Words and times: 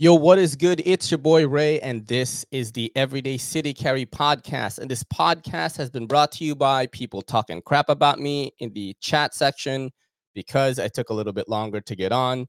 Yo, 0.00 0.14
what 0.14 0.38
is 0.38 0.54
good? 0.54 0.80
It's 0.84 1.10
your 1.10 1.18
boy 1.18 1.48
Ray, 1.48 1.80
and 1.80 2.06
this 2.06 2.46
is 2.52 2.70
the 2.70 2.92
Everyday 2.94 3.36
City 3.36 3.74
Carry 3.74 4.06
podcast. 4.06 4.78
And 4.78 4.88
this 4.88 5.02
podcast 5.02 5.76
has 5.76 5.90
been 5.90 6.06
brought 6.06 6.30
to 6.32 6.44
you 6.44 6.54
by 6.54 6.86
people 6.86 7.20
talking 7.20 7.60
crap 7.62 7.88
about 7.88 8.20
me 8.20 8.52
in 8.60 8.72
the 8.74 8.94
chat 9.00 9.34
section 9.34 9.90
because 10.36 10.78
I 10.78 10.86
took 10.86 11.10
a 11.10 11.12
little 11.12 11.32
bit 11.32 11.48
longer 11.48 11.80
to 11.80 11.96
get 11.96 12.12
on, 12.12 12.46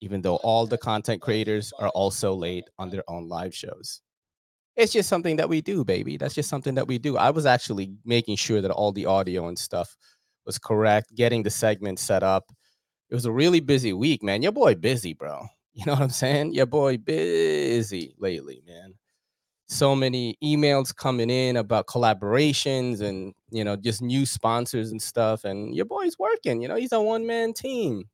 even 0.00 0.22
though 0.22 0.38
all 0.38 0.66
the 0.66 0.76
content 0.76 1.22
creators 1.22 1.72
are 1.78 1.90
also 1.90 2.34
late 2.34 2.64
on 2.80 2.90
their 2.90 3.04
own 3.06 3.28
live 3.28 3.54
shows. 3.54 4.00
It's 4.74 4.92
just 4.92 5.08
something 5.08 5.36
that 5.36 5.48
we 5.48 5.60
do, 5.60 5.84
baby. 5.84 6.16
That's 6.16 6.34
just 6.34 6.48
something 6.50 6.74
that 6.74 6.88
we 6.88 6.98
do. 6.98 7.16
I 7.16 7.30
was 7.30 7.46
actually 7.46 7.92
making 8.04 8.38
sure 8.38 8.60
that 8.60 8.72
all 8.72 8.90
the 8.90 9.06
audio 9.06 9.46
and 9.46 9.56
stuff 9.56 9.96
was 10.46 10.58
correct, 10.58 11.14
getting 11.14 11.44
the 11.44 11.50
segment 11.50 12.00
set 12.00 12.24
up. 12.24 12.46
It 13.08 13.14
was 13.14 13.24
a 13.24 13.30
really 13.30 13.60
busy 13.60 13.92
week, 13.92 14.24
man. 14.24 14.42
Your 14.42 14.50
boy 14.50 14.74
busy, 14.74 15.12
bro 15.12 15.48
you 15.78 15.84
know 15.86 15.92
what 15.92 16.02
I'm 16.02 16.10
saying? 16.10 16.54
Your 16.54 16.66
boy 16.66 16.96
busy 16.98 18.12
lately, 18.18 18.62
man. 18.66 18.94
So 19.68 19.94
many 19.94 20.36
emails 20.42 20.94
coming 20.94 21.30
in 21.30 21.56
about 21.56 21.86
collaborations 21.86 23.00
and 23.00 23.32
you 23.50 23.62
know 23.62 23.76
just 23.76 24.02
new 24.02 24.26
sponsors 24.26 24.90
and 24.90 25.00
stuff. 25.00 25.44
And 25.44 25.76
your 25.76 25.84
boy's 25.84 26.18
working. 26.18 26.60
You 26.60 26.66
know 26.66 26.74
he's 26.74 26.92
a 26.92 27.00
one 27.00 27.24
man 27.28 27.52
team. 27.52 28.08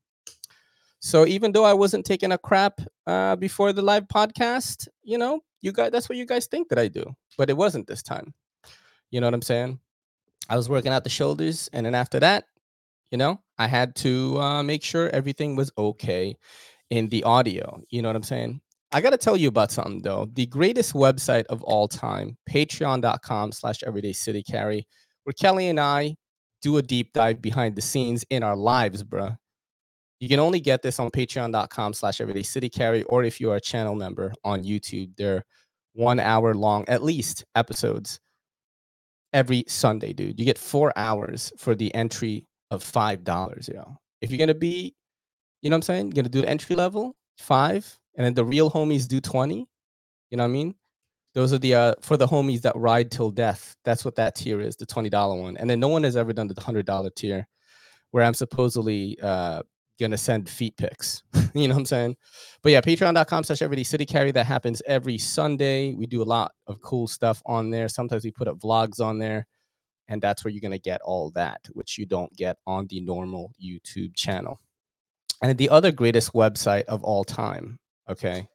So 1.01 1.27
even 1.27 1.53
though 1.53 1.65
I 1.65 1.73
wasn't 1.73 2.05
taking 2.05 2.33
a 2.33 2.39
crap 2.39 2.80
uh, 3.06 3.37
before 3.37 3.73
the 3.73 3.83
live 3.83 4.09
podcast, 4.09 4.87
you 5.03 5.17
know, 5.17 5.41
you 5.62 5.73
guys 5.73 5.91
that's 5.91 6.11
what 6.11 6.19
you 6.19 6.27
guys 6.27 6.47
think 6.47 6.69
that 6.69 6.78
I 6.78 6.89
do, 6.89 7.17
but 7.39 7.48
it 7.48 7.56
wasn't 7.56 7.87
this 7.87 8.03
time. 8.03 8.34
You 9.11 9.23
know 9.23 9.27
what 9.27 9.34
I'm 9.34 9.42
saying? 9.42 9.81
I 10.51 10.56
was 10.59 10.69
working 10.69 10.92
out 10.92 11.05
the 11.05 11.11
shoulders, 11.11 11.70
and 11.73 11.87
then 11.87 11.95
after 11.95 12.20
that, 12.20 12.45
you 13.11 13.17
know, 13.17 13.41
I 13.56 13.69
had 13.69 13.95
to 13.97 14.39
uh, 14.39 14.62
make 14.62 14.83
sure 14.83 15.09
everything 15.11 15.56
was 15.56 15.73
okay 15.78 16.37
in 16.91 17.09
the 17.09 17.23
audio. 17.24 17.83
You 17.91 18.02
know 18.02 18.09
what 18.09 18.16
I'm 18.16 18.23
saying? 18.23 18.61
I 18.92 19.01
got 19.01 19.11
to 19.11 19.19
tell 19.19 19.37
you 19.37 19.48
about 19.48 19.73
something 19.73 20.02
though. 20.02 20.29
The 20.34 20.47
greatest 20.47 20.92
website 20.92 21.47
of 21.47 21.62
all 21.65 21.88
time, 21.88 22.36
patreon.com 22.48 23.53
slash 23.53 23.83
everyday 23.84 24.12
city 24.12 24.42
carry, 24.42 24.86
where 25.25 25.33
Kelly 25.33 25.69
and 25.69 25.81
I 25.81 26.14
do 26.62 26.77
a 26.77 26.83
deep 26.83 27.12
dive 27.12 27.42
behind 27.42 27.77
the 27.77 27.83
scenes 27.83 28.25
in 28.31 28.42
our 28.42 28.56
lives, 28.56 29.03
bruh. 29.03 29.36
You 30.20 30.28
can 30.28 30.41
only 30.41 30.61
get 30.61 30.81
this 30.81 30.98
on 31.00 31.11
patreon.com 31.11 31.92
slash 31.92 32.20
everyday 32.20 32.44
city 32.44 32.69
carry, 32.69 33.03
or 33.05 33.25
if 33.25 33.41
you 33.41 33.50
are 33.50 33.56
a 33.56 33.61
channel 33.61 33.94
member 33.94 34.33
on 34.44 34.62
YouTube, 34.62 35.11
they're 35.16 35.44
one 35.92 36.20
hour 36.20 36.55
long, 36.55 36.84
at 36.89 37.03
least 37.03 37.44
episodes 37.55 38.20
every 39.33 39.64
Sunday, 39.66 40.12
dude. 40.12 40.39
You 40.39 40.47
get 40.47 40.56
four 40.56 40.92
hours 40.97 41.53
for 41.59 41.75
the 41.75 41.92
entry 41.94 42.47
of 42.70 42.83
five 42.83 43.25
dollars, 43.25 43.69
yo. 43.72 43.98
If 44.20 44.31
you're 44.31 44.39
gonna 44.39 44.55
be 44.55 44.94
you 45.65 45.70
know 45.70 45.77
what 45.77 45.79
I'm 45.79 45.83
saying? 45.83 46.07
You're 46.09 46.23
gonna 46.23 46.29
do 46.29 46.45
entry 46.45 46.77
level 46.77 47.17
five, 47.39 47.98
and 48.17 48.25
then 48.25 48.34
the 48.34 48.45
real 48.45 48.70
homies 48.70 49.09
do 49.09 49.19
20. 49.19 49.67
You 50.31 50.37
know 50.37 50.43
what 50.43 50.48
I 50.48 50.53
mean? 50.53 50.75
Those 51.33 51.55
are 51.55 51.59
the 51.59 51.75
uh 51.75 51.95
for 52.03 52.19
the 52.19 52.27
homies 52.27 52.61
that 52.61 52.77
ride 52.77 53.11
till 53.11 53.31
death. 53.31 53.75
That's 53.83 54.05
what 54.05 54.15
that 54.17 54.34
tier 54.34 54.61
is, 54.61 54.77
the 54.77 54.87
$20 54.87 55.41
one. 55.41 55.56
And 55.56 55.69
then 55.69 55.81
no 55.81 55.89
one 55.89 56.05
has 56.05 56.19
ever 56.19 56.34
done 56.34 56.48
the 56.48 56.55
$100 56.55 57.15
tier 57.15 57.48
where 58.11 58.25
I'm 58.25 58.34
supposedly 58.34 59.19
uh 59.23 59.62
gonna 59.98 60.19
send 60.19 60.51
feet 60.51 60.77
pics. 60.77 61.23
you 61.55 61.67
know 61.67 61.75
what 61.75 61.81
I'm 61.81 61.87
saying? 61.87 62.17
But 62.62 62.73
yeah, 62.73 62.83
patreon.com 62.83 63.45
slash 63.45 63.62
everyday 63.62 63.84
city 63.84 64.05
carry. 64.05 64.33
That 64.33 64.45
happens 64.45 64.83
every 64.87 65.17
Sunday. 65.17 65.95
We 65.95 66.06
do 66.06 66.23
a 66.23 66.25
lot 66.25 66.53
of 66.67 66.78
cool 66.83 67.06
stuff 67.06 67.43
on 67.47 67.71
there. 67.71 67.89
Sometimes 67.89 68.23
we 68.23 68.33
put 68.33 68.49
up 68.49 68.59
vlogs 68.59 69.01
on 69.01 69.19
there. 69.19 69.47
And 70.09 70.21
that's 70.21 70.45
where 70.45 70.53
you're 70.53 70.61
gonna 70.61 70.78
get 70.78 71.01
all 71.01 71.31
that, 71.31 71.62
which 71.73 71.97
you 71.97 72.05
don't 72.05 72.33
get 72.37 72.59
on 72.67 72.87
the 72.89 73.01
normal 73.01 73.51
YouTube 73.59 74.15
channel. 74.15 74.61
And 75.43 75.57
the 75.59 75.69
other 75.71 75.93
greatest 75.93 76.33
website 76.33 76.85
of 76.85 77.03
all 77.05 77.25
time, 77.25 77.79
okay, 78.09 78.47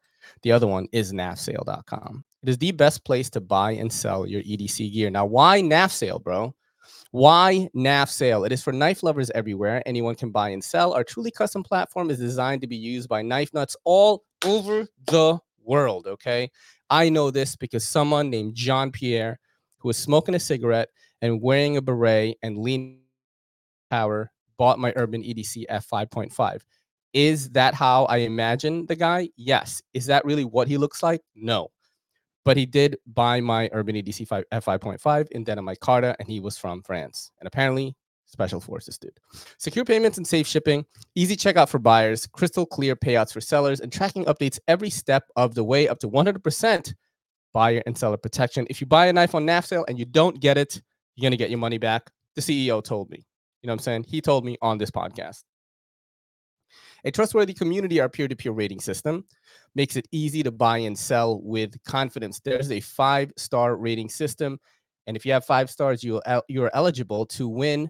the 0.43 0.51
other 0.51 0.67
one 0.67 0.87
is 0.91 1.11
nafsale.com. 1.11 2.23
It 2.43 2.49
is 2.49 2.57
the 2.57 2.71
best 2.71 3.03
place 3.03 3.29
to 3.31 3.41
buy 3.41 3.71
and 3.71 3.91
sell 3.91 4.25
your 4.25 4.41
EDC 4.41 4.93
gear. 4.93 5.09
Now, 5.09 5.25
why 5.25 5.61
NAF 5.61 6.23
bro? 6.23 6.55
Why 7.11 7.67
NAF 7.75 8.45
It 8.45 8.51
is 8.51 8.63
for 8.63 8.71
knife 8.71 9.03
lovers 9.03 9.31
everywhere. 9.31 9.83
Anyone 9.85 10.15
can 10.15 10.31
buy 10.31 10.49
and 10.49 10.63
sell. 10.63 10.93
Our 10.93 11.03
truly 11.03 11.31
custom 11.31 11.63
platform 11.63 12.09
is 12.09 12.19
designed 12.19 12.61
to 12.61 12.67
be 12.67 12.77
used 12.77 13.09
by 13.09 13.21
knife 13.21 13.53
nuts 13.53 13.75
all 13.83 14.23
over 14.45 14.87
the 15.05 15.39
world. 15.63 16.07
Okay. 16.07 16.49
I 16.89 17.09
know 17.09 17.29
this 17.29 17.55
because 17.55 17.85
someone 17.85 18.29
named 18.29 18.55
John 18.55 18.91
Pierre, 18.91 19.39
who 19.77 19.89
was 19.89 19.97
smoking 19.97 20.35
a 20.35 20.39
cigarette 20.39 20.89
and 21.21 21.41
wearing 21.41 21.77
a 21.77 21.81
beret 21.81 22.37
and 22.41 22.57
lean 22.57 23.01
power, 23.89 24.31
bought 24.59 24.77
my 24.77 24.93
Urban 24.97 25.23
EDC 25.23 25.65
F5.5. 25.71 26.59
Is 27.13 27.49
that 27.51 27.73
how 27.73 28.05
I 28.05 28.17
imagine 28.17 28.85
the 28.85 28.95
guy? 28.95 29.29
Yes. 29.37 29.81
Is 29.93 30.05
that 30.07 30.23
really 30.25 30.45
what 30.45 30.67
he 30.67 30.77
looks 30.77 31.01
like? 31.01 31.21
No. 31.33 31.69
But 32.45 32.57
he 32.57 32.65
did 32.65 32.97
buy 33.07 33.39
my 33.41 33.69
Urban 33.71 33.95
EDC 33.95 34.27
5 34.27 34.43
F5.5 34.53 35.27
in 35.31 35.43
Denim 35.43 35.65
Micarta, 35.65 36.13
and 36.19 36.27
he 36.27 36.39
was 36.39 36.57
from 36.57 36.83
France. 36.83 37.31
And 37.39 37.47
apparently, 37.47 37.95
special 38.25 38.59
forces 38.59 38.97
dude. 38.97 39.17
Secure 39.57 39.85
payments 39.85 40.17
and 40.17 40.27
safe 40.27 40.45
shipping, 40.45 40.85
easy 41.15 41.35
checkout 41.35 41.69
for 41.69 41.79
buyers, 41.79 42.27
crystal 42.27 42.65
clear 42.65 42.95
payouts 42.95 43.33
for 43.33 43.41
sellers, 43.41 43.79
and 43.79 43.91
tracking 43.91 44.25
updates 44.25 44.59
every 44.67 44.89
step 44.89 45.23
of 45.35 45.55
the 45.55 45.63
way 45.63 45.87
up 45.87 45.99
to 45.99 46.09
100% 46.09 46.93
buyer 47.53 47.81
and 47.85 47.97
seller 47.97 48.17
protection. 48.17 48.67
If 48.69 48.81
you 48.81 48.87
buy 48.87 49.07
a 49.07 49.13
knife 49.13 49.33
on 49.33 49.45
NAF 49.45 49.65
sale 49.65 49.85
and 49.87 49.97
you 49.97 50.05
don't 50.05 50.39
get 50.39 50.57
it, 50.57 50.81
you're 51.15 51.23
going 51.23 51.31
to 51.31 51.37
get 51.37 51.49
your 51.49 51.59
money 51.59 51.77
back. 51.77 52.09
The 52.35 52.41
CEO 52.41 52.83
told 52.83 53.09
me. 53.09 53.25
You 53.61 53.67
know 53.67 53.73
what 53.73 53.81
I'm 53.81 53.83
saying? 53.83 54.05
He 54.07 54.21
told 54.21 54.45
me 54.45 54.57
on 54.61 54.77
this 54.77 54.91
podcast. 54.91 55.43
A 57.03 57.11
trustworthy 57.11 57.53
community, 57.53 57.99
our 57.99 58.09
peer 58.09 58.27
to 58.27 58.35
peer 58.35 58.51
rating 58.51 58.79
system, 58.79 59.25
makes 59.75 59.95
it 59.95 60.07
easy 60.11 60.43
to 60.43 60.51
buy 60.51 60.79
and 60.79 60.97
sell 60.97 61.41
with 61.41 61.81
confidence. 61.83 62.39
There's 62.39 62.71
a 62.71 62.79
five 62.79 63.31
star 63.37 63.75
rating 63.75 64.09
system. 64.09 64.59
And 65.07 65.15
if 65.15 65.25
you 65.25 65.31
have 65.31 65.45
five 65.45 65.69
stars, 65.69 66.03
you 66.03 66.21
you're 66.47 66.71
eligible 66.73 67.25
to 67.27 67.47
win 67.47 67.89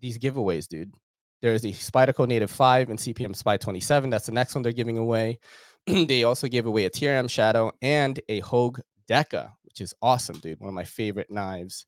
these 0.00 0.18
giveaways, 0.18 0.68
dude. 0.68 0.92
There's 1.40 1.64
a 1.64 1.72
Spyderco 1.72 2.26
Native 2.26 2.50
5 2.50 2.90
and 2.90 2.98
CPM 2.98 3.36
Spy 3.36 3.56
27. 3.56 4.08
That's 4.08 4.26
the 4.26 4.32
next 4.32 4.54
one 4.54 4.62
they're 4.62 4.72
giving 4.72 4.98
away. 4.98 5.38
they 5.86 6.24
also 6.24 6.48
gave 6.48 6.66
away 6.66 6.86
a 6.86 6.90
TRM 6.90 7.28
Shadow 7.28 7.72
and 7.82 8.18
a 8.28 8.40
Hogue 8.40 8.80
Deca, 9.08 9.52
which 9.62 9.80
is 9.80 9.94
awesome, 10.00 10.38
dude. 10.38 10.60
One 10.60 10.68
of 10.68 10.74
my 10.74 10.84
favorite 10.84 11.30
knives. 11.30 11.86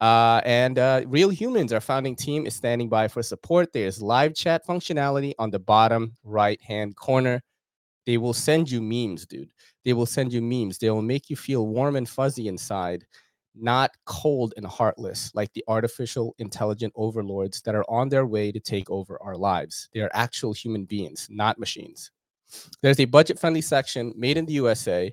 Uh, 0.00 0.40
and 0.44 0.78
uh, 0.78 1.02
Real 1.06 1.30
Humans, 1.30 1.72
our 1.72 1.80
founding 1.80 2.14
team, 2.14 2.46
is 2.46 2.54
standing 2.54 2.88
by 2.88 3.08
for 3.08 3.22
support. 3.22 3.72
There's 3.72 4.00
live 4.00 4.34
chat 4.34 4.64
functionality 4.66 5.32
on 5.38 5.50
the 5.50 5.58
bottom 5.58 6.12
right 6.22 6.60
hand 6.62 6.96
corner. 6.96 7.42
They 8.06 8.16
will 8.16 8.32
send 8.32 8.70
you 8.70 8.80
memes, 8.80 9.26
dude. 9.26 9.50
They 9.84 9.92
will 9.92 10.06
send 10.06 10.32
you 10.32 10.40
memes. 10.40 10.78
They 10.78 10.90
will 10.90 11.02
make 11.02 11.28
you 11.28 11.36
feel 11.36 11.66
warm 11.66 11.96
and 11.96 12.08
fuzzy 12.08 12.46
inside, 12.48 13.04
not 13.54 13.90
cold 14.06 14.54
and 14.56 14.64
heartless 14.64 15.32
like 15.34 15.52
the 15.52 15.64
artificial 15.66 16.34
intelligent 16.38 16.92
overlords 16.96 17.60
that 17.62 17.74
are 17.74 17.84
on 17.88 18.08
their 18.08 18.24
way 18.24 18.52
to 18.52 18.60
take 18.60 18.88
over 18.90 19.20
our 19.20 19.36
lives. 19.36 19.88
They 19.92 20.00
are 20.00 20.10
actual 20.14 20.52
human 20.52 20.84
beings, 20.84 21.26
not 21.28 21.58
machines. 21.58 22.12
There's 22.82 23.00
a 23.00 23.04
budget 23.04 23.38
friendly 23.38 23.60
section 23.60 24.14
made 24.16 24.38
in 24.38 24.46
the 24.46 24.54
USA 24.54 25.12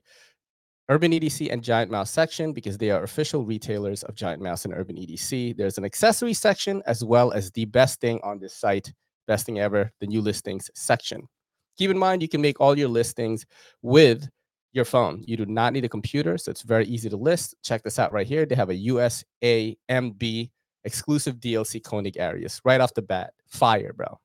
Urban 0.87 1.11
EDC 1.11 1.51
and 1.51 1.63
Giant 1.63 1.89
Mouse 1.89 2.11
section 2.11 2.53
because 2.53 2.77
they 2.77 2.91
are 2.91 3.01
official 3.01 3.43
retailers 3.43 4.03
of 4.03 4.13
Giant 4.13 4.41
Mouse 4.41 4.65
and 4.65 4.73
Urban 4.73 4.95
EDC. 4.95 5.57
There's 5.57 5.79
an 5.79 5.85
accessory 5.85 6.33
section 6.33 6.83
as 6.85 7.03
well 7.03 7.31
as 7.31 7.49
the 7.51 7.65
best 7.65 7.99
thing 7.99 8.19
on 8.23 8.39
this 8.39 8.53
site, 8.55 8.93
best 9.27 9.47
thing 9.47 9.59
ever, 9.59 9.91
the 9.99 10.05
new 10.05 10.21
listings 10.21 10.69
section. 10.75 11.27
Keep 11.77 11.89
in 11.89 11.97
mind, 11.97 12.21
you 12.21 12.27
can 12.29 12.39
make 12.39 12.61
all 12.61 12.77
your 12.77 12.87
listings 12.87 13.45
with 13.81 14.29
your 14.73 14.85
phone. 14.85 15.23
You 15.25 15.37
do 15.37 15.47
not 15.47 15.73
need 15.73 15.85
a 15.85 15.89
computer, 15.89 16.37
so 16.37 16.51
it's 16.51 16.61
very 16.61 16.85
easy 16.85 17.09
to 17.09 17.17
list. 17.17 17.55
Check 17.63 17.81
this 17.81 17.97
out 17.97 18.13
right 18.13 18.27
here. 18.27 18.45
They 18.45 18.55
have 18.55 18.69
a 18.69 18.85
USAMB 18.85 20.51
exclusive 20.83 21.37
DLC 21.37 21.83
Koenig 21.83 22.17
Arius 22.17 22.61
right 22.63 22.79
off 22.79 22.93
the 22.93 23.01
bat. 23.01 23.33
Fire, 23.47 23.91
bro. 23.91 24.19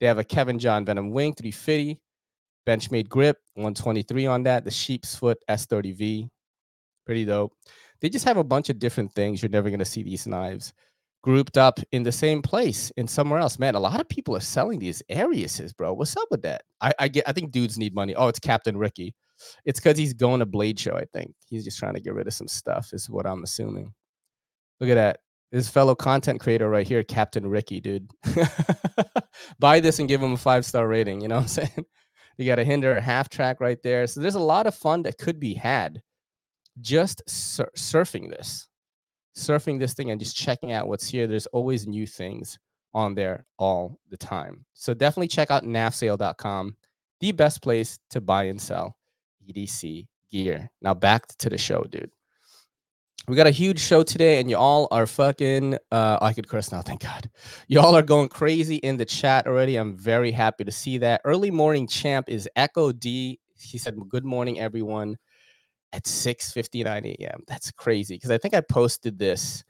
They 0.00 0.06
have 0.06 0.18
a 0.18 0.24
Kevin 0.24 0.58
John 0.58 0.86
Venom 0.86 1.10
Wing 1.10 1.34
350 1.34 2.00
Benchmade 2.66 3.08
grip, 3.08 3.38
123 3.54 4.26
on 4.26 4.42
that. 4.44 4.64
The 4.64 4.70
sheep's 4.70 5.14
foot 5.14 5.38
S30V, 5.48 6.28
pretty 7.06 7.24
dope. 7.24 7.52
They 8.00 8.08
just 8.08 8.24
have 8.24 8.36
a 8.36 8.44
bunch 8.44 8.68
of 8.68 8.78
different 8.78 9.12
things. 9.12 9.42
You're 9.42 9.50
never 9.50 9.70
gonna 9.70 9.84
see 9.84 10.02
these 10.02 10.26
knives 10.26 10.72
grouped 11.22 11.56
up 11.56 11.78
in 11.92 12.02
the 12.02 12.12
same 12.12 12.42
place 12.42 12.90
in 12.96 13.06
somewhere 13.06 13.38
else. 13.38 13.58
Man, 13.58 13.74
a 13.74 13.80
lot 13.80 14.00
of 14.00 14.08
people 14.08 14.36
are 14.36 14.40
selling 14.40 14.78
these 14.78 15.02
Ariuses, 15.08 15.74
bro. 15.74 15.92
What's 15.92 16.16
up 16.16 16.28
with 16.30 16.42
that? 16.42 16.62
I, 16.80 16.92
I 16.98 17.08
get 17.08 17.28
I 17.28 17.32
think 17.32 17.52
dudes 17.52 17.78
need 17.78 17.94
money. 17.94 18.14
Oh, 18.14 18.28
it's 18.28 18.40
Captain 18.40 18.76
Ricky. 18.76 19.14
It's 19.64 19.80
because 19.80 19.98
he's 19.98 20.12
going 20.12 20.40
to 20.40 20.46
Blade 20.46 20.78
Show, 20.78 20.96
I 20.96 21.04
think. 21.12 21.34
He's 21.48 21.64
just 21.64 21.78
trying 21.78 21.94
to 21.94 22.00
get 22.00 22.14
rid 22.14 22.26
of 22.26 22.34
some 22.34 22.48
stuff, 22.48 22.90
is 22.92 23.10
what 23.10 23.26
I'm 23.26 23.42
assuming. 23.42 23.92
Look 24.80 24.90
at 24.90 24.94
that. 24.94 25.18
This 25.50 25.68
fellow 25.68 25.94
content 25.94 26.40
creator 26.40 26.68
right 26.68 26.86
here, 26.86 27.04
Captain 27.04 27.46
Ricky, 27.46 27.80
dude. 27.80 28.10
Buy 29.58 29.80
this 29.80 29.98
and 29.98 30.08
give 30.08 30.22
him 30.22 30.32
a 30.32 30.36
five 30.36 30.64
star 30.64 30.88
rating. 30.88 31.20
You 31.20 31.28
know 31.28 31.36
what 31.36 31.42
I'm 31.42 31.48
saying? 31.48 31.86
You 32.38 32.46
got 32.46 32.58
a 32.58 32.64
Hinderer 32.64 33.00
half 33.00 33.28
track 33.28 33.60
right 33.60 33.82
there. 33.82 34.06
So 34.06 34.20
there's 34.20 34.34
a 34.34 34.40
lot 34.40 34.66
of 34.66 34.74
fun 34.74 35.02
that 35.02 35.18
could 35.18 35.38
be 35.38 35.54
had 35.54 36.02
just 36.80 37.22
sur- 37.28 37.70
surfing 37.76 38.30
this, 38.30 38.66
surfing 39.36 39.78
this 39.78 39.94
thing 39.94 40.10
and 40.10 40.20
just 40.20 40.36
checking 40.36 40.72
out 40.72 40.88
what's 40.88 41.08
here. 41.08 41.26
There's 41.26 41.46
always 41.46 41.86
new 41.86 42.06
things 42.06 42.58
on 42.94 43.14
there 43.14 43.46
all 43.58 43.98
the 44.10 44.16
time. 44.16 44.64
So 44.74 44.94
definitely 44.94 45.28
check 45.28 45.50
out 45.50 45.64
nafsale.com. 45.64 46.76
the 47.20 47.32
best 47.32 47.62
place 47.62 47.98
to 48.10 48.20
buy 48.20 48.44
and 48.44 48.60
sell 48.60 48.96
EDC 49.48 50.06
gear. 50.30 50.70
Now 50.80 50.94
back 50.94 51.26
to 51.38 51.48
the 51.48 51.58
show, 51.58 51.84
dude. 51.84 52.10
We 53.28 53.36
got 53.36 53.46
a 53.46 53.50
huge 53.50 53.78
show 53.78 54.02
today, 54.02 54.40
and 54.40 54.50
you 54.50 54.56
all 54.56 54.88
are 54.90 55.06
fucking. 55.06 55.78
Uh, 55.92 56.18
I 56.20 56.32
could 56.32 56.48
curse 56.48 56.72
now, 56.72 56.82
thank 56.82 57.02
God. 57.02 57.30
You 57.68 57.78
all 57.80 57.94
are 57.94 58.02
going 58.02 58.28
crazy 58.28 58.76
in 58.76 58.96
the 58.96 59.04
chat 59.04 59.46
already. 59.46 59.76
I'm 59.76 59.96
very 59.96 60.32
happy 60.32 60.64
to 60.64 60.72
see 60.72 60.98
that. 60.98 61.20
Early 61.24 61.50
morning 61.50 61.86
champ 61.86 62.28
is 62.28 62.48
Echo 62.56 62.90
D. 62.90 63.38
He 63.54 63.78
said, 63.78 63.96
"Good 64.08 64.24
morning, 64.24 64.58
everyone." 64.58 65.16
At 65.92 66.06
6:59 66.06 67.04
a.m. 67.06 67.42
That's 67.46 67.70
crazy 67.70 68.16
because 68.16 68.30
I 68.30 68.38
think 68.38 68.54
I 68.54 68.60
posted 68.60 69.18
this. 69.18 69.62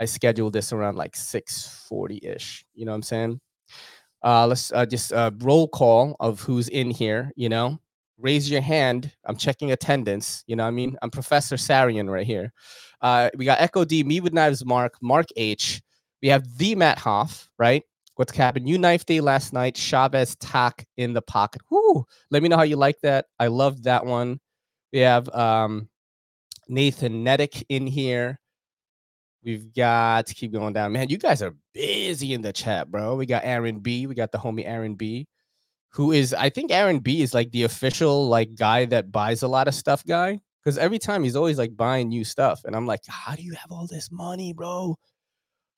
I 0.00 0.06
scheduled 0.06 0.52
this 0.54 0.72
around 0.72 0.96
like 0.96 1.14
6:40 1.14 2.18
ish. 2.24 2.64
You 2.74 2.84
know 2.86 2.92
what 2.92 2.96
I'm 2.96 3.02
saying? 3.02 3.40
Uh, 4.24 4.46
let's 4.46 4.72
uh, 4.72 4.86
just 4.86 5.12
uh, 5.12 5.30
roll 5.38 5.68
call 5.68 6.16
of 6.20 6.40
who's 6.40 6.68
in 6.68 6.90
here. 6.90 7.30
You 7.36 7.48
know, 7.48 7.78
raise 8.18 8.50
your 8.50 8.60
hand. 8.60 9.12
I'm 9.24 9.36
checking 9.36 9.72
attendance. 9.72 10.44
You 10.46 10.56
know, 10.56 10.64
I 10.64 10.70
mean, 10.70 10.96
I'm 11.02 11.10
Professor 11.10 11.56
Sarian 11.56 12.10
right 12.10 12.26
here. 12.26 12.52
Uh, 13.00 13.30
we 13.36 13.44
got 13.44 13.60
Echo 13.60 13.84
D, 13.84 14.02
Me 14.04 14.20
with 14.20 14.32
Knives, 14.32 14.64
Mark, 14.64 14.94
Mark 15.02 15.26
H. 15.36 15.82
We 16.22 16.28
have 16.28 16.44
the 16.56 16.74
Matt 16.74 16.98
Hoff, 16.98 17.48
right? 17.58 17.82
What's 18.14 18.34
happened? 18.34 18.66
You 18.66 18.78
knife 18.78 19.04
day 19.04 19.20
last 19.20 19.52
night. 19.52 19.76
Chavez 19.76 20.36
tack 20.36 20.86
in 20.96 21.12
the 21.12 21.20
pocket. 21.20 21.60
Whoo! 21.70 22.06
Let 22.30 22.42
me 22.42 22.48
know 22.48 22.56
how 22.56 22.62
you 22.62 22.76
like 22.76 22.98
that. 23.02 23.26
I 23.38 23.48
loved 23.48 23.84
that 23.84 24.06
one. 24.06 24.40
We 24.92 25.00
have 25.00 25.28
um, 25.34 25.90
Nathan 26.66 27.22
Nedick 27.22 27.62
in 27.68 27.86
here. 27.86 28.40
We've 29.44 29.72
got 29.74 30.26
to 30.26 30.34
keep 30.34 30.52
going 30.52 30.72
down. 30.72 30.92
Man, 30.92 31.10
you 31.10 31.18
guys 31.18 31.42
are 31.42 31.54
busy 31.74 32.32
in 32.32 32.40
the 32.40 32.54
chat, 32.54 32.90
bro. 32.90 33.14
We 33.16 33.26
got 33.26 33.44
Aaron 33.44 33.80
B. 33.80 34.06
We 34.06 34.14
got 34.14 34.32
the 34.32 34.38
homie 34.38 34.66
Aaron 34.66 34.94
B 34.94 35.28
who 35.90 36.12
is 36.12 36.34
I 36.34 36.50
think 36.50 36.70
Aaron 36.70 36.98
B 36.98 37.22
is 37.22 37.34
like 37.34 37.50
the 37.52 37.62
official 37.62 38.28
like 38.28 38.54
guy 38.54 38.84
that 38.86 39.10
buys 39.10 39.42
a 39.42 39.48
lot 39.48 39.68
of 39.68 39.74
stuff 39.74 40.04
guy 40.04 40.40
because 40.62 40.78
every 40.78 40.98
time 40.98 41.24
he's 41.24 41.36
always 41.36 41.58
like 41.58 41.76
buying 41.76 42.08
new 42.08 42.24
stuff 42.24 42.60
and 42.64 42.76
I'm 42.76 42.86
like 42.86 43.00
how 43.08 43.34
do 43.34 43.42
you 43.42 43.54
have 43.54 43.70
all 43.70 43.86
this 43.86 44.10
money 44.12 44.52
bro? 44.52 44.96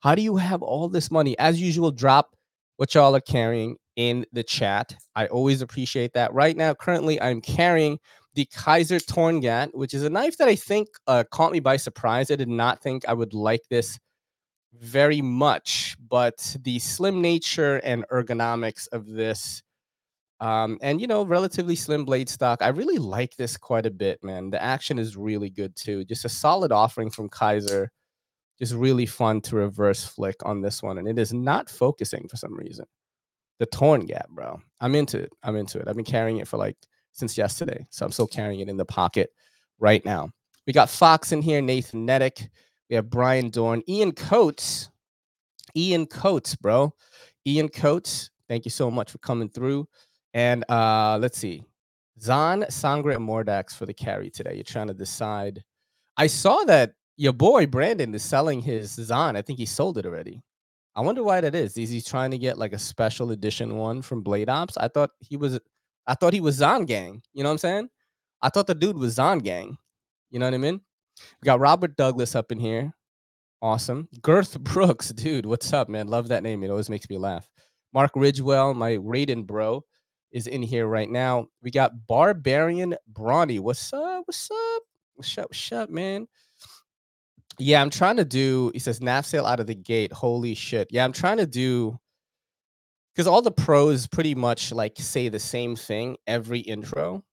How 0.01 0.15
do 0.15 0.21
you 0.21 0.37
have 0.37 0.61
all 0.61 0.89
this 0.89 1.09
money? 1.09 1.37
As 1.39 1.61
usual 1.61 1.91
drop 1.91 2.35
what 2.77 2.93
y'all 2.93 3.15
are 3.15 3.21
carrying 3.21 3.75
in 3.97 4.25
the 4.31 4.43
chat. 4.43 4.95
I 5.15 5.27
always 5.27 5.61
appreciate 5.61 6.13
that. 6.13 6.33
Right 6.33 6.55
now 6.55 6.73
currently 6.73 7.21
I'm 7.21 7.41
carrying 7.41 7.97
the 8.33 8.45
Kizer 8.45 9.03
Torngat 9.05 9.69
which 9.73 9.93
is 9.93 10.03
a 10.03 10.09
knife 10.09 10.37
that 10.37 10.49
I 10.49 10.55
think 10.55 10.89
uh, 11.07 11.23
caught 11.31 11.53
me 11.53 11.61
by 11.61 11.77
surprise. 11.77 12.29
I 12.29 12.35
did 12.35 12.49
not 12.49 12.81
think 12.81 13.07
I 13.07 13.13
would 13.13 13.33
like 13.33 13.61
this 13.69 13.97
very 14.73 15.21
much 15.21 15.95
but 16.09 16.55
the 16.61 16.77
slim 16.79 17.21
nature 17.21 17.77
and 17.77 18.05
ergonomics 18.11 18.87
of 18.91 19.07
this 19.07 19.63
um, 20.39 20.77
and 20.81 21.01
you 21.01 21.07
know, 21.07 21.23
relatively 21.23 21.75
slim 21.75 22.05
blade 22.05 22.29
stock. 22.29 22.61
I 22.61 22.69
really 22.69 22.97
like 22.97 23.35
this 23.35 23.57
quite 23.57 23.85
a 23.85 23.91
bit, 23.91 24.23
man. 24.23 24.49
The 24.49 24.61
action 24.61 24.97
is 24.97 25.17
really 25.17 25.49
good 25.49 25.75
too. 25.75 26.05
Just 26.05 26.25
a 26.25 26.29
solid 26.29 26.71
offering 26.71 27.09
from 27.09 27.29
Kizer. 27.29 27.87
Just 28.57 28.73
really 28.73 29.05
fun 29.05 29.41
to 29.41 29.55
reverse 29.55 30.03
flick 30.03 30.35
on 30.43 30.61
this 30.61 30.83
one, 30.83 30.97
and 30.97 31.07
it 31.07 31.17
is 31.17 31.33
not 31.33 31.69
focusing 31.69 32.27
for 32.27 32.37
some 32.37 32.55
reason. 32.55 32.85
The 33.59 33.67
Torngat, 33.67 34.27
bro. 34.29 34.61
I'm 34.81 34.95
into 34.95 35.19
it. 35.19 35.31
I'm 35.43 35.55
into 35.55 35.79
it. 35.79 35.87
I've 35.87 35.95
been 35.95 36.05
carrying 36.05 36.37
it 36.37 36.47
for 36.47 36.57
like 36.57 36.77
since 37.13 37.37
yesterday, 37.37 37.85
so 37.89 38.05
I'm 38.05 38.11
still 38.11 38.27
carrying 38.27 38.61
it 38.61 38.69
in 38.69 38.77
the 38.77 38.85
pocket 38.85 39.31
right 39.79 40.03
now. 40.05 40.29
We 40.67 40.73
got 40.73 40.89
Fox 40.89 41.31
in 41.31 41.41
here, 41.41 41.61
Nathan 41.61 42.05
Nedick. 42.05 42.47
We 42.89 42.95
have 42.95 43.09
Brian 43.09 43.49
Dorn, 43.49 43.83
Ian 43.87 44.11
Coates, 44.11 44.89
Ian 45.75 46.05
Coates, 46.05 46.55
bro. 46.55 46.93
Ian 47.45 47.69
Coates, 47.69 48.29
thank 48.47 48.65
you 48.65 48.71
so 48.71 48.89
much 48.91 49.11
for 49.11 49.17
coming 49.19 49.49
through. 49.49 49.87
And 50.33 50.63
uh, 50.69 51.17
let's 51.21 51.37
see. 51.37 51.63
Zahn, 52.21 52.65
Sangre, 52.69 53.15
and 53.15 53.27
Mordax 53.27 53.75
for 53.75 53.85
the 53.85 53.93
carry 53.93 54.29
today. 54.29 54.55
You're 54.55 54.63
trying 54.63 54.87
to 54.87 54.93
decide. 54.93 55.63
I 56.17 56.27
saw 56.27 56.63
that 56.65 56.93
your 57.17 57.33
boy 57.33 57.65
Brandon 57.65 58.13
is 58.13 58.23
selling 58.23 58.61
his 58.61 58.91
Zahn. 58.91 59.35
I 59.35 59.41
think 59.41 59.59
he 59.59 59.65
sold 59.65 59.97
it 59.97 60.05
already. 60.05 60.41
I 60.95 61.01
wonder 61.01 61.23
why 61.23 61.41
that 61.41 61.55
is. 61.55 61.77
Is 61.77 61.89
he 61.89 62.01
trying 62.01 62.31
to 62.31 62.37
get 62.37 62.57
like 62.57 62.73
a 62.73 62.79
special 62.79 63.31
edition 63.31 63.77
one 63.77 64.01
from 64.01 64.21
Blade 64.21 64.49
Ops? 64.49 64.77
I 64.77 64.87
thought 64.87 65.11
he 65.19 65.37
was 65.37 65.59
I 66.07 66.15
thought 66.15 66.33
he 66.33 66.41
was 66.41 66.55
Zahn 66.55 66.85
Gang. 66.85 67.21
You 67.33 67.43
know 67.43 67.49
what 67.49 67.53
I'm 67.53 67.57
saying? 67.59 67.89
I 68.41 68.49
thought 68.49 68.67
the 68.67 68.75
dude 68.75 68.97
was 68.97 69.13
Zahn 69.13 69.39
Gang. 69.39 69.77
You 70.31 70.39
know 70.39 70.45
what 70.45 70.53
I 70.53 70.57
mean? 70.57 70.81
We 71.41 71.45
got 71.45 71.59
Robert 71.59 71.95
Douglas 71.95 72.35
up 72.35 72.51
in 72.51 72.59
here. 72.59 72.93
Awesome. 73.61 74.07
Girth 74.21 74.59
Brooks, 74.61 75.09
dude. 75.09 75.45
What's 75.45 75.71
up, 75.73 75.89
man? 75.89 76.07
Love 76.07 76.29
that 76.29 76.43
name. 76.43 76.63
It 76.63 76.69
always 76.69 76.89
makes 76.89 77.09
me 77.09 77.17
laugh. 77.17 77.49
Mark 77.93 78.13
Ridgewell, 78.13 78.75
my 78.75 78.93
Raiden 78.97 79.45
bro 79.45 79.83
is 80.31 80.47
in 80.47 80.61
here 80.61 80.87
right 80.87 81.09
now. 81.09 81.47
We 81.61 81.71
got 81.71 82.07
Barbarian 82.07 82.95
Brawny. 83.11 83.59
What's 83.59 83.91
up? 83.93 84.23
What's 84.25 84.49
up? 84.51 84.83
What's 85.15 85.37
up? 85.37 85.49
What's 85.49 85.71
up, 85.71 85.89
man? 85.89 86.27
Yeah, 87.57 87.81
I'm 87.81 87.89
trying 87.89 88.17
to 88.17 88.25
do. 88.25 88.71
He 88.73 88.79
says 88.79 88.99
NAF 88.99 89.25
sale 89.25 89.45
out 89.45 89.59
of 89.59 89.67
the 89.67 89.75
gate. 89.75 90.13
Holy 90.13 90.55
shit. 90.55 90.87
Yeah, 90.91 91.03
I'm 91.03 91.11
trying 91.11 91.37
to 91.37 91.47
do 91.47 91.99
because 93.13 93.27
all 93.27 93.41
the 93.41 93.51
pros 93.51 94.07
pretty 94.07 94.33
much 94.33 94.71
like 94.71 94.93
say 94.97 95.27
the 95.27 95.39
same 95.39 95.75
thing 95.75 96.15
every 96.25 96.59
intro. 96.59 97.23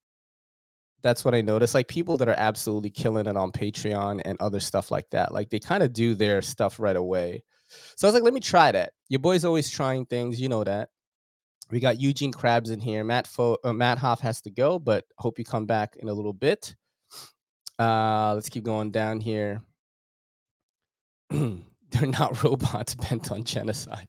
That's 1.01 1.23
what 1.23 1.33
I 1.33 1.41
noticed. 1.41 1.75
Like 1.75 1.87
people 1.87 2.17
that 2.17 2.27
are 2.27 2.35
absolutely 2.37 2.89
killing 2.89 3.27
it 3.27 3.37
on 3.37 3.51
Patreon 3.51 4.21
and 4.25 4.37
other 4.41 4.59
stuff 4.59 4.91
like 4.91 5.09
that. 5.11 5.33
Like 5.33 5.49
they 5.49 5.59
kind 5.59 5.83
of 5.83 5.93
do 5.93 6.13
their 6.15 6.41
stuff 6.41 6.79
right 6.79 6.95
away. 6.95 7.43
So 7.95 8.07
I 8.07 8.09
was 8.09 8.15
like, 8.15 8.23
let 8.23 8.33
me 8.33 8.39
try 8.39 8.71
that. 8.71 8.91
Your 9.07 9.19
boy's 9.19 9.45
always 9.45 9.69
trying 9.69 10.05
things, 10.05 10.41
you 10.41 10.49
know 10.49 10.63
that. 10.63 10.89
We 11.69 11.79
got 11.79 11.99
Eugene 11.99 12.31
Krabs 12.33 12.71
in 12.71 12.79
here. 12.79 13.03
Matt 13.03 13.27
Fo- 13.27 13.57
uh, 13.63 13.73
Matt 13.73 13.97
Hoff 13.97 14.21
has 14.21 14.41
to 14.41 14.51
go, 14.51 14.79
but 14.79 15.05
hope 15.17 15.37
you 15.37 15.45
come 15.45 15.65
back 15.65 15.95
in 15.97 16.07
a 16.09 16.13
little 16.13 16.33
bit. 16.33 16.75
Uh, 17.79 18.33
let's 18.33 18.49
keep 18.49 18.63
going 18.63 18.91
down 18.91 19.19
here. 19.19 19.61
they're 21.29 22.07
not 22.07 22.43
robots 22.43 22.95
bent 22.95 23.31
on 23.31 23.43
genocide. 23.43 24.07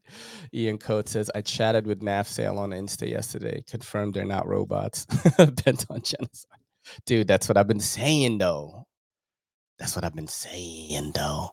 Ian 0.55 0.79
Coates 0.79 1.13
says, 1.13 1.31
I 1.35 1.41
chatted 1.43 1.87
with 1.87 2.03
Sale 2.27 2.59
on 2.59 2.71
Insta 2.71 3.09
yesterday. 3.09 3.63
Confirmed 3.69 4.15
they're 4.15 4.25
not 4.25 4.47
robots 4.47 5.07
bent 5.37 5.87
on 5.91 6.03
genocide. 6.03 6.61
Dude, 7.07 7.29
that's 7.29 7.49
what 7.49 7.57
I've 7.57 7.69
been 7.69 7.81
saying, 7.81 8.39
though. 8.39 8.87
That's 9.79 9.95
what 9.95 10.05
I've 10.05 10.15
been 10.15 10.27
saying, 10.29 11.13
though. 11.15 11.51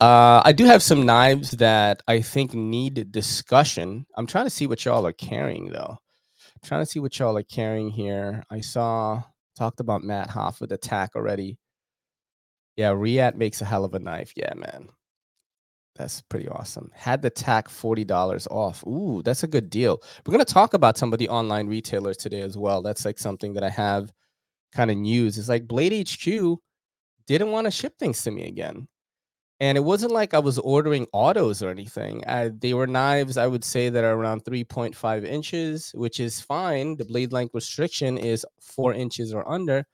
Uh, 0.00 0.42
I 0.44 0.52
do 0.52 0.64
have 0.64 0.82
some 0.82 1.04
knives 1.04 1.52
that 1.52 2.02
I 2.08 2.20
think 2.20 2.54
need 2.54 3.12
discussion. 3.12 4.06
I'm 4.16 4.26
trying 4.26 4.46
to 4.46 4.50
see 4.50 4.66
what 4.66 4.84
y'all 4.84 5.06
are 5.06 5.12
carrying 5.12 5.70
though. 5.70 5.98
I'm 5.98 6.68
trying 6.68 6.82
to 6.82 6.90
see 6.90 7.00
what 7.00 7.18
y'all 7.18 7.36
are 7.36 7.42
carrying 7.42 7.90
here. 7.90 8.44
I 8.50 8.60
saw 8.60 9.22
talked 9.56 9.80
about 9.80 10.02
Matt 10.02 10.30
Hoff 10.30 10.60
with 10.60 10.72
attack 10.72 11.10
already. 11.14 11.58
Yeah, 12.76 12.92
Reate 12.92 13.36
makes 13.36 13.60
a 13.60 13.64
hell 13.64 13.84
of 13.84 13.94
a 13.94 13.98
knife. 13.98 14.32
Yeah, 14.36 14.54
man. 14.54 14.88
That's 15.96 16.22
pretty 16.22 16.48
awesome. 16.48 16.90
Had 16.94 17.20
the 17.20 17.28
tack 17.28 17.68
$40 17.68 18.46
off. 18.50 18.82
Ooh, 18.86 19.22
that's 19.22 19.42
a 19.42 19.48
good 19.48 19.68
deal. 19.68 20.00
We're 20.24 20.32
going 20.32 20.44
to 20.44 20.50
talk 20.50 20.72
about 20.72 20.96
some 20.96 21.12
of 21.12 21.18
the 21.18 21.28
online 21.28 21.66
retailers 21.66 22.16
today 22.16 22.40
as 22.40 22.56
well. 22.56 22.80
That's 22.80 23.04
like 23.04 23.18
something 23.18 23.52
that 23.54 23.64
I 23.64 23.68
have 23.68 24.10
kind 24.72 24.90
of 24.90 24.96
news. 24.96 25.36
It's 25.36 25.48
like 25.50 25.68
Blade 25.68 26.08
HQ 26.08 26.58
didn't 27.26 27.50
want 27.50 27.66
to 27.66 27.70
ship 27.70 27.98
things 27.98 28.22
to 28.22 28.30
me 28.30 28.44
again 28.44 28.88
and 29.60 29.76
it 29.76 29.82
wasn't 29.82 30.12
like 30.12 30.32
I 30.32 30.38
was 30.38 30.58
ordering 30.58 31.06
autos 31.12 31.62
or 31.62 31.68
anything. 31.68 32.24
I, 32.26 32.48
they 32.48 32.72
were 32.72 32.86
knives, 32.86 33.36
I 33.36 33.46
would 33.46 33.62
say, 33.62 33.90
that 33.90 34.04
are 34.04 34.14
around 34.14 34.44
3.5 34.44 35.24
inches, 35.24 35.90
which 35.94 36.18
is 36.18 36.40
fine. 36.40 36.96
The 36.96 37.04
blade 37.04 37.32
length 37.32 37.54
restriction 37.54 38.16
is 38.16 38.46
four 38.58 38.94
inches 38.94 39.34
or 39.34 39.46
under. 39.46 39.86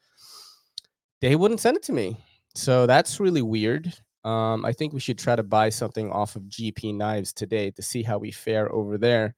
They 1.21 1.35
wouldn't 1.35 1.61
send 1.61 1.77
it 1.77 1.83
to 1.85 1.93
me. 1.93 2.17
So 2.55 2.87
that's 2.87 3.19
really 3.19 3.43
weird. 3.43 3.93
Um, 4.25 4.65
I 4.65 4.73
think 4.73 4.93
we 4.93 5.01
should 5.01 5.19
try 5.19 5.35
to 5.35 5.43
buy 5.43 5.69
something 5.71 6.13
off 6.13 6.37
of 6.37 6.43
GP 6.43 6.95
Knives 6.95 7.33
today 7.33 7.73
to 7.73 7.83
see 7.83 8.05
how 8.05 8.19
we 8.19 8.31
fare 8.31 8.73
over 8.73 8.97
there. 8.99 9.35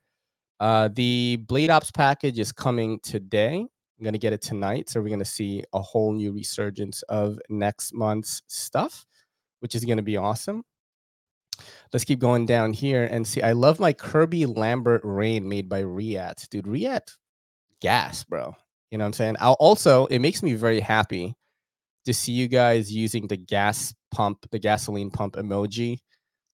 Uh, 0.60 0.88
the 0.92 1.36
Blade 1.36 1.70
Ops 1.70 1.90
package 1.90 2.38
is 2.38 2.52
coming 2.52 3.00
today. 3.00 3.54
I'm 3.54 4.04
going 4.04 4.12
to 4.12 4.18
get 4.18 4.34
it 4.34 4.42
tonight. 4.42 4.90
So 4.90 5.00
we're 5.00 5.08
going 5.08 5.18
to 5.20 5.24
see 5.24 5.64
a 5.72 5.80
whole 5.80 6.12
new 6.12 6.32
resurgence 6.32 7.02
of 7.02 7.38
next 7.48 7.94
month's 7.94 8.42
stuff 8.46 9.06
which 9.60 9.74
is 9.74 9.84
going 9.84 9.96
to 9.96 10.02
be 10.02 10.16
awesome. 10.16 10.64
Let's 11.92 12.04
keep 12.04 12.20
going 12.20 12.46
down 12.46 12.72
here 12.72 13.04
and 13.04 13.26
see. 13.26 13.42
I 13.42 13.52
love 13.52 13.80
my 13.80 13.92
Kirby 13.92 14.46
Lambert 14.46 15.00
Rain 15.04 15.48
made 15.48 15.68
by 15.68 15.80
Reate. 15.80 16.46
Dude, 16.50 16.66
Reate 16.66 17.16
gas, 17.80 18.24
bro. 18.24 18.54
You 18.90 18.98
know 18.98 19.04
what 19.04 19.08
I'm 19.08 19.12
saying? 19.14 19.36
I'll 19.40 19.54
also, 19.54 20.06
it 20.06 20.18
makes 20.20 20.42
me 20.42 20.54
very 20.54 20.80
happy 20.80 21.34
to 22.04 22.14
see 22.14 22.32
you 22.32 22.48
guys 22.48 22.92
using 22.92 23.26
the 23.26 23.36
gas 23.36 23.94
pump, 24.10 24.46
the 24.50 24.58
gasoline 24.58 25.10
pump 25.10 25.34
emoji 25.34 25.98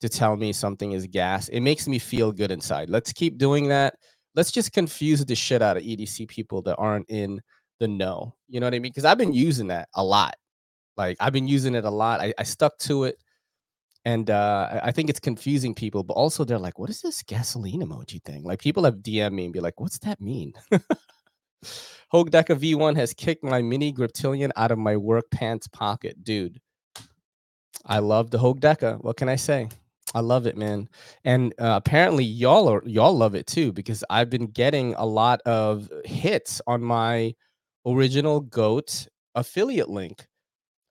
to 0.00 0.08
tell 0.08 0.36
me 0.36 0.52
something 0.52 0.92
is 0.92 1.06
gas. 1.06 1.48
It 1.48 1.60
makes 1.60 1.86
me 1.86 1.98
feel 1.98 2.32
good 2.32 2.50
inside. 2.50 2.90
Let's 2.90 3.12
keep 3.12 3.38
doing 3.38 3.68
that. 3.68 3.94
Let's 4.34 4.50
just 4.50 4.72
confuse 4.72 5.24
the 5.24 5.34
shit 5.34 5.62
out 5.62 5.76
of 5.76 5.82
EDC 5.84 6.28
people 6.28 6.60
that 6.62 6.76
aren't 6.76 7.08
in 7.08 7.40
the 7.78 7.88
know. 7.88 8.34
You 8.48 8.60
know 8.60 8.66
what 8.66 8.74
I 8.74 8.80
mean? 8.80 8.90
Because 8.90 9.04
I've 9.04 9.18
been 9.18 9.32
using 9.32 9.68
that 9.68 9.88
a 9.94 10.02
lot. 10.02 10.34
Like 10.96 11.16
I've 11.20 11.32
been 11.32 11.48
using 11.48 11.74
it 11.74 11.84
a 11.84 11.90
lot. 11.90 12.20
I, 12.20 12.34
I 12.38 12.42
stuck 12.42 12.78
to 12.78 13.04
it. 13.04 13.18
And 14.06 14.28
uh, 14.28 14.80
I 14.82 14.92
think 14.92 15.08
it's 15.08 15.20
confusing 15.20 15.74
people, 15.74 16.02
but 16.02 16.12
also 16.12 16.44
they're 16.44 16.58
like, 16.58 16.78
what 16.78 16.90
is 16.90 17.00
this 17.00 17.22
gasoline 17.22 17.80
emoji 17.80 18.22
thing? 18.22 18.42
Like 18.42 18.60
people 18.60 18.84
have 18.84 18.96
DM 18.96 19.32
me 19.32 19.44
and 19.44 19.52
be 19.52 19.60
like, 19.60 19.80
what's 19.80 19.98
that 20.00 20.20
mean? 20.20 20.52
Hogue 22.10 22.30
Deca 22.30 22.54
V1 22.58 22.96
has 22.96 23.14
kicked 23.14 23.42
my 23.42 23.62
mini 23.62 23.92
Griptilian 23.92 24.50
out 24.56 24.70
of 24.70 24.78
my 24.78 24.96
work 24.96 25.24
pants 25.30 25.66
pocket. 25.68 26.22
Dude, 26.22 26.60
I 27.86 28.00
love 28.00 28.30
the 28.30 28.38
Hogue 28.38 28.60
Deca. 28.60 29.02
What 29.02 29.16
can 29.16 29.30
I 29.30 29.36
say? 29.36 29.68
I 30.14 30.20
love 30.20 30.46
it, 30.46 30.56
man. 30.56 30.88
And 31.24 31.52
uh, 31.58 31.80
apparently 31.82 32.24
y'all 32.24 32.68
are 32.68 32.82
y'all 32.86 33.16
love 33.16 33.34
it 33.34 33.46
too 33.46 33.72
because 33.72 34.04
I've 34.10 34.30
been 34.30 34.46
getting 34.46 34.94
a 34.94 35.04
lot 35.04 35.40
of 35.42 35.90
hits 36.04 36.60
on 36.66 36.82
my 36.82 37.34
original 37.86 38.40
goat 38.40 39.08
affiliate 39.34 39.90
link. 39.90 40.26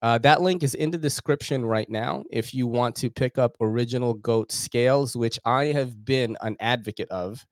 Uh, 0.03 0.17
that 0.17 0.41
link 0.41 0.63
is 0.63 0.75
in 0.75 0.91
the 0.91 0.97
description 0.97 1.65
right 1.65 1.89
now 1.89 2.25
if 2.29 2.53
you 2.53 2.67
want 2.67 2.93
to 2.93 3.09
pick 3.09 3.37
up 3.37 3.55
original 3.61 4.13
goat 4.15 4.51
scales, 4.51 5.15
which 5.15 5.39
I 5.45 5.67
have 5.67 6.03
been 6.03 6.35
an 6.41 6.57
advocate 6.59 7.09
of 7.09 7.45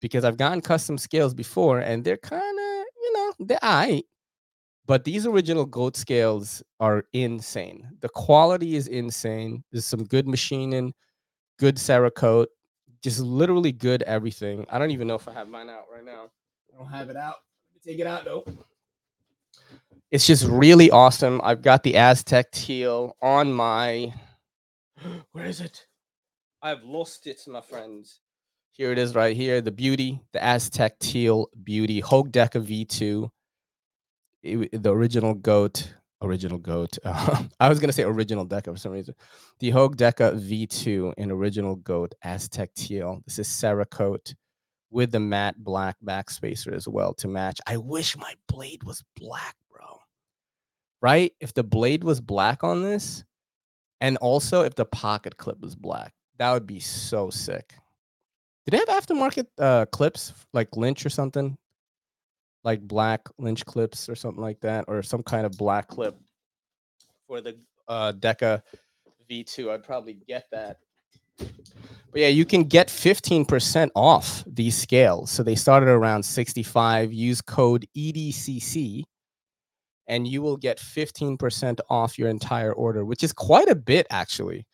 because 0.00 0.24
I've 0.24 0.38
gotten 0.38 0.62
custom 0.62 0.96
scales 0.96 1.34
before 1.34 1.80
and 1.80 2.02
they're 2.02 2.16
kind 2.16 2.42
of, 2.42 2.84
you 3.02 3.12
know, 3.12 3.32
they're. 3.40 4.00
But 4.86 5.04
these 5.04 5.26
original 5.26 5.66
goat 5.66 5.96
scales 5.96 6.62
are 6.80 7.04
insane. 7.12 7.86
The 8.00 8.08
quality 8.08 8.76
is 8.76 8.86
insane. 8.86 9.62
There's 9.70 9.84
some 9.84 10.04
good 10.04 10.26
machining, 10.26 10.94
good 11.58 11.76
Cerakote, 11.76 12.46
just 13.02 13.20
literally 13.20 13.72
good 13.72 14.02
everything. 14.04 14.64
I 14.70 14.78
don't 14.78 14.92
even 14.92 15.08
know 15.08 15.16
if 15.16 15.28
I 15.28 15.32
have 15.34 15.48
mine 15.48 15.68
out 15.68 15.86
right 15.92 16.04
now. 16.04 16.30
I 16.72 16.78
don't 16.78 16.90
have 16.90 17.10
it 17.10 17.16
out. 17.16 17.36
Take 17.84 17.98
it 17.98 18.06
out 18.06 18.24
though. 18.24 18.44
It's 20.12 20.26
just 20.26 20.44
really 20.46 20.90
awesome. 20.90 21.40
I've 21.42 21.62
got 21.62 21.82
the 21.82 21.96
Aztec 21.96 22.52
teal 22.52 23.16
on 23.20 23.52
my. 23.52 24.12
Where 25.32 25.46
is 25.46 25.60
it? 25.60 25.86
I've 26.62 26.84
lost 26.84 27.26
it, 27.26 27.40
my 27.48 27.60
friends. 27.60 28.20
Here 28.70 28.92
it 28.92 28.98
is 28.98 29.14
right 29.14 29.36
here. 29.36 29.60
The 29.60 29.72
beauty, 29.72 30.20
the 30.32 30.42
Aztec 30.42 30.98
teal 31.00 31.48
beauty, 31.64 32.00
Hogue 32.00 32.30
Deca 32.30 32.64
V2. 32.64 33.28
It, 34.44 34.82
the 34.82 34.92
original 34.94 35.34
goat, 35.34 35.92
original 36.22 36.58
goat. 36.58 36.98
Uh, 37.04 37.42
I 37.60 37.68
was 37.68 37.80
gonna 37.80 37.92
say 37.92 38.04
original 38.04 38.46
Deca 38.46 38.66
for 38.66 38.76
some 38.76 38.92
reason. 38.92 39.14
The 39.58 39.70
Hogue 39.70 39.96
Deca 39.96 40.38
V2 40.38 41.14
in 41.16 41.32
original 41.32 41.76
goat 41.76 42.14
Aztec 42.22 42.72
teal. 42.74 43.22
This 43.26 43.40
is 43.40 43.48
Cerakote 43.48 44.34
with 44.90 45.10
the 45.10 45.20
matte 45.20 45.56
black 45.58 45.96
backspacer 46.04 46.72
as 46.72 46.86
well 46.86 47.12
to 47.14 47.28
match. 47.28 47.58
I 47.66 47.76
wish 47.76 48.16
my 48.16 48.34
blade 48.46 48.84
was 48.84 49.02
black. 49.16 49.56
Right? 51.06 51.32
If 51.38 51.54
the 51.54 51.62
blade 51.62 52.02
was 52.02 52.20
black 52.20 52.64
on 52.64 52.82
this, 52.82 53.22
and 54.00 54.16
also 54.16 54.62
if 54.62 54.74
the 54.74 54.86
pocket 54.86 55.36
clip 55.36 55.60
was 55.60 55.76
black, 55.76 56.12
that 56.40 56.52
would 56.52 56.66
be 56.66 56.80
so 56.80 57.30
sick. 57.30 57.74
Did 58.64 58.72
they 58.72 58.78
have 58.78 58.88
aftermarket 58.88 59.46
uh, 59.56 59.86
clips 59.86 60.34
like 60.52 60.76
Lynch 60.76 61.06
or 61.06 61.08
something? 61.08 61.56
Like 62.64 62.80
black 62.80 63.20
Lynch 63.38 63.64
clips 63.64 64.08
or 64.08 64.16
something 64.16 64.42
like 64.42 64.58
that, 64.62 64.86
or 64.88 65.00
some 65.00 65.22
kind 65.22 65.46
of 65.46 65.56
black 65.56 65.86
clip 65.86 66.18
for 67.28 67.40
the 67.40 67.56
uh, 67.86 68.12
Deca 68.12 68.60
V2. 69.30 69.70
I'd 69.70 69.84
probably 69.84 70.14
get 70.26 70.48
that. 70.50 70.78
But 71.38 72.20
yeah, 72.20 72.26
you 72.30 72.44
can 72.44 72.64
get 72.64 72.88
15% 72.88 73.90
off 73.94 74.42
these 74.44 74.76
scales. 74.76 75.30
So 75.30 75.44
they 75.44 75.54
started 75.54 75.88
around 75.88 76.24
65. 76.24 77.12
Use 77.12 77.40
code 77.40 77.86
EDCC 77.96 79.04
and 80.08 80.26
you 80.26 80.42
will 80.42 80.56
get 80.56 80.78
15% 80.78 81.80
off 81.90 82.18
your 82.18 82.28
entire 82.28 82.72
order, 82.72 83.04
which 83.04 83.22
is 83.22 83.32
quite 83.32 83.68
a 83.68 83.74
bit 83.74 84.06
actually. 84.10 84.66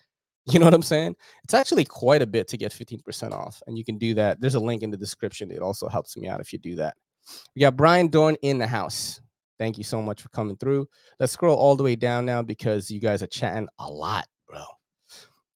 You 0.47 0.59
know 0.59 0.65
what 0.65 0.75
I'm 0.75 0.83
saying? 0.83 1.15
It's 1.45 1.55
actually 1.55 1.85
quite 1.85 2.21
a 2.21 2.27
bit 2.27 2.49
to 2.49 2.57
get 2.57 2.73
15% 2.73 3.31
off. 3.33 3.63
And 3.67 3.79
you 3.79 3.85
can 3.85 3.97
do 3.97 4.13
that. 4.15 4.41
There's 4.41 4.57
a 4.57 4.61
link 4.61 4.83
in 4.83 4.91
the 4.91 4.97
description. 4.97 5.53
It 5.53 5.63
also 5.63 5.89
helps 5.89 6.17
me 6.17 6.27
out 6.27 6.41
if 6.41 6.53
you 6.53 6.59
do 6.59 6.75
that. 6.77 6.97
We 7.55 7.61
got 7.61 7.77
Brian 7.77 8.09
Dorn 8.09 8.37
in 8.43 8.59
the 8.59 8.67
house. 8.67 9.21
Thank 9.61 9.79
you 9.79 9.85
so 9.85 10.03
much 10.03 10.21
for 10.21 10.29
coming 10.31 10.57
through. 10.57 10.89
Let's 11.21 11.33
scroll 11.33 11.57
all 11.57 11.77
the 11.77 11.85
way 11.85 11.95
down 11.95 12.27
now 12.27 12.43
because 12.43 12.91
you 12.91 12.99
guys 12.99 13.23
are 13.23 13.29
chatting 13.29 13.69
a 13.79 13.89
lot, 13.89 14.27
bro. 14.49 14.65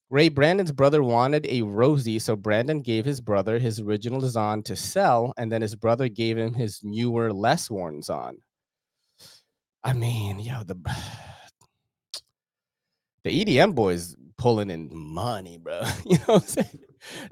Ray 0.09 0.29
Brandon's 0.29 0.71
brother 0.71 1.03
wanted 1.03 1.45
a 1.49 1.63
Rosie, 1.63 2.21
so 2.21 2.37
Brandon 2.37 2.81
gave 2.81 3.05
his 3.05 3.21
brother 3.21 3.59
his 3.59 3.81
original 3.81 4.21
design 4.21 4.63
to 4.63 4.77
sell, 4.77 5.35
and 5.37 5.51
then 5.51 5.61
his 5.61 5.75
brother 5.75 6.09
gave 6.09 6.39
him 6.39 6.55
his 6.55 6.79
newer, 6.85 7.33
less 7.33 7.69
worn 7.69 8.01
on. 8.09 8.39
I 9.87 9.93
mean, 9.93 10.41
yo, 10.41 10.65
the 10.65 10.75
the 13.23 13.45
EDM 13.45 13.73
boys 13.73 14.17
pulling 14.37 14.69
in 14.69 14.91
money, 14.93 15.59
bro. 15.59 15.81
You 16.05 16.19
know 16.19 16.25
what 16.35 16.43
I'm 16.43 16.49
saying? 16.49 16.81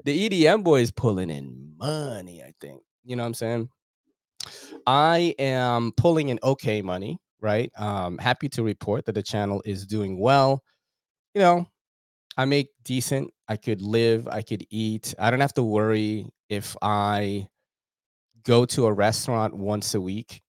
The 0.05 0.29
EDM 0.29 0.63
boys 0.63 0.89
pulling 0.89 1.29
in 1.29 1.73
money, 1.77 2.41
I 2.41 2.53
think. 2.61 2.81
You 3.03 3.17
know 3.17 3.23
what 3.23 3.27
I'm 3.27 3.33
saying? 3.33 3.69
I 4.87 5.35
am 5.37 5.91
pulling 5.97 6.29
in 6.29 6.39
okay 6.43 6.81
money, 6.81 7.17
right? 7.41 7.69
Um, 7.77 8.17
happy 8.19 8.47
to 8.49 8.63
report 8.63 9.03
that 9.05 9.15
the 9.15 9.23
channel 9.23 9.61
is 9.65 9.85
doing 9.85 10.17
well. 10.17 10.63
You 11.33 11.41
know, 11.41 11.67
I 12.37 12.45
make 12.45 12.69
decent. 12.85 13.31
I 13.49 13.57
could 13.57 13.81
live, 13.81 14.29
I 14.29 14.41
could 14.41 14.65
eat. 14.69 15.13
I 15.19 15.29
don't 15.29 15.41
have 15.41 15.53
to 15.55 15.63
worry 15.63 16.29
if 16.47 16.77
I 16.81 17.47
go 18.43 18.63
to 18.63 18.85
a 18.85 18.93
restaurant 18.93 19.53
once 19.53 19.93
a 19.93 19.99
week 19.99 20.41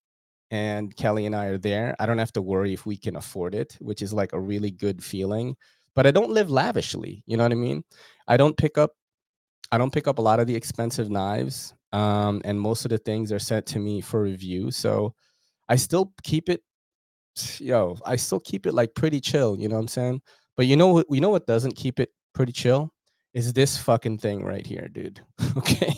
and 0.50 0.94
Kelly 0.96 1.26
and 1.26 1.34
I 1.34 1.46
are 1.46 1.58
there. 1.58 1.96
I 1.98 2.06
don't 2.06 2.18
have 2.18 2.32
to 2.32 2.42
worry 2.42 2.72
if 2.72 2.86
we 2.86 2.96
can 2.96 3.16
afford 3.16 3.54
it, 3.54 3.76
which 3.80 4.02
is 4.02 4.12
like 4.12 4.32
a 4.32 4.40
really 4.40 4.70
good 4.70 5.02
feeling. 5.02 5.56
But 5.94 6.06
I 6.06 6.10
don't 6.10 6.30
live 6.30 6.50
lavishly, 6.50 7.22
you 7.26 7.36
know 7.36 7.42
what 7.42 7.52
I 7.52 7.56
mean? 7.56 7.82
I 8.28 8.36
don't 8.36 8.56
pick 8.56 8.78
up 8.78 8.92
I 9.72 9.78
don't 9.78 9.92
pick 9.92 10.06
up 10.06 10.18
a 10.18 10.22
lot 10.22 10.38
of 10.38 10.46
the 10.46 10.54
expensive 10.54 11.10
knives. 11.10 11.74
Um, 11.92 12.40
and 12.44 12.60
most 12.60 12.84
of 12.84 12.90
the 12.90 12.98
things 12.98 13.32
are 13.32 13.38
sent 13.38 13.66
to 13.66 13.78
me 13.78 14.00
for 14.00 14.22
review. 14.22 14.70
So 14.70 15.14
I 15.68 15.76
still 15.76 16.12
keep 16.22 16.48
it, 16.48 16.62
yo, 17.58 17.96
I 18.04 18.16
still 18.16 18.40
keep 18.40 18.66
it 18.66 18.74
like 18.74 18.94
pretty 18.94 19.20
chill, 19.20 19.58
you 19.58 19.68
know 19.68 19.76
what 19.76 19.82
I'm 19.82 19.88
saying? 19.88 20.22
But 20.56 20.66
you 20.66 20.76
know 20.76 20.88
what 20.88 21.06
you 21.10 21.20
know 21.20 21.30
what 21.30 21.46
doesn't 21.46 21.76
keep 21.76 22.00
it 22.00 22.10
pretty 22.34 22.52
chill? 22.52 22.92
Is 23.34 23.52
this 23.52 23.76
fucking 23.76 24.18
thing 24.18 24.42
right 24.42 24.66
here, 24.66 24.88
dude. 24.88 25.20
okay. 25.56 25.94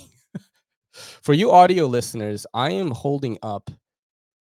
for 0.94 1.32
you 1.32 1.52
audio 1.52 1.86
listeners, 1.86 2.44
I 2.54 2.70
am 2.70 2.90
holding 2.90 3.38
up 3.42 3.70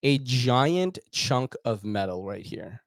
a 0.03 0.17
giant 0.19 0.99
chunk 1.11 1.55
of 1.65 1.83
metal 1.83 2.25
right 2.25 2.45
here. 2.45 2.81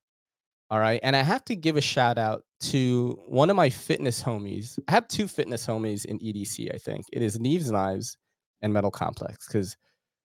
All 0.71 0.79
right. 0.79 1.01
And 1.03 1.17
I 1.17 1.23
have 1.23 1.45
to 1.47 1.57
give 1.57 1.77
a 1.77 1.81
shout 1.81 2.17
out 2.17 2.45
to 2.61 3.19
one 3.27 3.51
of 3.51 3.57
my 3.57 3.69
fitness 3.69 4.23
homies. 4.23 4.79
I 4.89 4.93
have 4.93 5.09
two 5.09 5.27
fitness 5.27 5.67
homies 5.67 6.05
in 6.05 6.19
EDC, 6.21 6.73
I 6.73 6.79
think. 6.79 7.07
It 7.13 7.23
is 7.23 7.41
Neeve's 7.41 7.71
Knives 7.71 8.17
and 8.63 8.73
Metal 8.73 8.91
Complex. 8.91 9.49
Because, 9.49 9.77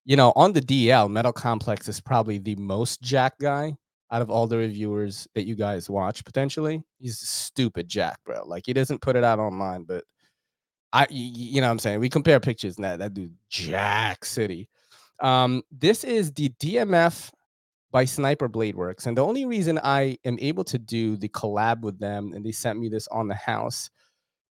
you 0.05 0.15
know, 0.15 0.33
on 0.35 0.53
the 0.53 0.61
DL, 0.61 1.09
Metal 1.09 1.33
Complex 1.33 1.87
is 1.87 1.99
probably 1.99 2.37
the 2.37 2.55
most 2.57 3.01
jack 3.01 3.33
guy 3.39 3.75
out 4.11 4.21
of 4.21 4.29
all 4.29 4.47
the 4.47 4.57
reviewers 4.57 5.27
that 5.33 5.45
you 5.45 5.55
guys 5.55 5.89
watch 5.89 6.23
potentially. 6.23 6.83
He's 6.99 7.19
stupid 7.19 7.87
jack, 7.87 8.19
bro. 8.25 8.45
Like 8.45 8.63
he 8.65 8.73
doesn't 8.73 9.01
put 9.01 9.15
it 9.15 9.23
out 9.23 9.39
online, 9.39 9.83
but 9.83 10.03
I 10.93 11.07
you 11.09 11.59
know 11.59 11.67
what 11.67 11.71
I'm 11.71 11.79
saying? 11.79 11.99
We 11.99 12.09
compare 12.09 12.39
pictures 12.39 12.75
and 12.75 12.85
that 12.85 12.99
that 12.99 13.13
dude 13.13 13.33
Jack 13.49 14.23
City. 14.25 14.69
Um, 15.19 15.63
this 15.71 16.03
is 16.03 16.31
the 16.33 16.49
DMF 16.59 17.31
by 17.91 18.03
Sniper 18.03 18.49
Blade 18.49 18.75
Works. 18.75 19.05
And 19.05 19.17
the 19.17 19.25
only 19.25 19.45
reason 19.45 19.79
I 19.81 20.17
am 20.25 20.37
able 20.41 20.65
to 20.65 20.77
do 20.77 21.15
the 21.15 21.29
collab 21.29 21.81
with 21.81 21.97
them 21.97 22.33
and 22.33 22.45
they 22.45 22.51
sent 22.51 22.77
me 22.77 22.89
this 22.89 23.07
on 23.07 23.29
the 23.29 23.35
house 23.35 23.89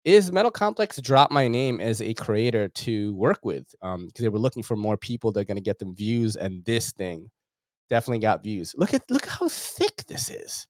is 0.03 0.31
Metal 0.31 0.49
Complex 0.49 0.99
dropped 0.99 1.31
my 1.31 1.47
name 1.47 1.79
as 1.79 2.01
a 2.01 2.13
creator 2.15 2.69
to 2.69 3.13
work 3.15 3.43
with 3.43 3.65
Um, 3.81 4.07
because 4.07 4.21
um, 4.21 4.23
they 4.23 4.29
were 4.29 4.39
looking 4.39 4.63
for 4.63 4.75
more 4.75 4.97
people 4.97 5.31
that 5.31 5.41
are 5.41 5.45
going 5.45 5.57
to 5.57 5.61
get 5.61 5.79
them 5.79 5.95
views. 5.95 6.35
And 6.35 6.65
this 6.65 6.91
thing 6.91 7.29
definitely 7.89 8.19
got 8.19 8.43
views. 8.43 8.73
Look 8.77 8.93
at 8.93 9.09
look 9.11 9.27
how 9.27 9.47
thick 9.47 10.05
this 10.07 10.29
is. 10.29 10.65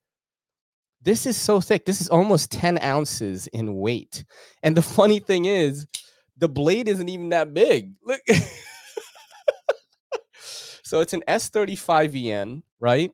This 1.02 1.26
is 1.26 1.38
so 1.38 1.62
thick. 1.62 1.86
This 1.86 2.02
is 2.02 2.10
almost 2.10 2.52
10 2.52 2.82
ounces 2.84 3.48
in 3.48 3.76
weight. 3.76 4.26
And 4.64 4.76
the 4.76 4.82
funny 4.98 5.20
thing 5.20 5.46
is, 5.46 5.88
the 6.38 6.50
blade 6.50 6.90
isn't 6.90 7.08
even 7.08 7.30
that 7.30 7.54
big. 7.54 7.94
Look. 8.04 8.22
So 10.86 11.00
it's 11.00 11.14
an 11.14 11.24
S35VN, 11.28 12.62
right? 12.80 13.12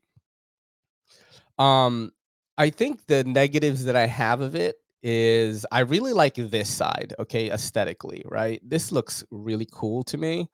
Um, 1.57 2.11
I 2.57 2.69
think 2.69 3.05
the 3.07 3.23
negatives 3.23 3.85
that 3.85 3.95
I 3.95 4.07
have 4.07 4.41
of 4.41 4.55
it 4.55 4.75
is 5.01 5.65
I 5.71 5.79
really 5.79 6.11
like 6.11 6.35
this 6.35 6.69
side, 6.69 7.13
okay, 7.17 7.49
aesthetically, 7.49 8.23
right? 8.25 8.61
This 8.61 8.91
looks 8.91 9.23
really 9.31 9.67
cool 9.71 10.03
to 10.03 10.17
me. 10.17 10.49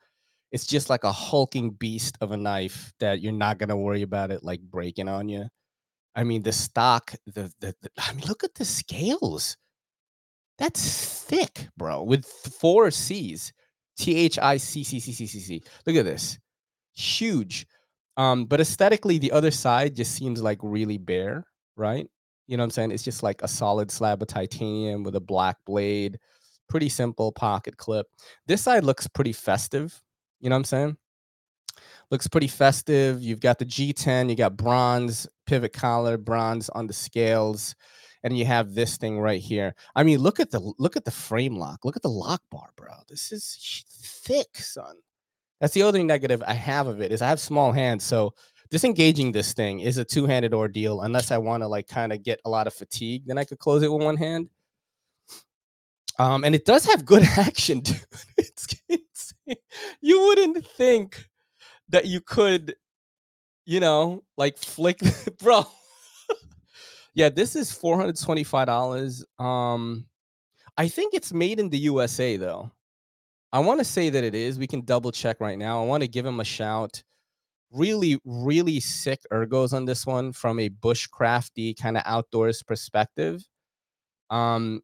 It's 0.52 0.68
just 0.68 0.92
like 0.92 1.04
a 1.04 1.12
hulking 1.12 1.72
beast 1.72 2.18
of 2.22 2.32
a 2.32 2.38
knife 2.38 2.94
that 3.00 3.20
you're 3.20 3.34
not 3.34 3.58
gonna 3.58 3.76
worry 3.76 4.04
about 4.04 4.30
it 4.30 4.44
like 4.44 4.62
breaking 4.62 5.10
on 5.10 5.28
you. 5.28 5.48
I 6.16 6.24
mean, 6.24 6.44
the 6.44 6.52
stock, 6.52 7.14
the, 7.26 7.52
the, 7.60 7.74
the 7.82 7.90
I 7.98 8.14
mean, 8.14 8.26
look 8.28 8.44
at 8.44 8.54
the 8.54 8.64
scales. 8.64 9.58
That's 10.60 11.24
thick, 11.24 11.68
bro, 11.78 12.04
with 12.04 12.26
four 12.26 12.92
C's. 12.92 13.54
T 13.98 14.16
H 14.16 14.38
I 14.38 14.58
C 14.58 14.84
C 14.84 15.00
C 15.00 15.12
C 15.12 15.26
C 15.26 15.40
C. 15.40 15.64
Look 15.88 15.96
at 15.96 16.06
this 16.06 16.38
huge. 16.98 17.68
Um, 18.18 18.46
but 18.46 18.60
aesthetically, 18.60 19.20
the 19.20 19.32
other 19.32 19.51
side 19.51 19.96
just 19.96 20.16
seems 20.16 20.42
like 20.42 20.60
really 20.62 20.98
bare, 20.98 21.46
right? 21.75 22.08
You 22.48 22.58
know 22.58 22.62
what 22.62 22.66
I'm 22.66 22.72
saying? 22.72 22.92
It's 22.92 23.04
just 23.04 23.24
like 23.24 23.42
a 23.42 23.48
solid 23.48 23.92
slab 23.92 24.22
of 24.22 24.27
titanium 24.27 25.04
with 25.04 25.16
a 25.16 25.22
black 25.22 25.58
blade, 25.66 26.18
pretty 26.70 26.89
simple 26.89 27.32
pocket 27.32 27.77
clip. 27.77 28.08
This 28.48 28.62
side 28.62 28.84
looks 28.84 29.08
pretty 29.08 29.34
festive, 29.34 30.01
you 30.39 30.50
know 30.50 30.56
what 30.56 30.62
I'm 30.62 30.66
saying? 30.66 30.98
looks 32.12 32.27
pretty 32.27 32.48
festive. 32.48 33.22
You've 33.22 33.39
got 33.39 33.60
the 33.60 33.66
G10, 33.66 34.30
you 34.30 34.36
got 34.36 34.58
bronze 34.58 35.27
pivot 35.46 35.74
collar, 35.74 36.18
bronze 36.18 36.70
on 36.70 36.88
the 36.88 36.94
scales, 36.94 37.75
and 38.24 38.38
you 38.38 38.46
have 38.46 38.74
this 38.74 38.98
thing 38.98 39.20
right 39.20 39.42
here. 39.42 39.75
I 39.96 40.04
mean, 40.04 40.20
look 40.20 40.39
at 40.39 40.51
the 40.51 40.60
look 40.77 40.96
at 40.96 41.06
the 41.06 41.12
frame 41.12 41.58
lock. 41.58 41.86
Look 41.86 41.96
at 41.96 42.01
the 42.01 42.10
lock 42.10 42.42
bar, 42.51 42.70
bro. 42.75 42.94
This 43.08 43.32
is 43.32 43.86
thick, 44.01 44.58
son. 44.58 44.96
That's 45.60 45.74
the 45.74 45.84
only 45.84 46.04
negative 46.04 46.44
I 46.46 46.54
have 46.54 46.88
of 46.88 47.02
it 47.02 47.12
is 47.12 47.22
I 47.22 47.30
have 47.30 47.40
small 47.40 47.72
hands, 47.72 48.04
so 48.04 48.34
disengaging 48.70 49.32
this 49.32 49.54
thing 49.54 49.80
is 49.80 49.98
a 49.98 50.06
two-handed 50.06 50.54
ordeal 50.54 51.02
unless 51.02 51.32
I 51.32 51.38
want 51.38 51.64
to 51.64 51.68
like 51.68 51.88
kind 51.88 52.12
of 52.12 52.24
get 52.24 52.40
a 52.46 52.50
lot 52.50 52.68
of 52.68 52.74
fatigue. 52.74 53.24
Then 53.26 53.38
I 53.38 53.44
could 53.44 53.60
close 53.60 53.82
it 53.84 53.92
with 53.92 54.04
one 54.04 54.18
hand. 54.18 54.50
Um, 56.20 56.44
and 56.44 56.56
it 56.56 56.66
does 56.66 56.86
have 56.86 57.06
good 57.06 57.24
action, 57.38 57.80
dude. 57.82 58.02
It's, 58.38 58.68
you 60.02 60.20
wouldn't 60.22 60.66
think 60.66 61.26
that 61.90 62.06
you 62.06 62.22
could, 62.22 62.76
you 63.66 63.80
know, 63.80 64.24
like 64.36 64.58
flick, 64.58 65.00
bro. 65.40 65.66
yeah, 67.14 67.30
this 67.30 67.56
is 67.56 67.72
four 67.72 67.98
hundred 67.98 68.20
twenty-five 68.20 68.68
dollars. 68.68 69.24
Um, 69.40 70.06
I 70.78 70.88
think 70.88 71.14
it's 71.14 71.34
made 71.34 71.60
in 71.60 71.70
the 71.70 71.78
USA 71.80 72.38
though. 72.38 72.72
I 73.54 73.60
want 73.60 73.80
to 73.80 73.86
say 73.86 74.10
that 74.10 74.24
it 74.24 74.36
is. 74.36 74.60
We 74.60 74.68
can 74.68 74.82
double 74.82 75.12
check 75.12 75.39
right 75.39 75.58
now. 75.58 75.82
I 75.82 75.86
want 75.86 76.01
to 76.01 76.08
give 76.08 76.25
him 76.25 76.39
a 76.39 76.46
shout. 76.46 77.01
Really, 77.72 78.20
really 78.25 78.80
sick 78.80 79.22
ergos 79.32 79.74
on 79.74 79.86
this 79.86 80.06
one 80.06 80.34
from 80.34 80.60
a 80.60 80.70
bushcrafty 80.70 81.80
kind 81.80 81.98
of 81.98 82.04
outdoors 82.06 82.63
perspective. 82.63 83.44
Um, 84.30 84.82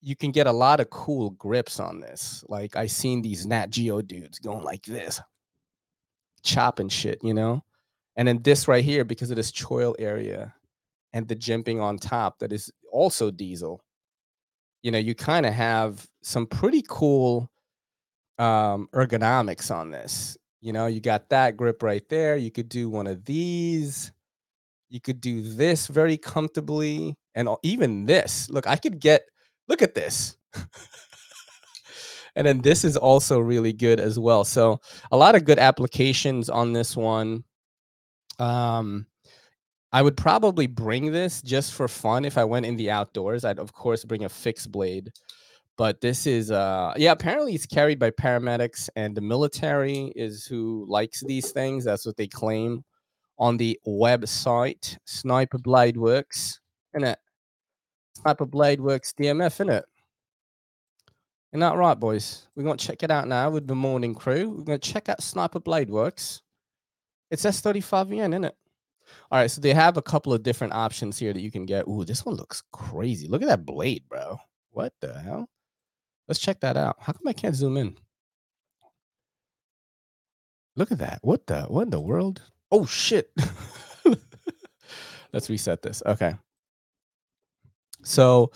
you 0.00 0.16
can 0.16 0.32
get 0.32 0.46
a 0.46 0.52
lot 0.52 0.80
of 0.80 0.90
cool 0.90 1.30
grips 1.30 1.80
on 1.80 2.00
this. 2.00 2.44
Like 2.48 2.76
I 2.76 2.86
seen 2.86 3.22
these 3.22 3.46
Nat 3.46 3.70
Geo 3.70 4.02
dudes 4.02 4.38
going 4.38 4.64
like 4.64 4.84
this, 4.84 5.20
chopping 6.42 6.88
shit, 6.88 7.18
you 7.22 7.32
know. 7.32 7.62
And 8.16 8.28
then 8.28 8.42
this 8.42 8.68
right 8.68 8.84
here, 8.84 9.04
because 9.04 9.30
of 9.30 9.36
this 9.36 9.50
choil 9.50 9.94
area 9.98 10.54
and 11.12 11.26
the 11.26 11.34
jimping 11.34 11.80
on 11.80 11.98
top, 11.98 12.38
that 12.40 12.52
is 12.52 12.70
also 12.92 13.30
diesel. 13.30 13.82
You 14.82 14.90
know, 14.90 14.98
you 14.98 15.14
kind 15.14 15.46
of 15.46 15.54
have 15.54 16.06
some 16.22 16.46
pretty 16.46 16.84
cool 16.86 17.50
um 18.38 18.88
ergonomics 18.94 19.74
on 19.74 19.90
this. 19.90 20.36
You 20.60 20.72
know, 20.72 20.86
you 20.86 21.00
got 21.00 21.28
that 21.28 21.56
grip 21.56 21.82
right 21.82 22.06
there. 22.08 22.36
You 22.36 22.50
could 22.50 22.68
do 22.68 22.88
one 22.88 23.06
of 23.06 23.24
these. 23.24 24.12
You 24.88 25.00
could 25.00 25.20
do 25.20 25.42
this 25.42 25.86
very 25.88 26.16
comfortably. 26.16 27.16
And 27.34 27.48
even 27.62 28.06
this. 28.06 28.48
Look, 28.48 28.66
I 28.66 28.76
could 28.76 29.00
get 29.00 29.24
Look 29.68 29.82
at 29.82 29.94
this. 29.94 30.36
and 32.36 32.46
then 32.46 32.60
this 32.60 32.84
is 32.84 32.96
also 32.96 33.38
really 33.38 33.72
good 33.72 34.00
as 34.00 34.18
well. 34.18 34.44
So 34.44 34.80
a 35.10 35.16
lot 35.16 35.34
of 35.34 35.44
good 35.44 35.58
applications 35.58 36.50
on 36.50 36.72
this 36.72 36.96
one. 36.96 37.44
Um, 38.38 39.06
I 39.92 40.02
would 40.02 40.16
probably 40.16 40.66
bring 40.66 41.12
this 41.12 41.40
just 41.40 41.72
for 41.72 41.86
fun 41.86 42.24
if 42.24 42.36
I 42.36 42.44
went 42.44 42.66
in 42.66 42.76
the 42.76 42.90
outdoors. 42.90 43.44
I'd 43.44 43.60
of 43.60 43.72
course 43.72 44.04
bring 44.04 44.24
a 44.24 44.28
fixed 44.28 44.70
blade. 44.72 45.12
But 45.76 46.00
this 46.00 46.26
is 46.26 46.50
uh 46.50 46.94
yeah, 46.96 47.12
apparently 47.12 47.54
it's 47.54 47.66
carried 47.66 47.98
by 47.98 48.10
paramedics 48.10 48.88
and 48.96 49.16
the 49.16 49.20
military 49.20 50.12
is 50.14 50.46
who 50.46 50.86
likes 50.88 51.22
these 51.24 51.50
things. 51.50 51.84
That's 51.84 52.06
what 52.06 52.16
they 52.16 52.28
claim 52.28 52.84
on 53.38 53.56
the 53.56 53.78
website. 53.86 54.96
Sniper 55.04 55.58
Blade 55.58 55.96
Works. 55.96 56.60
And 56.92 57.04
it 57.04 57.18
Sniper 58.20 58.46
Blade 58.46 58.80
Works 58.80 59.12
DMF, 59.18 59.54
isn't 59.56 59.70
it? 59.70 59.84
Isn't 61.52 61.60
that 61.60 61.76
right, 61.76 61.98
boys? 61.98 62.48
We're 62.56 62.74
to 62.74 62.86
check 62.86 63.02
it 63.02 63.10
out 63.10 63.28
now 63.28 63.50
with 63.50 63.66
the 63.66 63.74
morning 63.74 64.14
crew. 64.14 64.64
We're 64.66 64.76
to 64.76 64.92
check 64.92 65.08
out 65.08 65.22
Sniper 65.22 65.60
Blade 65.60 65.90
Works. 65.90 66.42
It's 67.30 67.44
S35VN, 67.44 68.30
isn't 68.30 68.44
it? 68.44 68.56
All 69.30 69.38
right, 69.38 69.50
so 69.50 69.60
they 69.60 69.74
have 69.74 69.96
a 69.96 70.02
couple 70.02 70.32
of 70.32 70.42
different 70.42 70.72
options 70.72 71.18
here 71.18 71.32
that 71.32 71.40
you 71.40 71.50
can 71.50 71.66
get. 71.66 71.86
Ooh, 71.86 72.04
this 72.04 72.24
one 72.24 72.34
looks 72.36 72.62
crazy. 72.72 73.28
Look 73.28 73.42
at 73.42 73.48
that 73.48 73.66
blade, 73.66 74.02
bro. 74.08 74.38
What 74.70 74.92
the 75.00 75.18
hell? 75.18 75.48
Let's 76.28 76.40
check 76.40 76.60
that 76.60 76.76
out. 76.76 76.96
How 77.00 77.12
come 77.12 77.26
I 77.26 77.32
can't 77.32 77.54
zoom 77.54 77.76
in? 77.76 77.96
Look 80.76 80.90
at 80.90 80.98
that. 80.98 81.20
What 81.22 81.46
the 81.46 81.62
what 81.62 81.82
in 81.82 81.90
the 81.90 82.00
world? 82.00 82.42
Oh 82.70 82.86
shit. 82.86 83.30
Let's 85.32 85.48
reset 85.50 85.82
this. 85.82 86.02
Okay. 86.04 86.34
So 88.02 88.50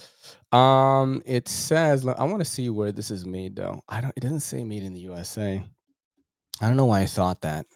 um 0.53 1.23
it 1.27 1.49
says 1.49 2.07
I 2.07 2.25
want 2.25 2.39
to 2.39 2.45
see 2.45 2.71
where 2.71 2.93
this 2.93 3.11
is 3.11 3.25
made 3.27 3.57
though. 3.57 3.83
I 3.89 4.01
don't 4.01 4.15
it 4.17 4.21
doesn't 4.21 4.41
say 4.41 4.65
made 4.65 4.83
in 4.83 4.95
the 4.95 5.01
USA. 5.01 5.63
I 6.61 6.67
don't 6.67 6.77
know 6.77 6.87
why 6.87 7.01
I 7.03 7.07
thought 7.07 7.41
that. 7.43 7.67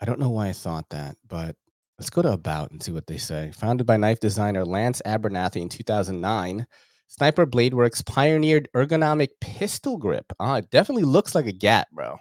I 0.00 0.04
don't 0.04 0.20
know 0.20 0.30
why 0.30 0.48
I 0.48 0.52
thought 0.52 0.88
that, 0.90 1.16
but 1.26 1.56
let's 1.98 2.10
go 2.10 2.22
to 2.22 2.32
about 2.32 2.70
and 2.70 2.82
see 2.82 2.92
what 2.92 3.06
they 3.06 3.18
say. 3.18 3.52
Founded 3.54 3.86
by 3.86 3.96
knife 3.96 4.20
designer 4.20 4.64
Lance 4.64 5.02
Abernathy 5.06 5.60
in 5.60 5.68
2009, 5.68 6.66
Sniper 7.08 7.46
Blade 7.46 7.74
Works 7.74 8.02
pioneered 8.02 8.68
ergonomic 8.74 9.30
pistol 9.40 9.96
grip. 9.96 10.32
Ah, 10.38 10.56
it 10.56 10.70
definitely 10.70 11.04
looks 11.04 11.34
like 11.34 11.46
a 11.46 11.52
gat, 11.52 11.88
bro 11.92 12.18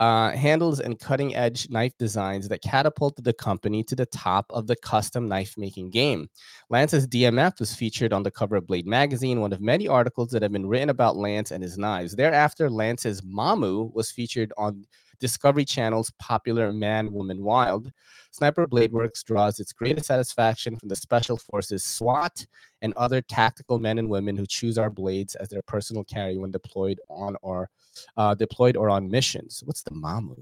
uh, 0.00 0.30
handles 0.30 0.80
and 0.80 0.98
cutting 0.98 1.34
edge 1.34 1.68
knife 1.70 1.92
designs 1.98 2.48
that 2.48 2.62
catapulted 2.62 3.24
the 3.24 3.32
company 3.32 3.82
to 3.82 3.96
the 3.96 4.06
top 4.06 4.46
of 4.50 4.66
the 4.66 4.76
custom 4.76 5.28
knife 5.28 5.54
making 5.56 5.90
game. 5.90 6.28
Lance's 6.70 7.06
DMF 7.06 7.58
was 7.58 7.74
featured 7.74 8.12
on 8.12 8.22
the 8.22 8.30
cover 8.30 8.56
of 8.56 8.66
Blade 8.66 8.86
magazine, 8.86 9.40
one 9.40 9.52
of 9.52 9.60
many 9.60 9.88
articles 9.88 10.30
that 10.30 10.42
have 10.42 10.52
been 10.52 10.68
written 10.68 10.90
about 10.90 11.16
Lance 11.16 11.50
and 11.50 11.62
his 11.62 11.78
knives. 11.78 12.14
Thereafter, 12.14 12.70
Lance's 12.70 13.22
Mamu 13.22 13.92
was 13.92 14.12
featured 14.12 14.52
on 14.56 14.84
Discovery 15.20 15.64
Channel's 15.64 16.12
popular 16.18 16.72
Man, 16.72 17.12
Woman, 17.12 17.42
Wild. 17.42 17.90
Sniper 18.30 18.66
Blade 18.66 18.92
Works 18.92 19.22
draws 19.22 19.58
its 19.58 19.72
greatest 19.72 20.06
satisfaction 20.06 20.76
from 20.76 20.88
the 20.88 20.96
Special 20.96 21.36
Forces 21.36 21.84
SWAT 21.84 22.46
and 22.82 22.94
other 22.94 23.20
tactical 23.20 23.78
men 23.78 23.98
and 23.98 24.08
women 24.08 24.36
who 24.36 24.46
choose 24.46 24.78
our 24.78 24.90
blades 24.90 25.34
as 25.36 25.48
their 25.48 25.62
personal 25.62 26.04
carry 26.04 26.36
when 26.36 26.50
deployed 26.50 27.00
on 27.08 27.36
or 27.42 27.68
uh, 28.16 28.34
deployed 28.34 28.76
or 28.76 28.90
on 28.90 29.08
missions. 29.08 29.62
What's 29.64 29.82
the 29.82 29.90
Mamu? 29.90 30.36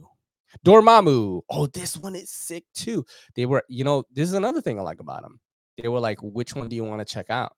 Dormammu. 0.64 1.42
Oh, 1.50 1.66
this 1.66 1.96
one 1.96 2.14
is 2.14 2.30
sick 2.30 2.64
too. 2.74 3.04
They 3.34 3.46
were, 3.46 3.64
you 3.68 3.84
know, 3.84 4.04
this 4.12 4.28
is 4.28 4.34
another 4.34 4.60
thing 4.60 4.78
I 4.78 4.82
like 4.82 5.00
about 5.00 5.22
them. 5.22 5.40
They 5.78 5.88
were 5.88 6.00
like, 6.00 6.18
which 6.22 6.54
one 6.54 6.68
do 6.68 6.76
you 6.76 6.84
want 6.84 7.06
to 7.06 7.12
check 7.12 7.30
out? 7.30 7.52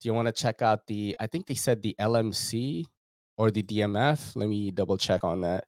Do 0.00 0.08
you 0.08 0.14
want 0.14 0.26
to 0.26 0.32
check 0.32 0.62
out 0.62 0.86
the, 0.86 1.16
I 1.18 1.26
think 1.26 1.46
they 1.46 1.54
said 1.54 1.82
the 1.82 1.96
LMC 2.00 2.84
or 3.36 3.50
the 3.50 3.62
DMF? 3.62 4.36
Let 4.36 4.48
me 4.48 4.70
double 4.70 4.96
check 4.96 5.24
on 5.24 5.40
that. 5.40 5.64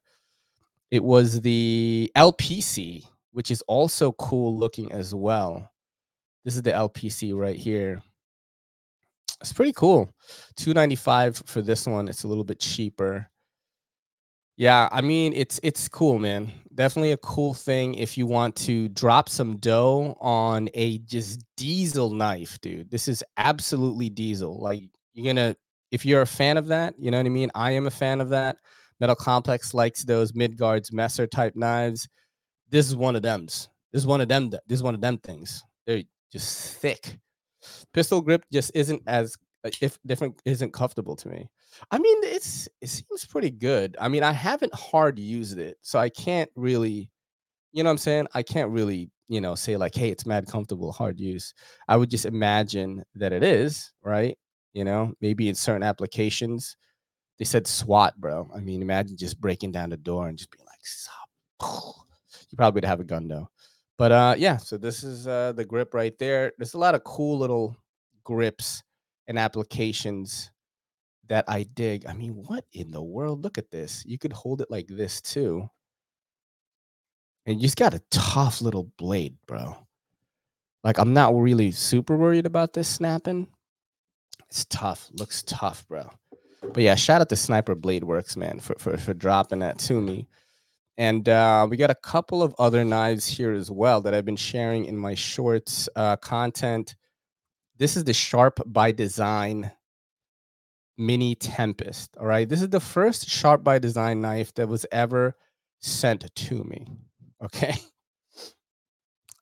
It 0.91 1.03
was 1.03 1.41
the 1.41 2.11
LPC, 2.15 3.05
which 3.31 3.49
is 3.49 3.61
also 3.63 4.11
cool 4.13 4.57
looking 4.57 4.91
as 4.91 5.15
well. 5.15 5.71
This 6.43 6.55
is 6.55 6.61
the 6.61 6.71
LPC 6.71 7.33
right 7.35 7.55
here. 7.55 8.01
It's 9.39 9.53
pretty 9.53 9.73
cool. 9.73 10.13
295 10.57 11.43
for 11.45 11.61
this 11.61 11.87
one. 11.87 12.07
It's 12.07 12.23
a 12.23 12.27
little 12.27 12.43
bit 12.43 12.59
cheaper. 12.59 13.27
Yeah, 14.57 14.89
I 14.91 15.01
mean 15.01 15.33
it's 15.33 15.59
it's 15.63 15.87
cool, 15.87 16.19
man. 16.19 16.51
Definitely 16.75 17.13
a 17.13 17.17
cool 17.17 17.53
thing 17.53 17.95
if 17.95 18.17
you 18.17 18.27
want 18.27 18.55
to 18.57 18.89
drop 18.89 19.27
some 19.29 19.57
dough 19.57 20.15
on 20.21 20.69
a 20.75 20.99
just 20.99 21.43
diesel 21.57 22.11
knife, 22.11 22.59
dude. 22.61 22.91
This 22.91 23.07
is 23.07 23.23
absolutely 23.37 24.09
diesel. 24.09 24.59
Like 24.61 24.83
you're 25.13 25.33
gonna 25.33 25.55
if 25.91 26.05
you're 26.05 26.21
a 26.21 26.27
fan 26.27 26.57
of 26.57 26.67
that, 26.67 26.93
you 26.99 27.09
know 27.11 27.17
what 27.17 27.25
I 27.25 27.29
mean? 27.29 27.49
I 27.55 27.71
am 27.71 27.87
a 27.87 27.91
fan 27.91 28.21
of 28.21 28.29
that. 28.29 28.57
Metal 29.01 29.15
Complex 29.15 29.73
likes 29.73 30.03
those 30.03 30.31
Midgards 30.33 30.93
Messer 30.93 31.25
type 31.25 31.55
knives. 31.55 32.07
This 32.69 32.87
is 32.87 32.95
one 32.95 33.15
of 33.15 33.23
them. 33.23 33.47
This 33.47 33.65
is 33.93 34.05
one 34.05 34.21
of 34.21 34.27
them. 34.27 34.51
This 34.51 34.61
is 34.69 34.83
one 34.83 34.93
of 34.93 35.01
them 35.01 35.17
things. 35.17 35.63
They're 35.87 36.03
just 36.31 36.75
thick. 36.75 37.17
Pistol 37.93 38.21
grip 38.21 38.45
just 38.53 38.71
isn't 38.75 39.01
as 39.07 39.35
if 39.81 39.97
different 40.05 40.39
isn't 40.45 40.71
comfortable 40.71 41.15
to 41.15 41.29
me. 41.29 41.49
I 41.89 41.97
mean, 41.97 42.17
it's 42.23 42.69
it 42.79 42.89
seems 42.89 43.25
pretty 43.25 43.49
good. 43.49 43.97
I 43.99 44.07
mean, 44.07 44.21
I 44.21 44.31
haven't 44.31 44.73
hard 44.75 45.17
used 45.17 45.57
it, 45.57 45.77
so 45.81 45.97
I 45.97 46.09
can't 46.09 46.49
really, 46.55 47.09
you 47.71 47.83
know, 47.83 47.89
what 47.89 47.93
I'm 47.93 47.97
saying 47.97 48.27
I 48.35 48.43
can't 48.43 48.69
really, 48.69 49.09
you 49.27 49.41
know, 49.41 49.55
say 49.55 49.77
like, 49.77 49.95
hey, 49.95 50.09
it's 50.09 50.27
mad 50.27 50.45
comfortable, 50.47 50.91
hard 50.91 51.19
use. 51.19 51.55
I 51.87 51.97
would 51.97 52.11
just 52.11 52.25
imagine 52.25 53.03
that 53.15 53.33
it 53.33 53.41
is, 53.41 53.91
right? 54.03 54.37
You 54.73 54.83
know, 54.83 55.13
maybe 55.21 55.49
in 55.49 55.55
certain 55.55 55.83
applications 55.83 56.77
they 57.41 57.45
said 57.45 57.65
SWAT, 57.65 58.21
bro. 58.21 58.47
I 58.53 58.59
mean, 58.59 58.83
imagine 58.83 59.17
just 59.17 59.41
breaking 59.41 59.71
down 59.71 59.89
the 59.89 59.97
door 59.97 60.27
and 60.27 60.37
just 60.37 60.51
being 60.51 60.63
like, 60.63 60.77
Stop. 60.83 61.27
you 62.51 62.55
probably 62.55 62.77
would 62.77 62.85
have 62.85 62.99
a 62.99 63.03
gun 63.03 63.27
though. 63.27 63.49
But 63.97 64.11
uh, 64.11 64.35
yeah, 64.37 64.57
so 64.57 64.77
this 64.77 65.03
is 65.03 65.25
uh, 65.25 65.51
the 65.53 65.65
grip 65.65 65.95
right 65.95 66.15
there. 66.19 66.51
There's 66.59 66.75
a 66.75 66.77
lot 66.77 66.93
of 66.93 67.03
cool 67.03 67.39
little 67.39 67.75
grips 68.23 68.83
and 69.25 69.39
applications 69.39 70.51
that 71.29 71.45
I 71.47 71.63
dig. 71.73 72.05
I 72.05 72.13
mean, 72.13 72.43
what 72.45 72.63
in 72.73 72.91
the 72.91 73.01
world? 73.01 73.43
Look 73.43 73.57
at 73.57 73.71
this. 73.71 74.03
You 74.05 74.19
could 74.19 74.33
hold 74.33 74.61
it 74.61 74.69
like 74.69 74.85
this 74.87 75.19
too. 75.19 75.67
And 77.47 77.55
you 77.55 77.63
just 77.63 77.75
got 77.75 77.95
a 77.95 78.03
tough 78.11 78.61
little 78.61 78.91
blade, 78.99 79.35
bro. 79.47 79.75
Like, 80.83 80.99
I'm 80.99 81.13
not 81.13 81.35
really 81.35 81.71
super 81.71 82.15
worried 82.15 82.45
about 82.45 82.73
this 82.73 82.87
snapping. 82.87 83.47
It's 84.47 84.63
tough. 84.65 85.09
Looks 85.17 85.41
tough, 85.41 85.87
bro. 85.87 86.07
But 86.61 86.83
yeah, 86.83 86.95
shout 86.95 87.21
out 87.21 87.29
to 87.29 87.35
Sniper 87.35 87.75
Blade 87.75 88.03
Works, 88.03 88.37
man, 88.37 88.59
for, 88.59 88.75
for, 88.77 88.97
for 88.97 89.13
dropping 89.13 89.59
that 89.59 89.79
to 89.79 89.99
me. 89.99 90.27
And 90.97 91.27
uh, 91.27 91.67
we 91.69 91.77
got 91.77 91.89
a 91.89 91.95
couple 91.95 92.43
of 92.43 92.53
other 92.59 92.85
knives 92.85 93.25
here 93.25 93.53
as 93.53 93.71
well 93.71 94.01
that 94.01 94.13
I've 94.13 94.25
been 94.25 94.35
sharing 94.35 94.85
in 94.85 94.97
my 94.97 95.15
shorts 95.15 95.89
uh, 95.95 96.17
content. 96.17 96.95
This 97.77 97.97
is 97.97 98.03
the 98.03 98.13
Sharp 98.13 98.59
by 98.65 98.91
Design 98.91 99.71
Mini 100.97 101.33
Tempest. 101.35 102.15
All 102.19 102.27
right. 102.27 102.47
This 102.47 102.61
is 102.61 102.69
the 102.69 102.79
first 102.79 103.27
Sharp 103.27 103.63
by 103.63 103.79
Design 103.79 104.21
knife 104.21 104.53
that 104.53 104.67
was 104.67 104.85
ever 104.91 105.35
sent 105.81 106.33
to 106.35 106.63
me. 106.63 106.87
Okay. 107.43 107.75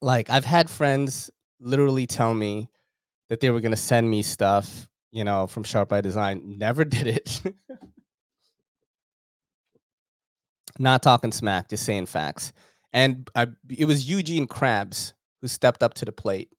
Like 0.01 0.29
I've 0.29 0.45
had 0.45 0.69
friends 0.69 1.29
literally 1.60 2.08
tell 2.08 2.34
me 2.34 2.69
that 3.27 3.41
they 3.41 3.49
were 3.49 3.60
going 3.60 3.73
to 3.73 3.77
send 3.77 4.10
me 4.10 4.21
stuff, 4.21 4.88
you 5.12 5.24
know, 5.24 5.48
from 5.48 5.63
Sharp 5.63 5.89
by 5.89 6.02
Design. 6.02 6.41
Never 6.58 6.86
did 6.86 7.08
it. 7.08 7.41
Not 10.78 11.04
talking 11.04 11.32
smack, 11.32 11.69
just 11.69 11.86
saying 11.86 12.06
facts. 12.06 12.54
And 12.93 13.30
I, 13.36 13.48
it 13.69 13.86
was 13.86 14.10
Eugene 14.10 14.48
Krabs 14.48 15.13
who 15.41 15.48
stepped 15.48 15.84
up 15.84 15.93
to 15.95 16.06
the 16.06 16.12
plate 16.12 16.50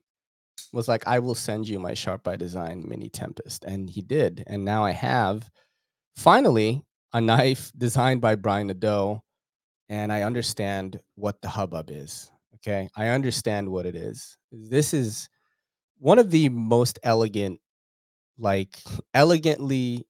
was 0.72 0.88
like, 0.88 1.06
I 1.06 1.18
will 1.18 1.34
send 1.34 1.68
you 1.68 1.78
my 1.78 1.94
Sharp 1.94 2.22
by 2.22 2.36
Design 2.36 2.84
Mini 2.86 3.08
Tempest. 3.08 3.64
And 3.64 3.88
he 3.88 4.02
did. 4.02 4.44
And 4.46 4.64
now 4.64 4.84
I 4.84 4.92
have 4.92 5.50
finally 6.16 6.82
a 7.12 7.20
knife 7.20 7.72
designed 7.76 8.20
by 8.20 8.36
Brian 8.36 8.68
Nadeau. 8.68 9.22
And 9.88 10.12
I 10.12 10.22
understand 10.22 11.00
what 11.16 11.40
the 11.42 11.48
hubbub 11.48 11.90
is. 11.90 12.30
Okay. 12.56 12.88
I 12.96 13.08
understand 13.08 13.68
what 13.68 13.86
it 13.86 13.96
is. 13.96 14.36
This 14.52 14.94
is 14.94 15.28
one 15.98 16.18
of 16.18 16.30
the 16.30 16.48
most 16.50 16.98
elegant, 17.02 17.58
like 18.40 18.78
elegantly 19.14 20.06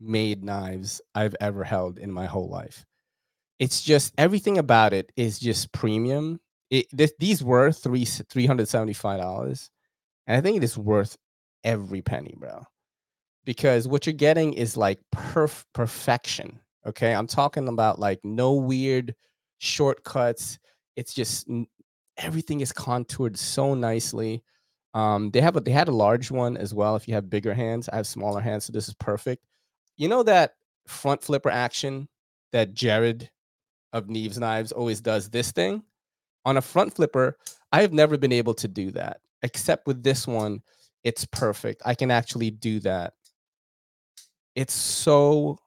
made 0.00 0.42
knives 0.42 1.00
I've 1.14 1.36
ever 1.40 1.64
held 1.64 1.98
in 1.98 2.10
my 2.10 2.26
whole 2.26 2.48
life. 2.48 2.84
It's 3.58 3.82
just 3.82 4.12
everything 4.18 4.58
about 4.58 4.92
it 4.92 5.12
is 5.16 5.38
just 5.38 5.72
premium. 5.72 6.40
It, 6.70 6.86
this, 6.92 7.12
these 7.18 7.44
were 7.44 7.70
three 7.70 8.04
three 8.04 8.46
hundred 8.46 8.68
seventy 8.68 8.94
five 8.94 9.20
dollars 9.20 9.70
and 10.26 10.36
I 10.36 10.40
think 10.40 10.56
it 10.56 10.64
is 10.64 10.78
worth 10.78 11.16
every 11.62 12.02
penny, 12.02 12.34
bro. 12.36 12.64
Because 13.44 13.86
what 13.86 14.06
you're 14.06 14.14
getting 14.14 14.54
is 14.54 14.76
like 14.76 14.98
perf- 15.14 15.64
perfection. 15.74 16.60
Okay. 16.86 17.14
I'm 17.14 17.26
talking 17.26 17.68
about 17.68 17.98
like 17.98 18.20
no 18.24 18.54
weird 18.54 19.14
shortcuts. 19.58 20.58
It's 20.96 21.12
just 21.12 21.48
everything 22.16 22.60
is 22.60 22.72
contoured 22.72 23.38
so 23.38 23.74
nicely. 23.74 24.42
Um, 24.94 25.30
they 25.30 25.40
have 25.40 25.56
a 25.56 25.60
they 25.60 25.72
had 25.72 25.88
a 25.88 25.92
large 25.92 26.30
one 26.30 26.56
as 26.56 26.72
well. 26.72 26.96
If 26.96 27.08
you 27.08 27.14
have 27.14 27.28
bigger 27.28 27.52
hands, 27.52 27.88
I 27.88 27.96
have 27.96 28.06
smaller 28.06 28.40
hands, 28.40 28.64
so 28.64 28.72
this 28.72 28.88
is 28.88 28.94
perfect. 28.94 29.44
You 29.96 30.08
know 30.08 30.22
that 30.22 30.54
front 30.86 31.22
flipper 31.22 31.50
action 31.50 32.08
that 32.52 32.74
Jared 32.74 33.30
of 33.92 34.08
Neeve's 34.08 34.38
Knives 34.38 34.72
always 34.72 35.00
does 35.00 35.30
this 35.30 35.52
thing 35.52 35.82
on 36.44 36.56
a 36.56 36.62
front 36.62 36.94
flipper. 36.94 37.36
I 37.72 37.80
have 37.80 37.92
never 37.92 38.16
been 38.16 38.32
able 38.32 38.54
to 38.54 38.68
do 38.68 38.92
that 38.92 39.20
except 39.44 39.86
with 39.86 40.02
this 40.02 40.26
one, 40.26 40.62
it's 41.04 41.26
perfect. 41.26 41.82
I 41.84 41.94
can 41.94 42.10
actually 42.10 42.50
do 42.50 42.80
that. 42.80 43.12
It's 44.56 44.72
so 44.72 45.58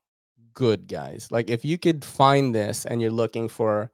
good, 0.54 0.88
guys. 0.88 1.28
Like 1.30 1.50
if 1.50 1.64
you 1.64 1.78
could 1.78 2.04
find 2.04 2.54
this 2.54 2.86
and 2.86 3.02
you're 3.02 3.12
looking 3.12 3.48
for, 3.48 3.92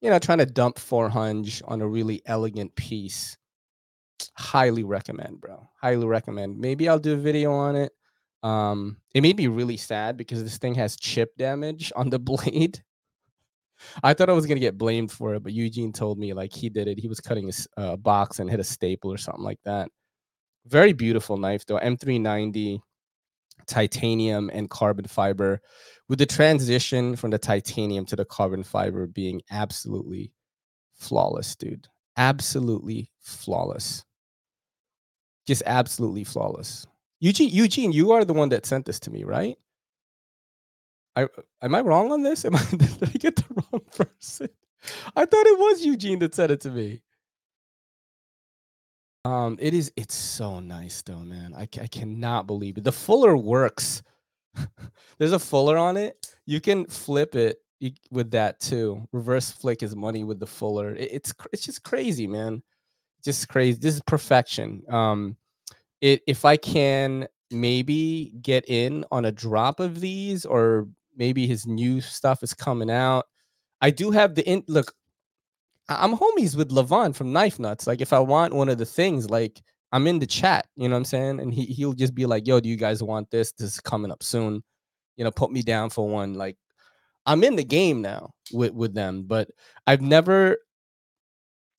you 0.00 0.10
know, 0.10 0.18
trying 0.18 0.38
to 0.38 0.46
dump 0.46 0.78
400 0.78 1.62
on 1.66 1.80
a 1.80 1.86
really 1.86 2.20
elegant 2.26 2.74
piece, 2.74 3.36
highly 4.36 4.84
recommend, 4.84 5.40
bro. 5.40 5.68
Highly 5.80 6.06
recommend. 6.06 6.58
Maybe 6.58 6.88
I'll 6.88 6.98
do 6.98 7.14
a 7.14 7.16
video 7.16 7.52
on 7.52 7.76
it. 7.76 7.92
Um, 8.42 8.96
it 9.14 9.22
may 9.22 9.32
be 9.32 9.48
really 9.48 9.76
sad 9.76 10.16
because 10.16 10.42
this 10.42 10.58
thing 10.58 10.74
has 10.74 10.96
chip 10.96 11.36
damage 11.36 11.92
on 11.94 12.10
the 12.10 12.18
blade. 12.18 12.82
I 14.02 14.14
thought 14.14 14.30
I 14.30 14.34
was 14.34 14.46
gonna 14.46 14.60
get 14.60 14.78
blamed 14.78 15.10
for 15.10 15.34
it, 15.34 15.42
but 15.42 15.52
Eugene 15.52 15.92
told 15.92 16.18
me 16.18 16.32
like 16.32 16.52
he 16.52 16.68
did 16.68 16.88
it. 16.88 16.98
He 16.98 17.08
was 17.08 17.20
cutting 17.20 17.50
a 17.76 17.80
uh, 17.80 17.96
box 17.96 18.38
and 18.38 18.48
hit 18.48 18.60
a 18.60 18.64
staple 18.64 19.12
or 19.12 19.18
something 19.18 19.42
like 19.42 19.58
that. 19.64 19.88
Very 20.66 20.92
beautiful 20.92 21.36
knife 21.36 21.66
though. 21.66 21.78
M390 21.78 22.80
titanium 23.66 24.50
and 24.52 24.70
carbon 24.70 25.06
fiber 25.06 25.60
with 26.08 26.18
the 26.18 26.26
transition 26.26 27.16
from 27.16 27.30
the 27.30 27.38
titanium 27.38 28.04
to 28.06 28.16
the 28.16 28.24
carbon 28.24 28.62
fiber 28.62 29.06
being 29.06 29.40
absolutely 29.50 30.32
flawless, 30.94 31.56
dude. 31.56 31.88
Absolutely 32.16 33.10
flawless. 33.20 34.04
Just 35.52 35.62
absolutely 35.66 36.24
flawless. 36.24 36.86
Eugene, 37.20 37.50
Eugene, 37.50 37.92
you 37.92 38.12
are 38.12 38.24
the 38.24 38.32
one 38.32 38.48
that 38.48 38.64
sent 38.64 38.86
this 38.86 38.98
to 39.00 39.10
me, 39.10 39.22
right? 39.22 39.58
I 41.14 41.28
am 41.60 41.74
I 41.74 41.82
wrong 41.82 42.10
on 42.10 42.22
this? 42.22 42.46
Am 42.46 42.56
I 42.56 42.64
did 42.70 43.02
I 43.02 43.18
get 43.18 43.36
the 43.36 43.44
wrong 43.50 43.82
person? 43.94 44.48
I 45.14 45.26
thought 45.26 45.46
it 45.46 45.58
was 45.58 45.84
Eugene 45.84 46.20
that 46.20 46.34
said 46.34 46.50
it 46.50 46.62
to 46.62 46.70
me. 46.70 47.02
Um, 49.26 49.58
it 49.60 49.74
is. 49.74 49.92
It's 49.94 50.14
so 50.14 50.58
nice 50.58 51.02
though, 51.02 51.18
man. 51.18 51.52
I 51.54 51.68
I 51.82 51.86
cannot 51.86 52.46
believe 52.46 52.78
it. 52.78 52.84
The 52.84 52.90
fuller 52.90 53.36
works. 53.36 54.02
There's 55.18 55.32
a 55.32 55.38
fuller 55.38 55.76
on 55.76 55.98
it. 55.98 56.34
You 56.46 56.62
can 56.62 56.86
flip 56.86 57.34
it 57.34 57.58
with 58.10 58.30
that 58.30 58.58
too. 58.58 59.06
Reverse 59.12 59.50
flick 59.50 59.82
is 59.82 59.94
money 59.94 60.24
with 60.24 60.40
the 60.40 60.46
fuller. 60.46 60.94
It, 60.94 61.10
it's 61.12 61.34
it's 61.52 61.66
just 61.66 61.82
crazy, 61.82 62.26
man. 62.26 62.62
Just 63.22 63.50
crazy. 63.50 63.78
This 63.78 63.96
is 63.96 64.02
perfection. 64.06 64.82
Um, 64.88 65.36
it 66.02 66.20
if 66.26 66.44
I 66.44 66.58
can 66.58 67.26
maybe 67.50 68.32
get 68.42 68.68
in 68.68 69.04
on 69.10 69.24
a 69.24 69.32
drop 69.32 69.80
of 69.80 70.00
these 70.00 70.44
or 70.44 70.88
maybe 71.16 71.46
his 71.46 71.66
new 71.66 72.00
stuff 72.00 72.42
is 72.42 72.52
coming 72.52 72.90
out. 72.90 73.26
I 73.80 73.90
do 73.90 74.10
have 74.10 74.34
the 74.34 74.46
in 74.48 74.64
look. 74.68 74.92
I'm 75.88 76.16
homies 76.16 76.56
with 76.56 76.70
Levon 76.70 77.14
from 77.14 77.32
Knife 77.32 77.58
Nuts. 77.58 77.86
Like, 77.86 78.00
if 78.00 78.12
I 78.12 78.18
want 78.18 78.54
one 78.54 78.68
of 78.68 78.78
the 78.78 78.86
things, 78.86 79.30
like 79.30 79.60
I'm 79.92 80.06
in 80.06 80.18
the 80.18 80.26
chat, 80.26 80.66
you 80.76 80.88
know 80.88 80.94
what 80.94 80.98
I'm 81.00 81.04
saying? 81.04 81.40
And 81.40 81.52
he 81.52 81.66
he'll 81.66 81.92
just 81.92 82.14
be 82.14 82.26
like, 82.26 82.46
"Yo, 82.46 82.60
do 82.60 82.68
you 82.68 82.76
guys 82.76 83.02
want 83.02 83.30
this? 83.30 83.52
This 83.52 83.74
is 83.74 83.80
coming 83.80 84.10
up 84.10 84.22
soon. 84.22 84.62
You 85.16 85.24
know, 85.24 85.30
put 85.30 85.52
me 85.52 85.62
down 85.62 85.90
for 85.90 86.08
one." 86.08 86.34
Like, 86.34 86.56
I'm 87.26 87.44
in 87.44 87.56
the 87.56 87.64
game 87.64 88.02
now 88.02 88.32
with 88.52 88.72
with 88.74 88.94
them, 88.94 89.24
but 89.26 89.50
I've 89.86 90.02
never. 90.02 90.58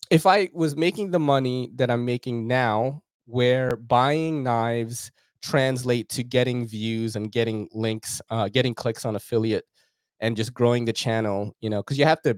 If 0.09 0.25
I 0.27 0.49
was 0.53 0.75
making 0.75 1.11
the 1.11 1.19
money 1.19 1.71
that 1.75 1.89
I'm 1.89 2.05
making 2.05 2.47
now, 2.47 3.02
where 3.25 3.75
buying 3.75 4.43
knives 4.43 5.11
translate 5.41 6.09
to 6.09 6.23
getting 6.23 6.65
views 6.65 7.15
and 7.15 7.31
getting 7.31 7.67
links, 7.73 8.21
uh, 8.29 8.47
getting 8.47 8.73
clicks 8.73 9.05
on 9.05 9.15
affiliate, 9.15 9.65
and 10.19 10.37
just 10.37 10.53
growing 10.53 10.85
the 10.85 10.93
channel. 10.93 11.55
You 11.59 11.69
know, 11.69 11.81
because 11.81 11.97
you 11.97 12.05
have 12.05 12.21
to 12.23 12.37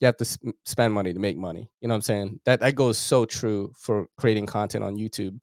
you 0.00 0.06
have 0.06 0.16
to 0.18 0.38
spend 0.64 0.94
money 0.94 1.12
to 1.12 1.18
make 1.18 1.36
money. 1.36 1.70
You 1.80 1.88
know 1.88 1.94
what 1.94 1.96
I'm 1.96 2.02
saying? 2.02 2.40
That 2.44 2.60
that 2.60 2.74
goes 2.74 2.98
so 2.98 3.24
true 3.24 3.72
for 3.76 4.06
creating 4.16 4.46
content 4.46 4.84
on 4.84 4.96
YouTube. 4.96 5.38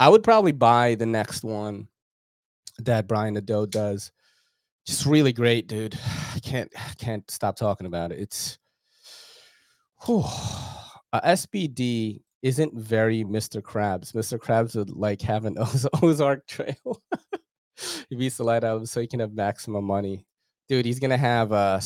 I 0.00 0.08
would 0.08 0.22
probably 0.22 0.52
buy 0.52 0.94
the 0.94 1.06
next 1.06 1.42
one 1.42 1.88
that 2.78 3.08
Brian 3.08 3.34
Nadeau 3.34 3.66
does. 3.66 4.12
Just 4.86 5.06
really 5.06 5.32
great, 5.32 5.66
dude. 5.66 5.98
I 6.34 6.38
can't 6.40 6.72
can't 6.98 7.28
stop 7.30 7.56
talking 7.56 7.86
about 7.86 8.12
it. 8.12 8.20
It's 8.20 8.58
whew, 10.06 10.24
a 11.12 11.20
SBD 11.20 12.22
isn't 12.42 12.74
very 12.74 13.24
Mr. 13.24 13.60
Krabs. 13.60 14.12
Mr. 14.12 14.38
Krabs 14.38 14.76
would 14.76 14.90
like 14.90 15.22
have 15.22 15.44
an 15.44 15.56
Ozark 16.02 16.46
trail. 16.46 17.02
he 18.08 18.16
beats 18.16 18.36
the 18.36 18.44
light 18.44 18.64
out 18.64 18.76
of 18.76 18.82
him 18.82 18.86
so 18.86 19.00
he 19.00 19.06
can 19.06 19.20
have 19.20 19.32
maximum 19.32 19.84
money. 19.84 20.24
Dude, 20.68 20.86
he's 20.86 21.00
gonna 21.00 21.16
have 21.16 21.52
uh 21.52 21.80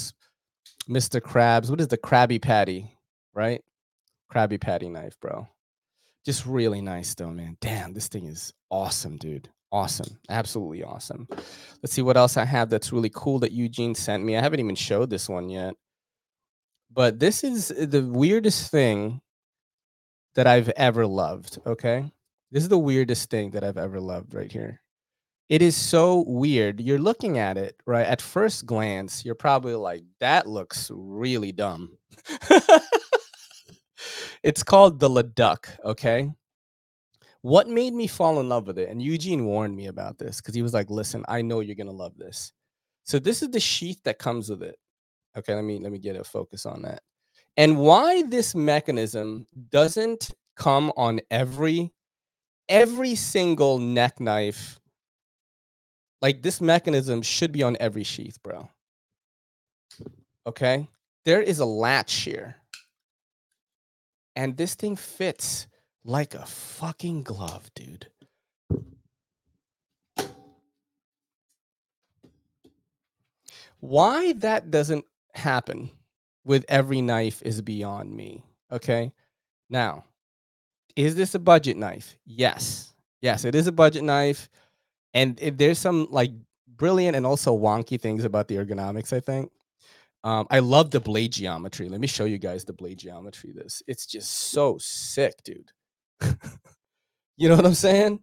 Mr. 0.88 1.20
Krabs. 1.20 1.70
What 1.70 1.80
is 1.80 1.88
the 1.88 1.98
Krabby 1.98 2.40
Patty? 2.40 2.96
Right? 3.34 3.62
Krabby 4.32 4.60
Patty 4.60 4.88
knife, 4.88 5.18
bro. 5.20 5.48
Just 6.24 6.46
really 6.46 6.80
nice 6.80 7.14
though, 7.14 7.30
man. 7.30 7.56
Damn, 7.60 7.94
this 7.94 8.08
thing 8.08 8.26
is 8.26 8.52
awesome, 8.70 9.16
dude. 9.16 9.48
Awesome. 9.70 10.18
Absolutely 10.28 10.84
awesome. 10.84 11.26
Let's 11.82 11.94
see 11.94 12.02
what 12.02 12.18
else 12.18 12.36
I 12.36 12.44
have 12.44 12.68
that's 12.68 12.92
really 12.92 13.10
cool 13.14 13.38
that 13.38 13.52
Eugene 13.52 13.94
sent 13.94 14.22
me. 14.22 14.36
I 14.36 14.42
haven't 14.42 14.60
even 14.60 14.74
showed 14.74 15.08
this 15.08 15.30
one 15.30 15.48
yet. 15.48 15.74
But 16.92 17.18
this 17.18 17.42
is 17.42 17.68
the 17.68 18.02
weirdest 18.02 18.70
thing 18.70 19.22
that 20.34 20.46
I've 20.46 20.68
ever 20.70 21.06
loved. 21.06 21.58
Okay. 21.66 22.10
This 22.50 22.62
is 22.62 22.68
the 22.68 22.78
weirdest 22.78 23.30
thing 23.30 23.50
that 23.52 23.64
I've 23.64 23.78
ever 23.78 24.00
loved 24.00 24.34
right 24.34 24.50
here. 24.52 24.80
It 25.48 25.62
is 25.62 25.76
so 25.76 26.24
weird. 26.26 26.80
You're 26.80 26.98
looking 26.98 27.38
at 27.38 27.58
it, 27.58 27.76
right? 27.86 28.06
At 28.06 28.22
first 28.22 28.64
glance, 28.66 29.24
you're 29.24 29.34
probably 29.34 29.74
like, 29.74 30.02
that 30.20 30.46
looks 30.46 30.90
really 30.94 31.52
dumb. 31.52 31.98
it's 34.42 34.62
called 34.62 34.98
the 34.98 35.10
Leduc. 35.10 35.68
Okay. 35.84 36.30
What 37.42 37.68
made 37.68 37.92
me 37.92 38.06
fall 38.06 38.40
in 38.40 38.48
love 38.48 38.66
with 38.66 38.78
it? 38.78 38.88
And 38.88 39.02
Eugene 39.02 39.44
warned 39.44 39.76
me 39.76 39.86
about 39.86 40.18
this 40.18 40.40
because 40.40 40.54
he 40.54 40.62
was 40.62 40.72
like, 40.72 40.90
listen, 40.90 41.24
I 41.28 41.42
know 41.42 41.60
you're 41.60 41.74
going 41.74 41.86
to 41.86 41.92
love 41.92 42.16
this. 42.16 42.52
So 43.04 43.18
this 43.18 43.42
is 43.42 43.50
the 43.50 43.60
sheath 43.60 44.00
that 44.04 44.18
comes 44.18 44.48
with 44.48 44.62
it. 44.62 44.76
Okay. 45.36 45.54
Let 45.54 45.64
me, 45.64 45.78
let 45.80 45.90
me 45.90 45.98
get 45.98 46.16
a 46.16 46.24
focus 46.24 46.66
on 46.66 46.82
that 46.82 47.02
and 47.56 47.78
why 47.78 48.22
this 48.22 48.54
mechanism 48.54 49.46
doesn't 49.70 50.30
come 50.56 50.92
on 50.96 51.20
every 51.30 51.92
every 52.68 53.14
single 53.14 53.78
neck 53.78 54.20
knife 54.20 54.78
like 56.20 56.42
this 56.42 56.60
mechanism 56.60 57.22
should 57.22 57.52
be 57.52 57.62
on 57.62 57.76
every 57.80 58.04
sheath 58.04 58.42
bro 58.42 58.68
okay 60.46 60.86
there 61.24 61.42
is 61.42 61.60
a 61.60 61.64
latch 61.64 62.14
here. 62.14 62.56
And 64.34 64.56
this 64.56 64.74
thing 64.74 64.96
fits 64.96 65.68
like 66.04 66.34
a 66.34 66.46
fucking 66.46 67.22
glove, 67.22 67.70
dude. 67.74 68.08
Why 73.78 74.32
that 74.34 74.70
doesn't 74.70 75.04
happen 75.34 75.90
with 76.44 76.64
every 76.68 77.00
knife 77.00 77.42
is 77.42 77.60
beyond 77.60 78.14
me. 78.14 78.44
Okay. 78.70 79.12
Now, 79.70 80.04
is 80.96 81.14
this 81.14 81.34
a 81.34 81.38
budget 81.38 81.76
knife? 81.76 82.16
Yes. 82.24 82.92
Yes, 83.20 83.44
it 83.44 83.54
is 83.54 83.66
a 83.66 83.72
budget 83.72 84.02
knife. 84.02 84.48
And 85.14 85.38
it, 85.40 85.58
there's 85.58 85.78
some 85.78 86.08
like 86.10 86.30
brilliant 86.76 87.16
and 87.16 87.26
also 87.26 87.56
wonky 87.56 88.00
things 88.00 88.24
about 88.24 88.48
the 88.48 88.56
ergonomics, 88.56 89.12
I 89.12 89.20
think. 89.20 89.50
Um, 90.24 90.46
I 90.50 90.60
love 90.60 90.90
the 90.90 91.00
blade 91.00 91.32
geometry. 91.32 91.88
Let 91.88 92.00
me 92.00 92.06
show 92.06 92.24
you 92.24 92.38
guys 92.38 92.64
the 92.64 92.72
blade 92.72 92.98
geometry. 92.98 93.52
This 93.52 93.82
it's 93.86 94.06
just 94.06 94.30
so 94.30 94.78
sick, 94.78 95.42
dude. 95.42 95.72
you 97.36 97.48
know 97.48 97.56
what 97.56 97.66
I'm 97.66 97.74
saying? 97.74 98.20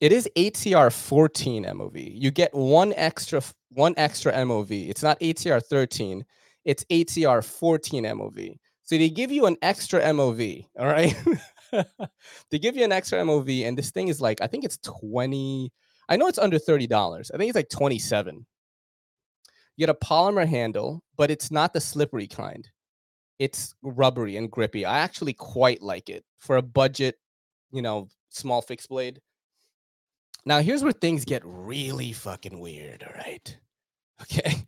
It 0.00 0.12
is 0.12 0.28
8Cr14MoV. 0.36 2.12
You 2.14 2.30
get 2.30 2.54
one 2.54 2.92
extra 2.96 3.42
one 3.70 3.94
extra 3.96 4.32
MOV. 4.32 4.88
It's 4.88 5.02
not 5.02 5.18
8Cr13. 5.18 6.22
It's 6.68 6.84
8Cr14MoV. 6.90 8.58
So 8.84 8.98
they 8.98 9.08
give 9.08 9.32
you 9.32 9.46
an 9.46 9.56
extra 9.62 10.02
MOV. 10.02 10.66
All 10.78 10.86
right. 10.86 11.16
they 12.50 12.58
give 12.58 12.76
you 12.76 12.84
an 12.84 12.92
extra 12.92 13.18
MOV, 13.20 13.66
and 13.66 13.76
this 13.76 13.90
thing 13.90 14.08
is 14.08 14.20
like 14.20 14.42
I 14.42 14.46
think 14.46 14.64
it's 14.64 14.76
20. 14.84 15.72
I 16.10 16.16
know 16.16 16.26
it's 16.28 16.38
under 16.38 16.58
$30. 16.58 17.30
I 17.32 17.38
think 17.38 17.48
it's 17.48 17.56
like 17.56 17.70
27. 17.70 18.44
You 19.76 19.86
get 19.86 19.88
a 19.88 19.94
polymer 19.94 20.46
handle, 20.46 21.02
but 21.16 21.30
it's 21.30 21.50
not 21.50 21.72
the 21.72 21.80
slippery 21.80 22.26
kind. 22.26 22.68
It's 23.38 23.74
rubbery 23.80 24.36
and 24.36 24.50
grippy. 24.50 24.84
I 24.84 24.98
actually 24.98 25.32
quite 25.32 25.80
like 25.80 26.10
it 26.10 26.22
for 26.36 26.58
a 26.58 26.62
budget, 26.62 27.14
you 27.72 27.80
know, 27.80 28.08
small 28.28 28.60
fixed 28.60 28.90
blade. 28.90 29.20
Now, 30.44 30.60
here's 30.60 30.82
where 30.82 30.92
things 30.92 31.24
get 31.24 31.40
really 31.46 32.12
fucking 32.12 32.60
weird. 32.60 33.04
All 33.04 33.14
right. 33.14 33.56
Okay. 34.20 34.67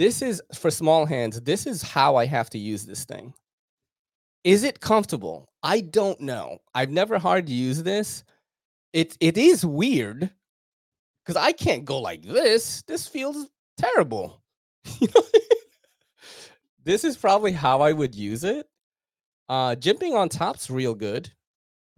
This 0.00 0.22
is 0.22 0.40
for 0.54 0.70
small 0.70 1.04
hands. 1.04 1.38
This 1.42 1.66
is 1.66 1.82
how 1.82 2.16
I 2.16 2.24
have 2.24 2.48
to 2.50 2.58
use 2.58 2.86
this 2.86 3.04
thing. 3.04 3.34
Is 4.44 4.62
it 4.64 4.80
comfortable? 4.80 5.52
I 5.62 5.82
don't 5.82 6.18
know. 6.22 6.56
I've 6.74 6.88
never 6.88 7.18
hard 7.18 7.48
to 7.48 7.52
use 7.52 7.82
this. 7.82 8.24
It 8.94 9.14
it 9.20 9.36
is 9.36 9.62
weird 9.62 10.30
because 11.22 11.36
I 11.36 11.52
can't 11.52 11.84
go 11.84 12.00
like 12.00 12.22
this. 12.22 12.82
This 12.88 13.06
feels 13.06 13.46
terrible. 13.76 14.42
this 16.82 17.04
is 17.04 17.18
probably 17.18 17.52
how 17.52 17.82
I 17.82 17.92
would 17.92 18.14
use 18.14 18.42
it. 18.42 18.66
Uh, 19.50 19.74
jimping 19.74 20.14
on 20.14 20.30
top's 20.30 20.70
real 20.70 20.94
good, 20.94 21.30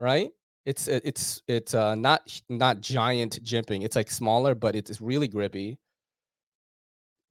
right? 0.01 0.33
It's 0.67 0.89
it's 0.89 1.41
it's 1.47 1.73
uh, 1.73 1.95
not 1.95 2.41
not 2.49 2.81
giant 2.81 3.41
jimping. 3.45 3.85
It's 3.85 3.95
like 3.95 4.11
smaller, 4.11 4.57
but 4.57 4.75
it's 4.75 5.01
really 5.01 5.29
grippy. 5.29 5.79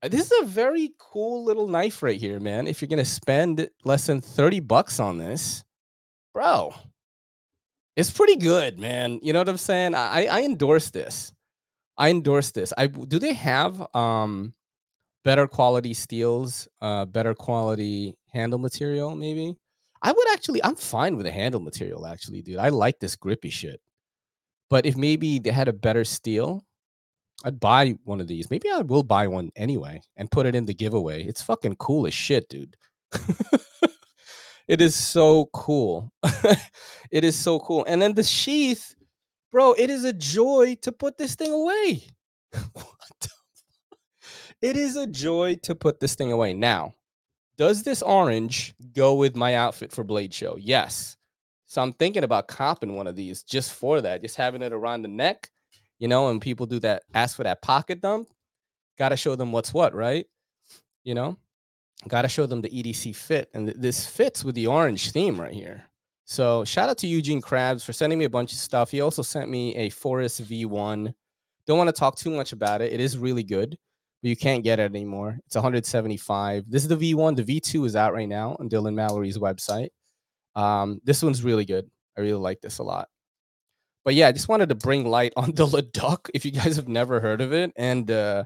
Uh, 0.03 0.07
this 0.09 0.31
is 0.31 0.41
a 0.41 0.45
very 0.45 0.91
cool 0.97 1.43
little 1.43 1.67
knife 1.67 2.01
right 2.01 2.19
here, 2.19 2.39
man. 2.39 2.67
If 2.67 2.81
you're 2.81 2.89
gonna 2.89 3.05
spend 3.05 3.69
less 3.83 4.07
than 4.07 4.21
30 4.21 4.59
bucks 4.61 4.99
on 4.99 5.17
this, 5.17 5.63
bro, 6.33 6.73
it's 7.95 8.11
pretty 8.11 8.37
good, 8.37 8.79
man. 8.79 9.19
You 9.21 9.33
know 9.33 9.39
what 9.39 9.49
I'm 9.49 9.57
saying? 9.57 9.95
I 9.95 10.25
I 10.25 10.41
endorse 10.43 10.89
this. 10.89 11.33
I 11.97 12.09
endorse 12.09 12.51
this. 12.51 12.73
I 12.77 12.87
do 12.87 13.19
they 13.19 13.33
have 13.33 13.95
um 13.95 14.53
better 15.23 15.47
quality 15.47 15.93
steels, 15.93 16.67
uh, 16.81 17.05
better 17.05 17.33
quality 17.33 18.15
handle 18.33 18.59
material, 18.59 19.15
maybe. 19.15 19.55
I 20.01 20.11
would 20.11 20.31
actually, 20.33 20.63
I'm 20.63 20.75
fine 20.75 21.15
with 21.15 21.25
the 21.25 21.31
handle 21.31 21.61
material, 21.61 22.07
actually, 22.07 22.41
dude. 22.41 22.57
I 22.57 22.69
like 22.69 22.99
this 22.99 23.15
grippy 23.15 23.49
shit. 23.49 23.79
But 24.69 24.85
if 24.85 24.97
maybe 24.97 25.37
they 25.39 25.51
had 25.51 25.67
a 25.67 25.73
better 25.73 26.03
steel, 26.05 26.63
I'd 27.43 27.59
buy 27.59 27.95
one 28.03 28.21
of 28.21 28.27
these. 28.27 28.49
Maybe 28.49 28.69
I 28.69 28.81
will 28.81 29.03
buy 29.03 29.27
one 29.27 29.51
anyway 29.55 30.01
and 30.17 30.29
put 30.31 30.45
it 30.45 30.55
in 30.55 30.65
the 30.65 30.73
giveaway. 30.73 31.23
It's 31.23 31.41
fucking 31.41 31.77
cool 31.77 32.07
as 32.07 32.13
shit, 32.13 32.47
dude. 32.49 32.75
it 34.67 34.81
is 34.81 34.95
so 34.95 35.49
cool. 35.53 36.11
it 37.11 37.23
is 37.23 37.35
so 37.37 37.59
cool. 37.59 37.83
And 37.87 38.01
then 38.01 38.13
the 38.13 38.23
sheath, 38.23 38.95
bro, 39.51 39.73
it 39.73 39.89
is 39.89 40.03
a 40.03 40.13
joy 40.13 40.75
to 40.81 40.91
put 40.91 41.17
this 41.17 41.35
thing 41.35 41.51
away. 41.51 42.03
it 44.61 44.77
is 44.77 44.95
a 44.95 45.07
joy 45.07 45.55
to 45.63 45.75
put 45.75 45.99
this 45.99 46.15
thing 46.15 46.31
away. 46.31 46.53
Now, 46.53 46.93
does 47.57 47.83
this 47.83 48.01
orange 48.01 48.75
go 48.93 49.15
with 49.15 49.35
my 49.35 49.55
outfit 49.55 49.91
for 49.91 50.03
Blade 50.03 50.33
Show? 50.33 50.57
Yes. 50.59 51.17
So 51.67 51.81
I'm 51.81 51.93
thinking 51.93 52.23
about 52.23 52.47
copping 52.47 52.95
one 52.95 53.07
of 53.07 53.15
these 53.15 53.43
just 53.43 53.71
for 53.71 54.01
that, 54.01 54.21
just 54.21 54.35
having 54.35 54.61
it 54.61 54.73
around 54.73 55.01
the 55.01 55.07
neck, 55.07 55.49
you 56.01 56.07
know, 56.07 56.29
and 56.29 56.41
people 56.41 56.65
do 56.65 56.79
that, 56.79 57.03
ask 57.13 57.37
for 57.37 57.43
that 57.43 57.61
pocket 57.61 58.01
dump. 58.01 58.27
Got 58.97 59.09
to 59.09 59.17
show 59.17 59.35
them 59.35 59.51
what's 59.51 59.73
what, 59.73 59.93
right? 59.93 60.25
You 61.03 61.13
know, 61.13 61.37
got 62.07 62.23
to 62.23 62.27
show 62.27 62.45
them 62.45 62.61
the 62.61 62.69
EDC 62.69 63.15
fit. 63.15 63.49
And 63.53 63.67
th- 63.67 63.77
this 63.79 64.05
fits 64.05 64.43
with 64.43 64.55
the 64.55 64.67
orange 64.67 65.11
theme 65.11 65.39
right 65.39 65.53
here. 65.53 65.85
So 66.25 66.65
shout 66.65 66.89
out 66.89 66.97
to 66.99 67.07
Eugene 67.07 67.41
Krabs 67.41 67.85
for 67.85 67.93
sending 67.93 68.19
me 68.19 68.25
a 68.25 68.29
bunch 68.29 68.51
of 68.51 68.57
stuff. 68.57 68.89
He 68.89 69.01
also 69.01 69.21
sent 69.21 69.49
me 69.49 69.75
a 69.75 69.89
Forest 69.89 70.43
V1. 70.43 71.13
Don't 71.67 71.77
want 71.77 71.87
to 71.87 71.93
talk 71.93 72.15
too 72.15 72.31
much 72.31 72.51
about 72.51 72.81
it. 72.81 72.91
It 72.91 72.99
is 72.99 73.17
really 73.17 73.43
good 73.43 73.77
but 74.21 74.29
you 74.29 74.35
can't 74.35 74.63
get 74.63 74.79
it 74.79 74.93
anymore. 74.93 75.39
It's 75.47 75.55
175. 75.55 76.65
This 76.69 76.83
is 76.83 76.87
the 76.87 76.95
V1. 76.95 77.35
The 77.35 77.59
V2 77.59 77.85
is 77.85 77.95
out 77.95 78.13
right 78.13 78.29
now 78.29 78.55
on 78.59 78.69
Dylan 78.69 78.93
Mallory's 78.93 79.37
website. 79.37 79.89
Um, 80.55 81.01
this 81.03 81.23
one's 81.23 81.43
really 81.43 81.65
good. 81.65 81.89
I 82.17 82.21
really 82.21 82.33
like 82.33 82.61
this 82.61 82.77
a 82.77 82.83
lot. 82.83 83.07
But 84.03 84.15
yeah, 84.15 84.27
I 84.27 84.31
just 84.31 84.47
wanted 84.47 84.69
to 84.69 84.75
bring 84.75 85.05
light 85.05 85.33
on 85.35 85.51
the 85.55 85.65
Leduc 85.65 86.29
if 86.33 86.45
you 86.45 86.51
guys 86.51 86.75
have 86.75 86.87
never 86.87 87.19
heard 87.19 87.41
of 87.41 87.53
it. 87.53 87.71
And 87.75 88.09
uh, 88.09 88.45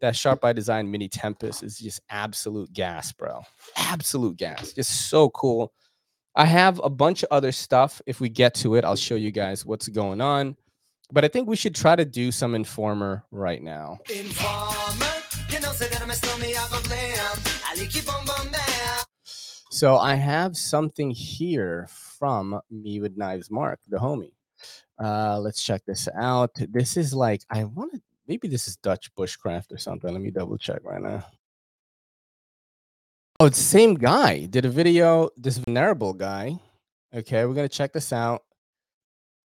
that 0.00 0.16
Sharp 0.16 0.40
by 0.40 0.52
Design 0.52 0.90
Mini 0.90 1.08
Tempest 1.08 1.62
is 1.62 1.78
just 1.78 2.00
absolute 2.10 2.72
gas, 2.72 3.12
bro. 3.12 3.42
Absolute 3.76 4.36
gas. 4.36 4.72
Just 4.72 5.10
so 5.10 5.30
cool. 5.30 5.72
I 6.34 6.46
have 6.46 6.80
a 6.82 6.90
bunch 6.90 7.22
of 7.22 7.28
other 7.30 7.52
stuff. 7.52 8.00
If 8.06 8.20
we 8.20 8.28
get 8.28 8.54
to 8.56 8.76
it, 8.76 8.84
I'll 8.84 8.96
show 8.96 9.16
you 9.16 9.30
guys 9.30 9.66
what's 9.66 9.88
going 9.88 10.20
on. 10.20 10.56
But 11.12 11.24
I 11.24 11.28
think 11.28 11.48
we 11.48 11.56
should 11.56 11.74
try 11.74 11.96
to 11.96 12.04
do 12.04 12.30
some 12.30 12.54
Informer 12.54 13.24
right 13.32 13.60
now. 13.60 13.98
So 19.70 19.96
I 19.96 20.14
have 20.14 20.56
something 20.56 21.10
here 21.10 21.88
from 21.90 22.60
me 22.70 23.00
with 23.00 23.16
knives, 23.16 23.50
Mark, 23.50 23.80
the 23.88 23.98
homie. 23.98 24.32
Uh, 25.02 25.38
let's 25.40 25.62
check 25.62 25.82
this 25.86 26.08
out. 26.14 26.50
This 26.54 26.96
is 26.96 27.14
like 27.14 27.42
I 27.50 27.64
want 27.64 27.92
to. 27.94 28.00
Maybe 28.26 28.48
this 28.48 28.68
is 28.68 28.76
Dutch 28.76 29.12
bushcraft 29.14 29.72
or 29.72 29.78
something. 29.78 30.12
Let 30.12 30.22
me 30.22 30.30
double 30.30 30.58
check 30.58 30.80
right 30.84 31.00
now. 31.00 31.24
Oh, 33.40 33.46
it's 33.46 33.58
the 33.58 33.64
same 33.64 33.94
guy. 33.94 34.44
Did 34.46 34.66
a 34.66 34.68
video. 34.68 35.30
This 35.36 35.58
venerable 35.58 36.12
guy. 36.12 36.60
Okay, 37.14 37.44
we're 37.44 37.54
gonna 37.54 37.68
check 37.68 37.92
this 37.92 38.12
out. 38.12 38.42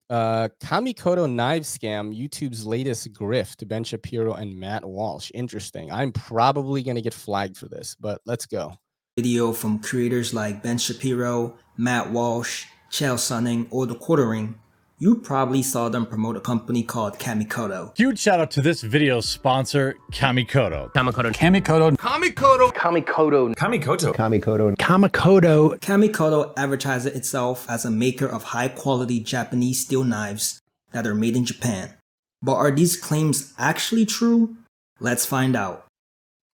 Uh, 0.09 0.49
Kamikoto 0.61 1.31
knife 1.31 1.63
scam, 1.63 2.15
YouTube's 2.15 2.65
latest 2.65 3.11
grift, 3.13 3.55
to 3.55 3.65
Ben 3.65 3.83
Shapiro 3.83 4.33
and 4.33 4.55
Matt 4.55 4.85
Walsh. 4.85 5.31
Interesting. 5.33 5.91
I'm 5.91 6.11
probably 6.11 6.83
going 6.83 6.95
to 6.95 7.01
get 7.01 7.13
flagged 7.13 7.57
for 7.57 7.67
this, 7.67 7.95
but 7.99 8.21
let's 8.25 8.45
go. 8.45 8.77
Video 9.17 9.51
from 9.51 9.79
creators 9.79 10.31
like 10.31 10.61
Ben 10.61 10.77
Shapiro, 10.77 11.57
Matt 11.77 12.11
Walsh, 12.11 12.65
Chael 12.91 13.15
Sonnen, 13.15 13.67
or 13.71 13.87
The 13.87 13.95
Quartering 13.95 14.59
you 14.97 15.15
probably 15.15 15.61
saw 15.61 15.89
them 15.89 16.05
promote 16.05 16.37
a 16.37 16.39
company 16.39 16.81
called 16.83 17.19
Kamikoto. 17.19 17.95
Huge 17.97 18.19
shout 18.19 18.39
out 18.39 18.51
to 18.51 18.61
this 18.61 18.81
video 18.81 19.19
sponsor, 19.19 19.95
Kamikoto. 20.11 20.93
Kamikoto. 20.93 21.33
Kamikoto. 21.35 21.97
Kamikoto. 21.97 22.71
Kamikoto. 22.71 23.55
Kamikoto. 23.55 24.15
Kamikoto. 24.15 24.75
Kamikoto. 24.77 25.79
Kamikoto 25.79 26.53
advertises 26.57 27.13
itself 27.13 27.69
as 27.69 27.83
a 27.85 27.91
maker 27.91 28.27
of 28.27 28.43
high 28.43 28.69
quality 28.69 29.19
Japanese 29.19 29.79
steel 29.81 30.03
knives 30.03 30.61
that 30.91 31.05
are 31.05 31.15
made 31.15 31.35
in 31.35 31.45
Japan. 31.45 31.93
But 32.41 32.55
are 32.55 32.71
these 32.71 32.95
claims 32.95 33.53
actually 33.57 34.05
true? 34.05 34.55
Let's 34.99 35.25
find 35.25 35.55
out. 35.55 35.85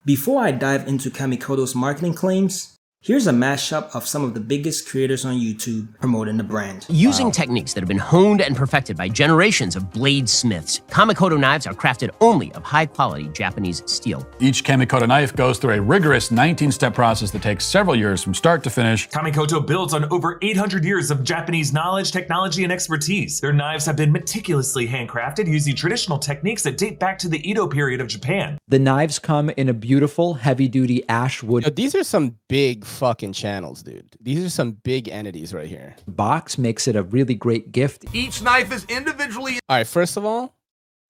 Before 0.04 0.41
I 0.41 0.49
dive 0.49 0.88
into 0.88 1.12
Kamikoto's 1.12 1.75
marketing 1.75 2.15
claims, 2.15 2.75
Here's 3.04 3.26
a 3.26 3.32
mashup 3.32 3.96
of 3.96 4.08
some 4.08 4.24
of 4.24 4.36
the 4.36 4.40
biggest 4.40 4.88
creators 4.88 5.26
on 5.26 5.34
YouTube 5.34 5.88
promoting 6.00 6.38
the 6.38 6.44
brand. 6.44 6.86
Using 6.88 7.26
wow. 7.26 7.32
techniques 7.32 7.74
that 7.74 7.82
have 7.82 7.88
been 7.88 7.98
honed 7.98 8.42
and 8.42 8.56
perfected 8.56 8.96
by 8.96 9.10
generations 9.10 9.76
of 9.76 9.86
bladesmiths, 9.86 10.82
Kamikoto 10.82 11.40
knives 11.40 11.66
are 11.66 11.74
crafted 11.74 12.12
only 12.22 12.54
of 12.54 12.62
high 12.62 12.86
quality 12.86 13.28
Japanese 13.30 13.82
steel. 13.88 14.24
Each 14.40 14.64
Kamikoto 14.64 15.08
knife 15.08 15.36
goes 15.36 15.58
through 15.58 15.74
a 15.74 15.82
rigorous 15.82 16.30
19 16.30 16.72
step 16.72 16.94
process 16.94 17.32
that 17.32 17.42
takes 17.42 17.66
several 17.66 17.96
years 17.96 18.22
from 18.22 18.36
start 18.36 18.62
to 18.66 18.70
finish. 18.70 19.10
Kamikoto 19.10 19.66
builds 19.66 19.96
on 19.96 20.06
over 20.14 20.38
800 20.44 20.86
years 20.86 21.10
of 21.10 21.24
Japanese 21.24 21.74
knowledge, 21.74 22.12
technology, 22.12 22.64
and 22.64 22.72
expertise. 22.72 23.42
Their 23.42 23.52
knives 23.52 23.84
have 23.88 23.96
been 23.96 24.12
meticulously 24.12 24.88
handcrafted 24.88 25.48
using 25.48 25.76
traditional 25.76 26.20
techniques 26.20 26.62
that 26.62 26.78
date 26.78 27.00
back 27.00 27.18
to 27.18 27.30
the 27.30 27.50
Edo 27.50 27.66
period 27.66 28.00
of 28.00 28.06
Japan. 28.06 28.60
The 28.68 28.78
knives 28.78 29.18
come 29.18 29.50
in 29.50 29.70
a 29.70 29.74
beautiful 29.74 30.36
heavy 30.36 30.68
duty 30.68 31.04
ash 31.10 31.42
wood. 31.42 31.64
Yo, 31.64 31.72
these 31.72 31.96
are 31.96 32.04
some 32.04 32.36
big 32.48 32.86
fucking 32.91 33.34
channels, 33.34 33.84
dude. 33.84 34.15
These 34.19 34.45
are 34.45 34.49
some 34.49 34.71
big 34.71 35.10
entities 35.10 35.54
right 35.54 35.67
here. 35.67 35.95
Box 36.08 36.58
makes 36.58 36.88
it 36.88 36.95
a 36.95 37.04
really 37.04 37.36
great 37.36 37.71
gift. 37.71 38.06
Each 38.13 38.41
knife 38.41 38.71
is 38.71 38.86
individually. 38.86 39.60
All 39.69 39.77
right, 39.77 39.88
first 39.88 40.17
of 40.17 40.25
all, 40.25 40.56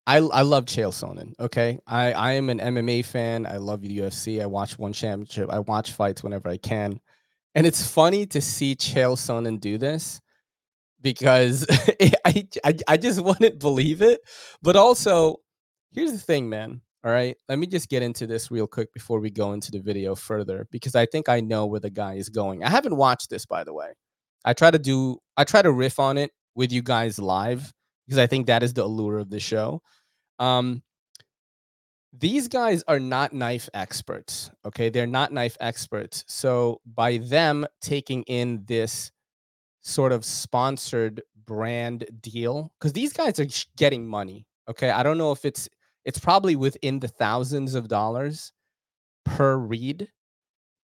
I 0.07 0.17
I 0.17 0.41
love 0.41 0.65
Chael 0.65 0.91
Sonnen. 0.91 1.33
Okay, 1.39 1.79
I 1.85 2.13
I 2.13 2.31
am 2.33 2.49
an 2.49 2.59
MMA 2.59 3.05
fan. 3.05 3.45
I 3.45 3.57
love 3.57 3.81
UFC. 3.81 4.41
I 4.41 4.45
watch 4.45 4.79
one 4.79 4.93
championship. 4.93 5.49
I 5.49 5.59
watch 5.59 5.91
fights 5.91 6.23
whenever 6.23 6.49
I 6.49 6.57
can, 6.57 6.99
and 7.55 7.67
it's 7.67 7.85
funny 7.85 8.25
to 8.27 8.41
see 8.41 8.75
Chael 8.75 9.15
Sonnen 9.15 9.59
do 9.59 9.77
this 9.77 10.21
because 11.01 11.65
I, 12.25 12.47
I 12.63 12.77
I 12.87 12.97
just 12.97 13.21
wouldn't 13.23 13.59
believe 13.59 14.01
it. 14.01 14.21
But 14.61 14.75
also, 14.75 15.37
here's 15.91 16.11
the 16.11 16.19
thing, 16.19 16.49
man. 16.49 16.81
All 17.03 17.11
right, 17.11 17.35
let 17.49 17.57
me 17.57 17.65
just 17.65 17.89
get 17.89 18.03
into 18.03 18.27
this 18.27 18.51
real 18.51 18.67
quick 18.67 18.93
before 18.93 19.19
we 19.19 19.31
go 19.31 19.53
into 19.53 19.71
the 19.71 19.79
video 19.79 20.13
further 20.13 20.67
because 20.69 20.95
I 20.95 21.07
think 21.07 21.29
I 21.29 21.39
know 21.39 21.65
where 21.65 21.79
the 21.79 21.89
guy 21.89 22.13
is 22.13 22.29
going. 22.29 22.63
I 22.63 22.69
haven't 22.69 22.95
watched 22.95 23.31
this, 23.31 23.43
by 23.45 23.63
the 23.63 23.73
way. 23.73 23.93
I 24.45 24.53
try 24.53 24.69
to 24.69 24.77
do, 24.77 25.17
I 25.35 25.43
try 25.43 25.63
to 25.63 25.71
riff 25.71 25.99
on 25.99 26.17
it 26.17 26.31
with 26.53 26.71
you 26.71 26.83
guys 26.83 27.17
live 27.17 27.73
because 28.05 28.19
I 28.19 28.27
think 28.27 28.45
that 28.47 28.61
is 28.61 28.73
the 28.73 28.83
allure 28.83 29.17
of 29.17 29.31
the 29.31 29.39
show. 29.39 29.81
Um, 30.37 30.83
these 32.13 32.47
guys 32.47 32.83
are 32.87 32.99
not 32.99 33.33
knife 33.33 33.69
experts. 33.73 34.51
Okay, 34.65 34.89
they're 34.89 35.07
not 35.07 35.31
knife 35.31 35.57
experts. 35.59 36.23
So 36.27 36.81
by 36.85 37.17
them 37.17 37.65
taking 37.81 38.21
in 38.23 38.63
this 38.67 39.11
sort 39.81 40.11
of 40.11 40.23
sponsored 40.23 41.21
brand 41.45 42.05
deal, 42.21 42.71
because 42.79 42.93
these 42.93 43.13
guys 43.13 43.39
are 43.39 43.47
getting 43.77 44.07
money. 44.07 44.45
Okay, 44.69 44.91
I 44.91 45.01
don't 45.03 45.17
know 45.17 45.31
if 45.31 45.45
it's 45.45 45.67
it's 46.05 46.19
probably 46.19 46.55
within 46.55 46.99
the 46.99 47.07
thousands 47.07 47.75
of 47.75 47.87
dollars 47.87 48.51
per 49.25 49.57
read 49.57 50.09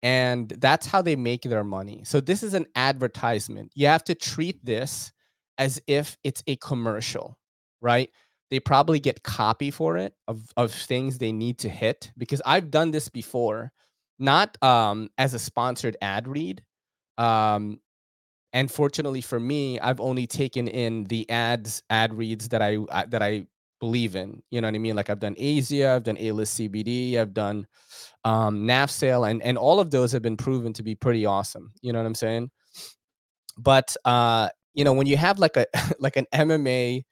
and 0.02 0.50
that's 0.58 0.86
how 0.86 1.00
they 1.02 1.16
make 1.16 1.42
their 1.42 1.64
money. 1.64 2.02
So 2.04 2.20
this 2.20 2.42
is 2.42 2.54
an 2.54 2.66
advertisement. 2.76 3.72
You 3.74 3.86
have 3.86 4.04
to 4.04 4.14
treat 4.14 4.64
this 4.64 5.12
as 5.58 5.80
if 5.86 6.18
it's 6.24 6.42
a 6.46 6.56
commercial 6.56 7.38
right? 7.84 8.10
They 8.50 8.60
probably 8.60 8.98
get 9.00 9.22
copy 9.22 9.70
for 9.70 9.96
it 9.98 10.14
of, 10.26 10.42
of 10.56 10.72
things 10.72 11.18
they 11.18 11.32
need 11.32 11.58
to 11.58 11.68
hit 11.68 12.12
because 12.16 12.40
i've 12.46 12.70
done 12.70 12.90
this 12.92 13.08
before 13.08 13.72
not 14.18 14.56
um, 14.62 15.10
as 15.18 15.34
a 15.34 15.38
sponsored 15.38 15.96
ad 16.00 16.28
read 16.28 16.62
um, 17.18 17.80
and 18.52 18.70
fortunately 18.70 19.20
for 19.20 19.40
me 19.40 19.80
i've 19.80 20.00
only 20.00 20.26
taken 20.26 20.68
in 20.68 21.04
the 21.04 21.28
ads 21.30 21.82
ad 21.90 22.14
reads 22.14 22.48
that 22.50 22.62
i 22.62 22.78
that 23.08 23.22
i 23.22 23.46
believe 23.84 24.16
in. 24.16 24.42
You 24.50 24.62
know 24.62 24.68
what 24.68 24.74
I 24.76 24.78
mean? 24.78 24.96
Like 24.96 25.10
I've 25.10 25.20
done 25.20 25.34
Asia, 25.36 25.90
I've 25.90 26.04
done 26.04 26.16
A-list 26.18 26.58
CBD, 26.58 27.18
I've 27.18 27.34
done 27.34 27.66
um, 28.24 28.66
NAF 28.66 28.88
sale, 28.88 29.24
and 29.24 29.42
and 29.42 29.58
all 29.58 29.78
of 29.78 29.90
those 29.90 30.10
have 30.12 30.22
been 30.22 30.38
proven 30.38 30.72
to 30.72 30.82
be 30.82 30.94
pretty 30.94 31.26
awesome. 31.26 31.70
You 31.82 31.92
know 31.92 31.98
what 31.98 32.06
I'm 32.06 32.14
saying? 32.14 32.50
But 33.58 33.94
uh, 34.06 34.48
you 34.72 34.84
know, 34.84 34.94
when 34.94 35.06
you 35.06 35.18
have 35.18 35.38
like 35.38 35.58
a 35.58 35.66
like 35.98 36.16
an 36.16 36.24
MMA 36.32 37.02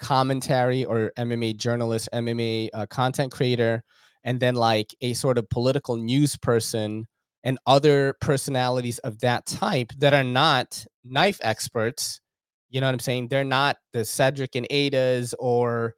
commentary 0.00 0.84
or 0.84 1.12
MMA 1.16 1.56
journalist, 1.56 2.08
MMA 2.12 2.70
uh, 2.74 2.86
content 2.86 3.30
creator, 3.30 3.84
and 4.24 4.40
then 4.40 4.56
like 4.56 4.92
a 5.00 5.14
sort 5.14 5.38
of 5.38 5.48
political 5.48 5.96
news 5.96 6.36
person 6.36 7.06
and 7.44 7.56
other 7.66 8.16
personalities 8.20 8.98
of 8.98 9.20
that 9.20 9.46
type 9.46 9.92
that 9.98 10.12
are 10.12 10.24
not 10.24 10.84
knife 11.04 11.38
experts 11.42 12.20
you 12.68 12.80
know 12.80 12.88
what 12.88 12.94
I'm 12.94 13.00
saying? 13.00 13.28
They're 13.28 13.44
not 13.44 13.76
the 13.92 14.04
Cedric 14.04 14.54
and 14.54 14.68
Adas 14.70 15.34
or, 15.38 15.94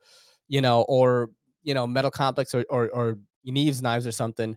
you 0.48 0.60
know, 0.60 0.82
or 0.82 1.30
you 1.62 1.74
know, 1.74 1.86
Metal 1.86 2.10
Complex 2.10 2.54
or 2.54 2.64
or, 2.70 2.88
or 2.88 3.18
Neeve's 3.44 3.82
knives 3.82 4.06
or 4.06 4.12
something. 4.12 4.56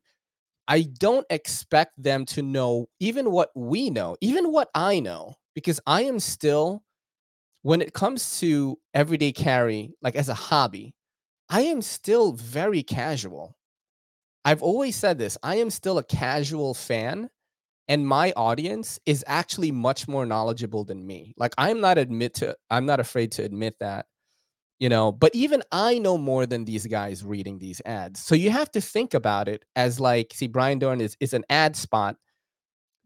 I 0.68 0.84
don't 1.00 1.26
expect 1.30 2.02
them 2.02 2.26
to 2.28 2.42
know 2.42 2.88
even 3.00 3.32
what 3.32 3.50
we 3.56 3.90
know, 3.90 4.16
even 4.22 4.52
what 4.52 4.70
I 4.74 5.00
know, 5.00 5.36
because 5.56 5.82
I 5.86 6.04
am 6.04 6.20
still, 6.20 6.84
when 7.64 7.82
it 7.82 7.94
comes 7.94 8.40
to 8.40 8.78
everyday 8.94 9.32
carry, 9.34 9.94
like 10.02 10.16
as 10.16 10.30
a 10.30 10.34
hobby, 10.34 10.94
I 11.50 11.62
am 11.64 11.82
still 11.82 12.32
very 12.34 12.84
casual. 12.84 13.56
I've 14.46 14.64
always 14.64 14.96
said 14.96 15.18
this 15.18 15.38
I 15.44 15.56
am 15.58 15.70
still 15.70 15.98
a 15.98 16.04
casual 16.04 16.74
fan 16.74 17.30
and 17.88 18.08
my 18.08 18.32
audience 18.38 19.00
is 19.06 19.24
actually 19.28 19.72
much 19.72 20.08
more 20.08 20.26
knowledgeable 20.26 20.84
than 20.84 21.06
me 21.06 21.34
like 21.38 21.54
i'm 21.58 21.82
not 21.82 21.98
admit 21.98 22.34
to 22.34 22.56
i'm 22.70 22.86
not 22.86 23.00
afraid 23.00 23.32
to 23.32 23.44
admit 23.44 23.76
that 23.80 24.06
you 24.82 24.90
know 24.90 25.12
but 25.12 25.34
even 25.34 25.64
i 25.72 25.98
know 25.98 26.18
more 26.18 26.46
than 26.46 26.66
these 26.66 26.86
guys 26.88 27.24
reading 27.24 27.58
these 27.60 27.82
ads 27.86 28.20
so 28.20 28.36
you 28.36 28.52
have 28.52 28.70
to 28.70 28.82
think 28.82 29.14
about 29.14 29.48
it 29.48 29.64
as 29.78 30.00
like 30.00 30.34
see 30.34 30.48
brian 30.48 30.80
dorn 30.80 31.00
is, 31.00 31.16
is 31.22 31.34
an 31.34 31.46
ad 31.50 31.76
spot 31.76 32.18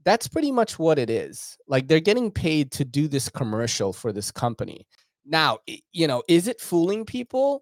that's 0.03 0.27
pretty 0.27 0.51
much 0.51 0.79
what 0.79 0.97
it 0.97 1.09
is 1.09 1.57
like 1.67 1.87
they're 1.87 1.99
getting 1.99 2.31
paid 2.31 2.71
to 2.71 2.83
do 2.83 3.07
this 3.07 3.29
commercial 3.29 3.93
for 3.93 4.11
this 4.11 4.31
company 4.31 4.87
now 5.25 5.59
you 5.93 6.07
know 6.07 6.23
is 6.27 6.47
it 6.47 6.59
fooling 6.59 7.05
people 7.05 7.61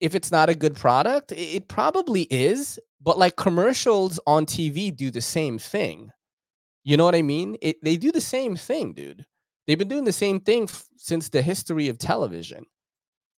if 0.00 0.14
it's 0.14 0.30
not 0.30 0.50
a 0.50 0.54
good 0.54 0.76
product 0.76 1.32
it 1.32 1.68
probably 1.68 2.22
is 2.24 2.78
but 3.00 3.18
like 3.18 3.36
commercials 3.36 4.20
on 4.26 4.44
tv 4.44 4.94
do 4.94 5.10
the 5.10 5.22
same 5.22 5.58
thing 5.58 6.10
you 6.84 6.96
know 6.96 7.04
what 7.04 7.14
I 7.14 7.22
mean? 7.22 7.56
It, 7.60 7.76
they 7.82 7.96
do 7.96 8.10
the 8.10 8.20
same 8.20 8.56
thing, 8.56 8.94
dude. 8.94 9.26
They've 9.66 9.78
been 9.78 9.88
doing 9.88 10.04
the 10.04 10.12
same 10.12 10.40
thing 10.40 10.64
f- 10.64 10.86
since 10.96 11.28
the 11.28 11.42
history 11.42 11.88
of 11.88 11.98
television. 11.98 12.64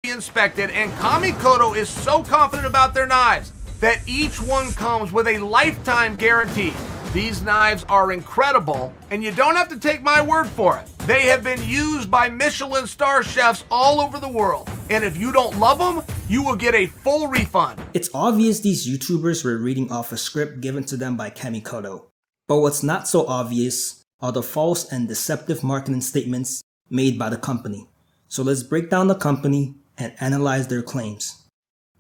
Inspected, 0.05 0.71
and 0.71 0.91
Kamikoto 0.95 1.77
is 1.77 1.89
so 1.89 2.25
confident 2.25 2.67
about 2.67 2.93
their 2.93 3.07
knives 3.07 3.53
that 3.79 4.01
each 4.05 4.43
one 4.43 4.73
comes 4.73 5.13
with 5.13 5.29
a 5.29 5.39
lifetime 5.39 6.17
guarantee. 6.17 6.73
These 7.13 7.43
knives 7.43 7.85
are 7.89 8.11
incredible, 8.11 8.93
and 9.13 9.23
you 9.23 9.31
don't 9.31 9.55
have 9.55 9.69
to 9.69 9.79
take 9.79 10.03
my 10.03 10.21
word 10.21 10.49
for 10.49 10.77
it. 10.77 10.89
They 11.07 11.27
have 11.27 11.45
been 11.45 11.63
used 11.63 12.11
by 12.11 12.29
Michelin 12.29 12.89
star 12.89 13.23
chefs 13.23 13.63
all 13.71 14.01
over 14.01 14.19
the 14.19 14.27
world, 14.27 14.69
and 14.91 15.05
if 15.05 15.17
you 15.17 15.31
don't 15.31 15.61
love 15.61 15.79
them, 15.79 16.03
you 16.29 16.43
will 16.43 16.57
get 16.57 16.75
a 16.75 16.87
full 16.87 17.29
refund. 17.29 17.81
It's 17.95 18.11
obvious 18.13 18.59
these 18.59 18.89
YouTubers 18.89 19.45
were 19.45 19.57
reading 19.57 19.93
off 19.93 20.11
a 20.11 20.17
script 20.17 20.61
given 20.61 20.83
to 20.87 20.97
them 20.97 21.17
by 21.17 21.31
Kamikoto. 21.31 22.07
But 22.49 22.59
what's 22.59 22.83
not 22.83 23.07
so 23.07 23.25
obvious 23.29 24.03
are 24.19 24.33
the 24.33 24.43
false 24.43 24.85
and 24.91 25.07
deceptive 25.07 25.63
marketing 25.63 26.01
statements 26.01 26.61
made 26.91 27.21
by 27.21 27.31
the 27.31 27.39
company. 27.39 27.89
So 28.27 28.43
let's 28.43 28.65
break 28.65 28.91
down 28.91 29.07
the 29.07 29.15
company 29.15 29.77
and 29.99 30.15
analyze 30.21 30.69
their 30.69 30.83
claims. 30.83 31.43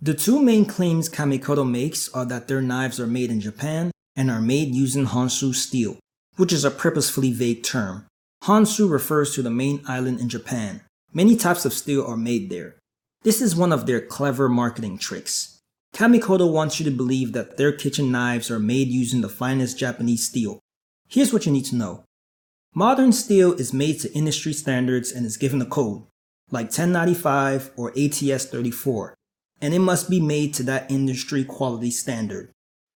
The 0.00 0.14
two 0.14 0.42
main 0.42 0.64
claims 0.64 1.08
Kamikoto 1.08 1.68
makes 1.68 2.08
are 2.08 2.24
that 2.24 2.48
their 2.48 2.60
knives 2.60 2.98
are 2.98 3.06
made 3.06 3.30
in 3.30 3.40
Japan 3.40 3.92
and 4.16 4.30
are 4.30 4.40
made 4.40 4.74
using 4.74 5.06
Honshu 5.06 5.54
steel, 5.54 5.96
which 6.36 6.52
is 6.52 6.64
a 6.64 6.70
purposefully 6.70 7.32
vague 7.32 7.62
term. 7.62 8.06
Honshu 8.44 8.90
refers 8.90 9.34
to 9.34 9.42
the 9.42 9.50
main 9.50 9.82
island 9.86 10.18
in 10.18 10.28
Japan. 10.28 10.82
Many 11.12 11.36
types 11.36 11.64
of 11.64 11.72
steel 11.72 12.04
are 12.04 12.16
made 12.16 12.50
there. 12.50 12.76
This 13.22 13.40
is 13.40 13.54
one 13.54 13.72
of 13.72 13.86
their 13.86 14.00
clever 14.00 14.48
marketing 14.48 14.98
tricks. 14.98 15.60
Kamikoto 15.94 16.50
wants 16.50 16.80
you 16.80 16.84
to 16.84 16.96
believe 16.96 17.32
that 17.32 17.56
their 17.56 17.70
kitchen 17.70 18.10
knives 18.10 18.50
are 18.50 18.58
made 18.58 18.88
using 18.88 19.20
the 19.20 19.28
finest 19.28 19.78
Japanese 19.78 20.26
steel. 20.26 20.58
Here's 21.06 21.32
what 21.32 21.46
you 21.46 21.52
need 21.52 21.66
to 21.66 21.76
know. 21.76 22.04
Modern 22.74 23.12
steel 23.12 23.52
is 23.52 23.72
made 23.72 24.00
to 24.00 24.12
industry 24.14 24.54
standards 24.54 25.12
and 25.12 25.26
is 25.26 25.36
given 25.36 25.60
a 25.60 25.66
code, 25.66 26.04
like 26.52 26.66
1095 26.66 27.72
or 27.76 27.92
ATS 27.98 28.46
34, 28.46 29.14
and 29.60 29.74
it 29.74 29.80
must 29.80 30.08
be 30.08 30.20
made 30.20 30.54
to 30.54 30.62
that 30.62 30.88
industry 30.88 31.42
quality 31.42 31.90
standard. 31.90 32.50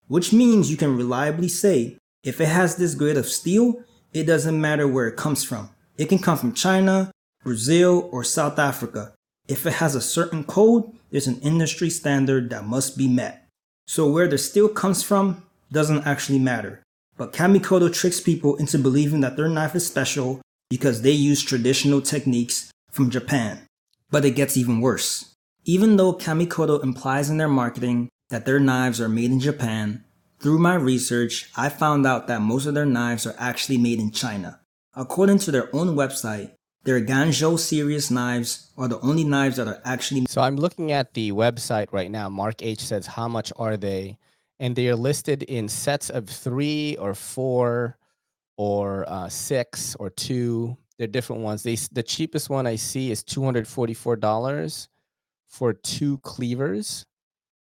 Which 0.06 0.32
means 0.32 0.70
you 0.70 0.76
can 0.76 0.96
reliably 0.96 1.48
say, 1.48 1.98
if 2.22 2.40
it 2.40 2.46
has 2.46 2.76
this 2.76 2.94
grade 2.94 3.16
of 3.16 3.26
steel, 3.26 3.82
it 4.12 4.24
doesn't 4.24 4.60
matter 4.60 4.86
where 4.86 5.08
it 5.08 5.16
comes 5.16 5.42
from. 5.42 5.70
It 5.98 6.08
can 6.08 6.20
come 6.20 6.38
from 6.38 6.54
China, 6.54 7.10
Brazil, 7.42 8.08
or 8.12 8.22
South 8.22 8.60
Africa, 8.60 9.16
if 9.48 9.64
it 9.64 9.74
has 9.74 9.94
a 9.94 10.00
certain 10.00 10.42
code, 10.42 10.90
there's 11.10 11.28
an 11.28 11.40
industry 11.40 11.88
standard 11.88 12.50
that 12.50 12.66
must 12.66 12.98
be 12.98 13.06
met. 13.06 13.46
So 13.86 14.10
where 14.10 14.26
the 14.26 14.38
steel 14.38 14.68
comes 14.68 15.02
from 15.02 15.44
doesn't 15.70 16.06
actually 16.06 16.40
matter. 16.40 16.82
But 17.16 17.32
Kamikoto 17.32 17.92
tricks 17.92 18.20
people 18.20 18.56
into 18.56 18.78
believing 18.78 19.20
that 19.20 19.36
their 19.36 19.48
knife 19.48 19.74
is 19.74 19.86
special 19.86 20.40
because 20.68 21.02
they 21.02 21.12
use 21.12 21.42
traditional 21.42 22.00
techniques 22.00 22.70
from 22.96 23.10
Japan. 23.10 23.66
But 24.10 24.24
it 24.24 24.32
gets 24.32 24.56
even 24.56 24.80
worse. 24.80 25.36
Even 25.64 25.96
though 25.96 26.14
Kamikoto 26.14 26.82
implies 26.82 27.28
in 27.28 27.36
their 27.36 27.48
marketing 27.48 28.08
that 28.30 28.46
their 28.46 28.58
knives 28.58 29.00
are 29.00 29.08
made 29.08 29.30
in 29.30 29.38
Japan, 29.40 30.02
Through 30.38 30.58
my 30.58 30.74
research, 30.74 31.50
I 31.56 31.70
found 31.70 32.06
out 32.06 32.26
that 32.26 32.42
most 32.42 32.66
of 32.66 32.74
their 32.74 32.84
knives 32.84 33.26
are 33.26 33.34
actually 33.38 33.78
made 33.78 33.98
in 33.98 34.10
China. 34.10 34.60
According 34.94 35.38
to 35.40 35.50
their 35.50 35.74
own 35.74 35.96
website, 35.96 36.52
their 36.84 37.00
Ganjo 37.00 37.58
series 37.58 38.10
knives 38.10 38.70
are 38.76 38.86
the 38.86 39.00
only 39.00 39.24
knives 39.24 39.56
that 39.56 39.66
are 39.66 39.80
actually 39.84 40.26
So 40.28 40.42
I'm 40.42 40.56
looking 40.56 40.92
at 40.92 41.14
the 41.14 41.32
website 41.32 41.90
right 41.90 42.10
now. 42.10 42.28
Mark 42.28 42.62
H 42.62 42.80
says, 42.80 43.06
How 43.06 43.28
much 43.28 43.50
are 43.56 43.76
they? 43.76 44.18
And 44.60 44.76
they 44.76 44.88
are 44.88 44.96
listed 44.96 45.42
in 45.42 45.68
sets 45.68 46.10
of 46.10 46.28
three 46.28 46.96
or 47.00 47.14
four 47.14 47.96
or 48.56 49.04
uh, 49.08 49.28
six 49.28 49.96
or 49.98 50.10
two. 50.10 50.76
They're 50.98 51.06
different 51.06 51.42
ones. 51.42 51.62
They 51.62 51.76
the 51.92 52.02
cheapest 52.02 52.48
one 52.50 52.66
I 52.66 52.76
see 52.76 53.10
is 53.10 53.22
two 53.22 53.44
hundred 53.44 53.68
forty 53.68 53.94
four 53.94 54.16
dollars 54.16 54.88
for 55.46 55.72
two 55.72 56.18
cleavers, 56.18 57.04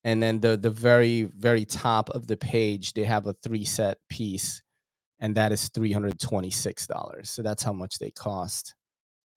and 0.03 0.21
then 0.21 0.39
the 0.41 0.57
the 0.57 0.69
very 0.69 1.24
very 1.24 1.65
top 1.65 2.09
of 2.09 2.28
the 2.28 2.38
page 2.38 2.93
they 2.93 3.03
have 3.05 3.28
a 3.28 3.34
three 3.41 3.65
set 3.65 3.97
piece, 4.09 4.61
and 5.19 5.36
that 5.36 5.51
is 5.51 5.69
three 5.69 5.93
hundred 5.93 6.19
twenty 6.19 6.51
six 6.51 6.86
dollars. 6.86 7.30
So 7.30 7.41
that's 7.41 7.63
how 7.63 7.74
much 7.74 7.99
they 7.99 8.11
cost. 8.11 8.76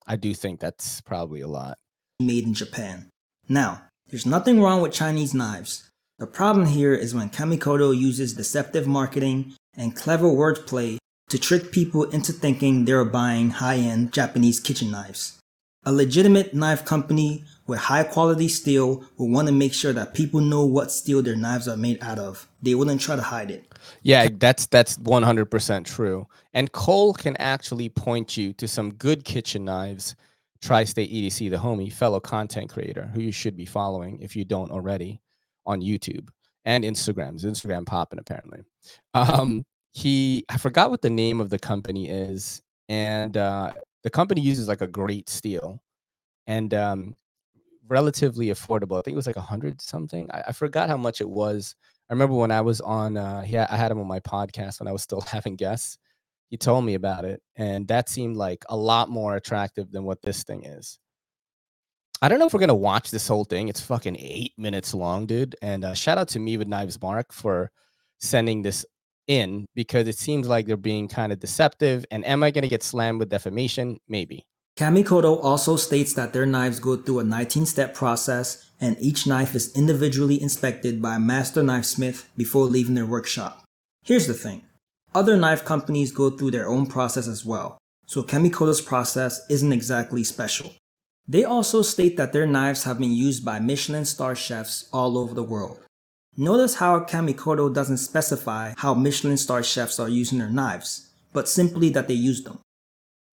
I 0.05 0.15
do 0.15 0.33
think 0.33 0.59
that's 0.59 1.01
probably 1.01 1.41
a 1.41 1.47
lot. 1.47 1.77
made 2.19 2.45
in 2.45 2.53
Japan. 2.53 3.09
Now, 3.49 3.83
there's 4.09 4.25
nothing 4.25 4.61
wrong 4.61 4.81
with 4.81 4.93
Chinese 4.93 5.33
knives. 5.33 5.89
The 6.19 6.27
problem 6.27 6.65
here 6.67 6.93
is 6.93 7.13
when 7.13 7.29
Kamikoto 7.29 7.95
uses 7.97 8.33
deceptive 8.33 8.87
marketing 8.87 9.53
and 9.75 9.95
clever 9.95 10.27
wordplay 10.27 10.97
to 11.29 11.37
trick 11.37 11.71
people 11.71 12.03
into 12.05 12.31
thinking 12.31 12.85
they're 12.85 13.03
buying 13.03 13.49
high-end 13.49 14.13
Japanese 14.13 14.59
kitchen 14.59 14.91
knives. 14.91 15.39
A 15.85 15.91
legitimate 15.91 16.53
knife 16.53 16.83
company 16.83 17.45
with 17.65 17.79
high 17.79 18.03
quality 18.03 18.47
steel 18.49 19.05
will 19.17 19.29
want 19.29 19.47
to 19.47 19.53
make 19.53 19.73
sure 19.73 19.93
that 19.93 20.13
people 20.13 20.41
know 20.41 20.65
what 20.65 20.91
steel 20.91 21.21
their 21.21 21.35
knives 21.35 21.67
are 21.67 21.77
made 21.77 21.97
out 22.01 22.19
of. 22.19 22.47
They 22.61 22.75
wouldn't 22.75 22.99
try 22.99 23.15
to 23.15 23.21
hide 23.21 23.51
it. 23.51 23.73
Yeah, 24.01 24.27
that's 24.33 24.65
that's 24.67 24.97
100% 24.97 25.85
true. 25.85 26.27
And 26.53 26.71
Cole 26.71 27.13
can 27.13 27.37
actually 27.37 27.89
point 27.89 28.35
you 28.35 28.51
to 28.53 28.67
some 28.67 28.93
good 28.95 29.23
kitchen 29.23 29.63
knives. 29.63 30.15
Tri-State 30.61 31.11
EDC, 31.11 31.51
the 31.51 31.57
homie, 31.57 31.93
fellow 31.93 32.19
content 32.19 32.69
creator 32.69 33.09
who 33.13 33.21
you 33.21 33.31
should 33.31 33.55
be 33.55 33.65
following 33.65 34.19
if 34.21 34.35
you 34.35 34.43
don't 34.43 34.71
already 34.71 35.21
on 35.65 35.81
YouTube 35.81 36.29
and 36.65 36.83
Instagrams. 36.83 37.45
Instagram 37.45 37.85
popping 37.85 38.19
apparently. 38.19 38.63
Um, 39.13 39.65
he 39.97 40.45
I 40.47 40.57
forgot 40.59 40.91
what 40.91 41.01
the 41.01 41.09
name 41.09 41.41
of 41.41 41.49
the 41.49 41.57
company 41.57 42.07
is, 42.07 42.61
and 42.87 43.35
uh, 43.35 43.73
the 44.03 44.11
company 44.11 44.41
uses 44.41 44.67
like 44.67 44.81
a 44.81 44.87
great 44.87 45.27
steel 45.27 45.81
and 46.45 46.71
um, 46.75 47.15
relatively 47.87 48.47
affordable. 48.47 48.99
I 48.99 49.01
think 49.01 49.13
it 49.13 49.15
was 49.15 49.25
like 49.25 49.37
a 49.37 49.41
hundred 49.41 49.81
something. 49.81 50.29
I, 50.31 50.43
I 50.49 50.51
forgot 50.51 50.87
how 50.87 50.97
much 50.97 51.19
it 51.19 51.27
was. 51.27 51.75
I 52.11 52.13
remember 52.13 52.35
when 52.35 52.51
I 52.51 52.61
was 52.61 52.79
on, 52.79 53.17
uh, 53.17 53.43
yeah, 53.47 53.65
I 53.71 53.75
had 53.75 53.91
him 53.91 53.99
on 53.99 54.07
my 54.07 54.19
podcast 54.19 54.79
when 54.79 54.87
I 54.87 54.91
was 54.91 55.01
still 55.01 55.21
having 55.27 55.55
guests. 55.55 55.97
He 56.51 56.57
told 56.57 56.85
me 56.85 56.93
about 56.93 57.25
it, 57.25 57.41
and 57.55 57.87
that 57.87 58.07
seemed 58.07 58.37
like 58.37 58.63
a 58.69 58.77
lot 58.77 59.09
more 59.09 59.35
attractive 59.35 59.91
than 59.91 60.03
what 60.03 60.21
this 60.21 60.43
thing 60.43 60.63
is. 60.63 60.99
I 62.21 62.29
don't 62.29 62.37
know 62.37 62.45
if 62.45 62.53
we're 62.53 62.59
gonna 62.59 62.75
watch 62.75 63.09
this 63.09 63.27
whole 63.27 63.45
thing. 63.45 63.67
It's 63.67 63.81
fucking 63.81 64.17
eight 64.19 64.53
minutes 64.59 64.93
long, 64.93 65.25
dude. 65.25 65.55
And 65.63 65.83
uh, 65.83 65.95
shout 65.95 66.19
out 66.19 66.27
to 66.29 66.39
me 66.39 66.57
with 66.57 66.67
Knives 66.67 67.01
Mark 67.01 67.33
for 67.33 67.71
sending 68.19 68.61
this 68.61 68.85
in 69.27 69.65
because 69.75 70.07
it 70.07 70.17
seems 70.17 70.47
like 70.47 70.65
they're 70.65 70.77
being 70.77 71.07
kind 71.07 71.31
of 71.31 71.39
deceptive. 71.39 72.05
And 72.11 72.25
am 72.25 72.43
I 72.43 72.51
gonna 72.51 72.67
get 72.67 72.83
slammed 72.83 73.19
with 73.19 73.29
defamation? 73.29 73.99
Maybe. 74.07 74.45
Kamikoto 74.77 75.43
also 75.43 75.75
states 75.75 76.13
that 76.13 76.33
their 76.33 76.45
knives 76.45 76.79
go 76.79 76.95
through 76.97 77.19
a 77.19 77.23
19 77.23 77.65
step 77.65 77.95
process 77.95 78.69
and 78.79 78.95
each 78.99 79.25
knife 79.25 79.55
is 79.55 79.75
individually 79.75 80.39
inspected 80.39 81.01
by 81.01 81.15
a 81.15 81.19
master 81.19 81.63
knife 81.63 81.85
smith 81.85 82.29
before 82.37 82.65
leaving 82.65 82.93
their 82.93 83.05
workshop. 83.05 83.63
Here's 84.03 84.27
the 84.27 84.35
thing 84.35 84.61
other 85.15 85.35
knife 85.35 85.65
companies 85.65 86.11
go 86.11 86.29
through 86.29 86.51
their 86.51 86.67
own 86.67 86.85
process 86.85 87.27
as 87.27 87.43
well, 87.43 87.79
so 88.05 88.21
Kamikoto's 88.21 88.81
process 88.81 89.41
isn't 89.49 89.73
exactly 89.73 90.23
special. 90.23 90.73
They 91.27 91.43
also 91.43 91.81
state 91.81 92.15
that 92.17 92.31
their 92.31 92.45
knives 92.45 92.83
have 92.83 92.99
been 92.99 93.11
used 93.11 93.43
by 93.43 93.59
Michelin 93.59 94.05
star 94.05 94.35
chefs 94.35 94.87
all 94.93 95.17
over 95.17 95.33
the 95.33 95.43
world. 95.43 95.79
Notice 96.39 96.75
how 96.75 96.99
Kamikoto 96.99 97.73
doesn't 97.73 97.97
specify 97.97 98.75
how 98.77 98.93
Michelin 98.93 99.37
star 99.37 99.63
chefs 99.63 99.99
are 99.99 100.07
using 100.07 100.37
their 100.37 100.51
knives, 100.51 101.09
but 101.33 101.49
simply 101.49 101.89
that 101.89 102.07
they 102.07 102.13
use 102.13 102.43
them. 102.43 102.59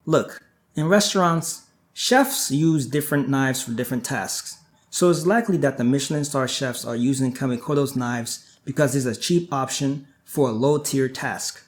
Look, 0.06 0.40
in 0.74 0.88
restaurants, 0.88 1.64
chefs 1.92 2.50
use 2.50 2.86
different 2.86 3.28
knives 3.28 3.62
for 3.62 3.72
different 3.72 4.06
tasks, 4.06 4.56
so 4.88 5.10
it's 5.10 5.26
likely 5.26 5.58
that 5.58 5.76
the 5.76 5.84
Michelin 5.84 6.24
star 6.24 6.48
chefs 6.48 6.82
are 6.82 6.96
using 6.96 7.34
Kamikoto's 7.34 7.94
knives 7.94 8.58
because 8.64 8.96
it's 8.96 9.04
a 9.04 9.20
cheap 9.20 9.52
option 9.52 10.06
for 10.24 10.48
a 10.48 10.52
low 10.52 10.78
tier 10.78 11.10
task, 11.10 11.62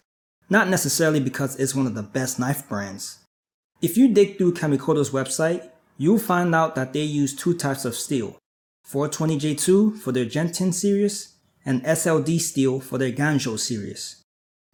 not 0.48 0.70
necessarily 0.70 1.20
because 1.20 1.54
it's 1.60 1.74
one 1.74 1.86
of 1.86 1.94
the 1.94 2.02
best 2.02 2.38
knife 2.38 2.66
brands. 2.66 3.18
If 3.82 3.98
you 3.98 4.08
dig 4.08 4.38
through 4.38 4.54
Kamikoto's 4.54 5.10
website, 5.10 5.68
you'll 5.98 6.18
find 6.18 6.54
out 6.54 6.76
that 6.76 6.94
they 6.94 7.02
use 7.02 7.36
two 7.36 7.52
types 7.52 7.84
of 7.84 7.94
steel 7.94 8.38
420J2 8.88 9.98
for 9.98 10.12
their 10.12 10.24
Gen 10.24 10.52
10 10.52 10.72
series 10.72 11.34
and 11.64 11.82
SLD 11.82 12.38
steel 12.40 12.78
for 12.78 12.98
their 12.98 13.10
Ganjo 13.10 13.58
series. 13.58 14.22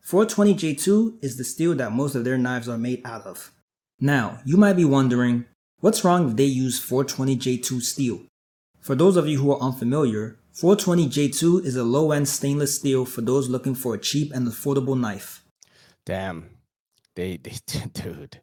420J2 0.07 1.25
is 1.25 1.39
the 1.39 1.45
steel 1.45 1.75
that 1.77 1.93
most 1.93 2.15
of 2.15 2.25
their 2.25 2.37
knives 2.37 2.69
are 2.69 2.77
made 2.77 3.01
out 3.07 3.25
of. 3.25 3.53
Now, 3.99 4.41
you 4.45 4.59
might 4.59 4.75
be 4.75 4.85
wondering, 4.85 5.47
what's 5.81 6.05
wrong 6.05 6.29
if 6.29 6.37
they 6.37 6.45
use 6.45 6.79
420J2 6.79 7.81
steel? 7.81 8.21
For 8.81 8.95
those 8.95 9.17
of 9.17 9.27
you 9.27 9.39
who 9.39 9.51
are 9.53 9.61
unfamiliar, 9.63 10.37
420J2 10.55 11.65
is 11.65 11.77
a 11.77 11.85
low-end 11.85 12.29
stainless 12.29 12.77
steel 12.77 13.07
for 13.07 13.23
those 13.23 13.49
looking 13.49 13.75
for 13.75 13.95
a 13.95 13.99
cheap 13.99 14.31
and 14.35 14.47
affordable 14.47 14.99
knife. 14.99 15.43
Damn. 16.05 16.51
They, 17.15 17.37
they 17.43 17.55
dude. 17.95 18.41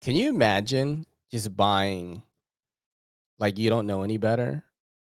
Can 0.00 0.16
you 0.16 0.30
imagine 0.30 1.06
just 1.30 1.56
buying 1.56 2.24
like 3.38 3.58
you 3.58 3.70
don't 3.70 3.86
know 3.86 4.02
any 4.02 4.16
better? 4.16 4.64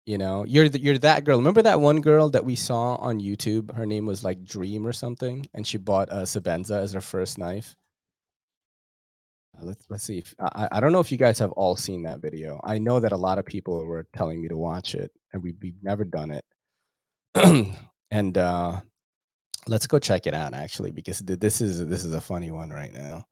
You 0.06 0.18
know, 0.18 0.44
you're 0.46 0.68
the, 0.68 0.82
you're 0.82 0.98
that 0.98 1.24
girl. 1.24 1.38
Remember 1.38 1.62
that 1.62 1.80
one 1.80 2.02
girl 2.02 2.30
that 2.30 2.44
we 2.44 2.56
saw 2.56 2.96
on 2.96 3.22
YouTube? 3.22 3.74
Her 3.74 3.86
name 3.86 4.06
was 4.06 4.24
like 4.24 4.44
Dream 4.44 4.86
or 4.86 4.92
something, 4.92 5.48
and 5.54 5.66
she 5.66 5.78
bought 5.78 6.10
a 6.12 6.24
Sebenza 6.24 6.82
as 6.82 6.92
her 6.92 7.02
first 7.02 7.38
knife. 7.38 7.74
Uh, 9.58 9.66
let's 9.66 9.86
let's 9.90 10.04
see. 10.04 10.18
If, 10.18 10.36
I 10.40 10.68
I 10.74 10.80
don't 10.82 10.92
know 10.92 11.00
if 11.00 11.12
you 11.12 11.18
guys 11.18 11.40
have 11.40 11.54
all 11.54 11.78
seen 11.78 12.04
that 12.04 12.20
video. 12.20 12.60
I 12.66 12.80
know 12.80 13.00
that 13.00 13.14
a 13.14 13.18
lot 13.18 13.38
of 13.38 13.46
people 13.46 13.86
were 13.86 14.06
telling 14.14 14.42
me 14.42 14.50
to 14.50 14.58
watch 14.58 14.94
it, 14.94 15.10
and 15.32 15.42
we 15.42 15.54
we've 15.62 15.82
never 15.82 16.04
done 16.04 16.32
it. 16.32 16.46
and 18.12 18.38
uh 18.38 18.82
let's 19.68 19.88
go 19.88 20.00
check 20.00 20.28
it 20.28 20.34
out 20.34 20.54
actually 20.54 20.92
because 20.92 21.22
th- 21.22 21.40
this 21.40 21.62
is 21.62 21.88
this 21.88 22.04
is 22.04 22.14
a 22.14 22.22
funny 22.22 22.52
one 22.52 22.70
right 22.70 22.94
now. 22.94 23.26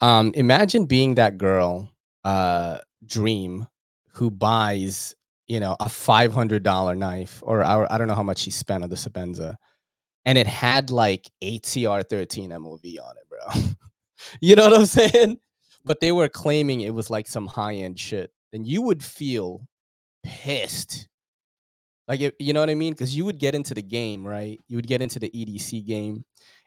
Um, 0.00 0.32
imagine 0.34 0.86
being 0.86 1.14
that 1.14 1.38
girl, 1.38 1.90
uh, 2.24 2.78
Dream, 3.06 3.66
who 4.12 4.30
buys 4.30 5.14
you 5.48 5.60
know 5.60 5.76
a 5.80 5.88
five 5.88 6.32
hundred 6.32 6.62
dollar 6.62 6.94
knife, 6.94 7.42
or 7.42 7.62
I, 7.62 7.86
I 7.90 7.98
don't 7.98 8.08
know 8.08 8.14
how 8.14 8.22
much 8.22 8.42
he 8.42 8.50
spent 8.50 8.84
on 8.84 8.90
the 8.90 8.96
Sebenza, 8.96 9.56
and 10.24 10.38
it 10.38 10.46
had 10.46 10.90
like 10.90 11.30
8Cr 11.42 12.08
thirteen 12.08 12.50
MoV 12.50 12.84
on 13.02 13.14
it, 13.16 13.28
bro. 13.28 13.62
you 14.40 14.56
know 14.56 14.68
what 14.68 14.80
I'm 14.80 14.86
saying? 14.86 15.38
But 15.84 16.00
they 16.00 16.12
were 16.12 16.28
claiming 16.28 16.80
it 16.80 16.94
was 16.94 17.10
like 17.10 17.28
some 17.28 17.46
high 17.46 17.74
end 17.74 17.98
shit, 17.98 18.30
and 18.52 18.66
you 18.66 18.82
would 18.82 19.02
feel 19.02 19.66
pissed. 20.24 21.08
Like 22.08 22.20
it, 22.20 22.34
you 22.38 22.52
know 22.52 22.60
what 22.60 22.70
I 22.70 22.74
mean? 22.74 22.92
Because 22.92 23.16
you 23.16 23.24
would 23.24 23.38
get 23.38 23.54
into 23.54 23.74
the 23.74 23.82
game, 23.82 24.26
right? 24.26 24.60
You 24.68 24.76
would 24.76 24.86
get 24.86 25.02
into 25.02 25.18
the 25.18 25.30
EDC 25.30 25.86
game, 25.86 26.24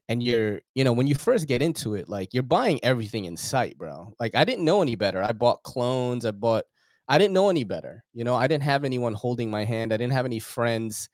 and 0.10 0.24
you're, 0.24 0.62
you 0.74 0.84
know, 0.84 0.94
when 0.94 1.08
you 1.08 1.16
first 1.16 1.48
get 1.48 1.62
into 1.62 1.96
it, 1.96 2.10
like 2.10 2.34
you're 2.34 2.44
buying 2.44 2.80
everything 2.84 3.26
in 3.26 3.38
sight, 3.38 3.78
bro. 3.78 4.14
Like 4.20 4.36
I 4.36 4.44
didn't 4.44 4.66
know 4.66 4.82
any 4.82 4.96
better. 4.96 5.22
I 5.24 5.32
bought 5.34 5.64
clones. 5.64 6.26
I 6.26 6.32
bought. 6.32 6.66
I 7.10 7.18
didn't 7.18 7.34
know 7.34 7.50
any 7.50 7.64
better. 7.64 8.04
You 8.14 8.24
know, 8.24 8.36
I 8.36 8.48
didn't 8.48 8.64
have 8.64 8.86
anyone 8.86 9.14
holding 9.14 9.50
my 9.50 9.66
hand. 9.66 9.92
I 9.92 9.98
didn't 9.98 10.14
have 10.14 10.26
any 10.26 10.40
friends 10.40 11.10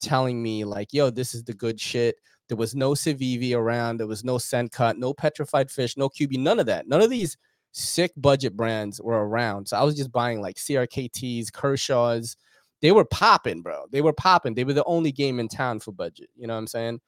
telling 0.00 0.42
me 0.42 0.64
like, 0.64 0.92
"Yo, 0.92 1.10
this 1.10 1.34
is 1.34 1.44
the 1.44 1.52
good 1.52 1.80
shit." 1.80 2.16
There 2.48 2.56
was 2.56 2.74
no 2.74 2.92
Civivi 2.92 3.54
around. 3.54 3.98
There 3.98 4.06
was 4.06 4.24
no 4.24 4.36
Sencut, 4.36 4.96
no 4.96 5.12
Petrified 5.14 5.70
Fish, 5.70 5.96
no 5.96 6.08
QB, 6.08 6.38
none 6.38 6.58
of 6.58 6.66
that. 6.66 6.88
None 6.88 7.00
of 7.00 7.10
these 7.10 7.36
sick 7.72 8.12
budget 8.16 8.56
brands 8.56 9.00
were 9.00 9.26
around. 9.26 9.68
So 9.68 9.76
I 9.76 9.84
was 9.84 9.96
just 9.96 10.12
buying 10.12 10.40
like 10.40 10.56
CRKTs, 10.56 11.50
Kershaws. 11.52 12.36
They 12.80 12.92
were 12.92 13.04
popping, 13.04 13.62
bro. 13.62 13.86
They 13.92 14.00
were 14.00 14.12
popping. 14.12 14.54
They 14.54 14.64
were 14.64 14.72
the 14.72 14.84
only 14.84 15.12
game 15.12 15.38
in 15.38 15.48
town 15.48 15.80
for 15.80 15.92
budget. 15.92 16.30
You 16.36 16.46
know 16.46 16.54
what 16.54 16.60
I'm 16.60 16.66
saying? 16.66 17.00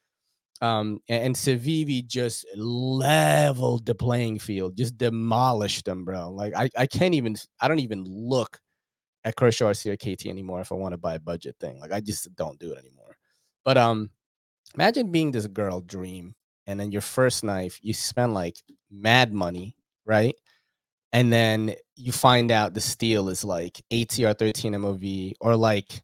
Um, 0.61 1.01
and, 1.09 1.25
and 1.25 1.35
Civivi 1.35 2.07
just 2.07 2.47
leveled 2.57 3.85
the 3.85 3.95
playing 3.95 4.39
field, 4.39 4.77
just 4.77 4.97
demolished 4.97 5.85
them, 5.85 6.05
bro. 6.05 6.31
Like 6.31 6.55
I, 6.55 6.71
I 6.77 6.87
can't 6.87 7.15
even, 7.15 7.37
I 7.61 7.67
don't 7.67 7.81
even 7.81 8.05
look 8.05 8.61
at 9.25 9.37
Kershaw 9.37 9.69
or 9.69 9.73
CRKT 9.73 10.27
anymore 10.27 10.61
if 10.61 10.71
I 10.71 10.77
want 10.77 10.93
to 10.93 10.99
buy 10.99 11.15
a 11.15 11.21
budget 11.21 11.57
thing. 11.61 11.81
Like 11.81 11.93
I 11.93 12.01
just 12.01 12.35
don't 12.37 12.59
do 12.59 12.73
it 12.73 12.79
anymore. 12.79 13.17
But 13.65 13.77
um, 13.77 14.11
imagine 14.75 15.11
being 15.11 15.33
this 15.33 15.47
girl 15.47 15.81
dream, 15.81 16.35
and 16.67 16.79
then 16.79 16.93
your 16.93 17.01
first 17.01 17.43
knife, 17.43 17.79
you 17.83 17.93
spend 17.93 18.35
like 18.35 18.57
mad 18.91 19.33
money, 19.33 19.77
right? 20.07 20.35
And 21.13 21.33
then 21.33 21.75
you 21.97 22.13
find 22.13 22.51
out 22.51 22.73
the 22.73 22.81
steel 22.81 23.29
is 23.29 23.45
like 23.45 23.83
8Cr13MoV 23.93 25.35
or 25.41 25.57
like, 25.57 26.03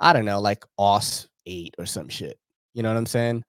I 0.00 0.12
don't 0.12 0.24
know, 0.24 0.40
like 0.40 0.64
AUS 0.78 1.28
8 1.46 1.74
or 1.78 1.86
some 1.86 2.08
shit. 2.08 2.38
You 2.74 2.82
know 2.82 2.88
what 2.88 2.96
I'm 2.96 3.06
saying? 3.06 3.44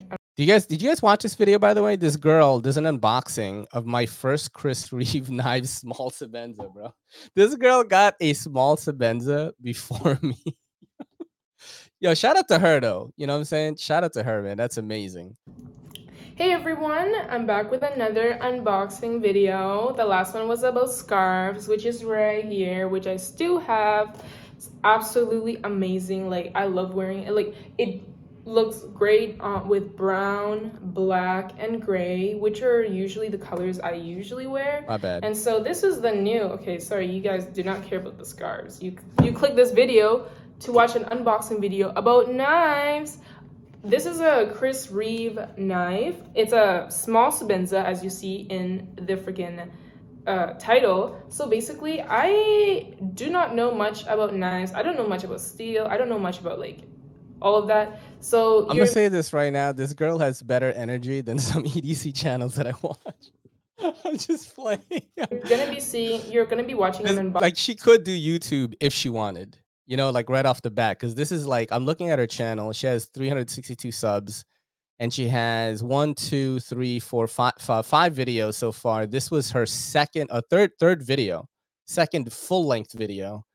Do 0.00 0.44
you 0.44 0.46
guys 0.46 0.66
did 0.66 0.80
you 0.80 0.88
guys 0.88 1.02
watch 1.02 1.22
this 1.22 1.34
video 1.34 1.58
by 1.58 1.74
the 1.74 1.82
way? 1.82 1.96
This 1.96 2.16
girl 2.16 2.60
does 2.60 2.76
an 2.76 2.84
unboxing 2.84 3.66
of 3.72 3.86
my 3.86 4.06
first 4.06 4.52
Chris 4.52 4.92
Reeve 4.92 5.30
knife 5.30 5.66
small 5.66 6.10
Sebenza, 6.10 6.72
bro. 6.72 6.94
This 7.34 7.56
girl 7.56 7.82
got 7.82 8.14
a 8.20 8.32
small 8.34 8.76
Sebenza 8.76 9.52
before 9.60 10.18
me. 10.22 10.36
Yo, 12.00 12.14
shout 12.14 12.36
out 12.36 12.46
to 12.48 12.58
her 12.60 12.78
though. 12.78 13.12
You 13.16 13.26
know 13.26 13.32
what 13.32 13.40
I'm 13.40 13.44
saying? 13.44 13.76
Shout 13.76 14.04
out 14.04 14.12
to 14.12 14.22
her, 14.22 14.42
man. 14.42 14.56
That's 14.56 14.76
amazing. 14.76 15.36
Hey 16.36 16.52
everyone, 16.52 17.12
I'm 17.28 17.44
back 17.44 17.68
with 17.68 17.82
another 17.82 18.38
unboxing 18.40 19.20
video. 19.20 19.92
The 19.96 20.04
last 20.04 20.34
one 20.34 20.46
was 20.46 20.62
about 20.62 20.92
scarves, 20.92 21.66
which 21.66 21.84
is 21.84 22.04
right 22.04 22.44
here, 22.44 22.86
which 22.86 23.08
I 23.08 23.16
still 23.16 23.58
have. 23.58 24.22
It's 24.56 24.70
absolutely 24.84 25.58
amazing. 25.64 26.30
Like 26.30 26.52
I 26.54 26.66
love 26.66 26.94
wearing 26.94 27.24
it. 27.24 27.32
Like 27.32 27.56
it 27.76 28.02
looks 28.48 28.78
great 28.94 29.36
uh, 29.40 29.60
with 29.64 29.94
brown, 29.94 30.78
black, 30.80 31.52
and 31.58 31.82
gray, 31.82 32.34
which 32.34 32.62
are 32.62 32.82
usually 32.82 33.28
the 33.28 33.38
colors 33.38 33.78
I 33.78 33.92
usually 33.92 34.46
wear. 34.46 34.84
My 34.88 34.96
bad. 34.96 35.24
And 35.24 35.36
so 35.36 35.60
this 35.62 35.82
is 35.82 36.00
the 36.00 36.12
new. 36.12 36.40
Okay, 36.56 36.78
sorry, 36.78 37.06
you 37.06 37.20
guys 37.20 37.44
do 37.44 37.62
not 37.62 37.84
care 37.84 37.98
about 38.00 38.16
the 38.16 38.24
scarves. 38.24 38.82
You 38.82 38.96
you 39.22 39.32
click 39.32 39.54
this 39.54 39.70
video 39.70 40.26
to 40.60 40.72
watch 40.72 40.96
an 40.96 41.04
unboxing 41.04 41.60
video 41.60 41.92
about 41.94 42.32
knives. 42.32 43.18
This 43.84 44.06
is 44.06 44.20
a 44.20 44.52
Chris 44.56 44.90
Reeve 44.90 45.38
knife. 45.56 46.16
It's 46.34 46.52
a 46.52 46.88
small 46.90 47.30
Sebenza, 47.30 47.84
as 47.84 48.02
you 48.02 48.10
see 48.10 48.46
in 48.50 48.88
the 48.96 49.16
freaking 49.16 49.70
uh, 50.26 50.54
title. 50.54 51.22
So 51.28 51.46
basically, 51.48 52.02
I 52.02 52.94
do 53.14 53.30
not 53.30 53.54
know 53.54 53.72
much 53.72 54.02
about 54.06 54.34
knives. 54.34 54.72
I 54.72 54.82
don't 54.82 54.96
know 54.96 55.06
much 55.06 55.24
about 55.24 55.40
steel. 55.40 55.86
I 55.88 55.96
don't 55.96 56.08
know 56.08 56.18
much 56.18 56.40
about 56.40 56.58
like 56.58 56.80
all 57.40 57.56
of 57.56 57.66
that. 57.68 58.00
So 58.20 58.62
I'm 58.68 58.76
gonna 58.76 58.86
say 58.86 59.08
this 59.08 59.32
right 59.32 59.52
now. 59.52 59.72
This 59.72 59.92
girl 59.92 60.18
has 60.18 60.42
better 60.42 60.72
energy 60.72 61.20
than 61.20 61.38
some 61.50 61.64
EDC 61.64 62.14
channels 62.14 62.54
that 62.56 62.66
I 62.66 62.72
watch. 62.82 62.98
I'm 64.04 64.18
just 64.18 64.54
playing. 64.54 64.80
You're 65.16 65.40
gonna 65.48 65.70
be 65.70 65.80
seeing. 65.80 66.30
You're 66.30 66.46
gonna 66.46 66.64
be 66.64 66.74
watching 66.74 67.06
an 67.06 67.16
unboxing. 67.16 67.40
Like 67.40 67.56
she 67.56 67.74
could 67.74 68.04
do 68.04 68.16
YouTube 68.16 68.74
if 68.80 68.92
she 68.92 69.08
wanted 69.08 69.58
you 69.88 69.96
know, 69.96 70.10
like 70.10 70.28
right 70.28 70.44
off 70.44 70.60
the 70.60 70.70
bat, 70.70 70.98
because 71.00 71.14
this 71.14 71.32
is 71.32 71.46
like 71.46 71.70
I'm 71.72 71.86
looking 71.86 72.10
at 72.10 72.18
her 72.18 72.26
channel. 72.26 72.72
She 72.72 72.86
has 72.86 73.06
362 73.06 73.90
subs, 73.90 74.44
and 75.00 75.12
she 75.12 75.26
has 75.28 75.82
one, 75.82 76.14
two, 76.14 76.60
three, 76.60 77.00
four, 77.00 77.26
five, 77.26 77.54
five, 77.58 77.86
five 77.86 78.14
videos 78.14 78.54
so 78.54 78.70
far. 78.70 79.06
This 79.06 79.30
was 79.30 79.50
her 79.50 79.64
second, 79.64 80.28
a 80.30 80.42
third, 80.42 80.72
third 80.78 81.02
video, 81.02 81.48
second 81.86 82.30
full 82.30 82.66
length 82.66 82.92
video, 82.92 83.46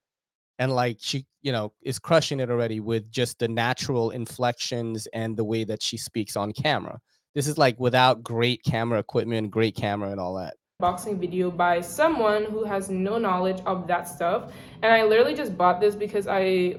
and 0.59 0.71
like 0.71 0.97
she, 0.99 1.25
you 1.41 1.51
know, 1.51 1.73
is 1.81 1.99
crushing 1.99 2.39
it 2.39 2.49
already 2.49 2.79
with 2.79 3.11
just 3.11 3.39
the 3.39 3.47
natural 3.47 4.11
inflections 4.11 5.07
and 5.13 5.35
the 5.37 5.43
way 5.43 5.63
that 5.63 5.81
she 5.81 5.97
speaks 5.97 6.35
on 6.35 6.53
camera. 6.53 6.99
This 7.35 7.47
is 7.47 7.57
like 7.57 7.79
without 7.79 8.23
great 8.23 8.63
camera 8.63 8.99
equipment, 8.99 9.51
great 9.51 9.75
camera, 9.75 10.11
and 10.11 10.19
all 10.19 10.35
that 10.35 10.55
unboxing 10.83 11.17
video 11.17 11.49
by 11.49 11.79
someone 11.79 12.45
who 12.45 12.63
has 12.63 12.89
no 12.89 13.17
knowledge 13.17 13.61
of 13.65 13.87
that 13.87 14.07
stuff 14.07 14.51
and 14.81 14.91
i 14.91 15.03
literally 15.03 15.35
just 15.35 15.57
bought 15.57 15.79
this 15.79 15.95
because 15.95 16.27
i 16.27 16.75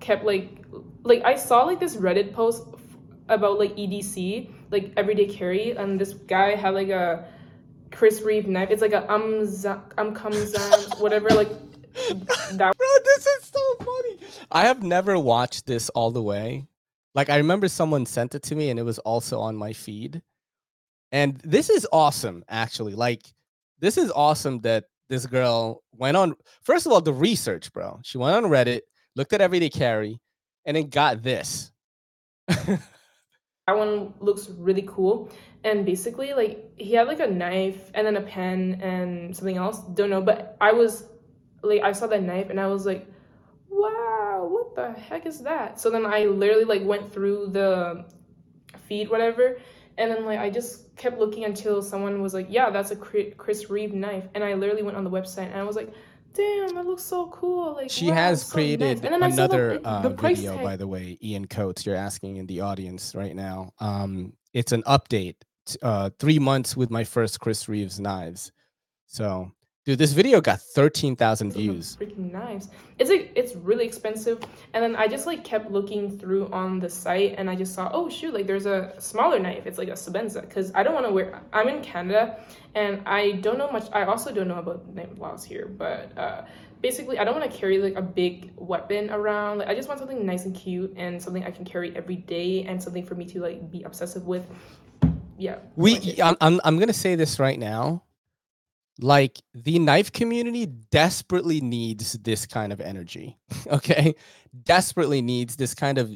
kept 0.00 0.24
like 0.24 0.64
like 1.04 1.22
i 1.24 1.34
saw 1.34 1.62
like 1.62 1.80
this 1.80 1.96
reddit 1.96 2.32
post 2.32 2.66
about 3.28 3.58
like 3.58 3.74
edc 3.76 4.50
like 4.70 4.92
everyday 4.96 5.26
carry 5.26 5.70
and 5.72 5.98
this 5.98 6.12
guy 6.12 6.54
had 6.54 6.74
like 6.74 6.88
a 6.88 7.24
chris 7.90 8.20
reeve 8.20 8.46
knife 8.46 8.70
it's 8.70 8.82
like 8.82 8.92
a 8.92 9.10
um 9.10 9.46
um 9.96 10.14
comes 10.14 10.54
whatever 10.98 11.28
like 11.30 11.50
that 12.52 12.74
bro 12.76 12.86
this 13.04 13.26
is 13.26 13.44
so 13.52 13.74
funny. 13.84 14.18
I 14.50 14.66
have 14.66 14.82
never 14.82 15.18
watched 15.18 15.66
this 15.66 15.88
all 15.90 16.10
the 16.10 16.22
way. 16.22 16.66
Like 17.14 17.30
i 17.30 17.36
remember 17.36 17.68
someone 17.68 18.06
sent 18.06 18.34
it 18.34 18.42
to 18.44 18.54
me 18.54 18.70
and 18.70 18.78
it 18.78 18.82
was 18.84 18.98
also 19.00 19.40
on 19.40 19.56
my 19.56 19.72
feed. 19.72 20.22
And 21.12 21.36
this 21.38 21.70
is 21.70 21.86
awesome 21.92 22.44
actually. 22.48 22.94
Like 22.94 23.22
this 23.80 23.96
is 23.96 24.10
awesome 24.12 24.60
that 24.60 24.84
this 25.08 25.24
girl 25.26 25.82
went 25.92 26.16
on 26.16 26.34
first 26.62 26.86
of 26.86 26.92
all 26.92 27.00
the 27.00 27.12
research 27.12 27.72
bro. 27.72 28.00
She 28.02 28.18
went 28.18 28.36
on 28.36 28.50
reddit 28.50 28.80
looked 29.14 29.32
at 29.32 29.40
everyday 29.40 29.70
carry 29.70 30.20
and 30.66 30.76
then 30.76 30.88
got 30.88 31.22
this. 31.22 31.72
That 33.66 33.76
one 33.76 34.14
looks 34.20 34.48
really 34.50 34.84
cool. 34.86 35.28
And 35.64 35.84
basically 35.84 36.34
like 36.34 36.70
he 36.76 36.92
had 36.92 37.08
like 37.08 37.18
a 37.18 37.26
knife 37.26 37.90
and 37.94 38.06
then 38.06 38.16
a 38.16 38.20
pen 38.20 38.78
and 38.80 39.34
something 39.34 39.56
else. 39.56 39.80
Don't 39.94 40.10
know 40.10 40.20
but 40.20 40.56
i 40.60 40.70
was 40.70 41.08
like 41.66 41.82
i 41.82 41.92
saw 41.92 42.06
that 42.06 42.22
knife 42.22 42.50
and 42.50 42.60
i 42.60 42.66
was 42.66 42.86
like 42.86 43.06
wow 43.68 44.46
what 44.50 44.74
the 44.74 44.92
heck 44.92 45.26
is 45.26 45.40
that 45.40 45.78
so 45.80 45.90
then 45.90 46.06
i 46.06 46.24
literally 46.24 46.64
like 46.64 46.84
went 46.84 47.12
through 47.12 47.48
the 47.48 48.04
feed 48.88 49.10
whatever 49.10 49.56
and 49.98 50.10
then 50.10 50.24
like 50.24 50.38
I 50.38 50.50
just 50.50 50.94
kept 50.96 51.18
looking 51.18 51.44
until 51.44 51.82
someone 51.82 52.20
was 52.22 52.34
like, 52.34 52.46
"Yeah, 52.50 52.70
that's 52.70 52.90
a 52.90 52.96
Chris 52.96 53.70
Reeve 53.70 53.94
knife," 53.94 54.24
and 54.34 54.44
I 54.44 54.54
literally 54.54 54.82
went 54.82 54.96
on 54.96 55.04
the 55.04 55.10
website 55.10 55.46
and 55.46 55.56
I 55.56 55.64
was 55.64 55.76
like, 55.76 55.92
"Damn, 56.34 56.74
that 56.74 56.86
looks 56.86 57.02
so 57.02 57.28
cool!" 57.28 57.74
Like 57.74 57.90
she 57.90 58.08
wow, 58.08 58.14
has 58.14 58.46
so 58.46 58.54
created 58.54 59.02
nice. 59.02 59.34
another 59.34 59.78
the, 59.78 59.86
uh, 59.86 60.02
the 60.02 60.10
video, 60.10 60.54
tag. 60.56 60.64
by 60.64 60.76
the 60.76 60.86
way, 60.86 61.18
Ian 61.22 61.46
Coates. 61.46 61.86
You're 61.86 61.96
asking 61.96 62.36
in 62.36 62.46
the 62.46 62.60
audience 62.60 63.14
right 63.14 63.34
now. 63.34 63.72
Um, 63.80 64.34
it's 64.52 64.72
an 64.72 64.82
update. 64.82 65.36
Uh, 65.82 66.10
three 66.20 66.38
months 66.38 66.76
with 66.76 66.90
my 66.90 67.02
first 67.02 67.40
Chris 67.40 67.68
Reeves 67.68 67.98
knives. 67.98 68.52
So 69.06 69.50
Dude, 69.86 70.00
this 70.00 70.14
video 70.14 70.40
got 70.40 70.60
13,000 70.60 71.52
views. 71.52 71.96
Freaking 71.96 72.32
knives. 72.32 72.70
It's 72.98 73.08
like 73.08 73.30
it's 73.36 73.54
really 73.54 73.86
expensive. 73.86 74.42
And 74.74 74.82
then 74.82 74.96
I 74.96 75.06
just 75.06 75.26
like 75.26 75.44
kept 75.44 75.70
looking 75.70 76.18
through 76.18 76.48
on 76.48 76.80
the 76.80 76.90
site 76.90 77.36
and 77.38 77.48
I 77.48 77.54
just 77.54 77.72
saw, 77.72 77.88
oh 77.92 78.08
shoot, 78.08 78.34
like 78.34 78.48
there's 78.48 78.66
a 78.66 78.94
smaller 78.98 79.38
knife. 79.38 79.64
It's 79.64 79.78
like 79.78 79.86
a 79.86 79.92
Sebenza 79.92 80.40
Because 80.40 80.72
I 80.74 80.82
don't 80.82 80.92
want 80.92 81.06
to 81.06 81.12
wear 81.12 81.40
I'm 81.52 81.68
in 81.68 81.82
Canada 81.82 82.36
and 82.74 83.00
I 83.06 83.32
don't 83.42 83.58
know 83.58 83.70
much 83.70 83.84
I 83.92 84.02
also 84.06 84.34
don't 84.34 84.48
know 84.48 84.58
about 84.58 84.92
knife 84.92 85.18
laws 85.18 85.44
here, 85.44 85.66
but 85.68 86.18
uh 86.18 86.46
basically 86.82 87.20
I 87.20 87.24
don't 87.24 87.38
want 87.38 87.48
to 87.48 87.56
carry 87.56 87.78
like 87.78 87.94
a 87.94 88.02
big 88.02 88.50
weapon 88.56 89.10
around. 89.10 89.58
Like 89.58 89.68
I 89.68 89.76
just 89.76 89.86
want 89.86 90.00
something 90.00 90.26
nice 90.26 90.46
and 90.46 90.56
cute 90.56 90.94
and 90.96 91.22
something 91.22 91.44
I 91.44 91.52
can 91.52 91.64
carry 91.64 91.94
every 91.94 92.16
day 92.16 92.64
and 92.64 92.82
something 92.82 93.06
for 93.06 93.14
me 93.14 93.24
to 93.26 93.40
like 93.40 93.70
be 93.70 93.84
obsessive 93.84 94.26
with. 94.26 94.46
Yeah. 95.38 95.58
We 95.76 96.20
I'm 96.20 96.36
I'm, 96.40 96.60
I'm 96.64 96.80
gonna 96.80 96.92
say 96.92 97.14
this 97.14 97.38
right 97.38 97.56
now 97.60 98.02
like 99.00 99.38
the 99.54 99.78
knife 99.78 100.12
community 100.12 100.66
desperately 100.66 101.60
needs 101.60 102.14
this 102.14 102.46
kind 102.46 102.72
of 102.72 102.80
energy 102.80 103.38
okay? 103.68 104.14
Desperately 104.64 105.20
needs 105.22 105.56
this 105.56 105.74
kind 105.74 105.98
of 105.98 106.10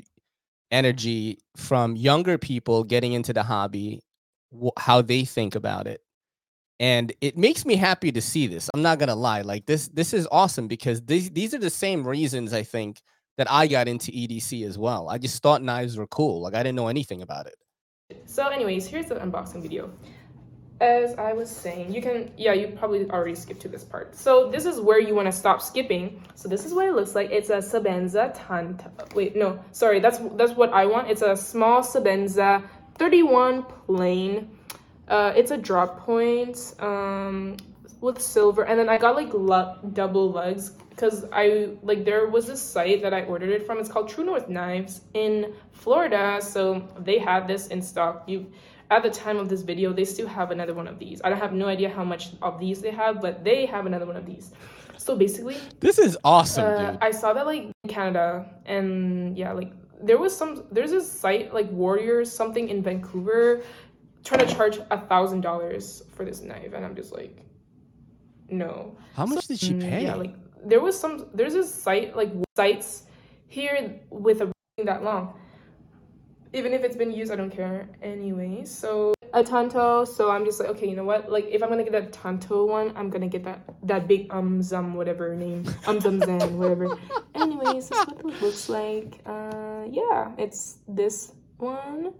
energy 0.70 1.38
from 1.56 1.96
younger 1.96 2.38
people 2.38 2.84
getting 2.84 3.12
into 3.12 3.32
the 3.32 3.42
hobby 3.42 4.00
wh- 4.52 4.78
how 4.78 5.02
they 5.02 5.24
think 5.24 5.54
about 5.54 5.86
it. 5.86 6.00
And 6.78 7.12
it 7.20 7.36
makes 7.36 7.66
me 7.66 7.76
happy 7.76 8.10
to 8.12 8.22
see 8.22 8.46
this 8.46 8.70
i'm 8.72 8.80
not 8.80 8.98
gonna 8.98 9.14
lie 9.14 9.42
like 9.42 9.66
this 9.66 9.88
this 9.88 10.14
is 10.14 10.26
awesome 10.32 10.66
because 10.66 11.02
these 11.02 11.28
these 11.30 11.52
are 11.52 11.58
the 11.58 11.68
same 11.68 12.06
reasons 12.06 12.54
i 12.54 12.62
think 12.62 13.02
that 13.36 13.50
i 13.50 13.66
got 13.66 13.86
into 13.88 14.10
edc 14.12 14.66
as 14.66 14.78
well. 14.78 15.08
I 15.08 15.18
just 15.18 15.42
thought 15.42 15.62
knives 15.62 15.98
were 15.98 16.06
cool 16.06 16.40
like 16.40 16.54
i 16.54 16.62
didn't 16.62 16.76
know 16.76 16.88
anything 16.88 17.20
about 17.20 17.46
it. 17.46 17.56
So 18.24 18.48
anyways 18.48 18.86
here's 18.86 19.06
the 19.06 19.16
unboxing 19.16 19.60
video 19.60 19.90
as 20.80 21.14
I 21.16 21.34
was 21.34 21.50
saying, 21.50 21.92
you 21.92 22.00
can, 22.00 22.32
yeah, 22.38 22.54
you 22.54 22.68
probably 22.68 23.08
already 23.10 23.34
skipped 23.34 23.60
to 23.62 23.68
this 23.68 23.84
part. 23.84 24.16
So 24.16 24.50
this 24.50 24.64
is 24.64 24.80
where 24.80 24.98
you 24.98 25.14
want 25.14 25.26
to 25.26 25.32
stop 25.32 25.60
skipping. 25.60 26.22
So 26.34 26.48
this 26.48 26.64
is 26.64 26.72
what 26.72 26.86
it 26.86 26.94
looks 26.94 27.14
like. 27.14 27.30
It's 27.30 27.50
a 27.50 27.58
sebenza 27.58 28.32
Tanto. 28.34 28.90
Wait, 29.14 29.36
no, 29.36 29.62
sorry, 29.72 30.00
that's 30.00 30.18
that's 30.36 30.52
what 30.52 30.72
I 30.72 30.86
want. 30.86 31.10
It's 31.10 31.22
a 31.22 31.36
small 31.36 31.82
sebenza 31.82 32.64
31 32.98 33.64
plain. 33.64 34.50
Uh, 35.06 35.32
it's 35.36 35.50
a 35.50 35.56
drop 35.56 36.00
point 36.00 36.74
um, 36.78 37.56
with 38.00 38.20
silver. 38.20 38.62
And 38.62 38.78
then 38.78 38.88
I 38.88 38.96
got 38.96 39.16
like 39.16 39.30
double 39.92 40.30
lugs 40.30 40.70
because 40.90 41.24
I, 41.32 41.70
like, 41.82 42.04
there 42.04 42.28
was 42.28 42.46
this 42.46 42.60
site 42.60 43.02
that 43.02 43.12
I 43.12 43.22
ordered 43.24 43.50
it 43.50 43.66
from. 43.66 43.78
It's 43.78 43.88
called 43.88 44.08
True 44.08 44.24
North 44.24 44.48
Knives 44.48 45.02
in 45.14 45.54
Florida. 45.72 46.40
So 46.40 46.88
they 46.98 47.18
had 47.18 47.48
this 47.48 47.66
in 47.68 47.82
stock. 47.82 48.24
You 48.26 48.46
at 48.90 49.02
the 49.04 49.10
time 49.10 49.36
of 49.38 49.48
this 49.48 49.62
video, 49.62 49.92
they 49.92 50.04
still 50.04 50.26
have 50.26 50.50
another 50.50 50.74
one 50.74 50.88
of 50.88 50.98
these. 50.98 51.20
I 51.24 51.30
don't 51.30 51.38
have 51.38 51.52
no 51.52 51.66
idea 51.66 51.88
how 51.88 52.04
much 52.04 52.30
of 52.42 52.58
these 52.58 52.80
they 52.80 52.90
have, 52.90 53.20
but 53.20 53.44
they 53.44 53.64
have 53.66 53.86
another 53.86 54.04
one 54.04 54.16
of 54.16 54.26
these. 54.26 54.52
So 54.96 55.16
basically, 55.16 55.56
this 55.78 55.98
is 55.98 56.18
awesome, 56.24 56.64
uh, 56.64 56.90
dude. 56.90 56.98
I 57.00 57.10
saw 57.10 57.32
that 57.32 57.46
like 57.46 57.62
in 57.62 57.88
Canada, 57.88 58.46
and 58.66 59.38
yeah, 59.38 59.52
like 59.52 59.72
there 60.02 60.18
was 60.18 60.36
some. 60.36 60.64
There's 60.70 60.90
this 60.90 61.10
site 61.10 61.54
like 61.54 61.70
Warriors 61.70 62.30
something 62.30 62.68
in 62.68 62.82
Vancouver, 62.82 63.62
trying 64.24 64.46
to 64.46 64.54
charge 64.54 64.78
a 64.90 65.00
thousand 65.00 65.40
dollars 65.40 66.02
for 66.14 66.24
this 66.24 66.42
knife, 66.42 66.72
and 66.74 66.84
I'm 66.84 66.94
just 66.94 67.12
like, 67.12 67.38
no. 68.50 68.98
How 69.14 69.24
much 69.24 69.46
so, 69.46 69.54
did 69.54 69.60
she 69.60 69.74
pay? 69.74 70.02
Yeah, 70.02 70.16
like 70.16 70.34
there 70.62 70.80
was 70.80 70.98
some. 70.98 71.26
There's 71.32 71.54
this 71.54 71.72
site 71.72 72.14
like 72.14 72.32
sites 72.56 73.04
here 73.46 74.00
with 74.10 74.42
a 74.42 74.52
that 74.84 75.02
long 75.02 75.39
even 76.52 76.72
if 76.72 76.82
it's 76.82 76.96
been 76.96 77.12
used, 77.12 77.32
I 77.32 77.36
don't 77.36 77.50
care 77.50 77.88
anyway. 78.02 78.64
So 78.64 79.14
a 79.32 79.44
Tanto, 79.44 80.04
so 80.04 80.30
I'm 80.30 80.44
just 80.44 80.58
like, 80.60 80.68
okay, 80.70 80.88
you 80.88 80.96
know 80.96 81.04
what? 81.04 81.30
Like 81.30 81.46
if 81.50 81.62
I'm 81.62 81.68
gonna 81.68 81.84
get 81.84 81.92
that 81.92 82.12
Tanto 82.12 82.66
one, 82.66 82.92
I'm 82.96 83.10
gonna 83.10 83.28
get 83.28 83.44
that 83.44 83.60
that 83.84 84.08
big 84.08 84.32
um 84.32 84.62
zum 84.62 84.94
whatever 84.94 85.34
name 85.34 85.64
um 85.86 86.00
zum 86.00 86.20
zan 86.20 86.58
whatever. 86.58 86.96
Anyways, 87.34 87.88
this 87.88 87.98
is 87.98 88.06
what 88.06 88.34
it 88.34 88.42
looks 88.42 88.68
like. 88.68 89.20
Uh, 89.26 89.84
yeah, 89.90 90.32
it's 90.38 90.78
this 90.88 91.32
one. 91.58 92.12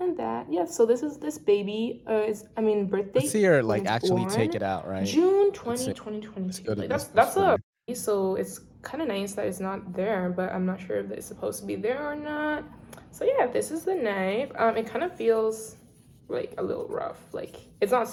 and 0.00 0.16
that. 0.16 0.46
Yeah, 0.50 0.64
so 0.64 0.86
this 0.86 1.02
is 1.02 1.18
this 1.18 1.38
baby. 1.38 2.02
Uh, 2.08 2.22
is 2.22 2.46
I 2.56 2.60
mean 2.60 2.86
birthday. 2.86 3.20
Let's 3.20 3.32
see 3.32 3.42
her 3.44 3.62
like 3.62 3.86
actually 3.86 4.26
take 4.26 4.54
it 4.54 4.62
out, 4.62 4.88
right? 4.88 5.06
June 5.06 5.50
Let's 5.66 5.84
20, 5.84 5.94
2022. 5.94 6.74
Like, 6.74 6.88
that's 6.88 7.04
that's 7.04 7.36
a 7.36 7.58
so 7.94 8.36
it's 8.36 8.60
kind 8.80 9.02
of 9.02 9.08
nice 9.08 9.34
that 9.34 9.46
it's 9.46 9.60
not 9.60 9.92
there, 9.92 10.32
but 10.34 10.50
I'm 10.52 10.64
not 10.64 10.80
sure 10.80 10.96
if 10.96 11.10
it's 11.10 11.26
supposed 11.26 11.60
to 11.60 11.66
be 11.66 11.76
there 11.76 12.10
or 12.10 12.16
not. 12.16 12.64
So 13.14 13.24
yeah, 13.24 13.46
this 13.46 13.70
is 13.70 13.84
the 13.84 13.94
knife. 13.94 14.50
Um, 14.56 14.76
it 14.76 14.88
kind 14.88 15.04
of 15.04 15.14
feels 15.14 15.76
like 16.26 16.52
a 16.58 16.62
little 16.62 16.88
rough. 16.88 17.20
Like 17.32 17.54
it's 17.80 17.92
not 17.92 18.10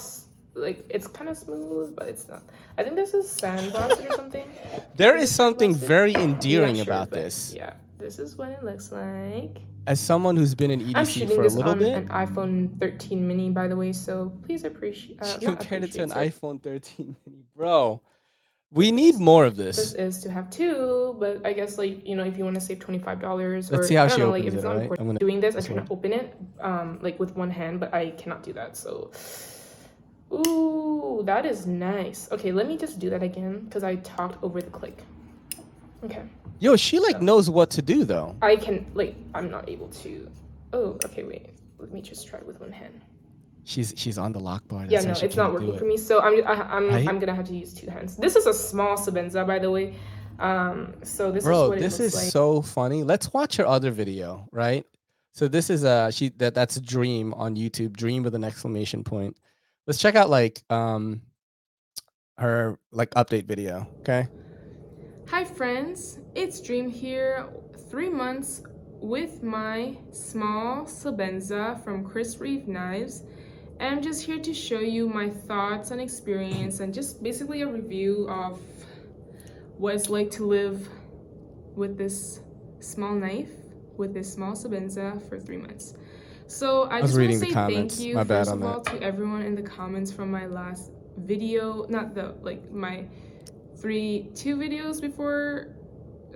like 0.54 0.86
it's 0.88 1.08
kind 1.08 1.28
of 1.28 1.36
smooth, 1.36 1.96
but 1.96 2.06
it's 2.06 2.28
not. 2.28 2.44
I 2.78 2.84
think 2.84 2.94
this 2.94 3.12
is 3.12 3.26
sandblasted 3.26 4.10
or 4.10 4.14
something. 4.14 4.48
There 4.94 5.16
Is 5.16 5.34
something 5.34 5.74
very 5.74 6.14
endearing 6.14 6.76
sure, 6.76 6.84
about 6.84 7.10
this. 7.10 7.52
Yeah, 7.52 7.72
this 7.98 8.20
is 8.20 8.36
what 8.36 8.50
it 8.50 8.62
looks 8.62 8.92
like. 8.92 9.58
As 9.88 9.98
someone 9.98 10.36
who's 10.36 10.54
been 10.54 10.70
in 10.70 10.80
EDC 10.80 11.34
for 11.34 11.40
a 11.40 11.44
this 11.44 11.54
little 11.56 11.72
on 11.72 11.80
bit, 11.80 11.94
an 11.94 12.08
iPhone 12.08 12.78
13 12.78 13.26
mini, 13.26 13.50
by 13.50 13.66
the 13.66 13.74
way. 13.74 13.92
So 13.92 14.32
please 14.46 14.62
appreciate. 14.62 15.20
Uh, 15.20 15.38
compared 15.42 15.82
it 15.82 15.90
to 15.92 16.02
an 16.04 16.10
iPhone 16.10 16.62
13 16.62 17.16
mini, 17.26 17.42
bro. 17.56 18.00
We 18.74 18.90
need 18.90 19.16
more 19.18 19.44
of 19.44 19.56
This 19.56 19.76
this. 19.76 19.92
is 19.94 20.22
to 20.22 20.30
have 20.30 20.48
two, 20.48 21.14
but 21.18 21.44
I 21.44 21.52
guess 21.52 21.76
like 21.76 22.06
you 22.06 22.16
know 22.16 22.24
if 22.24 22.38
you 22.38 22.44
want 22.44 22.54
to 22.54 22.60
save 22.60 22.78
twenty 22.80 22.98
five 22.98 23.20
dollars 23.20 23.70
or 23.70 23.76
Let's 23.76 23.88
see 23.88 23.94
how 23.96 24.04
I 24.04 24.08
don't 24.08 24.16
she 24.16 24.22
know 24.22 24.30
like 24.30 24.44
if 24.44 24.54
it's 24.54 24.62
it, 24.62 24.66
not 24.66 24.70
alright? 24.70 24.82
important 24.84 25.00
I'm 25.00 25.06
gonna- 25.08 25.18
doing 25.18 25.40
this, 25.40 25.54
I 25.54 25.58
this 25.58 25.66
try 25.66 25.76
one. 25.76 25.86
to 25.86 25.92
open 25.92 26.12
it 26.14 26.34
um 26.60 26.98
like 27.02 27.20
with 27.20 27.36
one 27.36 27.50
hand, 27.50 27.80
but 27.80 27.92
I 27.92 28.10
cannot 28.12 28.42
do 28.42 28.52
that. 28.54 28.76
So, 28.76 29.10
ooh, 30.32 31.22
that 31.26 31.44
is 31.44 31.66
nice. 31.66 32.28
Okay, 32.32 32.50
let 32.52 32.66
me 32.66 32.76
just 32.78 32.98
do 32.98 33.10
that 33.10 33.22
again 33.22 33.60
because 33.66 33.84
I 33.84 33.96
talked 33.96 34.42
over 34.42 34.60
the 34.62 34.70
click. 34.70 34.98
Okay, 36.04 36.22
Yo, 36.58 36.74
she 36.76 36.98
like 36.98 37.20
knows 37.20 37.50
what 37.50 37.68
to 37.70 37.82
do 37.82 38.04
though. 38.04 38.34
I 38.40 38.56
can 38.56 38.86
like 38.94 39.14
I'm 39.34 39.50
not 39.50 39.68
able 39.68 39.88
to. 39.88 40.30
Oh, 40.72 40.96
okay, 41.04 41.24
wait. 41.24 41.50
Let 41.78 41.92
me 41.92 42.00
just 42.00 42.26
try 42.26 42.40
with 42.46 42.58
one 42.60 42.72
hand. 42.72 43.02
She's 43.64 43.94
she's 43.96 44.18
on 44.18 44.32
the 44.32 44.40
lock 44.40 44.66
bar. 44.66 44.86
Yeah, 44.88 45.02
that's 45.02 45.20
no, 45.20 45.26
it's 45.26 45.36
not 45.36 45.52
working 45.52 45.76
for 45.78 45.84
me. 45.84 45.96
So 45.96 46.20
I'm 46.20 46.44
I, 46.46 46.76
I'm 46.76 46.88
Right? 46.88 47.08
I'm 47.08 47.18
gonna 47.18 47.34
have 47.34 47.46
to 47.46 47.54
use 47.54 47.72
two 47.72 47.88
hands. 47.88 48.16
This 48.16 48.34
is 48.34 48.46
a 48.46 48.54
small 48.54 48.96
Sebenza, 48.96 49.46
by 49.46 49.58
the 49.58 49.70
way. 49.70 49.94
Um, 50.40 50.94
so 51.04 51.30
this 51.30 51.44
is 51.44 51.48
Bro, 51.48 51.72
it 51.72 51.80
this 51.80 52.00
is 52.00 52.14
like. 52.14 52.24
so 52.24 52.62
funny. 52.62 53.04
Let's 53.04 53.32
watch 53.32 53.56
her 53.56 53.66
other 53.66 53.92
video, 53.92 54.48
right? 54.50 54.84
So 55.32 55.46
this 55.46 55.70
is 55.70 55.84
uh 55.84 56.10
she 56.10 56.30
that 56.38 56.54
that's 56.54 56.80
Dream 56.80 57.32
on 57.34 57.54
YouTube, 57.54 57.96
Dream 57.96 58.24
with 58.24 58.34
an 58.34 58.42
exclamation 58.42 59.04
point. 59.04 59.36
Let's 59.86 60.00
check 60.00 60.16
out 60.16 60.28
like 60.28 60.62
um 60.68 61.22
her 62.38 62.78
like 62.90 63.10
update 63.10 63.46
video, 63.46 63.86
okay? 64.00 64.26
Hi 65.28 65.44
friends, 65.44 66.18
it's 66.34 66.60
Dream 66.60 66.90
here. 66.90 67.48
Three 67.90 68.10
months 68.10 68.62
with 69.00 69.42
my 69.42 69.96
small 70.10 70.84
Sebenza 70.84 71.82
from 71.84 72.04
Chris 72.04 72.38
Reeve 72.38 72.66
Knives. 72.66 73.22
And 73.82 73.96
I'm 73.96 74.00
just 74.00 74.22
here 74.22 74.38
to 74.38 74.54
show 74.54 74.78
you 74.78 75.08
my 75.08 75.28
thoughts 75.28 75.90
and 75.90 76.00
experience 76.00 76.78
and 76.78 76.94
just 76.94 77.20
basically 77.20 77.62
a 77.62 77.66
review 77.66 78.28
of 78.30 78.60
what 79.76 79.96
it's 79.96 80.08
like 80.08 80.30
to 80.38 80.46
live 80.46 80.88
with 81.74 81.98
this 81.98 82.38
small 82.78 83.12
knife, 83.12 83.50
with 83.96 84.14
this 84.14 84.32
small 84.32 84.52
Sebenza 84.52 85.20
for 85.28 85.40
three 85.40 85.56
months. 85.56 85.94
So 86.46 86.84
I, 86.84 87.00
was 87.00 87.10
just 87.10 87.20
want 87.20 87.32
to 87.32 87.38
say 87.40 87.50
thank 87.50 87.98
you 87.98 88.14
My 88.14 88.22
first 88.22 88.52
of 88.52 88.62
all 88.62 88.82
that. 88.82 89.00
to 89.00 89.02
everyone 89.02 89.42
in 89.42 89.56
the 89.56 89.62
comments 89.62 90.12
from 90.12 90.30
my 90.30 90.46
last 90.46 90.92
video, 91.16 91.84
not 91.88 92.14
the 92.14 92.36
like 92.40 92.70
my 92.70 93.04
three 93.78 94.30
two 94.36 94.56
videos 94.56 95.00
before 95.00 95.74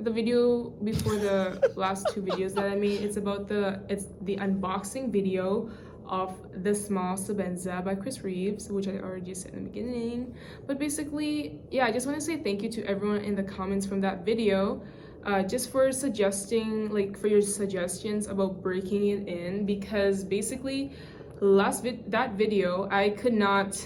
the 0.01 0.11
video 0.11 0.71
before 0.83 1.15
the 1.15 1.73
last 1.77 2.09
two 2.13 2.23
videos 2.23 2.55
that 2.55 2.65
I 2.65 2.75
made. 2.75 3.03
It's 3.03 3.19
about 3.19 3.47
the 3.47 3.83
it's 3.89 4.07
the 4.23 4.35
unboxing 4.39 5.13
video 5.13 5.71
of 6.09 6.35
the 6.63 6.75
small 6.75 7.17
Sebenza 7.17 7.85
by 7.85 7.95
Chris 7.95 8.23
Reeves, 8.23 8.69
which 8.71 8.89
I 8.89 8.99
already 8.99 9.35
said 9.35 9.55
in 9.55 9.65
the 9.65 9.71
beginning. 9.71 10.35
But 10.67 10.79
basically, 10.79 11.61
yeah, 11.71 11.87
I 11.87 11.93
just 11.93 12.07
want 12.07 12.19
to 12.19 12.25
say 12.25 12.37
thank 12.43 12.63
you 12.63 12.71
to 12.71 12.85
everyone 12.85 13.23
in 13.23 13.35
the 13.35 13.43
comments 13.43 13.87
from 13.87 14.01
that 14.03 14.25
video. 14.25 14.83
Uh, 15.25 15.43
just 15.43 15.71
for 15.73 15.91
suggesting, 15.91 16.89
like 16.91 17.19
for 17.19 17.27
your 17.27 17.43
suggestions 17.43 18.29
about 18.29 18.63
breaking 18.63 19.09
it 19.09 19.27
in, 19.27 19.67
because 19.67 20.23
basically, 20.25 20.93
last 21.41 21.83
vid- 21.83 22.11
that 22.11 22.33
video 22.35 22.89
I 22.91 23.11
could 23.11 23.35
not 23.35 23.85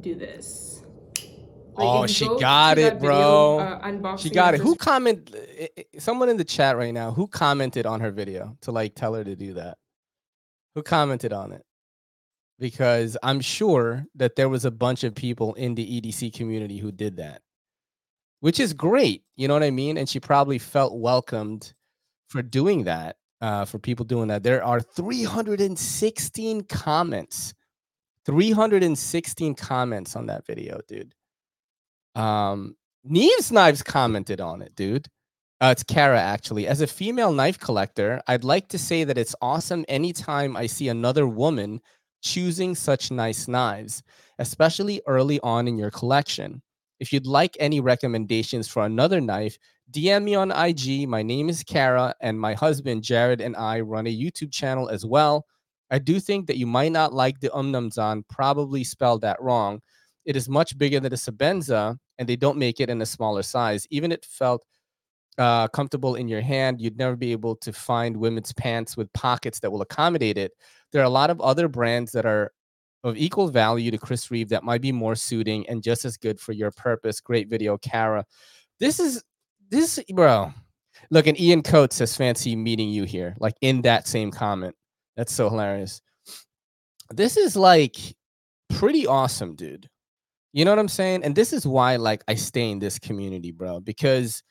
do 0.00 0.14
this. 0.16 0.82
Like, 1.76 1.88
oh, 1.88 2.06
she 2.06 2.26
go 2.26 2.38
got 2.38 2.78
it, 2.78 2.94
video, 2.94 2.98
bro. 2.98 3.58
uh, 3.60 3.86
unboxing 3.86 4.20
she 4.22 4.30
got 4.30 4.54
it. 4.54 4.60
Who 4.60 4.74
comment 4.74 5.30
i- 5.34 5.68
i- 5.78 5.84
someone 5.98 6.28
in 6.28 6.36
the 6.36 6.44
chat 6.44 6.76
right 6.76 6.92
now, 6.92 7.12
who 7.12 7.26
commented 7.28 7.86
on 7.86 8.00
her 8.00 8.10
video 8.10 8.56
to 8.62 8.72
like 8.72 8.94
tell 8.96 9.14
her 9.14 9.22
to 9.22 9.36
do 9.36 9.54
that? 9.54 9.78
Who 10.74 10.82
commented 10.82 11.32
on 11.32 11.52
it? 11.52 11.64
Because 12.58 13.16
I'm 13.22 13.40
sure 13.40 14.04
that 14.14 14.36
there 14.36 14.48
was 14.48 14.64
a 14.64 14.70
bunch 14.70 15.04
of 15.04 15.14
people 15.14 15.54
in 15.54 15.74
the 15.74 16.00
EDC 16.00 16.34
community 16.34 16.78
who 16.78 16.92
did 16.92 17.16
that. 17.16 17.42
Which 18.40 18.60
is 18.60 18.72
great, 18.72 19.24
you 19.36 19.48
know 19.48 19.54
what 19.54 19.62
I 19.62 19.70
mean? 19.70 19.98
And 19.98 20.08
she 20.08 20.20
probably 20.20 20.58
felt 20.58 20.98
welcomed 20.98 21.72
for 22.28 22.42
doing 22.42 22.84
that. 22.84 23.16
Uh, 23.42 23.64
for 23.64 23.78
people 23.78 24.04
doing 24.04 24.28
that, 24.28 24.42
there 24.42 24.62
are 24.62 24.80
316 24.80 26.64
comments 26.64 27.54
316 28.26 29.54
comments 29.54 30.16
on 30.16 30.26
that 30.26 30.46
video, 30.46 30.80
dude. 30.86 31.14
Um, 32.14 32.76
Neeve's 33.04 33.50
Knives 33.50 33.82
commented 33.82 34.40
on 34.40 34.62
it, 34.62 34.74
dude. 34.74 35.08
Uh, 35.60 35.68
it's 35.72 35.82
Kara, 35.82 36.18
actually. 36.18 36.66
As 36.66 36.80
a 36.80 36.86
female 36.86 37.32
knife 37.32 37.58
collector, 37.58 38.22
I'd 38.26 38.44
like 38.44 38.68
to 38.68 38.78
say 38.78 39.04
that 39.04 39.18
it's 39.18 39.34
awesome 39.42 39.84
anytime 39.88 40.56
I 40.56 40.66
see 40.66 40.88
another 40.88 41.26
woman 41.26 41.80
choosing 42.22 42.74
such 42.74 43.10
nice 43.10 43.46
knives, 43.46 44.02
especially 44.38 45.02
early 45.06 45.38
on 45.40 45.68
in 45.68 45.76
your 45.76 45.90
collection. 45.90 46.62
If 46.98 47.12
you'd 47.12 47.26
like 47.26 47.56
any 47.60 47.80
recommendations 47.80 48.68
for 48.68 48.86
another 48.86 49.20
knife, 49.20 49.58
DM 49.90 50.24
me 50.24 50.34
on 50.34 50.50
IG. 50.50 51.06
My 51.06 51.22
name 51.22 51.50
is 51.50 51.62
Kara, 51.62 52.14
and 52.22 52.40
my 52.40 52.54
husband 52.54 53.02
Jared 53.02 53.42
and 53.42 53.54
I 53.54 53.80
run 53.80 54.06
a 54.06 54.16
YouTube 54.16 54.52
channel 54.52 54.88
as 54.88 55.04
well. 55.04 55.44
I 55.90 55.98
do 55.98 56.20
think 56.20 56.46
that 56.46 56.56
you 56.56 56.66
might 56.66 56.92
not 56.92 57.12
like 57.12 57.40
the 57.40 57.50
Umnamzan, 57.50 58.22
probably 58.28 58.82
spelled 58.82 59.20
that 59.22 59.42
wrong. 59.42 59.80
It 60.24 60.36
is 60.36 60.48
much 60.48 60.78
bigger 60.78 61.00
than 61.00 61.12
a 61.12 61.16
Sebenza, 61.16 61.98
and 62.18 62.26
they 62.26 62.36
don't 62.36 62.56
make 62.58 62.80
it 62.80 62.88
in 62.88 63.02
a 63.02 63.06
smaller 63.06 63.42
size. 63.42 63.86
Even 63.90 64.10
it 64.10 64.24
felt 64.24 64.64
uh, 65.38 65.68
comfortable 65.68 66.16
in 66.16 66.28
your 66.28 66.40
hand, 66.40 66.80
you'd 66.80 66.98
never 66.98 67.16
be 67.16 67.32
able 67.32 67.56
to 67.56 67.72
find 67.72 68.16
women's 68.16 68.52
pants 68.52 68.96
with 68.96 69.12
pockets 69.12 69.60
that 69.60 69.70
will 69.70 69.82
accommodate 69.82 70.38
it. 70.38 70.52
There 70.92 71.02
are 71.02 71.06
a 71.06 71.10
lot 71.10 71.30
of 71.30 71.40
other 71.40 71.68
brands 71.68 72.12
that 72.12 72.26
are 72.26 72.52
of 73.02 73.16
equal 73.16 73.48
value 73.48 73.90
to 73.90 73.98
Chris 73.98 74.30
Reeve 74.30 74.50
that 74.50 74.64
might 74.64 74.82
be 74.82 74.92
more 74.92 75.14
suiting 75.14 75.66
and 75.68 75.82
just 75.82 76.04
as 76.04 76.16
good 76.16 76.38
for 76.38 76.52
your 76.52 76.70
purpose. 76.70 77.20
Great 77.20 77.48
video, 77.48 77.78
Kara. 77.78 78.24
This 78.78 79.00
is 79.00 79.22
this, 79.70 79.98
bro. 80.12 80.52
Look, 81.10 81.26
and 81.26 81.40
Ian 81.40 81.62
Coates 81.62 81.96
says, 81.96 82.16
"Fancy 82.16 82.54
meeting 82.56 82.90
you 82.90 83.04
here." 83.04 83.34
Like 83.38 83.54
in 83.62 83.82
that 83.82 84.06
same 84.06 84.30
comment. 84.30 84.74
That's 85.16 85.32
so 85.32 85.48
hilarious. 85.48 86.02
This 87.10 87.36
is 87.36 87.56
like 87.56 87.96
pretty 88.70 89.06
awesome, 89.06 89.54
dude. 89.54 89.88
You 90.52 90.64
know 90.64 90.72
what 90.72 90.78
I'm 90.78 90.88
saying? 90.88 91.24
And 91.24 91.34
this 91.34 91.52
is 91.52 91.66
why 91.66 91.96
like 91.96 92.22
I 92.28 92.34
stay 92.34 92.70
in 92.70 92.78
this 92.78 92.98
community, 92.98 93.52
bro, 93.52 93.80
because 93.80 94.42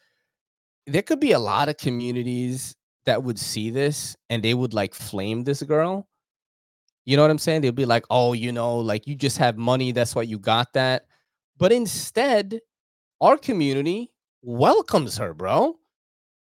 there 0.94 1.02
could 1.02 1.20
be 1.20 1.32
a 1.34 1.40
lot 1.40 1.70
of 1.70 1.78
communities 1.78 2.76
that 3.06 3.24
would 3.24 3.40
see 3.40 3.70
this 3.70 4.16
and 4.30 4.44
they 4.44 4.54
would 4.54 4.74
like 4.74 4.94
flame 4.94 5.44
this 5.44 5.64
girl. 5.64 6.08
You 7.06 7.18
know 7.18 7.24
what 7.24 7.32
I'm 7.32 7.38
saying? 7.40 7.62
They'll 7.62 7.72
be 7.72 7.86
like, 7.86 8.06
"Oh, 8.10 8.34
you 8.34 8.52
know, 8.52 8.78
like 8.78 9.08
you 9.08 9.16
just 9.16 9.38
have 9.40 9.58
money, 9.58 9.92
that's 9.92 10.16
why 10.16 10.24
you 10.24 10.38
got 10.40 10.74
that." 10.74 11.06
But 11.58 11.72
instead, 11.72 12.60
our 13.22 13.38
community 13.38 14.12
welcomes 14.44 15.18
her, 15.18 15.34
bro. 15.34 15.76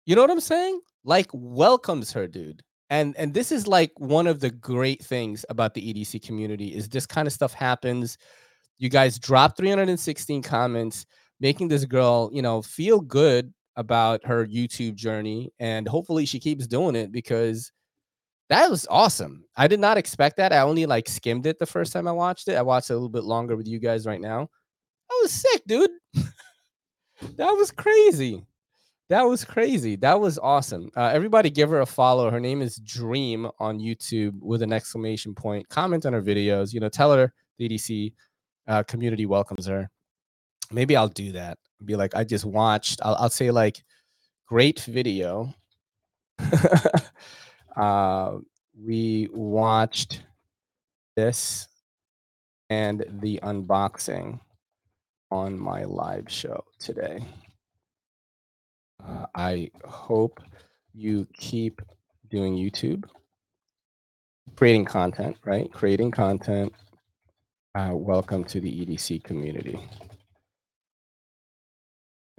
You 0.06 0.16
know 0.16 0.22
what 0.22 0.32
I'm 0.32 0.40
saying? 0.42 0.82
Like 1.04 1.28
welcomes 1.34 2.12
her, 2.14 2.28
dude 2.28 2.64
and 2.90 3.16
and 3.18 3.34
this 3.34 3.52
is 3.52 3.68
like 3.68 3.92
one 3.98 4.28
of 4.28 4.40
the 4.40 4.50
great 4.50 5.04
things 5.04 5.46
about 5.50 5.74
the 5.74 5.94
edc 5.94 6.22
community 6.26 6.74
is 6.74 6.88
this 6.90 7.06
kind 7.06 7.28
of 7.28 7.34
stuff 7.34 7.54
happens 7.54 8.18
you 8.78 8.90
guys 8.90 9.20
drop 9.20 9.58
316 9.58 10.42
comments 10.42 11.06
making 11.40 11.68
this 11.68 11.86
girl 11.86 12.30
you 12.34 12.42
know 12.42 12.62
feel 12.62 13.00
good 13.02 13.54
about 13.78 14.26
her 14.26 14.46
youtube 14.46 14.96
journey 14.96 15.52
and 15.60 15.88
hopefully 15.88 16.26
she 16.26 16.40
keeps 16.40 16.68
doing 16.68 16.96
it 16.96 17.12
because 17.12 17.72
that 18.50 18.70
was 18.70 18.86
awesome 18.90 19.44
i 19.56 19.68
did 19.68 19.80
not 19.80 19.98
expect 19.98 20.36
that 20.38 20.52
i 20.52 20.60
only 20.60 20.86
like 20.86 21.08
skimmed 21.08 21.46
it 21.46 21.58
the 21.60 21.66
first 21.66 21.94
time 21.94 22.08
i 22.08 22.12
watched 22.12 22.48
it 22.48 22.56
i 22.56 22.62
watched 22.62 22.90
it 22.90 22.94
a 22.94 22.96
little 22.96 23.10
bit 23.10 23.24
longer 23.24 23.56
with 23.56 23.68
you 23.68 23.80
guys 23.80 24.06
right 24.06 24.22
now 24.22 24.42
that 25.10 25.20
was 25.22 25.32
sick 25.32 25.62
dude 25.68 25.90
that 27.38 27.52
was 27.52 27.72
crazy 27.72 28.44
that 29.10 29.24
was 29.24 29.46
crazy. 29.46 29.96
That 29.96 30.20
was 30.20 30.38
awesome. 30.38 30.90
Uh, 30.96 31.10
everybody 31.14 31.50
give 31.50 31.70
her 31.70 31.80
a 31.80 31.86
follow. 31.86 32.30
Her 32.30 32.42
name 32.42 32.62
is 32.62 32.76
Dream 32.78 33.50
on 33.60 33.80
YouTube 33.80 34.38
with 34.42 34.62
an 34.62 34.74
exclamation 34.74 35.34
point. 35.34 35.68
Comment 35.70 36.06
on 36.06 36.12
her 36.12 36.22
videos. 36.22 36.74
You 36.74 36.82
know, 36.82 36.90
tell 36.90 37.14
her 37.14 37.34
the 37.58 37.70
EDC 37.70 38.14
uh, 38.68 38.84
community 38.84 39.26
welcomes 39.26 39.66
her. 39.66 39.90
Maybe 40.72 40.98
I'll 40.98 41.08
do 41.08 41.32
that. 41.32 41.58
Be 41.84 41.96
like, 41.96 42.16
I 42.16 42.24
just 42.24 42.46
watched. 42.46 43.00
I'll, 43.04 43.16
I'll 43.16 43.30
say 43.30 43.52
like, 43.52 43.84
great 44.48 44.80
video. 44.82 45.54
uh, 47.76 48.38
we 48.80 49.30
watched 49.32 50.24
this 51.16 51.68
and 52.70 53.06
the 53.22 53.40
unboxing 53.44 54.40
on 55.32 55.58
my 55.58 55.84
live 55.84 56.30
show 56.30 56.64
today. 56.80 57.24
Uh, 59.06 59.26
I 59.36 59.70
hope 59.86 60.42
you 60.94 61.28
keep 61.34 61.82
doing 62.30 62.56
YouTube, 62.56 63.06
creating 64.56 64.86
content, 64.86 65.38
right? 65.46 65.72
Creating 65.72 66.12
content. 66.12 66.74
Uh, 67.76 67.92
welcome 67.94 68.44
to 68.44 68.60
the 68.60 68.86
EDC 68.86 69.24
community. 69.24 69.80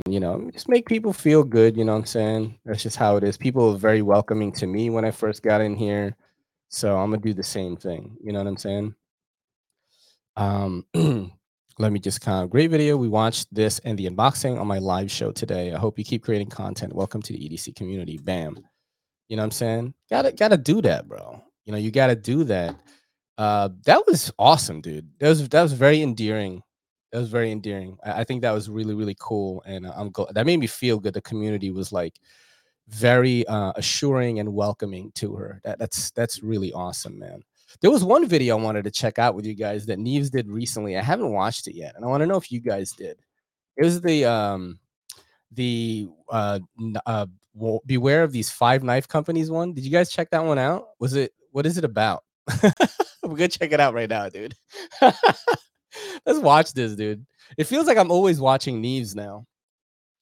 You 0.07 0.21
know, 0.21 0.49
just 0.53 0.69
make 0.69 0.87
people 0.87 1.13
feel 1.13 1.43
good. 1.43 1.77
You 1.77 1.85
know 1.85 1.93
what 1.93 1.99
I'm 2.01 2.07
saying? 2.07 2.59
That's 2.65 2.83
just 2.83 2.97
how 2.97 3.17
it 3.17 3.25
is. 3.25 3.37
People 3.37 3.75
very 3.75 4.03
welcoming 4.03 4.53
to 4.53 4.67
me 4.67 4.91
when 4.91 5.05
I 5.05 5.11
first 5.11 5.43
got 5.43 5.61
in 5.61 5.75
here. 5.75 6.17
So 6.69 6.97
I'm 6.97 7.11
to 7.11 7.17
do 7.17 7.35
the 7.35 7.43
same 7.43 7.77
thing. 7.77 8.17
You 8.23 8.33
know 8.33 8.39
what 8.39 8.47
I'm 8.47 8.57
saying? 8.57 8.95
Um, 10.37 10.87
let 11.79 11.93
me 11.93 11.99
just 11.99 12.21
kind 12.21 12.45
of 12.45 12.51
great 12.51 12.71
video. 12.71 12.97
We 12.97 13.09
watched 13.09 13.53
this 13.53 13.81
and 13.81 13.99
the 13.99 14.09
unboxing 14.09 14.59
on 14.59 14.67
my 14.67 14.79
live 14.79 15.11
show 15.11 15.33
today. 15.33 15.73
I 15.73 15.79
hope 15.79 15.99
you 15.99 16.05
keep 16.05 16.23
creating 16.25 16.49
content. 16.49 16.95
Welcome 16.95 17.23
to 17.23 17.33
the 17.33 17.39
EDC 17.39 17.75
community. 17.75 18.19
Bam. 18.19 18.59
You 19.29 19.37
know 19.37 19.43
what 19.43 19.47
I'm 19.47 19.51
saying? 19.53 19.95
Gotta 20.11 20.33
gotta 20.33 20.57
do 20.57 20.81
that, 20.83 21.09
bro. 21.09 21.43
You 21.65 21.73
know, 21.73 21.79
you 21.79 21.91
gotta 21.91 22.17
do 22.17 22.45
that. 22.45 22.77
Uh 23.37 23.71
that 23.85 24.07
was 24.07 24.33
awesome, 24.39 24.81
dude. 24.81 25.09
That 25.19 25.29
was 25.29 25.49
that 25.49 25.63
was 25.63 25.73
very 25.73 26.03
endearing. 26.03 26.63
That 27.13 27.21
was 27.21 27.31
very 27.31 27.51
endearing. 27.51 27.97
I, 28.05 28.21
I 28.21 28.25
think 28.25 28.43
that 28.43 28.53
was 28.53 28.69
really, 28.69 28.95
really 28.95 29.17
cool. 29.19 29.63
And 29.67 29.87
uh, 29.87 29.93
I'm 29.97 30.11
glad 30.11 30.35
that 30.35 30.47
made 30.47 30.61
me 30.61 30.67
feel 30.67 30.99
good. 30.99 31.15
The 31.15 31.23
community 31.23 31.71
was 31.71 31.93
like 31.93 32.19
very 32.89 33.47
uh 33.49 33.73
assuring 33.77 34.41
and 34.41 34.55
welcoming 34.55 35.13
to 35.17 35.35
her. 35.35 35.61
That 35.65 35.79
that's 35.79 36.11
that's 36.13 36.43
really 36.43 36.73
awesome, 36.73 37.19
man. 37.19 37.43
There 37.81 37.91
was 37.91 38.03
one 38.03 38.27
video 38.27 38.59
I 38.59 38.63
wanted 38.63 38.85
to 38.85 38.91
check 38.91 39.19
out 39.19 39.35
with 39.35 39.45
you 39.45 39.55
guys 39.55 39.87
that 39.87 39.99
Neeve's 39.99 40.31
did 40.31 40.49
recently. 40.49 40.97
I 40.97 41.03
haven't 41.03 41.33
watched 41.33 41.67
it 41.69 41.75
yet, 41.75 41.95
and 41.97 42.05
I 42.05 42.09
want 42.09 42.23
to 42.23 42.27
know 42.27 42.37
if 42.37 42.51
you 42.51 42.61
guys 42.61 42.93
did. 42.93 43.19
It 43.77 43.85
was 43.85 44.01
the 44.01 44.25
um 44.25 44.79
the 45.53 46.09
uh, 46.31 46.61
uh 47.07 47.27
beware 47.87 48.23
of 48.23 48.33
these 48.33 48.51
five 48.51 48.83
knife 48.83 49.09
companies 49.09 49.51
one. 49.51 49.75
Did 49.75 49.85
you 49.85 49.91
guys 49.91 50.11
check 50.11 50.31
that 50.31 50.45
one 50.45 50.59
out? 50.59 50.89
Was 50.99 51.15
it 51.15 51.33
what 51.53 51.67
is 51.67 51.79
it 51.79 51.85
about? 51.85 52.25
We're 53.23 53.37
gonna 53.37 53.49
check 53.49 53.73
it 53.73 53.81
out 53.81 53.95
right 53.95 54.09
now, 54.09 54.29
dude. 54.29 54.55
Let's 56.27 56.39
watch 56.39 56.73
this, 56.73 56.95
dude. 56.95 57.25
It 57.57 57.65
feels 57.65 57.87
like 57.87 57.97
I'm 57.97 58.11
always 58.11 58.41
watching 58.41 58.81
Neeve's 58.81 59.15
now. 59.15 59.47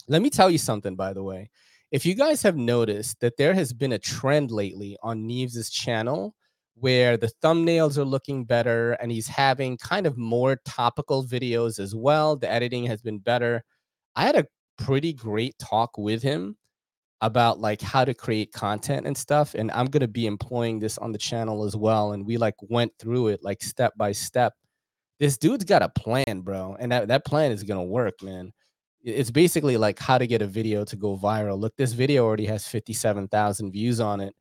Let 0.09 0.23
me 0.23 0.31
tell 0.31 0.51
you 0.51 0.59
something, 0.59 0.95
by 0.95 1.13
the 1.13 1.23
way. 1.23 1.51
If 1.91 2.07
you 2.07 2.15
guys 2.15 2.43
have 2.43 2.57
noticed 2.57 3.21
that 3.21 3.37
there 3.37 3.55
has 3.55 3.73
been 3.73 3.93
a 3.93 3.99
trend 3.99 4.51
lately 4.51 4.97
on 5.03 5.27
Neeve's 5.27 5.71
channel 5.71 6.35
where 6.79 7.17
the 7.17 7.31
thumbnails 7.43 7.97
are 7.97 8.05
looking 8.05 8.45
better 8.45 8.93
and 8.95 9.11
he's 9.11 9.27
having 9.27 9.79
kind 9.79 10.07
of 10.07 10.19
more 10.19 10.57
topical 10.67 11.25
videos 11.25 11.79
as 11.79 11.95
well. 11.95 12.37
The 12.37 12.51
editing 12.51 12.85
has 12.85 13.01
been 13.01 13.19
better. 13.19 13.65
I 14.15 14.25
had 14.25 14.37
a 14.37 14.47
pretty 14.77 15.15
great 15.15 15.59
talk 15.59 15.97
with 15.97 16.23
him 16.23 16.57
about 17.23 17.59
like 17.59 17.81
how 17.81 18.05
to 18.05 18.13
create 18.13 18.53
content 18.53 19.07
and 19.07 19.17
stuff 19.17 19.55
and 19.55 19.71
I'm 19.71 19.87
going 19.87 20.03
to 20.03 20.09
be 20.09 20.27
employing 20.27 20.79
this 20.79 20.99
on 20.99 21.13
the 21.13 21.19
channel 21.19 21.65
as 21.65 21.75
well 21.75 22.13
and 22.13 22.27
we 22.27 22.37
like 22.37 22.57
went 22.61 22.93
through 22.99 23.29
it 23.29 23.41
like 23.43 23.63
step 23.63 23.95
by 23.97 24.13
step. 24.13 24.53
This 25.19 25.39
dude's 25.39 25.65
got 25.65 25.83
a 25.83 25.89
plan, 25.89 26.43
bro, 26.43 26.77
and 26.79 26.93
that 26.93 27.09
that 27.09 27.25
plan 27.25 27.53
is 27.53 27.63
going 27.63 27.81
to 27.81 27.91
work, 27.91 28.23
man. 28.23 28.53
It's 29.03 29.31
basically 29.31 29.77
like 29.77 29.99
how 29.99 30.19
to 30.19 30.27
get 30.27 30.43
a 30.43 30.47
video 30.47 30.85
to 30.85 30.97
go 30.97 31.17
viral. 31.17 31.59
Look, 31.59 31.77
this 31.77 31.93
video 31.93 32.25
already 32.25 32.47
has 32.47 32.67
57,000 32.67 33.71
views 33.71 34.01
on 34.01 34.21
it 34.21 34.35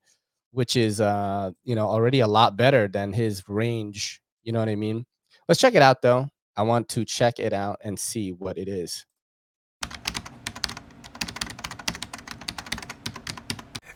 which 0.56 0.78
is 0.78 1.02
uh 1.02 1.52
you 1.66 1.76
know 1.76 1.86
already 1.86 2.22
a 2.22 2.28
lot 2.28 2.56
better 2.56 2.88
than 2.88 3.12
his 3.12 3.44
range 3.50 4.22
you 4.44 4.54
know 4.54 4.60
what 4.60 4.70
i 4.70 4.76
mean 4.76 5.06
let's 5.50 5.60
check 5.60 5.76
it 5.76 5.82
out 5.82 6.02
though 6.02 6.28
i 6.56 6.64
want 6.64 6.88
to 6.88 7.04
check 7.04 7.40
it 7.40 7.52
out 7.52 7.78
and 7.84 8.00
see 8.00 8.32
what 8.32 8.58
it 8.58 8.70
is 8.70 9.06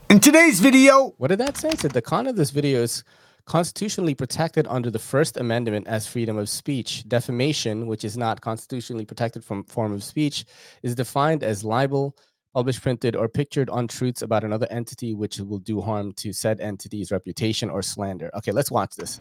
in 0.10 0.20
today's 0.20 0.60
video 0.60 1.14
what 1.18 1.30
did 1.30 1.40
that 1.40 1.56
say 1.56 1.70
it 1.70 1.80
said 1.80 1.92
the 1.92 2.02
con 2.02 2.28
of 2.28 2.36
this 2.36 2.50
video 2.50 2.82
is 2.82 3.06
constitutionally 3.50 4.14
protected 4.14 4.68
under 4.70 4.92
the 4.92 5.00
first 5.00 5.36
amendment 5.36 5.88
as 5.88 6.06
freedom 6.06 6.38
of 6.38 6.48
speech 6.48 7.04
defamation 7.08 7.88
which 7.88 8.06
is 8.06 8.16
not 8.16 8.40
constitutionally 8.40 9.06
protected 9.06 9.44
from 9.44 9.64
form 9.64 9.92
of 9.92 10.04
speech 10.04 10.46
is 10.84 10.94
defined 10.94 11.44
as 11.44 11.64
libel 11.64 12.16
published, 12.54 12.82
printed, 12.82 13.16
or 13.16 13.28
pictured 13.28 13.70
untruths 13.72 14.22
about 14.22 14.44
another 14.44 14.68
entity 14.70 15.14
which 15.14 15.40
will 15.40 15.60
do 15.60 15.82
harm 15.82 16.12
to 16.14 16.34
said 16.34 16.60
entity's 16.60 17.12
reputation 17.12 17.70
or 17.70 17.82
slander. 17.82 18.32
Okay, 18.36 18.52
let's 18.52 18.72
watch 18.72 18.96
this. 18.96 19.18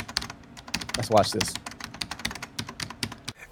Let's 0.96 1.10
watch 1.10 1.32
this. 1.32 1.52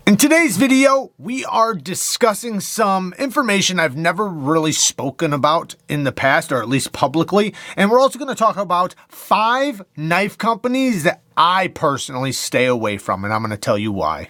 In 0.06 0.16
today's 0.16 0.56
video, 0.56 1.10
we 1.18 1.44
are 1.46 1.74
discussing 1.74 2.60
some 2.60 3.12
information 3.18 3.80
I've 3.80 3.96
never 3.96 4.28
really 4.28 4.70
spoken 4.70 5.32
about 5.32 5.74
in 5.88 6.04
the 6.04 6.12
past, 6.12 6.52
or 6.52 6.62
at 6.62 6.68
least 6.68 6.92
publicly. 6.92 7.52
And 7.76 7.90
we're 7.90 7.98
also 7.98 8.16
going 8.16 8.28
to 8.28 8.36
talk 8.36 8.56
about 8.56 8.94
five 9.08 9.82
knife 9.96 10.38
companies 10.38 11.02
that 11.02 11.22
I 11.36 11.66
personally 11.66 12.30
stay 12.30 12.66
away 12.66 12.98
from, 12.98 13.24
and 13.24 13.34
I'm 13.34 13.40
going 13.40 13.50
to 13.50 13.56
tell 13.56 13.76
you 13.76 13.90
why. 13.90 14.28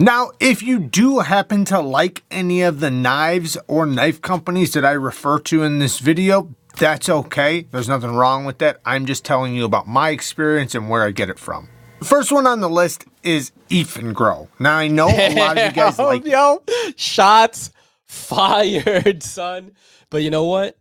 Now, 0.00 0.32
if 0.40 0.64
you 0.64 0.80
do 0.80 1.20
happen 1.20 1.64
to 1.66 1.78
like 1.78 2.24
any 2.32 2.62
of 2.62 2.80
the 2.80 2.90
knives 2.90 3.56
or 3.68 3.86
knife 3.86 4.20
companies 4.20 4.72
that 4.72 4.84
I 4.84 4.92
refer 4.92 5.38
to 5.42 5.62
in 5.62 5.78
this 5.78 6.00
video, 6.00 6.52
that's 6.76 7.08
okay. 7.08 7.68
There's 7.70 7.88
nothing 7.88 8.16
wrong 8.16 8.46
with 8.46 8.58
that. 8.58 8.80
I'm 8.84 9.06
just 9.06 9.24
telling 9.24 9.54
you 9.54 9.64
about 9.64 9.86
my 9.86 10.10
experience 10.10 10.74
and 10.74 10.90
where 10.90 11.04
I 11.04 11.12
get 11.12 11.30
it 11.30 11.38
from. 11.38 11.68
The 12.04 12.10
first 12.10 12.32
one 12.32 12.46
on 12.46 12.60
the 12.60 12.68
list 12.68 13.06
is 13.22 13.50
Eafengrow. 13.70 14.48
Now, 14.58 14.76
I 14.76 14.88
know 14.88 15.08
a 15.08 15.34
lot 15.34 15.56
of 15.56 15.64
you 15.64 15.72
guys 15.74 15.98
like... 15.98 16.26
Yo, 16.26 16.62
shots 16.96 17.70
fired, 18.04 19.22
son. 19.22 19.72
But 20.10 20.22
you 20.22 20.28
know 20.28 20.44
what? 20.44 20.76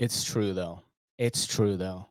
It's 0.00 0.24
true, 0.24 0.52
though. 0.52 0.82
It's 1.18 1.46
true, 1.46 1.76
though. 1.76 2.08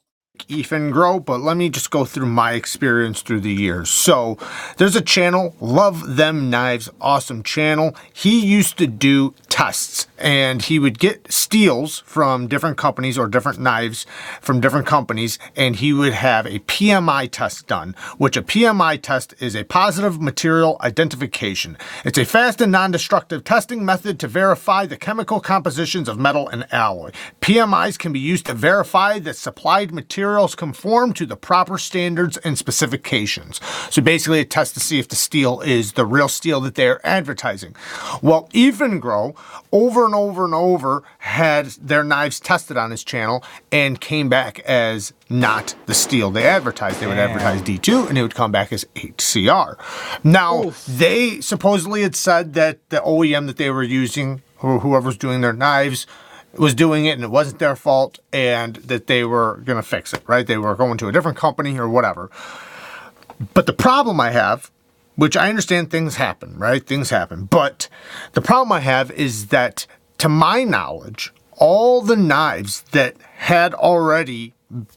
Eafengrow, 0.48 1.24
but 1.24 1.42
let 1.42 1.58
me 1.58 1.70
just 1.70 1.92
go 1.92 2.06
through 2.06 2.28
my 2.28 2.54
experience 2.54 3.22
through 3.22 3.42
the 3.42 3.54
years. 3.54 3.90
So 3.90 4.38
there's 4.78 4.96
a 4.96 5.02
channel, 5.02 5.56
Love 5.60 6.16
Them 6.16 6.50
Knives, 6.50 6.90
awesome 7.02 7.44
channel. 7.44 7.96
He 8.14 8.40
used 8.46 8.78
to 8.78 8.88
do 8.88 9.34
tests 9.50 10.08
and 10.18 10.62
he 10.62 10.80
would 10.80 11.00
get 11.00 11.32
steels 11.32 12.00
from 12.06 12.48
different 12.48 12.78
companies 12.78 13.18
or 13.18 13.28
different 13.28 13.60
knives 13.60 14.06
from 14.42 14.60
different 14.62 14.86
companies 14.86 15.40
and 15.56 15.78
he 15.78 15.92
would 15.92 16.14
have 16.14 16.46
a 16.46 16.60
PMI 16.60 17.30
test 17.30 17.68
done, 17.68 17.96
which 18.18 18.38
a 18.38 18.42
PMI 18.42 19.02
test 19.02 19.34
is 19.40 19.56
a 19.56 19.64
positive 19.64 20.22
material 20.22 20.78
identification. 20.82 21.78
It's 22.06 22.18
a 22.18 22.26
fast 22.26 22.62
and 22.62 22.72
non-destructive 22.72 23.44
testing 23.44 23.84
method 23.84 24.20
to 24.20 24.28
verify 24.28 24.86
the 24.86 24.98
chemical 24.98 25.40
compositions 25.40 26.08
of 26.08 26.20
metal 26.20 26.48
and 26.48 26.66
alloy. 26.72 27.12
PMIs 27.42 27.98
can 27.98 28.14
be 28.14 28.20
used 28.20 28.46
to 28.46 28.54
verify 28.54 29.20
that 29.20 29.36
supplied 29.36 29.92
material 29.92 30.29
materials 30.30 30.54
conform 30.54 31.12
to 31.12 31.26
the 31.26 31.36
proper 31.36 31.80
standards 31.80 32.38
and 32.38 32.56
specifications. 32.56 33.60
So 33.90 34.00
basically 34.00 34.40
a 34.40 34.46
test 34.46 34.76
to 34.76 34.80
see 34.80 35.00
if 35.00 35.08
the 35.08 35.16
steel 35.16 35.60
is 35.62 35.94
the 35.94 36.06
real 36.06 36.28
steel 36.28 36.62
that 36.62 36.76
they're 36.76 37.06
advertising. 37.06 37.76
Well, 38.22 38.48
Grow 39.00 39.34
over 39.72 40.06
and 40.06 40.14
over 40.14 40.46
and 40.46 40.54
over 40.54 41.04
had 41.18 41.66
their 41.82 42.04
knives 42.04 42.40
tested 42.40 42.78
on 42.78 42.92
his 42.92 43.04
channel 43.04 43.44
and 43.72 44.00
came 44.00 44.30
back 44.30 44.60
as 44.60 45.14
not 45.30 45.74
the 45.88 45.96
steel 45.96 46.30
they 46.30 46.46
advertised. 46.46 47.00
They 47.00 47.08
would 47.08 47.16
Damn. 47.16 47.32
advertise 47.32 47.62
D2 47.64 48.10
and 48.10 48.18
it 48.18 48.22
would 48.22 48.36
come 48.36 48.52
back 48.52 48.72
as 48.72 48.86
HCR. 48.96 49.78
Now, 50.24 50.66
Oof. 50.66 50.86
they 50.86 51.42
supposedly 51.42 52.04
had 52.04 52.16
said 52.16 52.54
that 52.54 52.88
the 52.90 52.98
OEM 52.98 53.48
that 53.48 53.58
they 53.58 53.72
were 53.72 53.84
using, 53.84 54.44
or 54.62 54.80
whoever's 54.80 55.18
doing 55.18 55.42
their 55.42 55.54
knives, 55.54 56.06
was 56.54 56.74
doing 56.74 57.06
it 57.06 57.12
and 57.12 57.24
it 57.24 57.30
wasn't 57.30 57.60
their 57.60 57.76
fault 57.76 58.20
and 58.34 58.76
that 58.78 59.08
they 59.08 59.24
were 59.24 59.62
going 59.66 59.78
to 59.78 59.88
fix 59.88 60.14
it, 60.14 60.24
right? 60.28 60.46
They 60.46 60.58
were 60.58 60.76
going 60.76 60.98
to 60.98 61.08
a 61.08 61.12
different 61.12 61.38
company 61.38 61.78
or 61.78 61.88
whatever. 61.88 62.30
But 63.54 63.66
the 63.66 63.74
problem 63.74 64.20
I 64.20 64.32
have, 64.32 64.72
which 65.16 65.38
I 65.38 65.50
understand 65.50 65.92
things 65.92 66.16
happen, 66.16 66.58
right? 66.58 66.86
Things 66.86 67.10
happen. 67.10 67.46
But 67.46 67.88
the 68.34 68.42
problem 68.42 68.72
I 68.72 68.80
have 68.80 69.12
is 69.12 69.48
that, 69.48 69.86
to 70.18 70.30
my 70.30 70.64
knowledge, 70.64 71.32
all 71.58 72.02
the 72.02 72.16
knives 72.16 72.82
that 72.92 73.16
had 73.38 73.74
already 73.74 74.54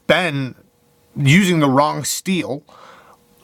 been 0.07 0.55
using 1.15 1.59
the 1.59 1.69
wrong 1.69 2.03
steel 2.03 2.63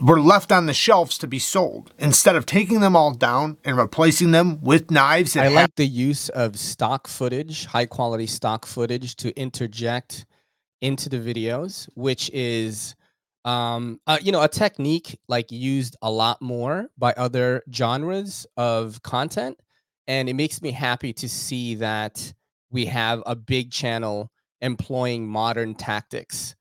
were 0.02 0.22
left 0.22 0.52
on 0.52 0.66
the 0.66 0.74
shelves 0.74 1.18
to 1.18 1.28
be 1.28 1.40
sold 1.40 1.94
instead 1.98 2.36
of 2.36 2.46
taking 2.46 2.80
them 2.80 2.96
all 2.96 3.14
down 3.14 3.58
and 3.64 3.78
replacing 3.78 4.32
them 4.32 4.62
with 4.62 4.92
knives. 4.92 5.36
I 5.36 5.50
like 5.50 5.76
the 5.76 5.88
use 5.88 6.30
of 6.30 6.58
stock 6.58 7.08
footage, 7.08 7.66
high 7.66 7.86
quality 7.86 8.28
stock 8.28 8.66
footage 8.66 9.16
to 9.18 9.38
interject 9.38 10.26
into 10.82 11.10
the 11.10 11.18
videos, 11.18 11.90
which 11.96 12.30
is 12.32 12.96
um 13.46 14.00
uh, 14.06 14.18
you 14.22 14.32
know 14.32 14.44
a 14.44 14.50
technique 14.50 15.18
like 15.30 15.52
used 15.52 15.96
a 16.02 16.12
lot 16.12 16.42
more 16.42 16.90
by 16.98 17.14
other 17.14 17.64
genres 17.74 18.46
of 18.58 19.02
content 19.02 19.58
and 20.08 20.28
it 20.28 20.34
makes 20.34 20.62
me 20.62 20.72
happy 20.72 21.14
to 21.14 21.30
see 21.30 21.76
that 21.76 22.34
we 22.70 22.86
have 22.86 23.24
a 23.26 23.38
big 23.38 23.72
channel 23.72 24.30
employing 24.60 25.26
modern 25.26 25.74
tactics 25.74 26.54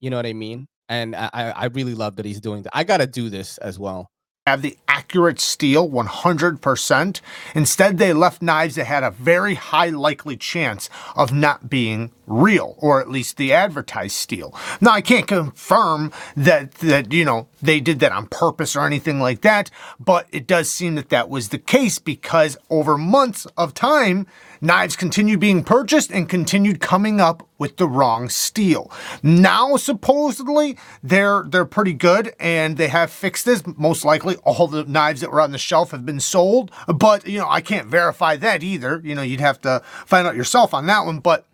you 0.00 0.10
know 0.10 0.16
what 0.16 0.26
i 0.26 0.32
mean 0.32 0.68
and 0.88 1.14
I, 1.16 1.52
I 1.56 1.64
really 1.66 1.94
love 1.94 2.16
that 2.16 2.26
he's 2.26 2.40
doing 2.40 2.62
that. 2.62 2.76
I 2.76 2.84
gotta 2.84 3.06
do 3.06 3.28
this 3.30 3.58
as 3.58 3.78
well. 3.78 4.10
have 4.46 4.62
the 4.62 4.76
accurate 4.88 5.38
steel 5.38 5.88
100%. 5.88 7.20
Instead, 7.54 7.98
they 7.98 8.12
left 8.12 8.42
knives 8.42 8.74
that 8.74 8.86
had 8.86 9.04
a 9.04 9.10
very 9.12 9.54
high 9.54 9.88
likely 9.90 10.36
chance 10.36 10.90
of 11.14 11.32
not 11.32 11.70
being 11.70 12.10
real, 12.26 12.74
or 12.78 13.00
at 13.00 13.08
least 13.08 13.36
the 13.36 13.52
advertised 13.52 14.16
steel. 14.16 14.52
Now, 14.80 14.90
I 14.92 15.00
can't 15.00 15.28
confirm 15.28 16.12
that, 16.36 16.72
that, 16.76 17.12
you 17.12 17.24
know, 17.24 17.46
they 17.60 17.78
did 17.80 18.00
that 18.00 18.10
on 18.10 18.26
purpose 18.26 18.74
or 18.74 18.84
anything 18.84 19.20
like 19.20 19.42
that, 19.42 19.70
but 20.00 20.26
it 20.32 20.48
does 20.48 20.68
seem 20.68 20.96
that 20.96 21.10
that 21.10 21.28
was 21.30 21.50
the 21.50 21.58
case 21.58 22.00
because 22.00 22.56
over 22.68 22.98
months 22.98 23.46
of 23.56 23.74
time, 23.74 24.26
knives 24.62 24.96
continued 24.96 25.40
being 25.40 25.62
purchased 25.62 26.10
and 26.10 26.28
continued 26.28 26.80
coming 26.80 27.20
up 27.20 27.46
with 27.58 27.76
the 27.76 27.86
wrong 27.86 28.28
steel. 28.28 28.90
Now 29.22 29.76
supposedly 29.76 30.78
they're 31.02 31.42
they're 31.42 31.66
pretty 31.66 31.92
good 31.92 32.34
and 32.40 32.76
they 32.76 32.88
have 32.88 33.10
fixed 33.10 33.44
this. 33.44 33.62
Most 33.76 34.04
likely 34.04 34.36
all 34.36 34.68
the 34.68 34.84
knives 34.84 35.20
that 35.20 35.30
were 35.30 35.40
on 35.40 35.52
the 35.52 35.58
shelf 35.58 35.90
have 35.90 36.06
been 36.06 36.20
sold, 36.20 36.70
but 36.86 37.26
you 37.26 37.38
know, 37.38 37.48
I 37.48 37.60
can't 37.60 37.88
verify 37.88 38.36
that 38.36 38.62
either. 38.62 39.02
You 39.04 39.14
know, 39.14 39.22
you'd 39.22 39.40
have 39.40 39.60
to 39.62 39.82
find 40.06 40.26
out 40.26 40.36
yourself 40.36 40.72
on 40.72 40.86
that 40.86 41.04
one, 41.04 41.18
but 41.18 41.46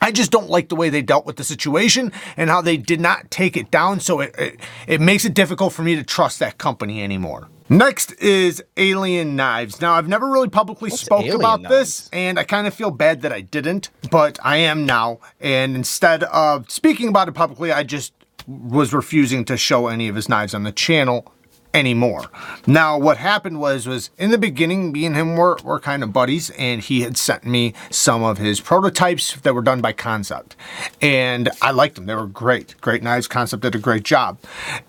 I 0.00 0.12
just 0.12 0.30
don't 0.30 0.48
like 0.48 0.68
the 0.68 0.76
way 0.76 0.88
they 0.88 1.02
dealt 1.02 1.26
with 1.26 1.36
the 1.36 1.44
situation 1.44 2.12
and 2.36 2.48
how 2.48 2.62
they 2.62 2.76
did 2.76 3.00
not 3.00 3.30
take 3.30 3.56
it 3.56 3.70
down. 3.70 4.00
So 4.00 4.20
it, 4.20 4.34
it, 4.38 4.60
it 4.86 5.00
makes 5.00 5.24
it 5.24 5.34
difficult 5.34 5.72
for 5.72 5.82
me 5.82 5.94
to 5.96 6.02
trust 6.02 6.38
that 6.38 6.56
company 6.58 7.02
anymore. 7.02 7.48
Next 7.72 8.20
is 8.20 8.60
Alien 8.76 9.36
Knives. 9.36 9.80
Now, 9.80 9.92
I've 9.92 10.08
never 10.08 10.28
really 10.28 10.48
publicly 10.48 10.90
spoke 10.90 11.20
Alien 11.20 11.36
about 11.36 11.62
this, 11.62 12.10
and 12.12 12.36
I 12.36 12.42
kind 12.42 12.66
of 12.66 12.74
feel 12.74 12.90
bad 12.90 13.22
that 13.22 13.32
I 13.32 13.42
didn't, 13.42 13.90
but 14.10 14.40
I 14.42 14.56
am 14.56 14.84
now. 14.84 15.20
And 15.40 15.76
instead 15.76 16.24
of 16.24 16.68
speaking 16.68 17.06
about 17.06 17.28
it 17.28 17.32
publicly, 17.34 17.70
I 17.70 17.84
just 17.84 18.12
was 18.48 18.92
refusing 18.92 19.44
to 19.44 19.56
show 19.56 19.86
any 19.86 20.08
of 20.08 20.16
his 20.16 20.28
knives 20.28 20.52
on 20.52 20.64
the 20.64 20.72
channel 20.72 21.32
anymore. 21.72 22.30
Now, 22.66 22.98
what 22.98 23.16
happened 23.16 23.60
was, 23.60 23.86
was 23.86 24.10
in 24.18 24.30
the 24.30 24.38
beginning, 24.38 24.92
me 24.92 25.06
and 25.06 25.16
him 25.16 25.36
were, 25.36 25.58
were 25.62 25.80
kind 25.80 26.02
of 26.02 26.12
buddies, 26.12 26.50
and 26.50 26.80
he 26.80 27.02
had 27.02 27.16
sent 27.16 27.44
me 27.44 27.74
some 27.90 28.22
of 28.22 28.38
his 28.38 28.60
prototypes 28.60 29.34
that 29.36 29.54
were 29.54 29.62
done 29.62 29.80
by 29.80 29.92
Kansept. 29.92 30.52
And 31.00 31.48
I 31.62 31.70
liked 31.70 31.94
them. 31.94 32.06
They 32.06 32.14
were 32.14 32.26
great. 32.26 32.80
Great 32.80 33.02
knives. 33.02 33.28
Kansept 33.28 33.60
did 33.60 33.74
a 33.74 33.78
great 33.78 34.02
job. 34.02 34.38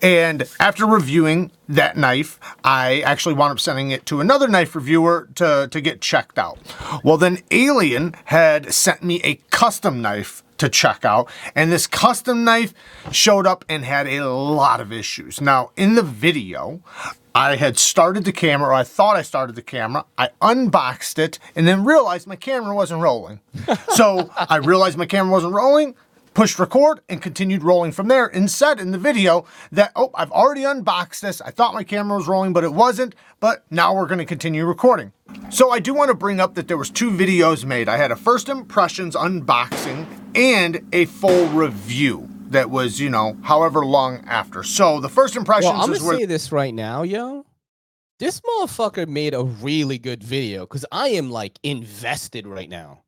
And 0.00 0.44
after 0.58 0.86
reviewing 0.86 1.50
that 1.68 1.96
knife, 1.96 2.38
I 2.64 3.00
actually 3.00 3.34
wound 3.34 3.52
up 3.52 3.60
sending 3.60 3.90
it 3.90 4.04
to 4.06 4.20
another 4.20 4.48
knife 4.48 4.74
reviewer 4.74 5.28
to, 5.36 5.68
to 5.70 5.80
get 5.80 6.00
checked 6.00 6.38
out. 6.38 6.58
Well, 7.04 7.16
then 7.16 7.38
Alien 7.50 8.14
had 8.26 8.72
sent 8.74 9.02
me 9.02 9.20
a 9.22 9.36
custom 9.50 10.02
knife 10.02 10.42
to 10.58 10.68
check 10.68 11.04
out. 11.04 11.30
And 11.54 11.72
this 11.72 11.86
custom 11.86 12.44
knife 12.44 12.74
showed 13.10 13.46
up 13.46 13.64
and 13.68 13.84
had 13.84 14.06
a 14.06 14.28
lot 14.28 14.80
of 14.80 14.92
issues. 14.92 15.40
Now, 15.40 15.70
in 15.76 15.94
the 15.94 16.02
video, 16.02 16.82
I 17.34 17.56
had 17.56 17.78
started 17.78 18.24
the 18.24 18.32
camera, 18.32 18.68
or 18.68 18.74
I 18.74 18.84
thought 18.84 19.16
I 19.16 19.22
started 19.22 19.56
the 19.56 19.62
camera. 19.62 20.04
I 20.18 20.30
unboxed 20.40 21.18
it 21.18 21.38
and 21.56 21.66
then 21.66 21.84
realized 21.84 22.26
my 22.26 22.36
camera 22.36 22.74
wasn't 22.74 23.00
rolling. 23.00 23.40
so 23.94 24.30
I 24.36 24.56
realized 24.56 24.98
my 24.98 25.06
camera 25.06 25.32
wasn't 25.32 25.54
rolling, 25.54 25.94
pushed 26.34 26.58
record, 26.58 27.00
and 27.08 27.20
continued 27.20 27.62
rolling 27.62 27.92
from 27.92 28.08
there. 28.08 28.26
And 28.26 28.50
said 28.50 28.80
in 28.80 28.90
the 28.92 28.98
video 28.98 29.44
that, 29.70 29.92
oh, 29.96 30.10
I've 30.14 30.30
already 30.30 30.64
unboxed 30.64 31.22
this. 31.22 31.40
I 31.40 31.50
thought 31.50 31.74
my 31.74 31.84
camera 31.84 32.16
was 32.16 32.28
rolling, 32.28 32.52
but 32.52 32.64
it 32.64 32.72
wasn't. 32.72 33.14
But 33.40 33.64
now 33.70 33.94
we're 33.94 34.06
going 34.06 34.18
to 34.18 34.24
continue 34.24 34.64
recording. 34.64 35.12
So 35.50 35.70
I 35.70 35.78
do 35.78 35.94
want 35.94 36.08
to 36.08 36.14
bring 36.14 36.40
up 36.40 36.54
that 36.54 36.68
there 36.68 36.76
was 36.76 36.90
two 36.90 37.10
videos 37.10 37.64
made. 37.64 37.88
I 37.88 37.96
had 37.96 38.10
a 38.10 38.16
first 38.16 38.48
impressions 38.48 39.16
unboxing 39.16 40.06
and 40.34 40.86
a 40.92 41.06
full 41.06 41.48
review 41.48 42.28
that 42.48 42.70
was, 42.70 43.00
you 43.00 43.10
know, 43.10 43.36
however 43.42 43.84
long 43.84 44.24
after. 44.26 44.62
So 44.62 45.00
the 45.00 45.08
first 45.08 45.36
impressions 45.36 45.72
Well, 45.72 45.82
I'm 45.82 45.92
gonna 45.92 46.04
where 46.04 46.18
say 46.18 46.26
this 46.26 46.52
right 46.52 46.74
now, 46.74 47.02
yo. 47.02 47.46
This 48.18 48.40
motherfucker 48.40 49.08
made 49.08 49.34
a 49.34 49.42
really 49.42 49.98
good 49.98 50.22
video 50.22 50.60
because 50.60 50.86
I 50.92 51.08
am 51.08 51.30
like 51.30 51.58
invested 51.62 52.46
right 52.46 52.68
now. 52.68 53.02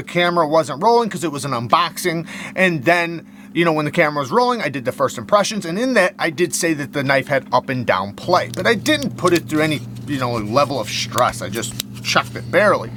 The 0.00 0.06
camera 0.12 0.48
wasn't 0.48 0.82
rolling 0.82 1.08
because 1.08 1.24
it 1.24 1.30
was 1.30 1.44
an 1.44 1.52
unboxing. 1.52 2.26
And 2.56 2.84
then, 2.84 3.26
you 3.52 3.66
know, 3.66 3.72
when 3.72 3.84
the 3.84 3.90
camera 3.90 4.22
was 4.22 4.30
rolling, 4.30 4.62
I 4.62 4.70
did 4.70 4.86
the 4.86 4.92
first 4.92 5.18
impressions. 5.18 5.66
And 5.66 5.78
in 5.78 5.94
that, 5.94 6.14
I 6.18 6.30
did 6.30 6.54
say 6.54 6.72
that 6.74 6.94
the 6.94 7.04
knife 7.04 7.28
had 7.28 7.46
up 7.52 7.68
and 7.68 7.86
down 7.86 8.14
play, 8.14 8.50
but 8.54 8.66
I 8.66 8.74
didn't 8.74 9.18
put 9.18 9.34
it 9.34 9.48
through 9.48 9.60
any, 9.60 9.80
you 10.06 10.18
know, 10.18 10.32
level 10.32 10.80
of 10.80 10.88
stress. 10.88 11.42
I 11.42 11.50
just 11.50 11.74
chucked 12.02 12.34
it 12.34 12.50
barely. 12.50 12.90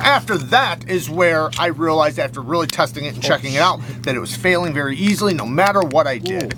After 0.00 0.38
that 0.38 0.88
is 0.88 1.10
where 1.10 1.50
I 1.58 1.66
realized, 1.66 2.18
after 2.18 2.40
really 2.40 2.66
testing 2.66 3.04
it 3.04 3.12
and 3.12 3.22
checking 3.22 3.52
it 3.52 3.60
out, 3.60 3.78
that 4.04 4.14
it 4.14 4.20
was 4.20 4.34
failing 4.34 4.72
very 4.72 4.96
easily 4.96 5.34
no 5.34 5.44
matter 5.44 5.82
what 5.82 6.06
I 6.06 6.16
did. 6.16 6.54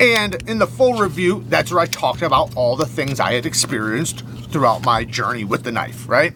And 0.00 0.34
in 0.46 0.58
the 0.58 0.66
full 0.66 0.98
review, 0.98 1.44
that's 1.48 1.70
where 1.70 1.80
I 1.80 1.86
talked 1.86 2.20
about 2.20 2.54
all 2.56 2.76
the 2.76 2.84
things 2.84 3.20
I 3.20 3.32
had 3.32 3.46
experienced 3.46 4.22
throughout 4.50 4.84
my 4.84 5.02
journey 5.02 5.44
with 5.44 5.62
the 5.62 5.72
knife, 5.72 6.06
right? 6.06 6.34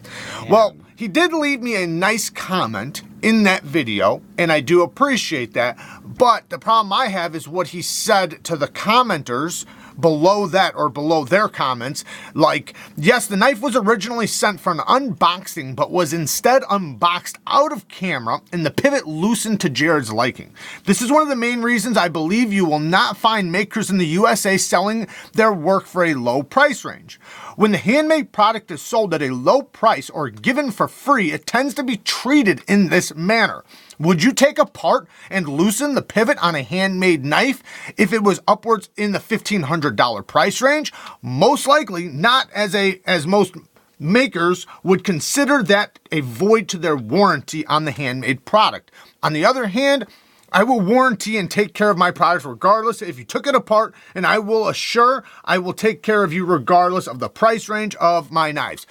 Well, 0.49 0.75
he 0.99 1.07
did 1.07 1.31
leave 1.31 1.61
me 1.61 1.81
a 1.81 1.87
nice 1.87 2.29
comment 2.29 3.03
in 3.21 3.43
that 3.43 3.63
video, 3.63 4.21
and 4.37 4.51
I 4.51 4.59
do 4.59 4.81
appreciate 4.81 5.53
that. 5.53 5.77
But 6.03 6.49
the 6.49 6.59
problem 6.59 6.91
I 6.91 7.05
have 7.05 7.35
is 7.35 7.47
what 7.47 7.69
he 7.69 7.81
said 7.81 8.43
to 8.43 8.57
the 8.57 8.67
commenters 8.67 9.63
below 9.99 10.47
that 10.47 10.75
or 10.75 10.89
below 10.89 11.25
their 11.25 11.47
comments. 11.47 12.03
Like, 12.33 12.73
yes, 12.95 13.27
the 13.27 13.37
knife 13.37 13.61
was 13.61 13.75
originally 13.75 14.27
sent 14.27 14.59
for 14.59 14.71
an 14.71 14.79
unboxing, 14.79 15.75
but 15.75 15.91
was 15.91 16.13
instead 16.13 16.63
unboxed 16.69 17.37
out 17.47 17.71
of 17.71 17.87
camera 17.87 18.41
and 18.51 18.65
the 18.65 18.71
pivot 18.71 19.07
loosened 19.07 19.61
to 19.61 19.69
Jared's 19.69 20.11
liking. 20.11 20.53
This 20.85 21.01
is 21.01 21.11
one 21.11 21.21
of 21.21 21.29
the 21.29 21.35
main 21.35 21.61
reasons 21.61 21.97
I 21.97 22.07
believe 22.07 22.53
you 22.53 22.65
will 22.65 22.79
not 22.79 23.17
find 23.17 23.51
makers 23.51 23.89
in 23.89 23.97
the 23.97 24.05
USA 24.05 24.57
selling 24.57 25.07
their 25.33 25.53
work 25.53 25.85
for 25.85 26.05
a 26.05 26.13
low 26.13 26.43
price 26.43 26.85
range. 26.85 27.19
When 27.55 27.71
the 27.71 27.77
handmade 27.77 28.31
product 28.31 28.71
is 28.71 28.81
sold 28.81 29.13
at 29.13 29.21
a 29.21 29.33
low 29.33 29.61
price 29.61 30.09
or 30.09 30.29
given 30.29 30.71
for 30.71 30.87
free, 30.87 31.31
it 31.31 31.45
tends 31.45 31.73
to 31.75 31.83
be 31.83 31.97
treated 31.97 32.63
in 32.67 32.89
this 32.89 33.13
manner. 33.15 33.63
Would 33.99 34.23
you 34.23 34.31
take 34.31 34.57
apart 34.57 35.09
and 35.29 35.45
loosen 35.45 35.93
the 35.93 36.01
pivot 36.01 36.37
on 36.41 36.55
a 36.55 36.63
handmade 36.63 37.25
knife 37.25 37.61
if 37.97 38.13
it 38.13 38.23
was 38.23 38.39
upwards 38.47 38.89
in 38.95 39.11
the 39.11 39.19
$1500 39.19 40.25
price 40.25 40.61
range? 40.61 40.93
Most 41.21 41.67
likely 41.67 42.05
not 42.05 42.49
as 42.51 42.73
a 42.73 43.01
as 43.05 43.27
most 43.27 43.55
makers 43.99 44.65
would 44.83 45.03
consider 45.03 45.61
that 45.63 45.99
a 46.13 46.21
void 46.21 46.69
to 46.69 46.77
their 46.77 46.95
warranty 46.95 47.65
on 47.65 47.83
the 47.83 47.91
handmade 47.91 48.45
product. 48.45 48.89
On 49.21 49.33
the 49.33 49.43
other 49.43 49.67
hand, 49.67 50.05
I 50.51 50.63
will 50.63 50.79
warranty 50.79 51.37
and 51.37 51.51
take 51.51 51.73
care 51.73 51.89
of 51.89 51.97
my 51.97 52.09
products 52.09 52.45
regardless 52.45 53.01
if 53.01 53.19
you 53.19 53.25
took 53.25 53.45
it 53.45 53.53
apart, 53.53 53.93
and 54.15 54.25
I 54.25 54.39
will 54.39 54.69
assure 54.69 55.23
I 55.43 55.57
will 55.57 55.73
take 55.73 56.01
care 56.01 56.23
of 56.23 56.31
you 56.31 56.45
regardless 56.45 57.05
of 57.05 57.19
the 57.19 57.29
price 57.29 57.67
range 57.67 57.95
of 57.95 58.31
my 58.31 58.51
knives. 58.53 58.87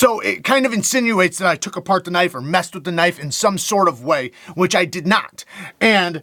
So 0.00 0.18
it 0.20 0.44
kind 0.44 0.64
of 0.64 0.72
insinuates 0.72 1.36
that 1.40 1.46
I 1.46 1.56
took 1.56 1.76
apart 1.76 2.06
the 2.06 2.10
knife 2.10 2.34
or 2.34 2.40
messed 2.40 2.72
with 2.74 2.84
the 2.84 2.90
knife 2.90 3.18
in 3.20 3.30
some 3.30 3.58
sort 3.58 3.86
of 3.86 4.02
way, 4.02 4.30
which 4.54 4.74
I 4.74 4.86
did 4.86 5.06
not. 5.06 5.44
And 5.78 6.22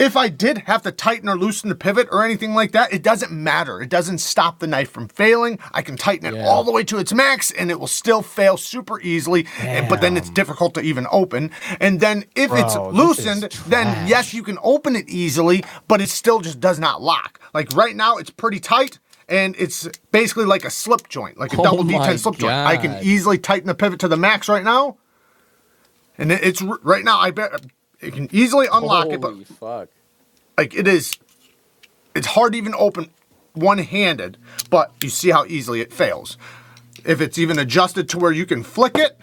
if 0.00 0.16
I 0.16 0.28
did 0.28 0.58
have 0.66 0.82
to 0.82 0.90
tighten 0.90 1.28
or 1.28 1.38
loosen 1.38 1.68
the 1.68 1.76
pivot 1.76 2.08
or 2.10 2.24
anything 2.24 2.54
like 2.54 2.72
that, 2.72 2.92
it 2.92 3.04
doesn't 3.04 3.30
matter. 3.30 3.80
It 3.80 3.88
doesn't 3.88 4.18
stop 4.18 4.58
the 4.58 4.66
knife 4.66 4.90
from 4.90 5.06
failing. 5.06 5.60
I 5.70 5.80
can 5.82 5.96
tighten 5.96 6.26
it 6.26 6.34
all 6.44 6.64
the 6.64 6.72
way 6.72 6.82
to 6.82 6.98
its 6.98 7.12
max 7.14 7.52
and 7.52 7.70
it 7.70 7.78
will 7.78 7.86
still 7.86 8.20
fail 8.20 8.56
super 8.56 9.00
easily, 9.00 9.46
and- 9.60 9.88
but 9.88 10.00
then 10.00 10.16
it's 10.16 10.28
difficult 10.30 10.74
to 10.74 10.80
even 10.80 11.06
open. 11.12 11.52
And 11.78 12.00
then 12.00 12.24
if 12.34 12.50
it's 12.52 12.74
Bro, 12.74 12.88
is 12.90 12.94
loosened, 12.96 13.42
then 13.68 14.08
yes, 14.08 14.34
you 14.34 14.42
can 14.42 14.58
open 14.64 14.96
it 14.96 15.08
easily, 15.08 15.62
but 15.86 16.00
it 16.00 16.08
still 16.08 16.40
just 16.40 16.58
does 16.58 16.80
not 16.80 17.00
lock. 17.00 17.38
Like 17.54 17.72
right 17.76 17.94
now, 17.94 18.16
it's 18.16 18.30
pretty 18.30 18.58
tight. 18.58 18.98
And 19.28 19.54
it's 19.58 19.88
basically 20.12 20.44
like 20.44 20.64
a 20.64 20.70
slip 20.70 21.08
joint, 21.08 21.38
like 21.38 21.52
a 21.54 21.60
Oh 21.60 21.64
double 21.64 21.84
my 21.84 21.92
D10 22.08 22.18
slip 22.18 22.36
joint. 22.36 22.52
I 22.52 22.76
can 22.76 23.02
easily 23.02 23.38
tighten 23.38 23.66
the 23.66 23.74
pivot 23.74 24.00
to 24.00 24.08
the 24.08 24.16
max 24.16 24.48
right 24.48 24.64
now. 24.64 24.98
And 26.18 26.30
it's 26.30 26.60
right 26.62 27.02
now, 27.04 27.18
I 27.18 27.30
bet 27.30 27.64
it 28.00 28.12
can 28.12 28.28
easily 28.32 28.66
unlock 28.70 29.08
it, 29.08 29.20
but 29.20 29.30
Holy 29.32 29.44
fuck. 29.44 29.88
like 30.58 30.74
it 30.74 30.86
is 30.86 31.18
it's 32.14 32.28
hard 32.28 32.52
to 32.52 32.58
even 32.58 32.74
open 32.76 33.10
one-handed 33.54 34.36
but 34.68 34.92
you 35.02 35.08
see 35.08 35.30
how 35.30 35.44
easily 35.46 35.80
it 35.80 35.92
fails 35.92 36.36
if 37.04 37.20
it's 37.20 37.38
even 37.38 37.58
adjusted 37.58 38.08
to 38.08 38.18
where 38.18 38.32
you 38.32 38.44
can 38.44 38.62
flick 38.62 38.98
it 38.98 39.16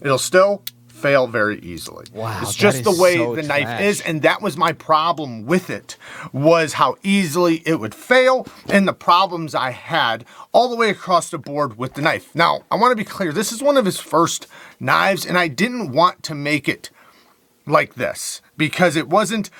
it'll 0.00 0.18
still 0.18 0.62
fail 1.06 1.26
very 1.26 1.58
easily. 1.60 2.06
Wow, 2.12 2.40
it's 2.42 2.54
just 2.54 2.84
the 2.84 2.90
way 2.90 3.16
so 3.16 3.34
the 3.34 3.42
knife 3.42 3.80
is 3.80 4.00
and 4.00 4.22
that 4.22 4.42
was 4.42 4.56
my 4.56 4.72
problem 4.72 5.46
with 5.46 5.70
it 5.70 5.96
was 6.32 6.74
how 6.74 6.96
easily 7.02 7.62
it 7.64 7.78
would 7.80 7.94
fail 7.94 8.46
and 8.68 8.88
the 8.88 8.92
problems 8.92 9.54
i 9.54 9.70
had 9.70 10.24
all 10.52 10.68
the 10.68 10.76
way 10.76 10.90
across 10.90 11.30
the 11.30 11.38
board 11.38 11.78
with 11.78 11.94
the 11.94 12.02
knife. 12.02 12.34
Now 12.34 12.62
i 12.70 12.76
want 12.76 12.92
to 12.92 12.96
be 12.96 13.04
clear 13.04 13.32
this 13.32 13.52
is 13.52 13.62
one 13.62 13.76
of 13.76 13.84
his 13.84 14.00
first 14.00 14.46
knives 14.80 15.24
and 15.24 15.38
i 15.38 15.48
didn't 15.48 15.92
want 15.92 16.22
to 16.24 16.34
make 16.34 16.68
it 16.68 16.90
like 17.66 17.94
this 17.94 18.42
because 18.56 18.96
it 18.96 19.08
wasn't 19.08 19.50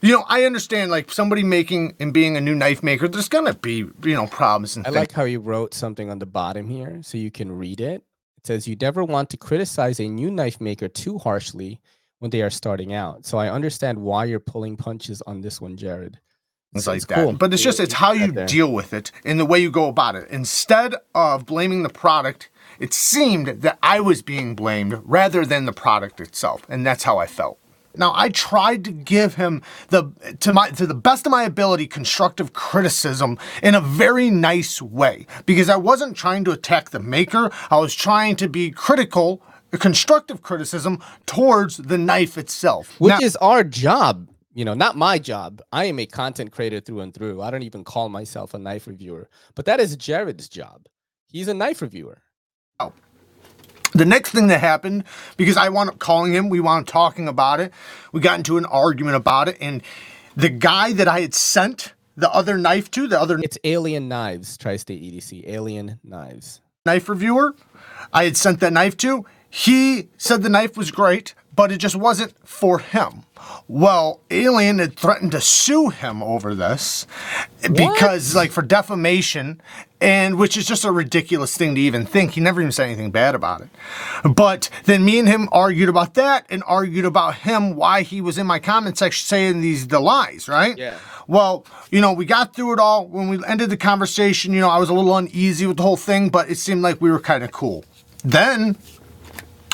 you 0.00 0.12
know 0.12 0.24
i 0.28 0.44
understand 0.44 0.90
like 0.90 1.10
somebody 1.10 1.42
making 1.42 1.94
and 2.00 2.12
being 2.12 2.36
a 2.36 2.40
new 2.40 2.54
knife 2.54 2.82
maker 2.82 3.08
there's 3.08 3.28
gonna 3.28 3.54
be 3.54 3.76
you 4.02 4.14
know 4.14 4.26
problems 4.26 4.76
and 4.76 4.86
I 4.86 4.90
things. 4.90 4.96
like 4.96 5.12
how 5.12 5.24
you 5.24 5.40
wrote 5.40 5.74
something 5.74 6.10
on 6.10 6.18
the 6.18 6.26
bottom 6.26 6.68
here 6.68 7.00
so 7.02 7.18
you 7.18 7.30
can 7.30 7.52
read 7.52 7.80
it. 7.80 8.02
It 8.42 8.46
says, 8.46 8.66
You 8.66 8.76
never 8.80 9.04
want 9.04 9.30
to 9.30 9.36
criticize 9.36 10.00
a 10.00 10.08
new 10.08 10.30
knife 10.30 10.60
maker 10.60 10.88
too 10.88 11.18
harshly 11.18 11.80
when 12.18 12.30
they 12.30 12.42
are 12.42 12.50
starting 12.50 12.92
out. 12.92 13.24
So 13.24 13.38
I 13.38 13.48
understand 13.48 13.98
why 13.98 14.24
you're 14.24 14.40
pulling 14.40 14.76
punches 14.76 15.22
on 15.22 15.40
this 15.40 15.60
one, 15.60 15.76
Jared. 15.76 16.18
It's 16.74 16.84
So 16.84 16.92
like 16.92 17.06
that. 17.08 17.38
But 17.38 17.52
it's 17.52 17.62
just 17.62 17.78
it's 17.80 17.94
how 17.94 18.12
you 18.12 18.32
deal 18.32 18.72
with 18.72 18.92
it 18.94 19.12
and 19.24 19.38
the 19.38 19.44
way 19.44 19.58
you 19.60 19.70
go 19.70 19.88
about 19.88 20.16
it. 20.16 20.28
Instead 20.30 20.94
of 21.14 21.46
blaming 21.46 21.82
the 21.82 21.88
product, 21.88 22.48
it 22.80 22.92
seemed 22.94 23.62
that 23.62 23.78
I 23.82 24.00
was 24.00 24.22
being 24.22 24.54
blamed 24.54 25.00
rather 25.04 25.44
than 25.44 25.66
the 25.66 25.72
product 25.72 26.20
itself, 26.20 26.62
and 26.68 26.84
that's 26.84 27.04
how 27.04 27.18
I 27.18 27.26
felt. 27.26 27.58
Now 27.96 28.12
I 28.14 28.28
tried 28.30 28.84
to 28.84 28.92
give 28.92 29.34
him 29.34 29.62
the 29.88 30.12
to 30.40 30.52
my 30.52 30.70
to 30.70 30.86
the 30.86 30.94
best 30.94 31.26
of 31.26 31.30
my 31.30 31.44
ability 31.44 31.86
constructive 31.86 32.52
criticism 32.52 33.38
in 33.62 33.74
a 33.74 33.80
very 33.80 34.30
nice 34.30 34.80
way. 34.80 35.26
Because 35.46 35.68
I 35.68 35.76
wasn't 35.76 36.16
trying 36.16 36.44
to 36.44 36.52
attack 36.52 36.90
the 36.90 37.00
maker. 37.00 37.50
I 37.70 37.78
was 37.78 37.94
trying 37.94 38.36
to 38.36 38.48
be 38.48 38.70
critical, 38.70 39.42
constructive 39.72 40.42
criticism 40.42 41.02
towards 41.26 41.76
the 41.76 41.98
knife 41.98 42.38
itself. 42.38 42.98
which 42.98 43.10
Now- 43.10 43.18
is 43.20 43.36
our 43.36 43.64
job 43.64 44.28
you 44.54 44.66
know 44.66 44.74
not 44.74 44.96
my 44.96 45.18
job. 45.18 45.62
I 45.72 45.86
am 45.86 45.98
a 45.98 46.06
content 46.06 46.52
creator 46.52 46.80
through 46.80 47.00
and 47.00 47.14
through. 47.14 47.40
I 47.40 47.50
don't 47.50 47.62
even 47.62 47.84
call 47.84 48.10
myself 48.10 48.52
a 48.52 48.58
knife 48.58 48.86
reviewer. 48.86 49.30
But 49.54 49.64
that 49.64 49.80
is 49.80 49.96
jared's 49.96 50.48
job. 50.48 50.86
He's 51.28 51.48
a 51.48 51.54
knife 51.54 51.80
reviewer 51.80 52.20
oh. 52.80 52.92
The 53.92 54.04
next 54.04 54.30
thing 54.30 54.46
that 54.48 54.60
happened, 54.60 55.04
because 55.36 55.56
I 55.56 55.68
wound 55.68 55.90
up 55.90 55.98
calling 55.98 56.32
him, 56.32 56.48
we 56.48 56.60
wound 56.60 56.88
up 56.88 56.92
talking 56.92 57.28
about 57.28 57.60
it. 57.60 57.72
We 58.12 58.20
got 58.20 58.38
into 58.38 58.56
an 58.56 58.64
argument 58.64 59.16
about 59.16 59.48
it, 59.48 59.58
and 59.60 59.82
the 60.36 60.48
guy 60.48 60.92
that 60.94 61.08
I 61.08 61.20
had 61.20 61.34
sent 61.34 61.94
the 62.16 62.32
other 62.32 62.58
knife 62.58 62.90
to, 62.92 63.06
the 63.06 63.20
other 63.20 63.38
it's 63.38 63.58
alien 63.64 64.06
knives 64.06 64.58
tri-state 64.58 65.02
edc 65.02 65.48
alien 65.48 65.98
knives 66.04 66.60
knife 66.84 67.08
reviewer 67.08 67.54
I 68.12 68.24
had 68.24 68.36
sent 68.36 68.60
that 68.60 68.72
knife 68.72 68.96
to, 68.98 69.24
he 69.48 70.08
said 70.16 70.42
the 70.42 70.48
knife 70.48 70.76
was 70.76 70.90
great, 70.90 71.34
but 71.54 71.72
it 71.72 71.78
just 71.78 71.96
wasn't 71.96 72.34
for 72.46 72.78
him. 72.78 73.24
Well, 73.68 74.20
Alien 74.30 74.78
had 74.78 74.96
threatened 74.96 75.32
to 75.32 75.40
sue 75.40 75.88
him 75.90 76.22
over 76.22 76.54
this 76.54 77.06
because, 77.62 78.34
like, 78.34 78.52
for 78.52 78.62
defamation, 78.62 79.60
and 80.00 80.36
which 80.36 80.56
is 80.56 80.66
just 80.66 80.84
a 80.84 80.90
ridiculous 80.90 81.56
thing 81.56 81.76
to 81.76 81.80
even 81.80 82.04
think. 82.04 82.32
He 82.32 82.40
never 82.40 82.60
even 82.60 82.72
said 82.72 82.86
anything 82.86 83.12
bad 83.12 83.34
about 83.34 83.60
it. 83.60 83.68
But 84.34 84.68
then 84.84 85.04
me 85.04 85.18
and 85.18 85.28
him 85.28 85.48
argued 85.52 85.88
about 85.88 86.14
that 86.14 86.44
and 86.50 86.62
argued 86.66 87.04
about 87.04 87.36
him 87.36 87.76
why 87.76 88.02
he 88.02 88.20
was 88.20 88.36
in 88.36 88.46
my 88.46 88.58
comment 88.58 88.98
section 88.98 89.24
saying 89.24 89.60
these 89.60 89.86
the 89.86 90.00
lies, 90.00 90.48
right? 90.48 90.76
Yeah. 90.76 90.98
Well, 91.28 91.64
you 91.90 92.00
know, 92.00 92.12
we 92.12 92.24
got 92.24 92.54
through 92.54 92.72
it 92.72 92.78
all. 92.80 93.06
When 93.06 93.28
we 93.28 93.38
ended 93.46 93.70
the 93.70 93.76
conversation, 93.76 94.52
you 94.52 94.60
know, 94.60 94.68
I 94.68 94.78
was 94.78 94.88
a 94.88 94.94
little 94.94 95.16
uneasy 95.16 95.66
with 95.66 95.76
the 95.76 95.84
whole 95.84 95.96
thing, 95.96 96.30
but 96.30 96.50
it 96.50 96.56
seemed 96.56 96.82
like 96.82 97.00
we 97.00 97.10
were 97.10 97.20
kind 97.20 97.44
of 97.44 97.52
cool. 97.52 97.84
Then, 98.24 98.76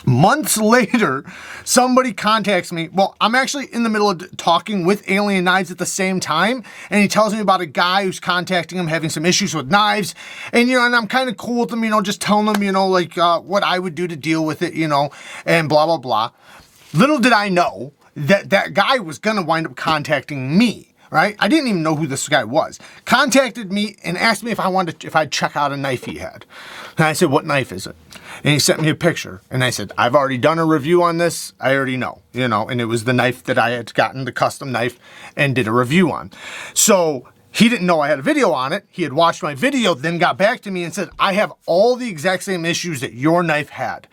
months 0.09 0.57
later, 0.59 1.25
somebody 1.65 2.13
contacts 2.13 2.73
me. 2.73 2.89
Well, 2.93 3.17
I'm 3.21 3.35
actually 3.35 3.67
in 3.67 3.83
the 3.83 3.89
middle 3.89 4.11
of 4.11 4.37
talking 4.37 4.85
with 4.85 5.09
Alien 5.09 5.45
Knives 5.45 5.71
at 5.71 5.79
the 5.79 5.87
same 5.87 6.21
time, 6.21 6.65
and 6.91 7.01
he 7.01 7.09
tells 7.09 7.35
me 7.35 7.41
about 7.41 7.61
a 7.61 7.67
guy 7.67 8.05
who's 8.05 8.19
contacting 8.21 8.79
him 8.79 8.89
having 8.89 9.11
some 9.11 9.25
issues 9.25 9.55
with 9.55 9.71
knives, 9.71 10.15
and 10.53 10.69
you 10.69 10.77
know, 10.77 10.87
and 10.87 10.97
I'm 10.97 11.07
kind 11.07 11.29
of 11.29 11.37
cool 11.37 11.61
with 11.61 11.73
him, 11.73 11.85
you 11.85 11.91
know, 11.91 12.01
just 12.03 12.21
telling 12.21 12.47
him, 12.47 12.63
you 12.63 12.73
know, 12.73 12.89
like 12.89 13.17
uh, 13.17 13.41
what 13.41 13.63
I 13.63 13.79
would 13.79 13.95
do 13.95 14.09
to 14.09 14.17
deal 14.17 14.45
with 14.45 14.63
it, 14.63 14.75
you 14.75 14.89
know, 14.89 15.11
and 15.45 15.69
blah 15.69 15.87
blah 15.87 15.99
blah. 15.99 16.31
Little 16.95 17.19
did 17.19 17.33
I 17.33 17.49
know 17.49 17.93
that 18.17 18.51
that 18.51 18.75
guy 18.75 18.99
was 18.99 19.19
gonna 19.19 19.43
wind 19.43 19.67
up 19.67 19.77
contacting 19.77 20.57
me. 20.57 20.88
Right? 21.11 21.37
I 21.39 21.49
didn't 21.49 21.69
even 21.69 21.83
know 21.83 21.97
who 21.97 22.07
this 22.07 22.29
guy 22.29 22.45
was. 22.45 22.79
Contacted 23.07 23.73
me 23.73 23.97
and 24.05 24.19
asked 24.19 24.43
me 24.43 24.51
if 24.51 24.61
I 24.61 24.69
wanted 24.69 25.05
if 25.05 25.17
I'd 25.17 25.33
check 25.33 25.57
out 25.57 25.73
a 25.73 25.77
knife 25.77 26.05
he 26.05 26.19
had. 26.19 26.45
And 26.99 27.07
I 27.07 27.15
said, 27.15 27.31
"What 27.31 27.47
knife 27.47 27.73
is 27.73 27.87
it?" 27.87 27.97
And 28.45 28.53
he 28.53 28.59
sent 28.59 28.83
me 28.83 28.91
a 28.91 28.95
picture. 28.95 29.41
And 29.51 29.65
I 29.65 29.71
said, 29.71 29.93
"I've 29.97 30.15
already 30.15 30.37
done 30.37 30.59
a 30.59 30.67
review 30.67 31.03
on 31.03 31.17
this. 31.17 31.55
I 31.59 31.75
already 31.75 31.97
know, 31.97 32.21
you 32.33 32.47
know." 32.47 32.69
And 32.69 32.81
it 32.81 32.85
was 32.85 33.05
the 33.05 33.15
knife 33.15 33.43
that 33.45 33.59
I 33.59 33.71
had 33.71 33.95
gotten, 33.95 34.27
the 34.27 34.33
custom 34.33 34.71
knife, 34.71 34.99
and 35.35 35.55
did 35.55 35.67
a 35.67 35.73
review 35.73 36.13
on. 36.13 36.31
So 36.75 37.27
he 37.51 37.71
didn't 37.71 37.87
know 37.87 38.01
I 38.01 38.09
had 38.09 38.19
a 38.19 38.23
video 38.23 38.53
on 38.53 38.75
it. 38.75 38.85
He 38.91 39.03
had 39.03 39.15
watched 39.15 39.43
my 39.43 39.55
video, 39.55 39.95
then 39.95 40.19
got 40.19 40.37
back 40.37 40.61
to 40.63 40.71
me 40.71 40.85
and 40.85 40.95
said, 40.95 41.09
"I 41.19 41.33
have 41.33 41.53
all 41.65 41.97
the 41.97 42.11
exact 42.11 42.43
same 42.45 42.67
issues 42.67 43.01
that 43.01 43.15
your 43.15 43.43
knife 43.43 43.71
had." 43.71 44.09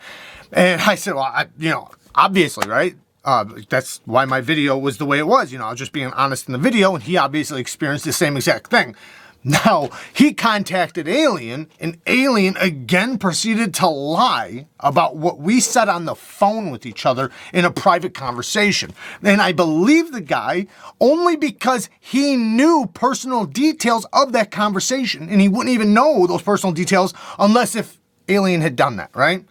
And 0.50 0.80
I 0.80 0.94
said, 0.94 1.14
"Well, 1.14 1.24
I, 1.24 1.46
you 1.58 1.68
know, 1.68 1.90
obviously, 2.14 2.68
right?" 2.68 2.96
Uh, 3.26 3.44
that's 3.68 4.00
why 4.04 4.24
my 4.24 4.40
video 4.40 4.78
was 4.78 4.98
the 4.98 5.04
way 5.04 5.18
it 5.18 5.26
was. 5.26 5.52
You 5.52 5.58
know, 5.58 5.66
I 5.66 5.70
was 5.70 5.80
just 5.80 5.92
being 5.92 6.12
honest 6.12 6.46
in 6.46 6.52
the 6.52 6.58
video, 6.58 6.94
and 6.94 7.02
he 7.02 7.16
obviously 7.16 7.60
experienced 7.60 8.04
the 8.04 8.12
same 8.12 8.36
exact 8.36 8.70
thing. 8.70 8.94
Now, 9.42 9.90
he 10.12 10.32
contacted 10.32 11.06
Alien, 11.06 11.68
and 11.78 11.98
Alien 12.06 12.56
again 12.56 13.18
proceeded 13.18 13.74
to 13.74 13.88
lie 13.88 14.66
about 14.80 15.16
what 15.16 15.38
we 15.38 15.60
said 15.60 15.88
on 15.88 16.04
the 16.04 16.14
phone 16.14 16.70
with 16.70 16.86
each 16.86 17.04
other 17.04 17.30
in 17.52 17.64
a 17.64 17.70
private 17.70 18.14
conversation. 18.14 18.92
And 19.22 19.40
I 19.42 19.52
believe 19.52 20.10
the 20.10 20.20
guy 20.20 20.66
only 21.00 21.36
because 21.36 21.88
he 22.00 22.36
knew 22.36 22.90
personal 22.92 23.44
details 23.44 24.04
of 24.12 24.32
that 24.32 24.50
conversation, 24.50 25.28
and 25.28 25.40
he 25.40 25.48
wouldn't 25.48 25.74
even 25.74 25.94
know 25.94 26.26
those 26.26 26.42
personal 26.42 26.72
details 26.72 27.12
unless 27.38 27.76
if 27.76 27.98
Alien 28.28 28.60
had 28.60 28.74
done 28.74 28.96
that, 28.96 29.10
right? 29.14 29.44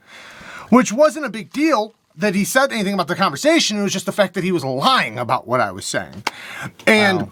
Which 0.69 0.91
wasn't 0.91 1.25
a 1.25 1.29
big 1.29 1.51
deal 1.51 1.95
that 2.17 2.35
he 2.35 2.45
said 2.45 2.71
anything 2.71 2.93
about 2.93 3.07
the 3.07 3.15
conversation. 3.15 3.77
It 3.79 3.83
was 3.83 3.93
just 3.93 4.05
the 4.05 4.11
fact 4.11 4.33
that 4.35 4.43
he 4.43 4.51
was 4.51 4.63
lying 4.63 5.19
about 5.19 5.47
what 5.47 5.59
I 5.59 5.71
was 5.71 5.85
saying. 5.85 6.23
And 6.87 7.29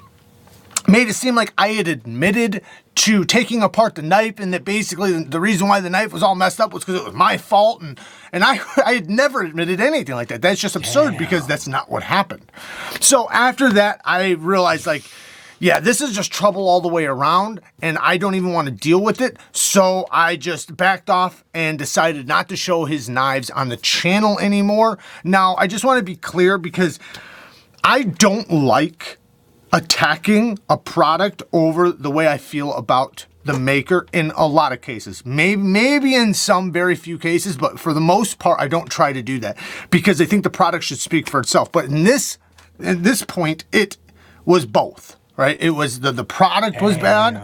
made 0.88 1.08
it 1.08 1.14
seem 1.14 1.36
like 1.36 1.54
I 1.58 1.70
had 1.70 1.88
admitted 1.88 2.62
to 2.96 3.24
taking 3.24 3.64
apart 3.64 3.96
the 3.96 4.02
knife 4.02 4.40
and 4.40 4.54
that 4.54 4.66
basically 4.66 5.24
the- 5.24 5.40
reason 5.40 5.68
why 5.68 5.80
the 5.80 5.90
knife 5.90 6.14
was 6.14 6.22
all 6.22 6.36
messed 6.36 6.60
up 6.60 6.74
was 6.74 6.84
because 6.84 7.02
it 7.02 7.06
was 7.06 7.16
my 7.16 7.38
fault 7.38 7.82
and 7.82 8.00
and 8.32 8.44
I 8.44 8.60
I 8.86 8.96
had 8.96 9.10
never 9.10 9.42
admitted 9.42 9.80
anything 9.80 10.16
like 10.16 10.28
that. 10.28 10.42
That's 10.42 10.60
just 10.60 10.76
absurd 10.76 11.18
because 11.18 11.48
that's 11.48 11.68
not 11.68 11.90
what 11.90 12.04
happened. 12.04 12.52
So 13.00 13.30
after 13.30 13.72
that 13.74 14.02
I 14.06 14.32
realized 14.32 14.86
like 14.86 15.04
yeah, 15.64 15.80
this 15.80 16.02
is 16.02 16.14
just 16.14 16.30
trouble 16.30 16.68
all 16.68 16.82
the 16.82 16.90
way 16.90 17.06
around, 17.06 17.62
and 17.82 17.98
I 18.00 18.18
don't 18.18 18.36
even 18.36 18.52
want 18.52 18.68
to 18.68 18.74
deal 18.74 19.00
with 19.00 19.22
it. 19.22 19.38
So 19.54 20.06
I 20.12 20.36
just 20.36 20.76
backed 20.76 21.10
off 21.10 21.46
and 21.54 21.80
decided 21.80 22.28
not 22.28 22.50
to 22.50 22.58
show 22.58 22.84
his 22.84 23.08
knives 23.08 23.50
on 23.50 23.70
the 23.70 23.78
channel 23.78 24.38
anymore. 24.40 25.00
Now, 25.24 25.56
I 25.56 25.68
just 25.68 25.86
want 25.86 26.00
to 26.00 26.04
be 26.04 26.18
clear 26.18 26.58
because 26.58 27.00
I 27.82 28.04
don't 28.04 28.52
like 28.52 29.20
attacking 29.72 30.60
a 30.70 30.76
product 30.76 31.44
over 31.54 31.94
the 31.94 32.12
way 32.12 32.28
I 32.28 32.40
feel 32.40 32.74
about 32.74 33.26
the 33.46 33.58
maker 33.58 34.06
in 34.12 34.34
a 34.36 34.46
lot 34.46 34.74
of 34.74 34.82
cases. 34.82 35.26
Maybe 35.26 35.62
maybe 35.62 36.14
in 36.14 36.34
some 36.34 36.74
very 36.74 36.96
few 36.96 37.18
cases, 37.18 37.56
but 37.56 37.80
for 37.80 37.94
the 37.94 38.02
most 38.02 38.38
part 38.38 38.60
I 38.60 38.68
don't 38.68 38.92
try 38.92 39.14
to 39.14 39.22
do 39.22 39.40
that 39.40 39.58
because 39.90 40.20
I 40.20 40.26
think 40.26 40.44
the 40.44 40.50
product 40.50 40.84
should 40.84 41.00
speak 41.00 41.30
for 41.30 41.40
itself. 41.40 41.72
But 41.72 41.86
in 41.86 42.04
this 42.04 42.38
in 42.80 43.04
this 43.04 43.24
point 43.24 43.64
it 43.72 43.96
was 44.44 44.66
both, 44.66 45.16
right? 45.38 45.58
It 45.60 45.72
was 45.72 46.00
the 46.02 46.12
the 46.12 46.24
product 46.26 46.82
was 46.82 46.98
bad 46.98 47.42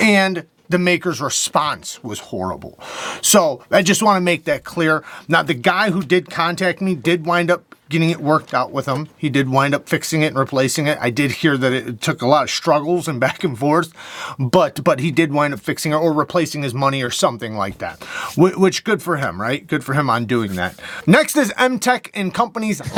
and 0.00 0.46
the 0.68 0.78
maker's 0.78 1.20
response 1.20 2.02
was 2.04 2.20
horrible. 2.20 2.78
So 3.22 3.64
I 3.72 3.82
just 3.82 4.02
want 4.04 4.16
to 4.18 4.20
make 4.20 4.44
that 4.44 4.62
clear. 4.62 5.02
Now, 5.26 5.42
the 5.42 5.54
guy 5.54 5.90
who 5.90 6.00
did 6.00 6.30
contact 6.30 6.80
me 6.80 6.94
did 6.94 7.26
wind 7.26 7.50
up 7.50 7.74
getting 7.88 8.10
it 8.10 8.20
worked 8.20 8.54
out 8.54 8.70
with 8.70 8.86
him. 8.86 9.08
He 9.16 9.28
did 9.28 9.48
wind 9.48 9.74
up 9.74 9.88
fixing 9.88 10.22
it 10.22 10.28
and 10.28 10.38
replacing 10.38 10.86
it. 10.86 10.96
I 11.00 11.10
did 11.10 11.32
hear 11.32 11.56
that 11.56 11.72
it 11.72 12.00
took 12.00 12.22
a 12.22 12.26
lot 12.28 12.44
of 12.44 12.50
struggles 12.50 13.08
and 13.08 13.18
back 13.26 13.42
and 13.42 13.58
forth, 13.58 13.92
but 14.38 14.84
but 14.84 15.00
he 15.00 15.10
did 15.10 15.32
wind 15.32 15.52
up 15.54 15.58
fixing 15.58 15.90
it 15.90 15.96
or 15.96 16.12
replacing 16.12 16.62
his 16.62 16.72
money 16.72 17.02
or 17.02 17.10
something 17.10 17.56
like 17.56 17.78
that. 17.78 18.00
Wh- 18.36 18.56
Which 18.56 18.84
good 18.84 19.02
for 19.02 19.16
him, 19.16 19.40
right? 19.40 19.66
Good 19.66 19.82
for 19.82 19.94
him 19.94 20.08
on 20.08 20.26
doing 20.26 20.54
that. 20.54 20.78
Next 21.04 21.36
is 21.36 21.50
MTech 21.54 22.10
and 22.14 22.32
companies. 22.32 22.80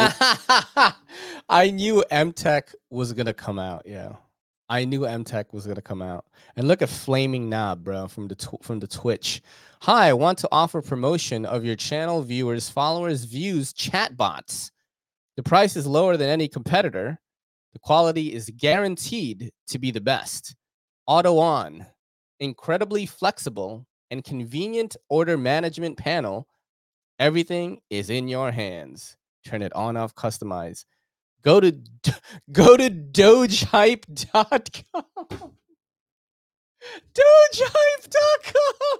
I 1.48 1.70
knew 1.70 2.04
MTech 2.10 2.74
was 2.90 3.14
gonna 3.14 3.32
come 3.34 3.58
out. 3.58 3.84
Yeah, 3.86 4.16
I 4.72 4.86
knew 4.86 5.04
M 5.04 5.22
Tech 5.22 5.52
was 5.52 5.66
gonna 5.66 5.82
come 5.82 6.00
out. 6.00 6.24
And 6.56 6.66
look 6.66 6.80
at 6.80 6.88
Flaming 6.88 7.50
Knob, 7.50 7.84
bro, 7.84 8.08
from 8.08 8.26
the 8.26 8.34
tw- 8.34 8.62
from 8.62 8.80
the 8.80 8.86
Twitch. 8.86 9.42
Hi, 9.82 10.08
I 10.08 10.12
want 10.14 10.38
to 10.38 10.48
offer 10.50 10.80
promotion 10.80 11.44
of 11.44 11.62
your 11.62 11.76
channel 11.76 12.22
viewers, 12.22 12.70
followers, 12.70 13.24
views, 13.24 13.74
chatbots. 13.74 14.70
The 15.36 15.42
price 15.42 15.76
is 15.76 15.86
lower 15.86 16.16
than 16.16 16.30
any 16.30 16.48
competitor. 16.48 17.20
The 17.74 17.80
quality 17.80 18.32
is 18.32 18.50
guaranteed 18.56 19.52
to 19.66 19.78
be 19.78 19.90
the 19.90 20.00
best. 20.00 20.56
Auto 21.06 21.36
on, 21.36 21.84
incredibly 22.40 23.04
flexible 23.04 23.86
and 24.10 24.24
convenient 24.24 24.96
order 25.10 25.36
management 25.36 25.98
panel. 25.98 26.48
Everything 27.18 27.82
is 27.90 28.08
in 28.08 28.26
your 28.26 28.50
hands. 28.50 29.18
Turn 29.44 29.60
it 29.60 29.74
on, 29.74 29.98
off, 29.98 30.14
customize. 30.14 30.86
Go 31.42 31.60
to 31.60 31.72
go 32.52 32.76
to 32.76 32.90
dogehype.com. 32.90 34.84
Dogehype.com. 37.14 38.98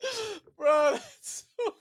Bro, 0.56 0.92
that's 0.92 1.44
so. 1.56 1.74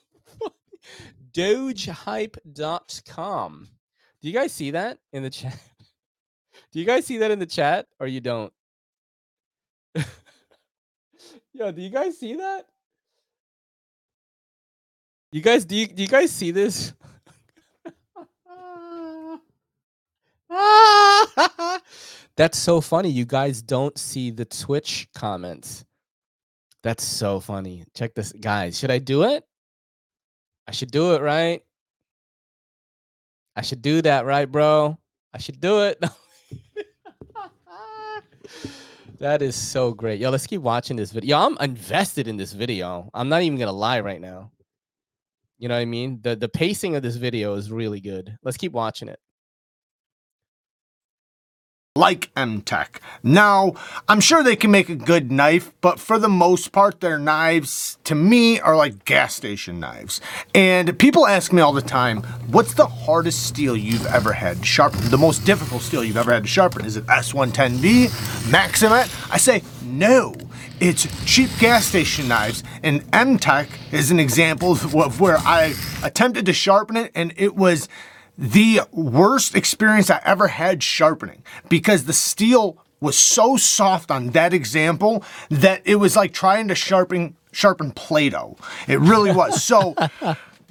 Dogehype.com. 1.32 3.70
Do 4.22 4.28
you 4.28 4.34
guys 4.34 4.52
see 4.54 4.72
that 4.72 4.98
in 5.12 5.22
the 5.24 5.30
chat? 5.30 5.60
Do 6.72 6.80
you 6.80 6.86
guys 6.86 7.06
see 7.06 7.18
that 7.18 7.32
in 7.32 7.40
the 7.40 7.46
chat 7.46 7.88
or 8.00 8.08
you 8.08 8.22
don't? 8.22 8.54
Yo, 11.54 11.72
do 11.72 11.82
you 11.82 11.90
guys 11.90 12.18
see 12.18 12.36
that? 12.36 12.66
You 15.32 15.42
guys 15.42 15.66
do 15.66 15.76
you, 15.76 15.88
do 15.88 16.02
you 16.02 16.08
guys 16.08 16.32
see 16.32 16.52
this? 16.52 16.94
That's 22.36 22.58
so 22.58 22.82
funny. 22.82 23.10
You 23.10 23.26
guys 23.26 23.62
don't 23.62 23.98
see 23.98 24.32
the 24.32 24.46
Twitch 24.46 25.08
comments. 25.14 25.86
That's 26.82 27.04
so 27.04 27.40
funny. 27.40 27.86
Check 27.96 28.14
this, 28.14 28.34
guys. 28.34 28.78
Should 28.78 28.92
I 28.92 29.00
do 29.00 29.24
it? 29.24 29.44
I 30.68 30.72
should 30.72 30.92
do 30.92 31.16
it, 31.16 31.22
right? 31.22 31.62
I 33.56 33.62
should 33.62 33.82
do 33.82 34.02
that, 34.02 34.26
right, 34.26 34.52
bro? 34.52 34.98
I 35.34 35.38
should 35.38 35.60
do 35.60 35.84
it. 35.84 36.04
that 39.20 39.42
is 39.42 39.56
so 39.56 39.94
great. 39.94 40.20
Yo, 40.20 40.30
let's 40.30 40.48
keep 40.48 40.62
watching 40.62 40.98
this 40.98 41.12
video. 41.12 41.38
Yo, 41.38 41.46
I'm 41.46 41.58
invested 41.60 42.28
in 42.28 42.38
this 42.38 42.54
video. 42.54 43.10
I'm 43.14 43.30
not 43.30 43.44
even 43.44 43.58
gonna 43.60 43.72
lie 43.72 44.00
right 44.00 44.22
now. 44.22 44.52
You 45.60 45.68
know 45.70 45.76
what 45.76 45.82
I 45.82 45.86
mean? 45.86 46.20
The 46.22 46.36
the 46.36 46.50
pacing 46.50 46.96
of 46.96 47.04
this 47.04 47.16
video 47.16 47.54
is 47.54 47.72
really 47.72 48.02
good. 48.02 48.38
Let's 48.44 48.58
keep 48.58 48.74
watching 48.74 49.08
it 49.08 49.20
like 51.96 52.34
MTech. 52.34 52.96
Now, 53.22 53.74
I'm 54.10 54.20
sure 54.20 54.42
they 54.42 54.56
can 54.56 54.72
make 54.72 54.90
a 54.90 54.96
good 54.96 55.32
knife, 55.32 55.72
but 55.80 56.00
for 56.00 56.18
the 56.18 56.28
most 56.28 56.72
part, 56.72 57.02
their 57.02 57.20
knives, 57.20 58.00
to 58.06 58.16
me, 58.16 58.60
are 58.60 58.76
like 58.76 59.06
gas 59.06 59.36
station 59.36 59.80
knives. 59.80 60.20
And 60.56 60.98
people 60.98 61.28
ask 61.28 61.54
me 61.54 61.62
all 61.62 61.72
the 61.72 61.84
time, 61.84 62.24
what's 62.48 62.74
the 62.74 62.88
hardest 62.88 63.46
steel 63.46 63.78
you've 63.78 64.08
ever 64.08 64.34
had 64.34 64.58
to 64.58 64.66
sharpen? 64.66 65.02
The 65.12 65.20
most 65.20 65.46
difficult 65.46 65.84
steel 65.84 66.04
you've 66.04 66.18
ever 66.18 66.34
had 66.34 66.46
to 66.46 66.50
sharpen? 66.50 66.84
Is 66.84 66.98
it 66.98 67.06
S110V, 67.06 68.08
Maxamet? 68.50 69.32
I 69.32 69.38
say, 69.38 69.62
no. 69.84 70.34
It's 70.80 71.08
cheap 71.32 71.52
gas 71.60 71.86
station 71.86 72.28
knives, 72.28 72.64
and 72.82 73.04
MTech 73.12 73.68
is 73.92 74.10
an 74.10 74.20
example 74.20 74.72
of 74.72 75.22
where 75.22 75.38
I 75.38 75.76
attempted 76.04 76.48
to 76.48 76.54
sharpen 76.54 76.98
it, 76.98 77.12
and 77.14 77.34
it 77.38 77.56
was 77.56 77.88
the 78.38 78.82
worst 78.92 79.56
experience 79.56 80.10
I 80.10 80.22
ever 80.24 80.48
had 80.48 80.82
sharpening 80.82 81.44
because 81.70 82.06
the 82.06 82.14
steel 82.14 82.78
was 83.00 83.18
so 83.18 83.58
soft 83.58 84.10
on 84.10 84.30
that 84.30 84.54
example 84.54 85.24
that 85.50 85.82
it 85.86 85.96
was 85.96 86.16
like 86.16 86.34
trying 86.34 86.68
to 86.70 86.76
sharpen 86.76 87.36
sharpen 87.52 87.92
Play-Doh. 87.92 88.58
It 88.88 89.00
really 89.00 89.32
was. 89.32 89.64
So 89.74 89.96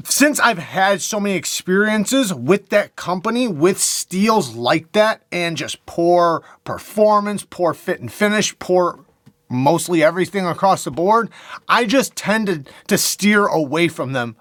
since 0.05 0.41
I've 0.41 0.59
had 0.59 1.01
so 1.01 1.21
many 1.21 1.37
experiences 1.37 2.35
with 2.35 2.71
that 2.71 2.97
company, 2.97 3.47
with 3.47 3.79
steels 3.79 4.55
like 4.55 4.93
that, 4.93 5.23
and 5.31 5.57
just 5.57 5.85
poor 5.87 6.43
performance, 6.65 7.47
poor 7.49 7.75
fit 7.75 8.01
and 8.01 8.13
finish, 8.13 8.59
poor 8.59 9.05
mostly 9.49 10.03
everything 10.03 10.47
across 10.47 10.85
the 10.85 10.91
board, 10.91 11.31
I 11.69 11.85
just 11.85 12.17
tended 12.17 12.71
to 12.89 12.99
steer 12.99 13.47
away 13.47 13.89
from 13.89 14.13
them 14.13 14.37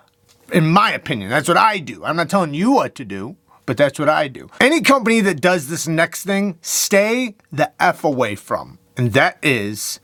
in 0.52 0.68
my 0.68 0.92
opinion. 0.92 1.30
That's 1.30 1.48
what 1.48 1.58
I 1.58 1.78
do. 1.80 2.04
I'm 2.04 2.16
not 2.16 2.30
telling 2.30 2.54
you 2.54 2.72
what 2.72 2.96
to 2.96 3.06
do, 3.06 3.36
but 3.66 3.78
that's 3.78 4.00
what 4.00 4.10
I 4.10 4.28
do. 4.28 4.50
Any 4.60 4.82
company 4.82 5.22
that 5.22 5.42
does 5.42 5.68
this 5.68 5.88
next 5.88 6.24
thing, 6.26 6.58
stay 6.62 7.36
the 7.52 7.72
F 7.82 8.04
away 8.04 8.36
from. 8.36 8.80
And 8.98 9.14
that 9.14 9.38
is 9.42 10.00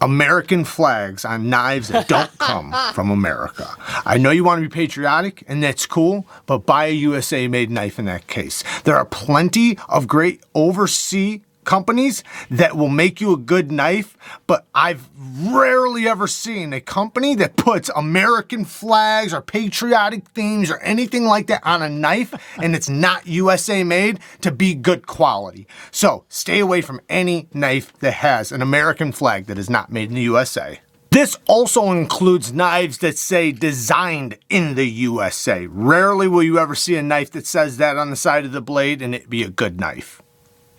American 0.00 0.64
flags 0.64 1.24
on 1.24 1.50
knives 1.50 1.88
that 1.88 2.08
don't 2.08 2.36
come 2.38 2.74
from 2.92 3.10
America. 3.10 3.68
I 4.04 4.18
know 4.18 4.30
you 4.30 4.44
want 4.44 4.62
to 4.62 4.68
be 4.68 4.72
patriotic, 4.72 5.42
and 5.48 5.62
that's 5.62 5.86
cool, 5.86 6.26
but 6.46 6.66
buy 6.66 6.86
a 6.86 6.92
USA 6.92 7.48
made 7.48 7.70
knife 7.70 7.98
in 7.98 8.04
that 8.06 8.26
case. 8.26 8.62
There 8.84 8.96
are 8.96 9.04
plenty 9.04 9.78
of 9.88 10.06
great 10.06 10.42
overseas 10.54 11.40
companies 11.68 12.24
that 12.50 12.78
will 12.78 12.88
make 12.88 13.20
you 13.20 13.34
a 13.34 13.36
good 13.36 13.70
knife, 13.70 14.16
but 14.46 14.66
I've 14.74 15.06
rarely 15.18 16.08
ever 16.08 16.26
seen 16.26 16.72
a 16.72 16.80
company 16.80 17.34
that 17.34 17.56
puts 17.56 17.90
American 17.94 18.64
flags 18.64 19.34
or 19.34 19.42
patriotic 19.42 20.26
themes 20.28 20.70
or 20.70 20.78
anything 20.78 21.26
like 21.26 21.46
that 21.48 21.60
on 21.66 21.82
a 21.82 21.90
knife 21.90 22.32
and 22.62 22.74
it's 22.74 22.88
not 22.88 23.26
USA 23.26 23.84
made 23.84 24.18
to 24.40 24.50
be 24.50 24.74
good 24.74 25.06
quality. 25.06 25.66
So 25.90 26.24
stay 26.30 26.58
away 26.58 26.80
from 26.80 27.02
any 27.10 27.48
knife 27.52 27.92
that 27.98 28.14
has 28.14 28.50
an 28.50 28.62
American 28.62 29.12
flag 29.12 29.44
that 29.44 29.58
is 29.58 29.68
not 29.68 29.92
made 29.92 30.08
in 30.08 30.14
the 30.14 30.22
USA. 30.22 30.80
This 31.10 31.36
also 31.46 31.90
includes 31.90 32.50
knives 32.50 32.96
that 32.98 33.18
say 33.18 33.52
designed 33.52 34.38
in 34.48 34.74
the 34.74 34.86
USA. 34.86 35.66
Rarely 35.66 36.28
will 36.28 36.42
you 36.42 36.58
ever 36.58 36.74
see 36.74 36.96
a 36.96 37.02
knife 37.02 37.30
that 37.32 37.46
says 37.46 37.76
that 37.76 37.98
on 37.98 38.08
the 38.08 38.16
side 38.16 38.46
of 38.46 38.52
the 38.52 38.62
blade 38.62 39.02
and 39.02 39.14
it 39.14 39.28
be 39.28 39.42
a 39.42 39.50
good 39.50 39.78
knife. 39.78 40.22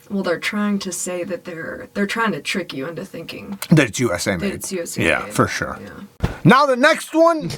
Well, 0.10 0.24
they're 0.24 0.40
trying 0.40 0.80
to 0.80 0.92
say 0.92 1.24
that 1.24 1.46
they're 1.46 1.88
they're 1.94 2.08
trying 2.08 2.32
to 2.32 2.42
trick 2.42 2.74
you 2.74 2.88
into 2.88 3.06
thinking 3.06 3.60
that 3.70 3.90
it's 3.90 4.00
USA 4.00 4.38
made. 4.38 4.42
That 4.42 4.56
it's 4.56 4.72
USA 4.72 5.06
yeah, 5.06 5.24
made. 5.24 5.34
for 5.34 5.48
sure. 5.48 5.78
Yeah. 5.82 6.30
Now 6.44 6.66
the 6.66 6.76
next 6.76 7.14
one, 7.14 7.52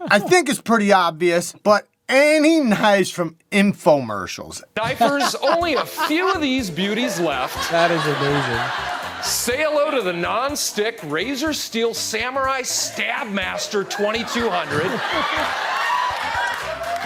I 0.00 0.18
think 0.18 0.48
is 0.48 0.60
pretty 0.60 0.92
obvious, 0.92 1.52
but 1.62 1.86
any 2.08 2.60
knives 2.60 3.10
from 3.10 3.36
infomercials. 3.50 4.62
Diapers, 4.74 5.34
only 5.42 5.74
a 5.74 5.84
few 5.84 6.32
of 6.32 6.40
these 6.40 6.70
beauties 6.70 7.20
left. 7.20 7.70
That 7.70 7.90
is 7.90 8.04
amazing. 8.06 9.22
Say 9.22 9.62
hello 9.62 9.90
to 9.90 10.02
the 10.02 10.12
non-stick 10.12 10.98
Razor 11.04 11.52
Steel 11.52 11.94
Samurai 11.94 12.62
Stabmaster 12.62 13.88
2200. 13.88 15.00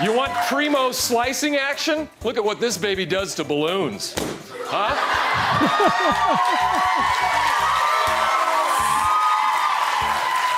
You 0.03 0.13
want 0.13 0.33
primo 0.47 0.93
slicing 0.93 1.57
action? 1.57 2.09
Look 2.23 2.37
at 2.37 2.45
what 2.45 2.61
this 2.61 2.77
baby 2.77 3.07
does 3.07 3.35
to 3.37 3.45
balloons. 3.45 4.15
Huh? 4.69 4.95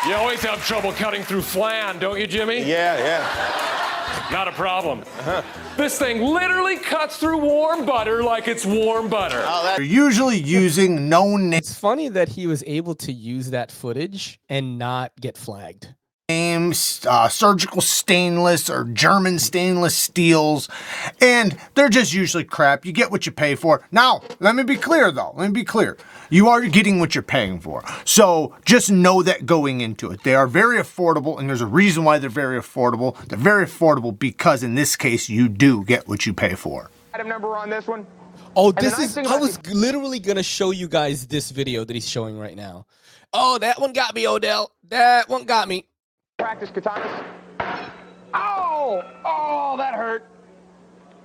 you 0.09 0.15
always 0.15 0.41
have 0.43 0.65
trouble 0.65 0.93
cutting 0.93 1.23
through 1.23 1.43
flan, 1.43 1.99
don't 1.99 2.19
you, 2.19 2.27
Jimmy? 2.27 2.59
Yeah, 2.59 2.99
yeah. 2.99 3.69
Not 4.31 4.49
a 4.49 4.53
problem. 4.53 5.01
Uh-huh. 5.01 5.43
This 5.77 5.99
thing 5.99 6.21
literally 6.23 6.77
cuts 6.77 7.17
through 7.17 7.39
warm 7.39 7.87
butter 7.87 8.23
like 8.23 8.49
it's 8.49 8.67
warm 8.67 9.09
butter. 9.09 9.43
Oh, 9.47 9.75
They're 9.77 9.85
usually 9.85 10.39
using 10.39 11.09
known 11.09 11.53
It's 11.53 11.79
funny 11.79 12.09
that 12.09 12.31
he 12.31 12.47
was 12.47 12.65
able 12.67 12.95
to 12.97 13.13
use 13.13 13.51
that 13.51 13.71
footage 13.71 14.39
and 14.49 14.79
not 14.79 15.13
get 15.21 15.39
flagged 15.39 15.95
names, 16.29 17.07
uh, 17.09 17.27
surgical 17.27 17.81
stainless 17.81 18.69
or 18.69 18.85
German 18.85 19.39
stainless 19.39 19.97
steels, 19.97 20.69
and 21.23 21.57
they're 21.75 21.89
just 21.89 22.13
usually 22.13 22.45
crap. 22.45 22.85
You 22.85 22.93
get 22.93 23.11
what 23.11 23.25
you 23.25 23.33
pay 23.33 23.55
for. 23.55 23.83
Now, 23.91 24.21
let 24.39 24.55
me 24.55 24.63
be 24.63 24.77
clear 24.77 25.11
though. 25.11 25.33
Let 25.37 25.49
me 25.49 25.55
be 25.55 25.65
clear. 25.65 25.97
You 26.29 26.49
are 26.49 26.61
getting 26.67 27.01
what 27.01 27.15
you're 27.15 27.23
paying 27.23 27.61
for. 27.61 27.83
So 28.05 28.55
just 28.67 28.91
know 28.91 29.23
that 29.23 29.47
going 29.47 29.81
into 29.81 30.11
it. 30.11 30.23
They 30.23 30.35
are 30.35 30.47
very 30.47 30.77
affordable, 30.77 31.39
and 31.39 31.49
there's 31.49 31.63
a 31.63 31.67
reason 31.67 32.05
why 32.05 32.19
they're 32.19 32.29
very 32.29 32.61
affordable. 32.61 33.17
They're 33.27 33.39
very 33.39 33.65
affordable 33.65 34.17
because 34.17 34.63
in 34.63 34.75
this 34.75 34.97
case, 34.97 35.31
you 35.31 35.49
do 35.49 35.83
get 35.83 36.09
what 36.09 36.27
you 36.27 36.35
pay 36.35 36.55
for. 36.55 36.91
Item 37.15 37.29
number 37.29 37.57
on 37.57 37.71
this 37.71 37.87
one. 37.87 38.07
Oh, 38.55 38.71
this 38.73 38.99
is. 38.99 39.17
I 39.17 39.37
was 39.39 39.65
literally 39.69 40.19
gonna 40.19 40.43
show 40.43 40.73
you 40.73 40.89
guys 40.89 41.27
this 41.27 41.51
video 41.51 41.85
that 41.85 41.95
he's 41.95 42.09
showing 42.09 42.39
right 42.39 42.57
now. 42.57 42.85
Oh, 43.33 43.57
that 43.59 43.81
one 43.81 43.95
got 43.95 44.15
me, 44.15 44.27
Odell. 44.29 44.73
That 44.89 45.31
one 45.31 45.45
got 45.45 45.69
me. 45.69 45.87
Practice 46.39 46.71
katanas. 46.71 47.25
Oh, 48.33 49.03
oh, 49.25 49.75
that 49.77 49.95
hurt. 49.95 50.25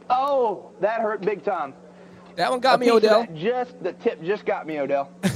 Oh, 0.10 0.72
that 0.82 1.02
hurt 1.02 1.22
big 1.22 1.44
time. 1.44 1.74
That 2.36 2.50
one 2.50 2.60
got 2.60 2.76
A 2.76 2.78
me, 2.80 2.92
Odell. 2.92 3.28
Just 3.36 3.82
the 3.84 3.94
tip 3.94 4.24
just 4.24 4.46
got 4.46 4.66
me, 4.66 4.80
Odell. 4.80 5.12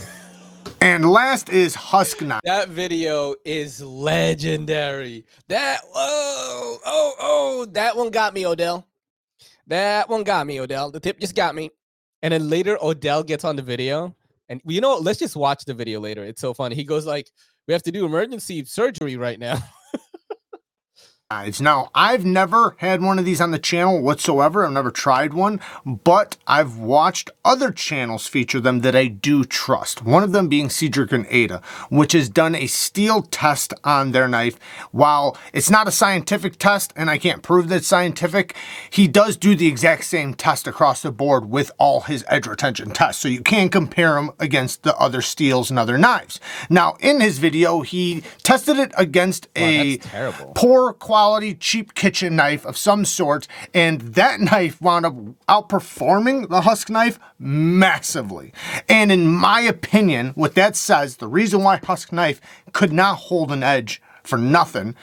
And 0.80 1.10
last 1.10 1.50
is 1.50 1.74
Husk 1.76 2.22
Knife. 2.22 2.42
That 2.44 2.70
video 2.70 3.36
is 3.44 3.82
legendary. 3.82 5.26
That 5.50 5.82
oh 5.94 6.78
oh 6.86 7.14
oh 7.20 7.66
that 7.72 7.98
one 7.98 8.10
got 8.10 8.34
me, 8.34 8.46
Odell. 8.46 8.88
That 9.66 10.08
one 10.08 10.24
got 10.24 10.46
me, 10.48 10.62
Odell. 10.62 10.92
The 10.92 11.00
tip 11.00 11.20
just 11.20 11.36
got 11.36 11.56
me. 11.56 11.72
And 12.22 12.32
then 12.32 12.50
later 12.50 12.78
Odell 12.82 13.24
gets 13.24 13.44
on 13.44 13.56
the 13.56 13.64
video. 13.64 14.16
And 14.50 14.62
you 14.66 14.80
know, 14.80 14.98
let's 14.98 15.20
just 15.20 15.36
watch 15.36 15.66
the 15.66 15.74
video 15.74 16.00
later. 16.00 16.24
It's 16.24 16.40
so 16.40 16.54
funny. 16.54 16.76
He 16.76 16.84
goes 16.84 17.06
like, 17.06 17.32
we 17.68 17.74
have 17.74 17.84
to 17.84 17.92
do 17.92 18.06
emergency 18.06 18.64
surgery 18.64 19.18
right 19.18 19.40
now. 19.40 19.58
knives. 21.30 21.60
Now, 21.60 21.90
I've 21.94 22.24
never 22.24 22.78
had 22.78 23.02
one 23.02 23.20
of 23.20 23.26
these 23.26 23.42
on 23.42 23.52
the 23.52 23.60
channel 23.60 24.02
whatsoever. 24.02 24.66
I've 24.66 24.72
never 24.72 24.92
tried 24.92 25.34
one, 25.34 25.60
but 25.86 26.38
I've 26.48 26.78
watched 26.78 27.30
other 27.44 27.70
channels 27.70 28.28
feature 28.28 28.62
them 28.62 28.80
that 28.80 28.96
I 28.96 29.08
do 29.08 29.44
trust. 29.44 30.06
One 30.06 30.24
of 30.24 30.32
them 30.32 30.48
being 30.48 30.70
Cedric 30.70 31.12
and 31.12 31.28
Ada, 31.30 31.62
which 31.90 32.14
has 32.14 32.30
done 32.30 32.56
a 32.56 32.68
steel 32.68 33.24
test 33.24 33.74
on 33.84 34.14
their 34.14 34.30
knife. 34.30 34.58
While 34.92 35.38
it's 35.52 35.70
not 35.70 35.90
a 35.90 35.92
scientific 35.92 36.60
test, 36.60 36.94
and 36.96 37.10
I 37.10 37.18
can't 37.18 37.44
prove 37.44 37.68
that 37.70 37.76
it's 37.78 37.88
scientific, 37.88 38.56
he 38.90 39.10
does 39.10 39.36
do 39.36 39.54
the 39.54 39.68
exact 39.68 40.06
same 40.06 40.34
test 40.34 40.66
across 40.66 41.02
the 41.02 41.12
board 41.12 41.50
with 41.50 41.72
all 41.78 42.02
his 42.02 42.24
edge 42.30 42.48
retention 42.48 42.92
tests. 42.92 43.22
So 43.22 43.28
you 43.28 43.42
can 43.42 43.68
compare 43.68 44.14
them 44.14 44.32
against 44.40 44.84
the 44.84 44.96
other 44.96 45.22
steels 45.22 45.70
and 45.70 45.78
other 45.78 45.98
knives. 45.98 46.40
Now, 46.70 46.96
in 47.02 47.20
his 47.20 47.38
video, 47.38 47.82
he 47.82 48.24
tested 48.44 48.78
it 48.78 48.94
against 48.98 49.50
wow, 49.58 49.64
a 49.66 49.98
poor 50.56 50.94
quality 50.94 51.17
quality, 51.18 51.56
cheap 51.56 51.96
kitchen 51.96 52.36
knife 52.36 52.64
of 52.64 52.78
some 52.78 53.04
sort, 53.04 53.48
and 53.74 54.02
that 54.02 54.40
knife 54.52 54.80
wound 54.80 55.04
up 55.04 55.16
outperforming 55.50 56.48
the 56.48 56.62
Husk 56.62 56.92
knife 56.92 57.18
massively. 57.40 58.54
And 58.88 59.12
in 59.12 59.26
my 59.26 59.62
opinion, 59.62 60.34
what 60.36 60.54
that 60.54 60.76
says, 60.76 61.18
the 61.18 61.28
reason 61.28 61.64
why 61.64 61.78
Husk 61.78 62.14
knife 62.14 62.40
could 62.72 62.94
not 62.94 63.16
hold 63.16 63.52
an 63.52 63.64
edge 63.64 64.00
for 64.22 64.38
nothing, 64.38 64.94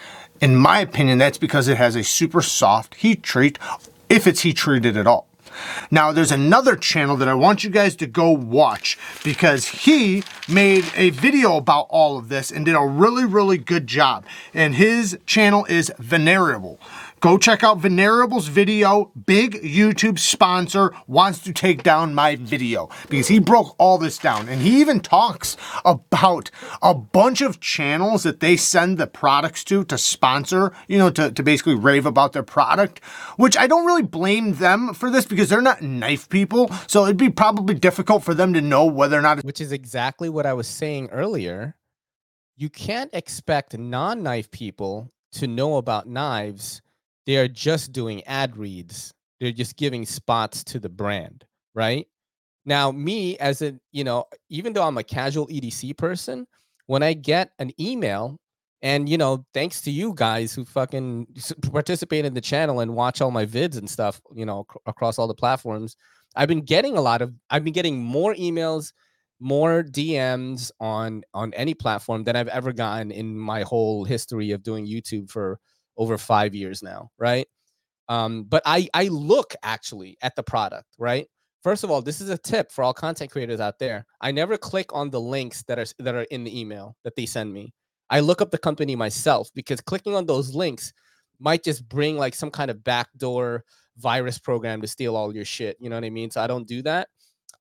in 0.40 0.54
my 0.54 0.78
opinion, 0.78 1.18
that's 1.18 1.38
because 1.38 1.66
it 1.66 1.78
has 1.78 1.96
a 1.96 2.04
super 2.04 2.42
soft 2.42 2.94
heat 2.94 3.24
treat, 3.24 3.58
if 4.08 4.28
it's 4.28 4.42
heat 4.42 4.56
treated 4.56 4.96
at 4.96 5.08
all. 5.08 5.26
Now, 5.90 6.12
there's 6.12 6.32
another 6.32 6.76
channel 6.76 7.16
that 7.16 7.28
I 7.28 7.34
want 7.34 7.64
you 7.64 7.70
guys 7.70 7.96
to 7.96 8.06
go 8.06 8.30
watch 8.30 8.98
because 9.22 9.66
he 9.66 10.22
made 10.48 10.84
a 10.94 11.10
video 11.10 11.56
about 11.56 11.86
all 11.90 12.18
of 12.18 12.28
this 12.28 12.50
and 12.50 12.64
did 12.64 12.74
a 12.74 12.86
really, 12.86 13.24
really 13.24 13.58
good 13.58 13.86
job. 13.86 14.24
And 14.52 14.74
his 14.74 15.18
channel 15.26 15.64
is 15.66 15.92
Venerable. 15.98 16.78
Go 17.24 17.38
check 17.38 17.64
out 17.64 17.80
Venerable's 17.80 18.48
video. 18.48 19.10
Big 19.24 19.54
YouTube 19.62 20.18
sponsor 20.18 20.92
wants 21.06 21.38
to 21.44 21.54
take 21.54 21.82
down 21.82 22.14
my 22.14 22.36
video 22.36 22.90
because 23.08 23.28
he 23.28 23.38
broke 23.38 23.74
all 23.78 23.96
this 23.96 24.18
down. 24.18 24.46
And 24.46 24.60
he 24.60 24.82
even 24.82 25.00
talks 25.00 25.56
about 25.86 26.50
a 26.82 26.92
bunch 26.92 27.40
of 27.40 27.60
channels 27.60 28.24
that 28.24 28.40
they 28.40 28.58
send 28.58 28.98
the 28.98 29.06
products 29.06 29.64
to 29.64 29.84
to 29.84 29.96
sponsor, 29.96 30.74
you 30.86 30.98
know, 30.98 31.08
to, 31.12 31.32
to 31.32 31.42
basically 31.42 31.74
rave 31.74 32.04
about 32.04 32.34
their 32.34 32.42
product, 32.42 33.02
which 33.38 33.56
I 33.56 33.68
don't 33.68 33.86
really 33.86 34.02
blame 34.02 34.56
them 34.56 34.92
for 34.92 35.10
this 35.10 35.24
because 35.24 35.48
they're 35.48 35.62
not 35.62 35.80
knife 35.80 36.28
people. 36.28 36.70
So 36.86 37.04
it'd 37.04 37.16
be 37.16 37.30
probably 37.30 37.74
difficult 37.74 38.22
for 38.22 38.34
them 38.34 38.52
to 38.52 38.60
know 38.60 38.84
whether 38.84 39.18
or 39.18 39.22
not. 39.22 39.42
Which 39.42 39.62
is 39.62 39.72
exactly 39.72 40.28
what 40.28 40.44
I 40.44 40.52
was 40.52 40.68
saying 40.68 41.08
earlier. 41.08 41.74
You 42.54 42.68
can't 42.68 43.14
expect 43.14 43.78
non 43.78 44.22
knife 44.22 44.50
people 44.50 45.10
to 45.32 45.46
know 45.46 45.78
about 45.78 46.06
knives 46.06 46.82
they 47.26 47.36
are 47.38 47.48
just 47.48 47.92
doing 47.92 48.22
ad 48.24 48.56
reads. 48.56 49.12
They're 49.40 49.52
just 49.52 49.76
giving 49.76 50.06
spots 50.06 50.64
to 50.64 50.78
the 50.78 50.88
brand, 50.88 51.44
right? 51.74 52.06
Now, 52.64 52.90
me 52.92 53.36
as 53.38 53.62
a, 53.62 53.78
you 53.92 54.04
know, 54.04 54.24
even 54.48 54.72
though 54.72 54.84
I'm 54.84 54.98
a 54.98 55.04
casual 55.04 55.46
EDC 55.48 55.96
person, 55.96 56.46
when 56.86 57.02
I 57.02 57.12
get 57.12 57.50
an 57.58 57.72
email, 57.80 58.38
and 58.82 59.08
you 59.08 59.16
know, 59.16 59.44
thanks 59.54 59.80
to 59.82 59.90
you 59.90 60.12
guys 60.14 60.54
who 60.54 60.64
fucking 60.64 61.26
participate 61.72 62.24
in 62.24 62.34
the 62.34 62.40
channel 62.40 62.80
and 62.80 62.94
watch 62.94 63.20
all 63.20 63.30
my 63.30 63.46
vids 63.46 63.78
and 63.78 63.88
stuff, 63.88 64.20
you 64.34 64.44
know, 64.44 64.66
ac- 64.70 64.80
across 64.86 65.18
all 65.18 65.26
the 65.26 65.34
platforms, 65.34 65.96
I've 66.36 66.48
been 66.48 66.62
getting 66.62 66.96
a 66.96 67.00
lot 67.00 67.22
of, 67.22 67.32
I've 67.50 67.64
been 67.64 67.72
getting 67.72 68.02
more 68.02 68.34
emails, 68.34 68.92
more 69.40 69.82
DMs 69.82 70.70
on 70.80 71.22
on 71.34 71.52
any 71.54 71.74
platform 71.74 72.24
than 72.24 72.36
I've 72.36 72.48
ever 72.48 72.72
gotten 72.72 73.10
in 73.10 73.38
my 73.38 73.62
whole 73.62 74.04
history 74.04 74.52
of 74.52 74.62
doing 74.62 74.86
YouTube 74.86 75.30
for 75.30 75.58
over 75.96 76.18
five 76.18 76.54
years 76.54 76.82
now, 76.82 77.10
right? 77.18 77.46
Um, 78.08 78.44
but 78.44 78.62
I 78.66 78.88
I 78.94 79.08
look 79.08 79.54
actually 79.62 80.16
at 80.22 80.36
the 80.36 80.42
product, 80.42 80.88
right? 80.98 81.26
First 81.62 81.82
of 81.82 81.90
all, 81.90 82.02
this 82.02 82.20
is 82.20 82.28
a 82.28 82.36
tip 82.36 82.70
for 82.70 82.84
all 82.84 82.92
content 82.92 83.30
creators 83.30 83.60
out 83.60 83.78
there. 83.78 84.04
I 84.20 84.30
never 84.32 84.58
click 84.58 84.94
on 84.94 85.10
the 85.10 85.20
links 85.20 85.62
that 85.68 85.78
are 85.78 85.86
that 86.00 86.14
are 86.14 86.26
in 86.30 86.44
the 86.44 86.58
email 86.58 86.96
that 87.04 87.16
they 87.16 87.26
send 87.26 87.52
me. 87.52 87.72
I 88.10 88.20
look 88.20 88.42
up 88.42 88.50
the 88.50 88.58
company 88.58 88.96
myself 88.96 89.50
because 89.54 89.80
clicking 89.80 90.14
on 90.14 90.26
those 90.26 90.54
links 90.54 90.92
might 91.40 91.64
just 91.64 91.88
bring 91.88 92.16
like 92.16 92.34
some 92.34 92.50
kind 92.50 92.70
of 92.70 92.84
backdoor 92.84 93.64
virus 93.96 94.38
program 94.38 94.80
to 94.82 94.86
steal 94.86 95.16
all 95.16 95.34
your 95.34 95.44
shit. 95.44 95.76
You 95.80 95.88
know 95.88 95.96
what 95.96 96.04
I 96.04 96.10
mean? 96.10 96.30
So 96.30 96.40
I 96.40 96.46
don't 96.46 96.68
do 96.68 96.82
that. 96.82 97.08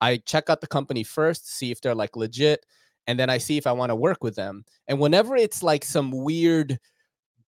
I 0.00 0.18
check 0.18 0.50
out 0.50 0.60
the 0.60 0.66
company 0.66 1.02
first, 1.02 1.50
see 1.50 1.70
if 1.70 1.80
they're 1.80 1.94
like 1.94 2.16
legit, 2.16 2.66
and 3.06 3.18
then 3.18 3.30
I 3.30 3.38
see 3.38 3.56
if 3.56 3.66
I 3.66 3.72
want 3.72 3.90
to 3.90 3.96
work 3.96 4.22
with 4.22 4.36
them. 4.36 4.64
And 4.88 4.98
whenever 5.00 5.36
it's 5.36 5.62
like 5.62 5.84
some 5.84 6.10
weird 6.10 6.78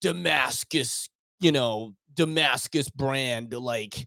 Damascus, 0.05 1.09
you 1.39 1.51
know, 1.51 1.93
Damascus 2.13 2.89
brand 2.89 3.53
like 3.53 4.05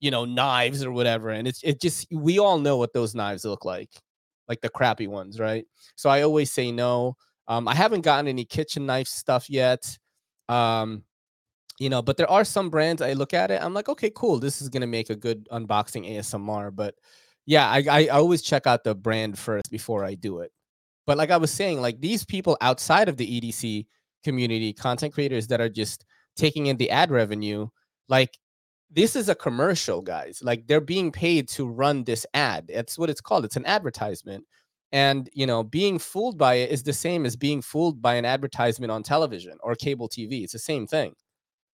you 0.00 0.10
know 0.10 0.24
knives 0.24 0.84
or 0.84 0.92
whatever 0.92 1.30
and 1.30 1.48
it's 1.48 1.60
it 1.64 1.80
just 1.80 2.06
we 2.12 2.38
all 2.38 2.58
know 2.58 2.76
what 2.76 2.92
those 2.92 3.14
knives 3.14 3.44
look 3.44 3.64
like 3.64 3.90
like 4.48 4.60
the 4.60 4.68
crappy 4.68 5.06
ones 5.08 5.40
right? 5.40 5.64
So 5.96 6.10
i 6.10 6.22
always 6.22 6.52
say 6.52 6.70
no. 6.72 7.16
Um 7.48 7.66
i 7.68 7.74
haven't 7.74 8.02
gotten 8.02 8.28
any 8.28 8.44
kitchen 8.44 8.86
knife 8.86 9.08
stuff 9.08 9.48
yet 9.50 9.98
um 10.48 11.02
you 11.78 11.88
know 11.88 12.02
but 12.02 12.16
there 12.16 12.30
are 12.30 12.44
some 12.44 12.70
brands 12.70 13.02
i 13.02 13.12
look 13.12 13.34
at 13.34 13.50
it 13.50 13.62
i'm 13.62 13.74
like 13.74 13.88
okay 13.88 14.10
cool 14.14 14.38
this 14.38 14.60
is 14.62 14.68
gonna 14.68 14.86
make 14.86 15.10
a 15.10 15.16
good 15.16 15.48
unboxing 15.50 16.16
asmr 16.16 16.74
but 16.74 16.94
yeah 17.46 17.68
i 17.68 17.84
i 17.90 18.08
always 18.08 18.42
check 18.42 18.66
out 18.66 18.84
the 18.84 18.94
brand 18.94 19.38
first 19.38 19.70
before 19.70 20.04
i 20.04 20.14
do 20.14 20.40
it. 20.40 20.52
But 21.06 21.18
like 21.18 21.30
i 21.30 21.36
was 21.36 21.50
saying 21.50 21.80
like 21.80 22.00
these 22.00 22.24
people 22.24 22.56
outside 22.60 23.08
of 23.08 23.16
the 23.16 23.40
edc 23.40 23.86
community, 24.24 24.72
content 24.72 25.14
creators 25.14 25.46
that 25.48 25.60
are 25.60 25.68
just 25.68 26.04
taking 26.36 26.66
in 26.66 26.76
the 26.76 26.90
ad 26.90 27.10
revenue, 27.10 27.68
like 28.08 28.38
this 28.90 29.16
is 29.16 29.28
a 29.28 29.34
commercial, 29.34 30.00
guys. 30.00 30.40
Like 30.42 30.66
they're 30.66 30.80
being 30.80 31.12
paid 31.12 31.48
to 31.50 31.68
run 31.68 32.04
this 32.04 32.24
ad. 32.34 32.70
That's 32.72 32.98
what 32.98 33.10
it's 33.10 33.20
called. 33.20 33.44
It's 33.44 33.56
an 33.56 33.66
advertisement. 33.66 34.44
And 34.92 35.28
you 35.34 35.46
know, 35.46 35.62
being 35.62 35.98
fooled 35.98 36.38
by 36.38 36.54
it 36.54 36.70
is 36.70 36.82
the 36.82 36.94
same 36.94 37.26
as 37.26 37.36
being 37.36 37.60
fooled 37.60 38.00
by 38.00 38.14
an 38.14 38.24
advertisement 38.24 38.90
on 38.90 39.02
television 39.02 39.58
or 39.62 39.74
cable 39.74 40.08
TV. 40.08 40.42
It's 40.42 40.54
the 40.54 40.58
same 40.58 40.86
thing 40.86 41.14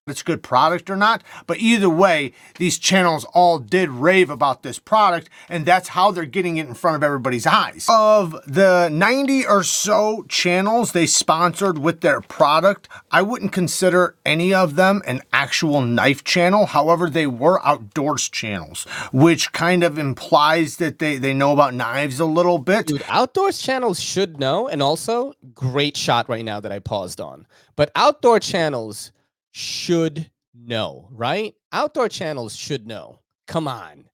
it's 0.07 0.21
a 0.21 0.25
good 0.25 0.43
product 0.43 0.91
or 0.91 0.97
not. 0.97 1.23
But 1.47 1.59
either 1.59 1.89
way, 1.89 2.33
these 2.59 2.79
channels 2.79 3.25
all 3.33 3.59
did 3.59 3.89
rave 3.89 4.29
about 4.29 4.63
this 4.63 4.79
product, 4.79 5.31
and 5.49 5.65
that's 5.65 5.89
how 5.89 6.11
they're 6.11 6.27
getting 6.27 6.59
it 6.59 6.67
in 6.67 6.75
front 6.75 6.97
of 6.97 7.03
everybody's 7.03 7.47
eyes. 7.47 7.87
Of 7.89 8.39
the 8.47 8.91
90 8.91 9.47
or 9.47 9.63
so 9.63 10.27
channels 10.29 10.93
they 10.93 11.07
sponsored 11.07 11.79
with 11.79 12.03
their 12.03 12.21
product, 12.21 12.87
I 13.11 13.23
wouldn't 13.23 13.53
consider 13.53 14.15
any 14.27 14.53
of 14.53 14.77
them 14.77 15.01
an 15.07 15.23
actual 15.33 15.81
knife 15.81 16.23
channel. 16.23 16.67
However, 16.67 17.09
they 17.09 17.27
were 17.27 17.65
outdoors 17.67 18.29
channels, 18.29 18.85
which 19.11 19.53
kind 19.53 19.83
of 19.83 19.99
implies 19.99 20.77
that 20.77 20.99
they, 20.99 21.17
they 21.17 21.33
know 21.33 21.53
about 21.53 21.73
knives 21.73 22.21
a 22.21 22.27
little 22.27 22.59
bit. 22.59 22.89
Dude, 22.89 23.05
outdoors 23.09 23.59
channels 23.59 24.01
should 24.01 24.39
know. 24.39 24.69
And 24.69 24.83
also, 24.83 25.33
great 25.55 25.97
shot 25.97 26.29
right 26.29 26.45
now 26.45 26.61
that 26.61 26.73
I 26.73 26.79
paused 26.79 27.23
on. 27.23 27.47
But 27.75 27.91
outdoor 27.95 28.39
channels 28.39 29.11
should 29.55 30.31
know, 30.53 31.09
right? 31.13 31.55
Outdoor 31.73 32.09
channels 32.09 32.57
should 32.57 32.87
know. 32.87 33.21
Come 33.47 33.69
on. 33.69 34.05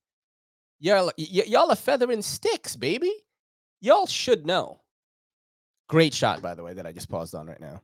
Y'all, 0.78 1.10
y- 1.16 1.44
y'all 1.46 1.70
are 1.70 1.76
feathering 1.76 2.22
sticks, 2.22 2.76
baby. 2.76 3.10
Y'all 3.80 4.06
should 4.06 4.44
know. 4.46 4.80
Great 5.88 6.12
shot, 6.12 6.42
by 6.42 6.54
the 6.54 6.62
way, 6.62 6.74
that 6.74 6.86
I 6.86 6.92
just 6.92 7.08
paused 7.08 7.34
on 7.34 7.46
right 7.46 7.60
now 7.60 7.80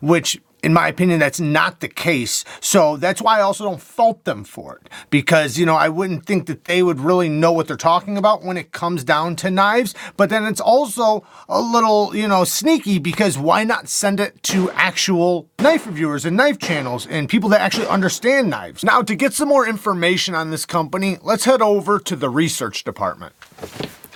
which 0.00 0.40
in 0.62 0.72
my 0.72 0.88
opinion 0.88 1.18
that's 1.18 1.40
not 1.40 1.80
the 1.80 1.88
case. 1.88 2.44
So 2.60 2.96
that's 2.96 3.22
why 3.22 3.38
i 3.38 3.40
also 3.40 3.64
don't 3.64 3.80
fault 3.80 4.24
them 4.24 4.44
for 4.44 4.76
it 4.76 4.88
because 5.10 5.58
you 5.58 5.66
know 5.66 5.74
i 5.74 5.88
wouldn't 5.88 6.26
think 6.26 6.46
that 6.46 6.64
they 6.64 6.82
would 6.82 7.00
really 7.00 7.28
know 7.28 7.52
what 7.52 7.66
they're 7.66 7.76
talking 7.76 8.16
about 8.16 8.42
when 8.42 8.56
it 8.56 8.72
comes 8.72 9.04
down 9.04 9.36
to 9.36 9.50
knives. 9.50 9.94
But 10.16 10.30
then 10.30 10.44
it's 10.44 10.60
also 10.60 11.24
a 11.48 11.60
little 11.60 12.14
you 12.14 12.28
know 12.28 12.44
sneaky 12.44 12.98
because 12.98 13.38
why 13.38 13.64
not 13.64 13.88
send 13.88 14.20
it 14.20 14.42
to 14.44 14.70
actual 14.72 15.48
knife 15.60 15.86
reviewers 15.86 16.24
and 16.24 16.36
knife 16.36 16.58
channels 16.58 17.06
and 17.06 17.28
people 17.28 17.48
that 17.50 17.60
actually 17.60 17.86
understand 17.86 18.50
knives? 18.50 18.84
Now 18.84 19.02
to 19.02 19.14
get 19.14 19.32
some 19.32 19.48
more 19.48 19.66
information 19.66 20.34
on 20.34 20.50
this 20.50 20.66
company 20.66 21.18
let's 21.22 21.44
head 21.44 21.62
over 21.62 21.98
to 21.98 22.16
the 22.16 22.28
research 22.28 22.84
department 22.84 23.34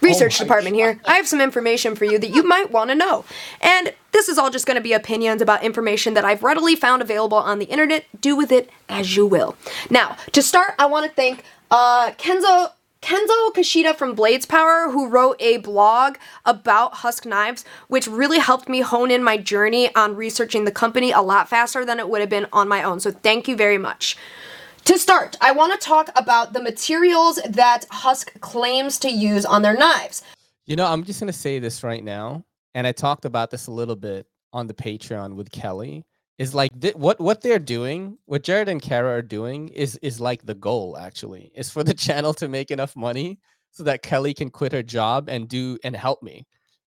research 0.04 0.40
oh 0.40 0.44
department 0.44 0.76
here. 0.76 1.00
I 1.04 1.14
have 1.14 1.26
some 1.26 1.40
information 1.40 1.96
for 1.96 2.04
you 2.04 2.18
that 2.18 2.30
you 2.30 2.42
might 2.42 2.70
want 2.70 2.90
to 2.90 2.94
know. 2.94 3.24
And 3.60 3.92
this 4.12 4.28
is 4.28 4.38
all 4.38 4.50
just 4.50 4.66
going 4.66 4.76
to 4.76 4.82
be 4.82 4.92
opinions 4.92 5.42
about 5.42 5.62
information 5.62 6.14
that 6.14 6.24
I've 6.24 6.42
readily 6.42 6.76
found 6.76 7.02
available 7.02 7.38
on 7.38 7.58
the 7.58 7.66
internet. 7.66 8.04
Do 8.20 8.36
with 8.36 8.52
it 8.52 8.70
as 8.88 9.16
you 9.16 9.26
will. 9.26 9.56
Now, 9.90 10.16
to 10.32 10.42
start, 10.42 10.74
I 10.78 10.86
want 10.86 11.06
to 11.06 11.12
thank 11.12 11.44
uh, 11.70 12.12
Kenzo 12.12 12.72
Kenzo 13.04 13.52
Kishida 13.52 13.94
from 13.94 14.14
Blades 14.14 14.46
Power, 14.46 14.90
who 14.90 15.08
wrote 15.08 15.36
a 15.38 15.58
blog 15.58 16.16
about 16.46 16.94
Husk 16.94 17.26
knives, 17.26 17.62
which 17.88 18.06
really 18.06 18.38
helped 18.38 18.66
me 18.66 18.80
hone 18.80 19.10
in 19.10 19.22
my 19.22 19.36
journey 19.36 19.94
on 19.94 20.16
researching 20.16 20.64
the 20.64 20.70
company 20.70 21.12
a 21.12 21.20
lot 21.20 21.46
faster 21.46 21.84
than 21.84 21.98
it 21.98 22.08
would 22.08 22.22
have 22.22 22.30
been 22.30 22.46
on 22.50 22.66
my 22.66 22.82
own. 22.82 23.00
So 23.00 23.10
thank 23.10 23.46
you 23.46 23.56
very 23.56 23.76
much. 23.76 24.16
To 24.84 24.98
start, 24.98 25.36
I 25.40 25.52
want 25.52 25.72
to 25.72 25.78
talk 25.78 26.10
about 26.14 26.52
the 26.52 26.62
materials 26.62 27.40
that 27.48 27.86
Husk 27.90 28.38
claims 28.40 28.98
to 28.98 29.10
use 29.10 29.46
on 29.46 29.62
their 29.62 29.74
knives. 29.74 30.22
You 30.66 30.76
know, 30.76 30.86
I'm 30.86 31.04
just 31.04 31.20
going 31.20 31.32
to 31.32 31.38
say 31.38 31.58
this 31.58 31.82
right 31.82 32.04
now, 32.04 32.44
and 32.74 32.86
I 32.86 32.92
talked 32.92 33.24
about 33.24 33.50
this 33.50 33.66
a 33.66 33.70
little 33.70 33.96
bit 33.96 34.26
on 34.52 34.66
the 34.66 34.74
Patreon 34.74 35.36
with 35.36 35.50
Kelly. 35.50 36.04
Is 36.36 36.54
like 36.54 36.70
th- 36.80 36.96
what 36.96 37.18
what 37.20 37.40
they're 37.40 37.60
doing, 37.60 38.18
what 38.26 38.42
Jared 38.42 38.68
and 38.68 38.82
Kara 38.82 39.10
are 39.10 39.22
doing 39.22 39.68
is 39.68 39.96
is 40.02 40.20
like 40.20 40.44
the 40.44 40.54
goal 40.54 40.98
actually. 40.98 41.52
Is 41.54 41.70
for 41.70 41.84
the 41.84 41.94
channel 42.06 42.34
to 42.34 42.48
make 42.48 42.70
enough 42.70 42.94
money 42.94 43.38
so 43.70 43.84
that 43.84 44.02
Kelly 44.02 44.34
can 44.34 44.50
quit 44.50 44.72
her 44.72 44.82
job 44.82 45.28
and 45.28 45.48
do 45.48 45.78
and 45.84 45.96
help 45.96 46.22
me. 46.22 46.44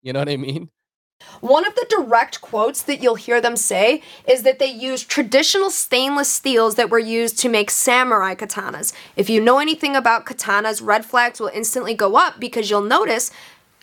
You 0.02 0.14
know 0.14 0.20
what 0.20 0.30
I 0.30 0.38
mean? 0.38 0.70
One 1.42 1.66
of 1.66 1.76
the 1.76 1.86
direct 1.90 2.42
quotes 2.42 2.84
that 2.84 3.02
you'll 3.02 3.16
hear 3.16 3.42
them 3.42 3.56
say 3.56 4.02
is 4.28 4.44
that 4.44 4.60
they 4.60 4.72
use 4.72 5.04
traditional 5.04 5.70
stainless 5.70 6.30
steels 6.30 6.76
that 6.76 6.90
were 6.90 7.00
used 7.00 7.40
to 7.40 7.50
make 7.50 7.72
samurai 7.72 8.36
katanas. 8.36 8.94
If 9.16 9.30
you 9.30 9.42
know 9.42 9.60
anything 9.60 9.96
about 9.96 10.26
katanas, 10.26 10.86
red 10.86 11.06
flags 11.06 11.40
will 11.40 11.48
instantly 11.48 11.94
go 11.94 12.16
up 12.16 12.40
because 12.40 12.70
you'll 12.70 12.82
notice 12.82 13.32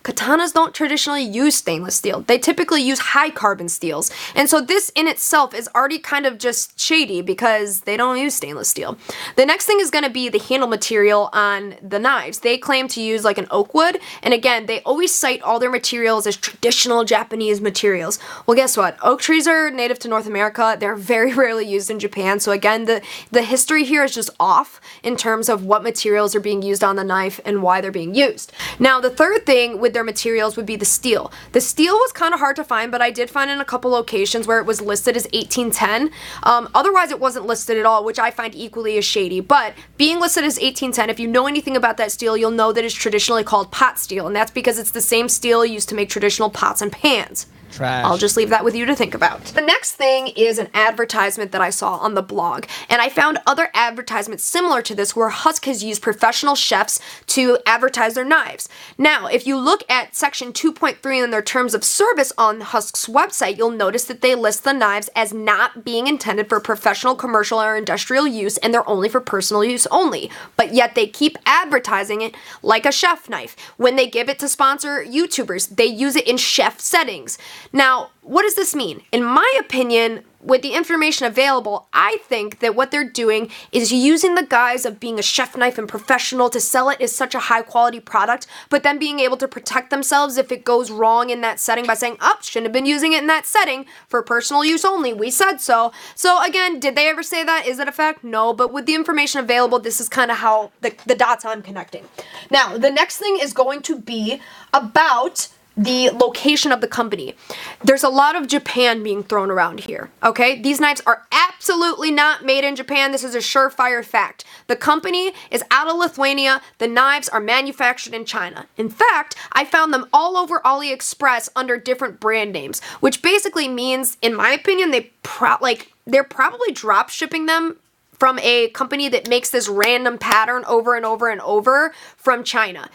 Katanas 0.05 0.53
don't 0.53 0.75
traditionally 0.75 1.23
use 1.23 1.57
stainless 1.57 1.97
steel. 1.97 2.21
They 2.21 2.39
typically 2.39 2.81
use 2.83 2.99
high 2.99 3.31
carbon 3.31 3.69
steels. 3.69 4.11
And 4.35 4.49
so 4.49 4.61
this 4.61 4.91
in 4.95 5.09
itself 5.09 5.55
is 5.55 5.69
already 5.75 5.99
kind 5.99 6.25
of 6.25 6.39
just 6.39 6.79
shady 6.79 7.21
because 7.21 7.81
they 7.81 7.97
don't 7.97 8.17
use 8.17 8.35
stainless 8.35 8.69
steel. 8.69 8.97
The 9.37 9.45
next 9.45 9.67
thing 9.67 9.81
is 9.81 9.91
going 9.91 10.05
to 10.05 10.11
be 10.11 10.29
the 10.29 10.39
handle 10.39 10.69
material 10.69 11.31
on 11.33 11.75
the 11.83 11.99
knives. 11.99 12.41
They 12.41 12.59
claim 12.59 12.87
to 12.89 13.01
use 13.01 13.25
like 13.25 13.39
an 13.39 13.49
oak 13.51 13.75
wood. 13.75 13.99
And 14.23 14.33
again, 14.33 14.67
they 14.67 14.81
always 14.83 15.13
cite 15.13 15.43
all 15.43 15.59
their 15.59 15.71
materials 15.71 16.27
as 16.27 16.37
traditional 16.37 17.05
Japanese 17.05 17.61
materials. 17.61 18.19
Well, 18.47 18.57
guess 18.57 18.77
what? 18.77 18.97
Oak 19.03 19.21
trees 19.21 19.49
are 19.49 19.71
native 19.71 19.99
to 20.01 20.09
North 20.09 20.27
America. 20.27 20.77
They're 20.79 20.97
very 21.09 21.35
rarely 21.35 21.67
used 21.67 21.91
in 21.91 21.99
Japan. 21.99 22.39
So 22.39 22.53
again, 22.53 22.85
the, 22.85 23.03
the 23.33 23.43
history 23.43 23.85
here 23.85 24.05
is 24.05 24.15
just 24.15 24.31
off 24.39 24.81
in 25.03 25.17
terms 25.17 25.49
of 25.49 25.65
what 25.65 25.83
materials 25.83 26.35
are 26.37 26.41
being 26.41 26.63
used 26.63 26.85
on 26.85 26.97
the 26.97 27.05
knife 27.05 27.41
and 27.45 27.63
why 27.63 27.81
they're 27.81 27.91
being 27.91 28.15
used. 28.15 28.53
Now, 28.79 29.01
the 29.01 29.11
third 29.11 29.45
thing 29.45 29.81
with 29.89 29.95
their 29.95 30.05
materials 30.05 30.55
would 30.59 30.67
be 30.67 30.77
the 30.77 30.85
steel. 30.85 31.33
The 31.53 31.63
steel 31.63 31.95
was 31.95 32.13
kind 32.13 32.35
of 32.35 32.41
hard 32.41 32.57
to 32.57 32.65
find, 32.65 32.93
but 32.93 33.01
I 33.01 33.11
did 33.11 33.31
find 33.31 33.51
in 33.51 33.59
a 33.59 33.65
couple 33.65 33.91
locations 33.91 34.47
where 34.47 34.59
it 34.59 34.67
was 34.67 34.83
listed 34.83 35.17
as 35.17 35.25
1810. 35.33 36.11
Um, 36.43 36.69
otherwise, 36.75 37.11
it 37.11 37.19
wasn't 37.19 37.47
listed 37.47 37.79
at 37.79 37.87
all, 37.87 38.05
which 38.05 38.19
I 38.19 38.31
find 38.31 38.55
equally 38.55 38.99
as 38.99 39.07
shady. 39.07 39.41
But 39.41 39.73
being 39.97 40.21
listed 40.21 40.45
as 40.45 40.57
1810, 40.57 41.09
if 41.09 41.19
you 41.19 41.27
know 41.27 41.47
anything 41.47 41.75
about 41.75 41.97
that 41.97 42.13
steel, 42.13 42.37
you'll 42.37 42.51
know 42.51 42.71
that 42.71 42.85
it's 42.85 42.95
traditionally 42.95 43.45
called 43.45 43.73
pot 43.73 43.99
steel, 43.99 44.27
and 44.27 44.37
that's 44.37 44.51
because 44.51 44.79
it's 44.79 44.91
the 44.91 45.01
same 45.01 45.27
steel 45.31 45.65
used 45.65 45.89
to 45.89 45.95
make 45.95 46.11
traditional 46.11 46.51
pots 46.51 46.83
and 46.83 46.93
pans. 46.93 47.47
Trash. 47.71 48.05
I'll 48.05 48.19
just 48.19 48.37
leave 48.37 48.51
that 48.51 48.65
with 48.65 48.75
you 48.75 48.87
to 48.87 48.95
think 48.95 49.15
about. 49.15 49.45
The 49.45 49.61
next 49.61 49.93
thing 49.93 50.29
is 50.29 50.59
an 50.59 50.69
advertisement 50.75 51.53
that 51.53 51.61
I 51.61 51.71
saw 51.71 51.97
on 51.97 52.15
the 52.15 52.23
blog, 52.23 52.67
and 52.89 53.01
I 53.01 53.09
found 53.09 53.39
other 53.47 53.69
advertisements 53.75 54.45
similar 54.45 54.83
to 54.83 54.95
this 54.95 55.15
where 55.15 55.29
Husk 55.29 55.65
has 55.67 55.85
used 55.85 56.03
professional 56.03 56.55
chefs 56.55 57.01
to 57.29 57.59
advertise 57.67 58.15
their 58.15 58.25
knives. 58.25 58.69
Now, 58.97 59.27
if 59.27 59.47
you 59.47 59.57
look 59.57 59.85
at 59.89 60.17
section 60.17 60.53
2.3 60.53 61.25
in 61.25 61.31
their 61.31 61.43
terms 61.43 61.75
of 61.75 61.85
service 61.85 62.33
on 62.39 62.61
Husk's 62.61 63.07
website, 63.07 63.59
you'll 63.59 63.71
notice 63.71 64.05
that 64.05 64.21
they 64.21 64.35
list 64.35 64.65
the 64.65 64.73
knives 64.73 65.09
as 65.15 65.33
not 65.33 65.85
being 65.85 66.07
intended 66.07 66.49
for 66.49 66.61
professional, 66.61 67.15
commercial, 67.15 67.61
or 67.61 67.77
industrial 67.77 68.27
use, 68.27 68.57
and 68.59 68.73
they're 68.73 68.89
only 68.89 69.09
for 69.09 69.21
personal 69.21 69.65
use 69.65 69.87
only. 69.89 70.31
But 70.57 70.75
yet 70.75 70.95
they 70.95 71.07
keep 71.07 71.39
advertising 71.47 72.23
it 72.23 72.35
like 72.63 72.87
a 72.87 72.93
chef 72.93 73.29
knife. 73.29 73.57
When 73.77 73.97
they 73.97 74.09
give 74.09 74.29
it 74.29 74.39
to 74.41 74.49
sponsor 74.49 75.05
YouTubers, 75.05 75.77
they 75.77 75.87
use 75.87 76.17
it 76.17 76.27
in 76.27 76.37
chef 76.37 76.81
settings. 76.81 77.39
Now, 77.73 78.11
what 78.23 78.43
does 78.43 78.55
this 78.55 78.75
mean? 78.75 79.03
In 79.13 79.25
my 79.25 79.51
opinion, 79.59 80.25
with 80.41 80.63
the 80.63 80.75
information 80.75 81.27
available, 81.27 81.89
I 81.93 82.19
think 82.23 82.61
that 82.61 82.75
what 82.75 82.91
they're 82.91 83.09
doing 83.09 83.51
is 83.73 83.93
using 83.93 84.35
the 84.35 84.47
guise 84.47 84.87
of 84.87 85.01
being 85.01 85.19
a 85.19 85.23
chef 85.23 85.57
knife 85.57 85.79
and 85.79 85.89
professional 85.89 86.49
to 86.51 86.61
sell 86.61 86.91
it 86.91 87.01
as 87.01 87.15
such 87.15 87.35
a 87.35 87.41
high 87.41 87.63
quality 87.63 88.01
product, 88.01 88.47
but 88.71 88.83
then 88.83 88.99
being 88.99 89.19
able 89.19 89.37
to 89.39 89.49
protect 89.49 89.91
themselves 89.91 90.37
if 90.37 90.53
it 90.53 90.65
goes 90.65 90.91
wrong 90.91 91.31
in 91.31 91.41
that 91.41 91.59
setting 91.59 91.87
by 91.87 91.95
saying, 91.95 92.17
oh, 92.21 92.37
shouldn't 92.41 92.67
have 92.67 92.73
been 92.73 92.87
using 92.87 93.13
it 93.13 93.21
in 93.21 93.27
that 93.27 93.47
setting 93.47 93.85
for 94.09 94.23
personal 94.23 94.65
use 94.65 94.85
only. 94.85 95.13
We 95.13 95.31
said 95.31 95.57
so. 95.57 95.93
So 96.15 96.43
again, 96.43 96.79
did 96.79 96.95
they 96.95 97.09
ever 97.09 97.23
say 97.23 97.43
that? 97.45 97.67
Is 97.67 97.79
it 97.79 97.89
a 97.89 97.93
fact? 97.93 98.23
No, 98.23 98.53
but 98.53 98.73
with 98.73 98.87
the 98.87 98.95
information 98.95 99.41
available, 99.41 99.81
this 99.81 100.01
is 100.01 100.09
kind 100.09 100.31
of 100.31 100.39
how 100.39 100.71
the, 100.81 100.95
the 101.07 101.15
dots 101.15 101.45
I'm 101.45 101.63
connecting. 101.63 102.05
Now, 102.51 102.79
the 102.79 102.91
next 102.91 103.19
thing 103.19 103.39
is 103.41 103.53
going 103.53 103.83
to 103.83 103.99
be 103.99 104.41
about 104.73 105.49
the 105.79 106.11
location 106.11 106.73
of 106.73 106.81
the 106.81 106.89
company. 106.89 107.37
There's 107.83 108.03
a 108.03 108.09
lot 108.09 108.35
of 108.35 108.49
Japan 108.49 109.05
being 109.05 109.23
thrown 109.23 109.49
around 109.49 109.81
here, 109.81 110.11
okay? 110.25 110.61
These 110.61 110.81
knives 110.81 111.01
are 111.07 111.23
absolutely 111.31 112.11
not 112.11 112.45
made 112.45 112.65
in 112.65 112.75
Japan. 112.75 113.13
This 113.13 113.23
is 113.23 113.37
a 113.37 113.39
surefire 113.39 114.05
fact. 114.05 114.45
The 114.67 114.75
company 114.75 115.33
is 115.53 115.63
out 115.71 115.89
of 115.89 115.97
Lithuania. 115.97 116.61
The 116.79 116.89
knives 116.89 117.29
are 117.29 117.41
manufactured 117.41 118.13
in 118.13 118.25
China. 118.25 118.67
In 118.77 118.91
fact, 118.91 119.37
I 119.53 119.65
found 119.65 119.95
them 119.95 120.07
all 120.13 120.37
over 120.37 120.61
AliExpress 120.65 121.49
under 121.55 121.79
different 121.79 122.19
brand 122.19 122.53
names, 122.53 122.83
which 122.99 123.23
basically 123.23 123.69
means, 123.69 124.17
in 124.21 124.35
my 124.35 124.51
opinion, 124.51 124.91
they 124.91 125.13
pro- 125.23 125.59
like 125.61 125.93
they're 126.07 126.25
probably 126.25 126.73
drop 126.73 127.09
shipping 127.09 127.47
them 127.47 127.77
from 128.19 128.39
a 128.41 128.69
company 128.71 129.09
that 129.09 129.29
makes 129.29 129.51
this 129.51 129.69
random 129.69 130.19
pattern 130.19 130.65
over 130.67 130.97
and 130.97 131.07
over 131.07 131.29
and 131.29 131.41
over 131.43 131.93
from 132.17 132.43
China. 132.43 132.91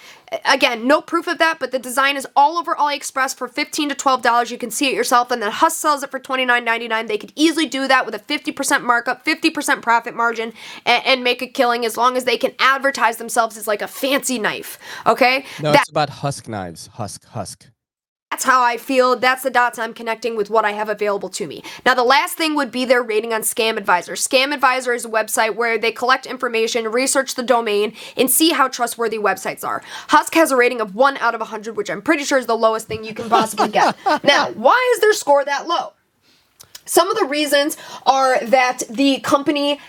Again, 0.46 0.88
no 0.88 1.00
proof 1.00 1.28
of 1.28 1.38
that, 1.38 1.60
but 1.60 1.72
the 1.72 1.80
design 1.80 2.18
is 2.18 2.28
all 2.36 2.58
over 2.58 2.74
AliExpress 2.76 3.36
for 3.36 3.48
15 3.48 3.90
to 3.90 3.96
$12. 3.96 4.52
You 4.52 4.58
can 4.58 4.72
see 4.72 4.88
it 4.88 4.96
yourself, 4.96 5.30
and 5.32 5.42
then 5.42 5.52
Husk 5.52 5.80
sells 5.80 6.04
it 6.04 6.10
for 6.12 6.20
$29.99. 6.20 7.08
They 7.08 7.18
could 7.18 7.32
easily 7.36 7.68
do 7.68 7.88
that 7.88 8.06
with 8.06 8.16
a 8.16 8.20
50% 8.20 8.84
markup, 8.84 9.24
50% 9.26 9.82
profit 9.82 10.16
margin, 10.16 10.54
and, 10.86 11.06
and, 11.06 11.24
make 11.24 11.42
a 11.42 11.48
killing 11.48 11.86
as 11.86 11.96
long 11.96 12.18
as 12.18 12.26
they 12.26 12.38
can 12.38 12.54
advertise 12.60 13.18
themselves 13.18 13.56
as 13.56 13.68
like 13.68 13.82
a 13.82 13.88
fancy 13.88 14.40
knife. 14.40 14.78
Okay? 15.06 15.46
No, 15.62 15.72
that- 15.72 15.82
it's 15.82 15.90
about 15.90 16.10
Husk 16.10 16.48
knives. 16.48 16.88
Husk, 16.94 17.26
Husk. 17.28 17.68
That's 18.34 18.46
how 18.46 18.64
I 18.64 18.78
feel. 18.78 19.16
That's 19.16 19.44
the 19.44 19.52
dots 19.52 19.78
I'm 19.78 19.94
connecting 19.94 20.36
with 20.36 20.50
what 20.50 20.66
I 20.66 20.72
have 20.72 20.90
available 20.90 21.30
to 21.30 21.46
me. 21.46 21.62
Now, 21.86 21.94
the 21.94 22.04
last 22.04 22.36
thing 22.36 22.56
would 22.56 22.72
be 22.72 22.84
their 22.84 23.04
rating 23.04 23.32
on 23.32 23.42
ScamAdviser. 23.44 24.14
Scam 24.14 24.56
Advisor 24.56 24.92
is 24.92 25.06
a 25.06 25.08
website 25.08 25.54
where 25.54 25.78
they 25.78 25.92
collect 25.92 26.26
information, 26.26 26.88
research 26.88 27.36
the 27.36 27.44
domain, 27.44 27.94
and 28.18 28.32
see 28.32 28.50
how 28.50 28.70
trustworthy 28.70 29.20
websites 29.20 29.64
are. 29.64 29.84
Husk 30.08 30.34
has 30.34 30.50
a 30.50 30.56
rating 30.56 30.82
of 30.82 30.96
1 30.96 31.18
out 31.18 31.36
of 31.36 31.42
100, 31.42 31.78
which 31.78 31.92
I'm 31.92 32.02
pretty 32.02 32.24
sure 32.24 32.40
is 32.40 32.48
the 32.48 32.58
lowest 32.58 32.88
thing 32.88 33.04
you 33.04 33.14
can 33.14 33.30
possibly 33.30 33.70
get. 33.70 33.96
now, 34.24 34.50
why 34.54 34.94
is 34.96 35.02
their 35.02 35.14
score 35.14 35.46
that 35.46 35.68
low? 35.68 35.94
Some 36.86 37.12
of 37.12 37.18
the 37.20 37.26
reasons 37.26 37.78
are 38.08 38.44
that 38.46 38.82
the 38.90 39.20
company 39.20 39.80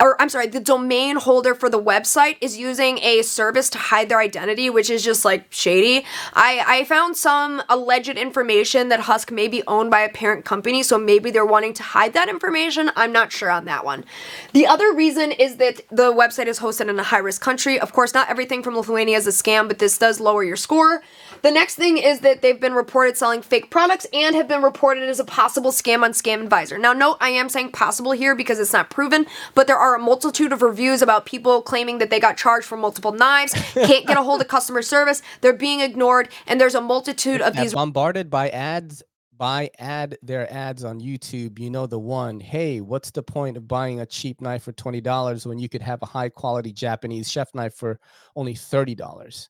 or 0.00 0.20
I'm 0.20 0.28
sorry, 0.28 0.46
the 0.46 0.60
domain 0.60 1.16
holder 1.16 1.54
for 1.54 1.68
the 1.68 1.80
website 1.80 2.36
is 2.40 2.56
using 2.56 2.98
a 2.98 3.22
service 3.22 3.68
to 3.70 3.78
hide 3.78 4.08
their 4.08 4.18
identity, 4.18 4.70
which 4.70 4.88
is 4.88 5.04
just 5.04 5.24
like 5.24 5.46
shady. 5.52 6.04
I, 6.32 6.64
I 6.66 6.84
found 6.84 7.16
some 7.16 7.62
alleged 7.68 8.08
information 8.08 8.88
that 8.88 9.00
Husk 9.00 9.30
may 9.30 9.46
be 9.48 9.62
owned 9.66 9.90
by 9.90 10.00
a 10.00 10.08
parent 10.08 10.44
company, 10.44 10.82
so 10.82 10.98
maybe 10.98 11.30
they're 11.30 11.44
wanting 11.44 11.74
to 11.74 11.82
hide 11.82 12.14
that 12.14 12.28
information. 12.28 12.90
I'm 12.96 13.12
not 13.12 13.30
sure 13.30 13.50
on 13.50 13.66
that 13.66 13.84
one. 13.84 14.04
The 14.52 14.66
other 14.66 14.92
reason 14.92 15.32
is 15.32 15.56
that 15.56 15.82
the 15.90 16.12
website 16.12 16.46
is 16.46 16.60
hosted 16.60 16.88
in 16.88 16.98
a 16.98 17.02
high 17.02 17.18
risk 17.18 17.42
country. 17.42 17.78
Of 17.78 17.92
course, 17.92 18.14
not 18.14 18.30
everything 18.30 18.62
from 18.62 18.76
Lithuania 18.76 19.18
is 19.18 19.26
a 19.26 19.30
scam, 19.30 19.68
but 19.68 19.78
this 19.78 19.98
does 19.98 20.20
lower 20.20 20.42
your 20.42 20.56
score. 20.56 21.02
The 21.42 21.50
next 21.50 21.76
thing 21.76 21.96
is 21.96 22.20
that 22.20 22.42
they've 22.42 22.60
been 22.60 22.74
reported 22.74 23.16
selling 23.16 23.42
fake 23.42 23.70
products 23.70 24.06
and 24.12 24.34
have 24.34 24.48
been 24.48 24.62
reported 24.62 25.08
as 25.08 25.20
a 25.20 25.24
possible 25.24 25.70
scam 25.70 26.02
on 26.02 26.12
ScamAdviser. 26.12 26.80
Now, 26.80 26.92
note 26.92 27.16
I 27.20 27.30
am 27.30 27.48
saying 27.48 27.72
possible 27.72 28.12
here 28.12 28.34
because 28.34 28.58
it's 28.58 28.72
not 28.72 28.90
proven, 28.90 29.26
but 29.54 29.66
there 29.66 29.78
are 29.78 29.94
a 29.94 29.98
multitude 29.98 30.52
of 30.52 30.62
reviews 30.62 31.02
about 31.02 31.26
people 31.26 31.62
claiming 31.62 31.98
that 31.98 32.10
they 32.10 32.20
got 32.20 32.36
charged 32.36 32.66
for 32.66 32.76
multiple 32.76 33.12
knives, 33.12 33.52
can't 33.74 34.06
get 34.06 34.16
a 34.16 34.22
hold 34.22 34.40
of 34.40 34.48
customer 34.48 34.82
service, 34.82 35.22
they're 35.40 35.52
being 35.52 35.80
ignored, 35.80 36.28
and 36.46 36.60
there's 36.60 36.74
a 36.74 36.80
multitude 36.80 37.40
of 37.40 37.56
these 37.56 37.74
bombarded 37.74 38.30
by 38.30 38.48
ads 38.50 39.02
buy 39.40 39.70
ad 39.78 40.18
their 40.22 40.52
ads 40.52 40.84
on 40.84 41.00
YouTube, 41.00 41.58
you 41.58 41.70
know 41.70 41.86
the 41.86 41.98
one. 41.98 42.40
Hey, 42.40 42.82
what's 42.82 43.10
the 43.10 43.22
point 43.22 43.56
of 43.56 43.66
buying 43.66 43.98
a 43.98 44.04
cheap 44.04 44.42
knife 44.42 44.64
for 44.64 44.72
twenty 44.72 45.00
dollars 45.00 45.46
when 45.46 45.58
you 45.58 45.68
could 45.68 45.80
have 45.80 46.02
a 46.02 46.06
high 46.06 46.28
quality 46.28 46.72
Japanese 46.72 47.30
chef 47.30 47.54
knife 47.54 47.74
for 47.74 47.98
only 48.36 48.54
thirty 48.54 48.94
dollars? 48.94 49.48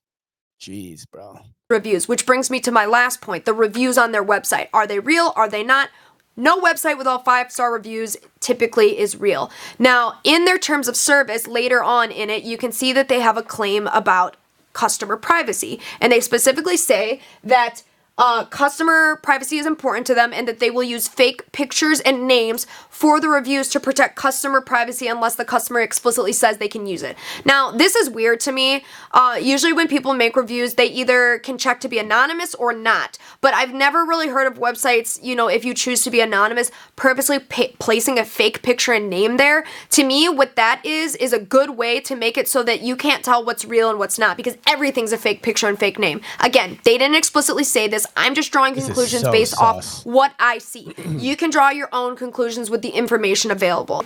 Jeez, 0.60 1.10
bro. 1.10 1.38
Reviews, 1.70 2.06
which 2.06 2.26
brings 2.26 2.50
me 2.50 2.60
to 2.60 2.70
my 2.70 2.84
last 2.84 3.20
point: 3.20 3.44
the 3.44 3.54
reviews 3.54 3.96
on 3.96 4.12
their 4.12 4.24
website. 4.24 4.68
Are 4.72 4.86
they 4.86 4.98
real? 4.98 5.32
Are 5.36 5.48
they 5.48 5.62
not? 5.62 5.88
No 6.36 6.60
website 6.60 6.96
with 6.96 7.06
all 7.06 7.20
five 7.20 7.50
star 7.50 7.72
reviews 7.72 8.16
typically 8.40 8.98
is 8.98 9.16
real. 9.16 9.50
Now, 9.78 10.20
in 10.24 10.44
their 10.44 10.58
terms 10.58 10.88
of 10.88 10.96
service, 10.96 11.46
later 11.46 11.82
on 11.82 12.10
in 12.10 12.30
it, 12.30 12.44
you 12.44 12.56
can 12.56 12.72
see 12.72 12.92
that 12.92 13.08
they 13.08 13.20
have 13.20 13.36
a 13.36 13.42
claim 13.42 13.86
about 13.88 14.36
customer 14.72 15.16
privacy. 15.16 15.80
And 16.00 16.12
they 16.12 16.20
specifically 16.20 16.76
say 16.76 17.20
that 17.42 17.82
uh, 18.20 18.44
customer 18.44 19.16
privacy 19.22 19.56
is 19.56 19.64
important 19.64 20.06
to 20.06 20.14
them 20.14 20.30
and 20.34 20.46
that 20.46 20.58
they 20.60 20.70
will 20.70 20.82
use 20.82 21.08
fake 21.08 21.50
pictures 21.52 22.00
and 22.00 22.28
names 22.28 22.66
for 22.90 23.18
the 23.18 23.28
reviews 23.28 23.66
to 23.70 23.80
protect 23.80 24.14
customer 24.14 24.60
privacy 24.60 25.06
unless 25.06 25.36
the 25.36 25.44
customer 25.44 25.80
explicitly 25.80 26.34
says 26.34 26.58
they 26.58 26.68
can 26.68 26.86
use 26.86 27.02
it. 27.02 27.16
Now, 27.46 27.70
this 27.70 27.96
is 27.96 28.10
weird 28.10 28.38
to 28.40 28.52
me. 28.52 28.84
Uh, 29.12 29.38
usually, 29.40 29.72
when 29.72 29.88
people 29.88 30.12
make 30.12 30.36
reviews, 30.36 30.74
they 30.74 30.84
either 30.84 31.38
can 31.38 31.56
check 31.56 31.80
to 31.80 31.88
be 31.88 31.98
anonymous 31.98 32.54
or 32.54 32.74
not. 32.74 33.16
But 33.40 33.54
I've 33.54 33.72
never 33.72 34.04
really 34.04 34.28
heard 34.28 34.46
of 34.46 34.58
websites, 34.58 35.18
you 35.22 35.34
know, 35.34 35.48
if 35.48 35.64
you 35.64 35.72
choose 35.72 36.02
to 36.02 36.10
be 36.10 36.20
anonymous, 36.20 36.70
purposely 36.96 37.38
pa- 37.38 37.72
placing 37.78 38.18
a 38.18 38.24
fake 38.26 38.60
picture 38.60 38.92
and 38.92 39.08
name 39.08 39.38
there. 39.38 39.64
To 39.92 40.04
me, 40.04 40.28
what 40.28 40.56
that 40.56 40.84
is, 40.84 41.16
is 41.16 41.32
a 41.32 41.38
good 41.38 41.70
way 41.70 42.00
to 42.00 42.14
make 42.14 42.36
it 42.36 42.48
so 42.48 42.62
that 42.64 42.82
you 42.82 42.96
can't 42.96 43.24
tell 43.24 43.42
what's 43.42 43.64
real 43.64 43.88
and 43.88 43.98
what's 43.98 44.18
not 44.18 44.36
because 44.36 44.58
everything's 44.66 45.12
a 45.12 45.16
fake 45.16 45.42
picture 45.42 45.68
and 45.68 45.78
fake 45.78 45.98
name. 45.98 46.20
Again, 46.40 46.78
they 46.84 46.98
didn't 46.98 47.16
explicitly 47.16 47.64
say 47.64 47.88
this. 47.88 48.06
I'm 48.16 48.34
just 48.34 48.52
drawing 48.52 48.74
This 48.74 48.86
conclusions 48.86 49.22
so 49.22 49.32
based 49.32 49.58
off 49.58 50.04
what 50.04 50.32
I 50.38 50.58
see. 50.58 50.94
you 51.08 51.36
can 51.36 51.50
draw 51.50 51.70
your 51.70 51.88
own 51.92 52.16
conclusions 52.16 52.70
with 52.70 52.82
the 52.82 52.90
information 52.90 53.50
available. 53.50 54.04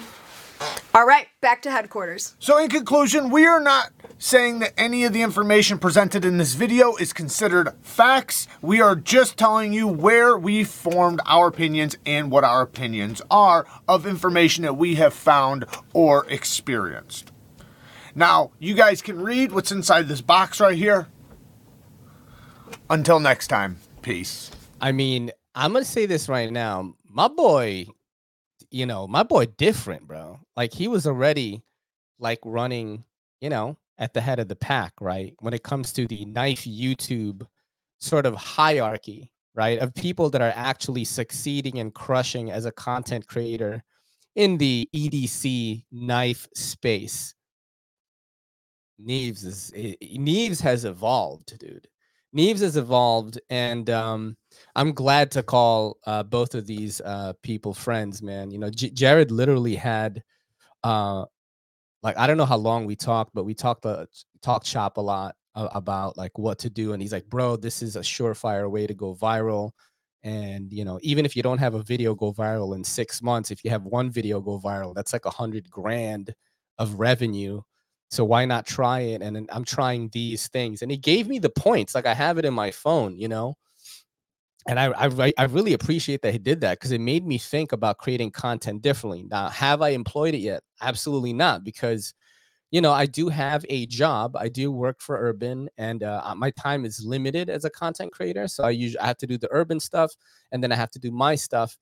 All 0.94 1.06
right, 1.06 1.26
back 1.40 1.62
to 1.62 1.70
headquarters. 1.70 2.36
So, 2.38 2.58
in 2.58 2.68
conclusion, 2.68 3.30
we 3.30 3.44
are 3.44 3.60
not 3.60 3.90
saying 4.18 4.60
that 4.60 4.72
any 4.78 5.04
of 5.04 5.12
the 5.12 5.22
information 5.22 5.78
presented 5.78 6.24
in 6.24 6.38
this 6.38 6.54
video 6.54 6.94
is 6.96 7.12
considered 7.12 7.74
facts. 7.82 8.46
We 8.62 8.80
are 8.80 8.94
just 8.94 9.36
telling 9.36 9.72
you 9.72 9.88
where 9.88 10.38
we 10.38 10.62
formed 10.64 11.20
our 11.26 11.48
opinions 11.48 11.96
and 12.06 12.30
what 12.30 12.44
our 12.44 12.62
opinions 12.62 13.20
are 13.30 13.66
of 13.88 14.06
information 14.06 14.62
that 14.62 14.76
we 14.76 14.94
have 14.94 15.12
found 15.12 15.66
or 15.92 16.26
experienced. 16.30 17.32
Now, 18.14 18.52
you 18.60 18.74
guys 18.74 19.02
can 19.02 19.20
read 19.20 19.50
what's 19.50 19.72
inside 19.72 20.06
this 20.06 20.20
box 20.20 20.60
right 20.60 20.78
here. 20.78 21.08
Until 22.88 23.18
next 23.18 23.48
time, 23.48 23.78
peace. 24.04 24.50
I 24.80 24.92
mean, 24.92 25.32
I'm 25.54 25.72
gonna 25.72 25.84
say 25.84 26.06
this 26.06 26.28
right 26.28 26.52
now. 26.52 26.94
My 27.08 27.26
boy, 27.26 27.86
you 28.70 28.86
know, 28.86 29.08
my 29.08 29.22
boy 29.22 29.46
different, 29.46 30.06
bro. 30.06 30.38
Like 30.56 30.72
he 30.72 30.86
was 30.86 31.06
already 31.06 31.62
like 32.18 32.38
running, 32.44 33.04
you 33.40 33.48
know, 33.48 33.76
at 33.98 34.14
the 34.14 34.20
head 34.20 34.38
of 34.38 34.48
the 34.48 34.56
pack, 34.56 34.92
right? 35.00 35.34
When 35.40 35.54
it 35.54 35.62
comes 35.62 35.92
to 35.94 36.06
the 36.06 36.24
knife 36.26 36.64
YouTube 36.64 37.46
sort 37.98 38.26
of 38.26 38.34
hierarchy, 38.34 39.30
right? 39.54 39.78
Of 39.78 39.94
people 39.94 40.30
that 40.30 40.42
are 40.42 40.52
actually 40.54 41.04
succeeding 41.04 41.78
and 41.78 41.94
crushing 41.94 42.50
as 42.50 42.66
a 42.66 42.72
content 42.72 43.26
creator 43.26 43.82
in 44.36 44.58
the 44.58 44.88
EDC 44.94 45.84
knife 45.92 46.46
space. 46.54 47.34
Neeve's 48.98 49.44
is 49.44 49.72
eh, 49.74 49.94
Neeve's 50.16 50.60
has 50.60 50.84
evolved, 50.84 51.58
dude. 51.58 51.88
Neeve's 52.34 52.62
has 52.62 52.76
evolved, 52.76 53.40
and 53.50 53.88
um, 53.90 54.36
I'm 54.76 54.92
glad 54.92 55.30
to 55.32 55.42
call 55.42 55.98
uh, 56.06 56.22
both 56.24 56.54
of 56.54 56.66
these 56.66 57.00
uh, 57.02 57.34
people 57.42 57.74
friends, 57.74 58.22
man. 58.22 58.50
You 58.50 58.58
know, 58.58 58.70
J- 58.70 58.90
Jared 58.90 59.30
literally 59.30 59.76
had, 59.76 60.22
uh, 60.84 61.26
like, 62.02 62.18
I 62.18 62.26
don't 62.26 62.38
know 62.38 62.46
how 62.46 62.56
long 62.58 62.86
we 62.86 62.96
talked, 62.96 63.34
but 63.34 63.44
we 63.44 63.54
talked 63.54 63.86
uh, 63.86 64.06
talked 64.42 64.66
shop 64.66 64.98
a 64.98 65.02
lot 65.02 65.36
uh, 65.54 65.68
about 65.74 66.16
like 66.18 66.38
what 66.38 66.58
to 66.60 66.70
do, 66.70 66.92
and 66.94 67.02
he's 67.02 67.12
like, 67.12 67.26
"Bro, 67.30 67.58
this 67.58 67.82
is 67.82 67.96
a 67.96 68.00
surefire 68.00 68.70
way 68.70 68.86
to 68.86 68.94
go 68.94 69.14
viral." 69.14 69.72
And 70.24 70.72
you 70.72 70.84
know, 70.84 70.98
even 71.02 71.26
if 71.26 71.36
you 71.36 71.42
don't 71.42 71.58
have 71.58 71.74
a 71.74 71.82
video 71.82 72.14
go 72.14 72.32
viral 72.32 72.76
in 72.76 72.84
six 72.84 73.22
months, 73.22 73.50
if 73.52 73.64
you 73.64 73.70
have 73.70 73.84
one 73.84 74.10
video 74.10 74.40
go 74.40 74.60
viral, 74.60 74.94
that's 74.94 75.12
like 75.14 75.26
a 75.26 75.30
hundred 75.30 75.70
grand 75.70 76.34
of 76.78 77.00
revenue. 77.00 77.62
So 78.10 78.24
why 78.24 78.44
not 78.44 78.66
try 78.66 79.00
it? 79.00 79.22
And 79.22 79.48
I'm 79.52 79.64
trying 79.64 80.08
these 80.12 80.48
things, 80.48 80.82
and 80.82 80.90
he 80.90 80.96
gave 80.96 81.28
me 81.28 81.38
the 81.38 81.50
points. 81.50 81.94
Like 81.94 82.06
I 82.06 82.14
have 82.14 82.38
it 82.38 82.44
in 82.44 82.54
my 82.54 82.70
phone, 82.70 83.16
you 83.18 83.28
know 83.28 83.56
and 84.66 84.80
I, 84.80 84.92
I 84.96 85.32
I 85.36 85.44
really 85.44 85.74
appreciate 85.74 86.22
that 86.22 86.32
he 86.32 86.38
did 86.38 86.60
that 86.62 86.78
because 86.78 86.92
it 86.92 87.00
made 87.00 87.26
me 87.26 87.38
think 87.38 87.72
about 87.72 87.98
creating 87.98 88.30
content 88.30 88.82
differently. 88.82 89.24
Now, 89.30 89.48
have 89.48 89.82
I 89.82 89.90
employed 89.90 90.34
it 90.34 90.38
yet? 90.38 90.62
Absolutely 90.80 91.32
not, 91.34 91.64
because 91.64 92.14
you 92.70 92.80
know 92.80 92.92
I 92.92 93.06
do 93.06 93.28
have 93.30 93.64
a 93.68 93.86
job. 93.86 94.36
I 94.36 94.48
do 94.48 94.72
work 94.72 95.00
for 95.00 95.18
Urban, 95.18 95.68
and 95.78 96.02
uh, 96.02 96.34
my 96.36 96.50
time 96.52 96.84
is 96.86 97.04
limited 97.04 97.50
as 97.50 97.64
a 97.64 97.70
content 97.70 98.12
creator. 98.12 98.48
So 98.48 98.64
I 98.64 98.70
usually 98.70 99.00
I 99.00 99.06
have 99.08 99.18
to 99.18 99.26
do 99.26 99.38
the 99.38 99.48
Urban 99.50 99.80
stuff, 99.80 100.12
and 100.52 100.62
then 100.62 100.72
I 100.72 100.76
have 100.76 100.90
to 100.92 100.98
do 101.00 101.10
my 101.10 101.34
stuff. 101.36 101.76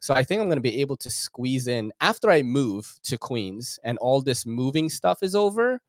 So 0.00 0.14
I 0.14 0.22
think 0.22 0.40
I'm 0.40 0.48
going 0.48 0.56
to 0.56 0.62
be 0.62 0.80
able 0.80 0.96
to 0.98 1.10
squeeze 1.10 1.68
in 1.68 1.92
after 2.00 2.30
I 2.30 2.42
move 2.42 2.92
to 3.04 3.18
Queens 3.18 3.78
and 3.82 3.98
all 3.98 4.20
this 4.20 4.46
moving 4.46 4.88
stuff 4.88 5.22
is 5.22 5.34
over. 5.34 5.80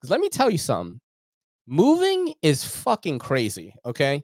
Because 0.00 0.10
let 0.10 0.20
me 0.20 0.28
tell 0.28 0.50
you 0.50 0.58
something, 0.58 1.00
moving 1.66 2.34
is 2.42 2.64
fucking 2.64 3.18
crazy. 3.18 3.74
Okay 3.84 4.22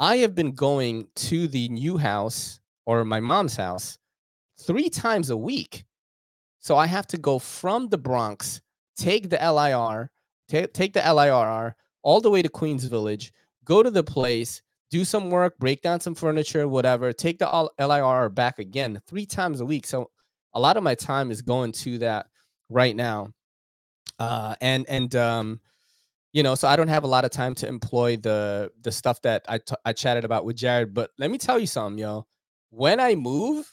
I 0.00 0.18
have 0.18 0.34
been 0.34 0.52
going 0.52 1.08
to 1.16 1.48
the 1.48 1.68
new 1.70 1.98
house 1.98 2.60
or 2.86 3.04
my 3.04 3.18
mom's 3.18 3.56
house 3.56 3.98
three 4.60 4.88
times 4.88 5.30
a 5.30 5.36
week. 5.36 5.84
So 6.60 6.76
I 6.76 6.86
have 6.86 7.06
to 7.08 7.18
go 7.18 7.38
from 7.38 7.88
the 7.88 7.98
Bronx, 7.98 8.60
take 8.96 9.28
the 9.28 9.38
LIR, 9.38 10.10
t- 10.48 10.68
take 10.68 10.92
the 10.92 11.00
LIRR 11.00 11.74
all 12.02 12.20
the 12.20 12.30
way 12.30 12.42
to 12.42 12.48
Queens 12.48 12.84
Village, 12.84 13.32
go 13.64 13.82
to 13.82 13.90
the 13.90 14.04
place, 14.04 14.62
do 14.90 15.04
some 15.04 15.30
work, 15.30 15.58
break 15.58 15.82
down 15.82 16.00
some 16.00 16.14
furniture, 16.14 16.66
whatever, 16.68 17.12
take 17.12 17.38
the 17.38 17.70
LIR 17.78 18.28
back 18.30 18.58
again 18.58 19.00
three 19.06 19.26
times 19.26 19.60
a 19.60 19.66
week. 19.66 19.86
So 19.86 20.10
a 20.54 20.60
lot 20.60 20.76
of 20.76 20.82
my 20.82 20.94
time 20.94 21.30
is 21.30 21.42
going 21.42 21.72
to 21.72 21.98
that 21.98 22.26
right 22.68 22.96
now. 22.96 23.32
Uh, 24.18 24.54
and 24.60 24.88
and 24.88 25.14
um, 25.14 25.60
you 26.32 26.42
know, 26.42 26.54
so 26.54 26.68
I 26.68 26.76
don't 26.76 26.88
have 26.88 27.04
a 27.04 27.08
lot 27.08 27.24
of 27.24 27.30
time 27.30 27.54
to 27.56 27.68
employ 27.68 28.16
the 28.16 28.70
the 28.82 28.92
stuff 28.92 29.20
that 29.22 29.44
I, 29.48 29.58
t- 29.58 29.74
I 29.84 29.92
chatted 29.92 30.24
about 30.24 30.44
with 30.44 30.56
Jared. 30.56 30.94
But 30.94 31.10
let 31.18 31.30
me 31.30 31.38
tell 31.38 31.58
you 31.58 31.66
something, 31.66 31.98
yo. 31.98 32.26
When 32.70 33.00
I 33.00 33.14
move, 33.14 33.72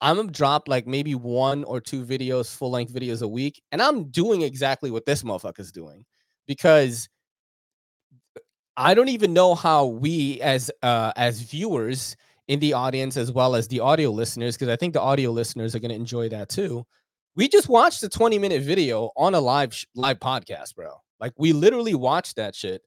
I'm 0.00 0.16
gonna 0.16 0.30
drop 0.30 0.68
like 0.68 0.86
maybe 0.86 1.14
one 1.14 1.64
or 1.64 1.80
two 1.80 2.04
videos, 2.04 2.54
full 2.54 2.70
length 2.70 2.92
videos 2.92 3.22
a 3.22 3.28
week, 3.28 3.62
and 3.72 3.82
I'm 3.82 4.10
doing 4.10 4.42
exactly 4.42 4.90
what 4.90 5.06
this 5.06 5.22
motherfucker's 5.22 5.72
doing 5.72 6.04
because 6.46 7.08
I 8.76 8.94
don't 8.94 9.08
even 9.08 9.32
know 9.32 9.54
how 9.54 9.86
we 9.86 10.40
as 10.40 10.70
uh 10.82 11.12
as 11.16 11.40
viewers 11.40 12.16
in 12.48 12.60
the 12.60 12.72
audience 12.72 13.16
as 13.16 13.32
well 13.32 13.54
as 13.54 13.68
the 13.68 13.80
audio 13.80 14.10
listeners, 14.10 14.56
because 14.56 14.68
I 14.68 14.76
think 14.76 14.92
the 14.92 15.00
audio 15.00 15.30
listeners 15.30 15.74
are 15.74 15.78
gonna 15.78 15.94
enjoy 15.94 16.28
that 16.30 16.48
too. 16.48 16.84
We 17.36 17.48
just 17.48 17.68
watched 17.68 18.02
a 18.02 18.08
20 18.08 18.38
minute 18.38 18.62
video 18.62 19.10
on 19.16 19.34
a 19.34 19.40
live 19.40 19.74
sh- 19.74 19.86
live 19.94 20.20
podcast, 20.20 20.74
bro. 20.74 20.94
Like 21.20 21.32
we 21.38 21.52
literally 21.52 21.94
watched 21.94 22.36
that 22.36 22.54
shit. 22.54 22.82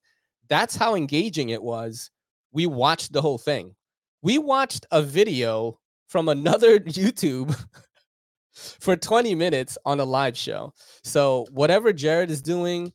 That's 0.50 0.76
how 0.76 0.96
engaging 0.96 1.50
it 1.50 1.62
was. 1.62 2.12
We 2.52 2.66
watched 2.66 3.14
the 3.14 3.22
whole 3.22 3.38
thing. 3.38 3.76
We 4.22 4.38
watched 4.38 4.86
a 4.92 5.02
video 5.02 5.80
from 6.08 6.30
another 6.30 6.80
YouTube 6.80 7.56
for 8.54 8.96
20 8.96 9.36
minutes 9.36 9.78
on 9.86 10.00
a 10.00 10.06
live 10.06 10.38
show. 10.38 10.74
So 11.04 11.48
whatever 11.52 11.94
Jared 11.94 12.32
is 12.32 12.42
doing, 12.42 12.94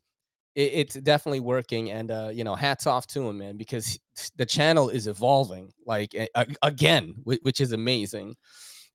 it, 0.55 0.71
it's 0.75 0.95
definitely 0.95 1.41
working. 1.41 1.91
And 1.91 2.11
uh, 2.11 2.31
you 2.33 2.45
know, 2.45 2.55
hats 2.55 2.87
off 2.87 3.07
to 3.09 3.29
him, 3.29 3.39
man, 3.39 3.57
because 3.57 3.99
the 4.37 4.47
channel 4.47 4.89
is 4.89 5.07
evolving 5.07 5.73
like 5.87 6.15
again, 6.63 7.15
which 7.25 7.61
is 7.61 7.73
amazing. 7.73 8.37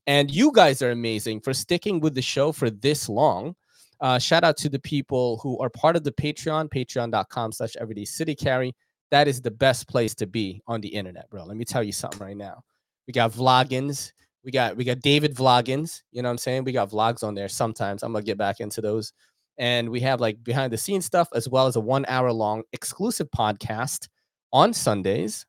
And 0.05 0.31
you 0.31 0.51
guys 0.53 0.81
are 0.81 0.91
amazing 0.91 1.41
for 1.41 1.53
sticking 1.53 1.99
with 1.99 2.15
the 2.15 2.21
show 2.21 2.51
for 2.51 2.69
this 2.69 3.09
long. 3.09 3.55
Uh, 3.99 4.17
shout 4.19 4.43
out 4.43 4.55
to 4.57 4.69
the 4.69 4.79
people 4.79 5.37
who 5.43 5.59
are 5.59 5.69
part 5.69 5.95
of 5.95 6.03
the 6.03 6.11
Patreon, 6.11 6.69
patreon.com 6.69 7.51
slash 7.51 7.75
everyday 7.79 8.05
city 8.05 8.35
carry. 8.35 8.73
That 9.11 9.27
is 9.27 9.41
the 9.41 9.51
best 9.51 9.87
place 9.87 10.13
to 10.15 10.27
be 10.27 10.61
on 10.67 10.81
the 10.81 10.87
internet, 10.87 11.29
bro. 11.29 11.43
Let 11.45 11.57
me 11.57 11.65
tell 11.65 11.83
you 11.83 11.91
something 11.91 12.19
right 12.19 12.37
now. 12.37 12.61
We 13.07 13.13
got 13.13 13.31
vloggins. 13.31 14.11
We 14.43 14.51
got 14.51 14.77
we 14.77 14.85
got 14.85 15.01
David 15.01 15.35
vloggins. 15.35 16.03
You 16.11 16.21
know 16.21 16.29
what 16.29 16.33
I'm 16.33 16.37
saying? 16.37 16.63
We 16.63 16.71
got 16.71 16.89
vlogs 16.89 17.23
on 17.23 17.35
there 17.35 17.49
sometimes. 17.49 18.03
I'm 18.03 18.13
gonna 18.13 18.23
get 18.23 18.37
back 18.37 18.59
into 18.59 18.81
those. 18.81 19.13
And 19.57 19.89
we 19.89 19.99
have 20.01 20.21
like 20.21 20.43
behind 20.43 20.71
the 20.71 20.77
scenes 20.77 21.05
stuff 21.05 21.29
as 21.33 21.49
well 21.49 21.67
as 21.67 21.75
a 21.75 21.81
one 21.81 22.05
hour 22.07 22.31
long 22.31 22.63
exclusive 22.73 23.29
podcast 23.35 24.07
on 24.53 24.73
Sundays 24.73 25.45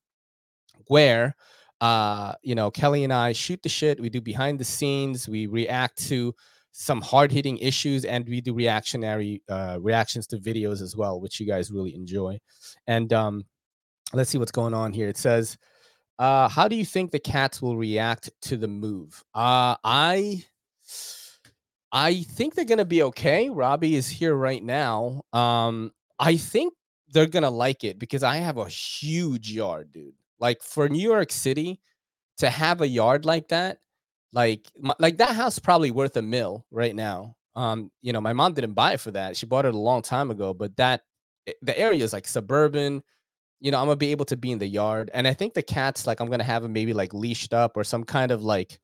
where 0.87 1.37
uh 1.81 2.33
you 2.43 2.55
know 2.55 2.71
Kelly 2.71 3.05
and 3.05 3.13
I 3.13 3.33
shoot 3.33 3.63
the 3.63 3.69
shit. 3.69 4.01
We 4.01 4.09
do 4.09 4.21
behind 4.21 4.59
the 4.59 4.65
scenes. 4.65 5.29
We 5.29 5.47
react 5.47 5.99
to 6.09 6.35
some 6.73 7.01
hard 7.01 7.33
hitting 7.33 7.59
issues, 7.59 8.05
and 8.05 8.27
we 8.29 8.41
do 8.41 8.55
reactionary 8.55 9.43
uh, 9.49 9.79
reactions 9.81 10.29
to 10.29 10.39
videos 10.39 10.81
as 10.81 10.95
well, 10.95 11.21
which 11.21 11.41
you 11.41 11.47
guys 11.47 11.73
really 11.73 11.93
enjoy. 11.93 12.39
And 12.87 13.13
um, 13.13 13.45
let's 14.13 14.31
see 14.31 14.39
what's 14.39 14.53
going 14.53 14.75
on 14.75 14.93
here. 14.93 15.09
It 15.09 15.17
says, 15.17 15.59
uh, 16.21 16.49
"How 16.49 16.69
do 16.69 16.77
you 16.77 16.85
think 16.85 17.11
the 17.11 17.19
cats 17.19 17.61
will 17.61 17.77
react 17.77 18.31
to 18.43 18.57
the 18.57 18.69
move?" 18.69 19.23
Uh, 19.35 19.77
I. 19.85 20.45
I 21.93 22.23
think 22.23 22.55
they're 22.55 22.65
gonna 22.65 22.85
be 22.85 23.03
okay. 23.05 23.49
Robbie 23.51 23.97
is 23.97 24.09
here 24.09 24.35
right 24.35 24.63
now. 24.63 25.23
Um, 25.33 25.93
I 26.19 26.37
think 26.37 26.75
they're 27.13 27.27
gonna 27.27 27.51
like 27.51 27.85
it 27.85 27.99
because 27.99 28.23
I 28.23 28.37
have 28.39 28.59
a 28.59 28.69
huge 28.69 29.51
yard, 29.51 29.93
dude. 29.93 30.15
Like 30.41 30.63
for 30.63 30.89
New 30.89 31.03
York 31.03 31.33
City 31.33 31.81
to 32.39 32.51
have 32.51 32.81
a 32.83 32.89
yard 32.89 33.25
like 33.25 33.49
that, 33.49 33.79
like 34.33 34.67
my, 34.79 34.95
like 34.99 35.19
that 35.19 35.35
house 35.37 35.59
probably 35.59 35.91
worth 35.91 36.17
a 36.17 36.23
mill 36.23 36.67
right 36.71 36.95
now. 36.95 37.37
Um, 37.57 37.91
you 38.03 38.13
know, 38.13 38.21
my 38.21 38.33
mom 38.33 38.55
didn't 38.55 38.75
buy 38.75 38.93
it 38.95 39.01
for 39.01 39.11
that. 39.13 39.37
She 39.37 39.47
bought 39.47 39.67
it 39.67 39.75
a 39.75 39.79
long 39.79 40.03
time 40.03 40.31
ago, 40.31 40.55
but 40.55 40.77
that 40.77 41.03
eh, 41.47 41.53
the 41.63 41.79
area 41.79 42.05
is 42.05 42.13
like 42.13 42.29
suburban. 42.29 43.03
You 43.61 43.73
know, 43.73 43.79
I'm 43.81 43.87
gonna 43.87 43.97
be 43.97 44.13
able 44.13 44.27
to 44.27 44.37
be 44.37 44.53
in 44.53 44.59
the 44.59 44.67
yard, 44.69 45.11
and 45.15 45.27
I 45.29 45.35
think 45.35 45.55
the 45.55 45.63
cats 45.63 46.07
like 46.07 46.21
I'm 46.21 46.31
gonna 46.31 46.45
have 46.45 46.63
them 46.63 46.73
maybe 46.73 46.93
like 46.95 47.15
leashed 47.15 47.55
up 47.55 47.77
or 47.77 47.85
some 47.85 48.05
kind 48.05 48.31
of 48.33 48.43
like 48.45 48.79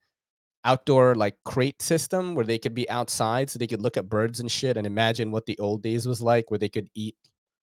outdoor 0.65 1.15
like 1.15 1.37
crate 1.45 1.81
system 1.83 2.35
where 2.35 2.45
they 2.45 2.59
could 2.59 2.75
be 2.75 2.89
outside 2.91 3.51
so 3.51 3.59
they 3.59 3.67
could 3.67 3.83
look 3.83 3.97
at 3.97 4.09
birds 4.09 4.41
and 4.41 4.51
shit 4.51 4.77
and 4.77 4.87
imagine 4.87 5.31
what 5.31 5.47
the 5.47 5.59
old 5.59 5.83
days 5.83 6.07
was 6.07 6.23
like 6.23 6.51
where 6.51 6.59
they 6.59 6.69
could 6.69 6.89
eat 6.95 7.17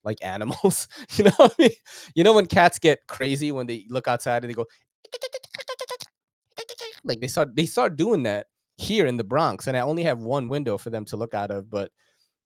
like 0.03 0.17
animals. 0.23 0.87
you 1.15 1.25
know 1.25 1.31
I 1.39 1.49
mean? 1.57 1.71
You 2.15 2.23
know 2.23 2.33
when 2.33 2.45
cats 2.45 2.79
get 2.79 2.99
crazy 3.07 3.51
when 3.51 3.67
they 3.67 3.85
look 3.89 4.07
outside 4.07 4.43
and 4.43 4.49
they 4.51 4.55
go 4.55 4.65
like 7.03 7.19
they 7.19 7.27
start 7.27 7.55
they 7.55 7.65
start 7.65 7.95
doing 7.95 8.23
that 8.23 8.47
here 8.77 9.05
in 9.05 9.17
the 9.17 9.23
Bronx, 9.23 9.67
and 9.67 9.77
I 9.77 9.81
only 9.81 10.03
have 10.03 10.19
one 10.19 10.47
window 10.49 10.77
for 10.77 10.89
them 10.89 11.05
to 11.05 11.17
look 11.17 11.33
out 11.33 11.51
of, 11.51 11.69
but 11.69 11.91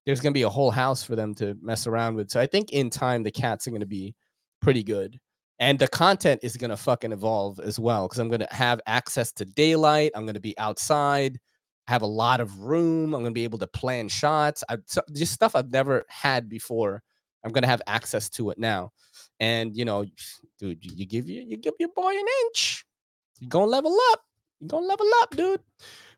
there's 0.06 0.22
gonna 0.22 0.34
be 0.34 0.44
a 0.44 0.50
whole 0.50 0.72
house 0.72 1.04
for 1.04 1.16
them 1.16 1.34
to 1.36 1.58
mess 1.62 1.88
around 1.88 2.16
with. 2.16 2.30
So 2.30 2.40
I 2.42 2.48
think 2.48 2.72
in 2.72 2.90
time 2.90 3.24
the 3.24 3.32
cats 3.32 3.68
are 3.68 3.72
gonna 3.72 3.86
be 3.86 4.16
pretty 4.62 4.84
good. 4.84 5.20
And 5.60 5.80
the 5.80 5.88
content 5.88 6.42
is 6.44 6.58
gonna 6.58 6.78
fucking 6.78 7.12
evolve 7.12 7.60
as 7.60 7.80
well 7.80 8.08
because 8.08 8.20
I'm 8.20 8.30
gonna 8.30 8.48
have 8.52 8.82
access 8.88 9.32
to 9.34 9.46
daylight. 9.46 10.12
I'm 10.16 10.26
gonna 10.26 10.40
be 10.40 10.58
outside, 10.58 11.40
I 11.88 11.92
have 11.92 12.02
a 12.02 12.08
lot 12.08 12.40
of 12.40 12.60
room. 12.60 13.14
I'm 13.14 13.22
gonna 13.22 13.32
be 13.32 13.44
able 13.44 13.60
to 13.60 13.68
plan 13.68 14.10
shots. 14.10 14.64
I 14.70 14.78
so, 14.86 15.02
just 15.14 15.34
stuff 15.34 15.56
I've 15.56 15.72
never 15.72 16.04
had 16.10 16.50
before. 16.50 17.04
I'm 17.44 17.52
gonna 17.52 17.68
have 17.68 17.82
access 17.86 18.30
to 18.32 18.50
it 18.50 18.58
now. 18.58 18.92
And 19.40 19.76
you 19.76 19.86
know, 19.86 20.06
dude, 20.60 20.80
you 20.82 21.06
give 21.06 21.30
you 21.30 21.44
you 21.44 21.58
give 21.58 21.76
your 21.80 21.90
boy 21.96 22.12
an 22.12 22.26
inch, 22.46 22.86
you're 23.40 23.50
gonna 23.50 23.66
level 23.66 23.96
up. 24.12 24.22
You're 24.60 24.70
gonna 24.70 24.88
level 24.88 25.08
up, 25.22 25.36
dude. 25.36 25.62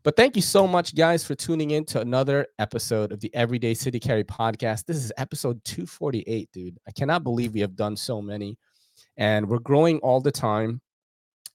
But 0.04 0.16
thank 0.16 0.38
you 0.38 0.42
so 0.42 0.68
much, 0.68 0.96
guys, 0.96 1.26
for 1.26 1.36
tuning 1.36 1.72
in 1.72 1.84
to 1.86 2.00
another 2.00 2.48
episode 2.60 3.12
of 3.12 3.20
the 3.20 3.34
Everyday 3.36 3.74
City 3.74 4.00
Carry 4.00 4.24
podcast. 4.24 4.86
This 4.86 4.98
is 4.98 5.12
episode 5.18 5.62
248, 5.66 6.50
dude. 6.54 6.78
I 6.88 6.92
cannot 6.92 7.24
believe 7.24 7.54
we 7.54 7.60
have 7.60 7.76
done 7.76 7.98
so 7.98 8.22
many. 8.22 8.58
And 9.18 9.48
we're 9.48 9.60
growing 9.60 10.00
all 10.00 10.22
the 10.22 10.32
time. 10.32 10.82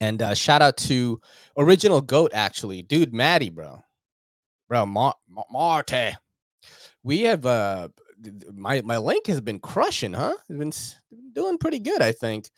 And 0.01 0.20
uh, 0.20 0.34
shout 0.34 0.62
out 0.62 0.76
to 0.78 1.20
Original 1.56 2.01
Goat, 2.01 2.32
actually, 2.34 2.82
dude, 2.82 3.14
Maddie, 3.14 3.51
bro, 3.51 3.84
bro, 4.68 4.84
Mar- 4.84 5.14
Mar- 5.28 5.47
Marte. 5.51 6.16
We 7.05 7.20
have 7.22 7.47
uh, 7.47 7.89
my 8.52 8.80
my 8.82 8.98
link 8.98 9.26
has 9.26 9.40
been 9.40 9.60
crushing, 9.60 10.12
huh? 10.12 10.34
It's 10.48 10.98
been 11.10 11.32
doing 11.32 11.59
pretty 11.59 11.78
good, 11.78 12.02
I 12.02 12.12
think. 12.12 12.51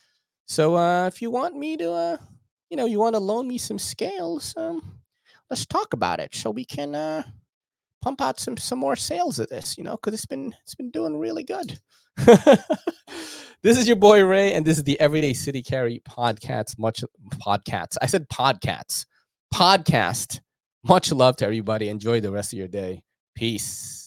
So 0.47 0.76
uh, 0.76 1.06
if 1.06 1.22
you 1.22 1.31
want 1.31 1.56
me 1.56 1.76
to, 1.78 1.90
uh, 1.90 2.16
you 2.70 2.76
know, 2.76 2.86
you 2.86 2.98
want 2.98 3.14
to 3.14 3.20
loan 3.20 3.48
me 3.48 3.59
some 3.59 3.78
scales, 3.78 4.55
um, 4.56 5.01
let's 5.51 5.66
talk 5.66 5.93
about 5.93 6.20
it 6.20 6.35
so 6.35 6.51
we 6.51 6.64
can 6.64 6.94
uh, 6.94 7.22
pump 8.02 8.20
out 8.20 8.39
some 8.39 8.56
some 8.56 8.78
more 8.78 8.97
sales 8.97 9.39
of 9.39 9.48
this, 9.48 9.76
you 9.78 9.85
know, 9.85 9.93
because 9.97 10.14
it's 10.14 10.26
been 10.26 10.55
it's 10.62 10.74
been 10.74 10.90
doing 10.90 11.18
really 11.18 11.44
good. 11.44 11.78
this 13.62 13.78
is 13.78 13.86
your 13.86 13.97
boy 13.97 14.24
Ray, 14.24 14.53
and 14.55 14.65
this 14.65 14.78
is 14.78 14.85
the 14.85 14.99
Everyday 15.01 15.32
City 15.32 15.62
Carry 15.62 16.01
podcast. 16.09 16.78
Much 16.78 17.03
podcasts. 17.28 17.97
I 18.01 18.07
said 18.07 18.28
podcasts. 18.28 19.07
Podcast. 19.53 20.41
Much 20.85 21.11
love 21.11 21.36
to 21.36 21.45
everybody. 21.45 21.89
Enjoy 21.89 22.20
the 22.20 22.31
rest 22.31 22.53
of 22.53 22.59
your 22.59 22.69
day. 22.69 23.03
Peace. 23.35 24.03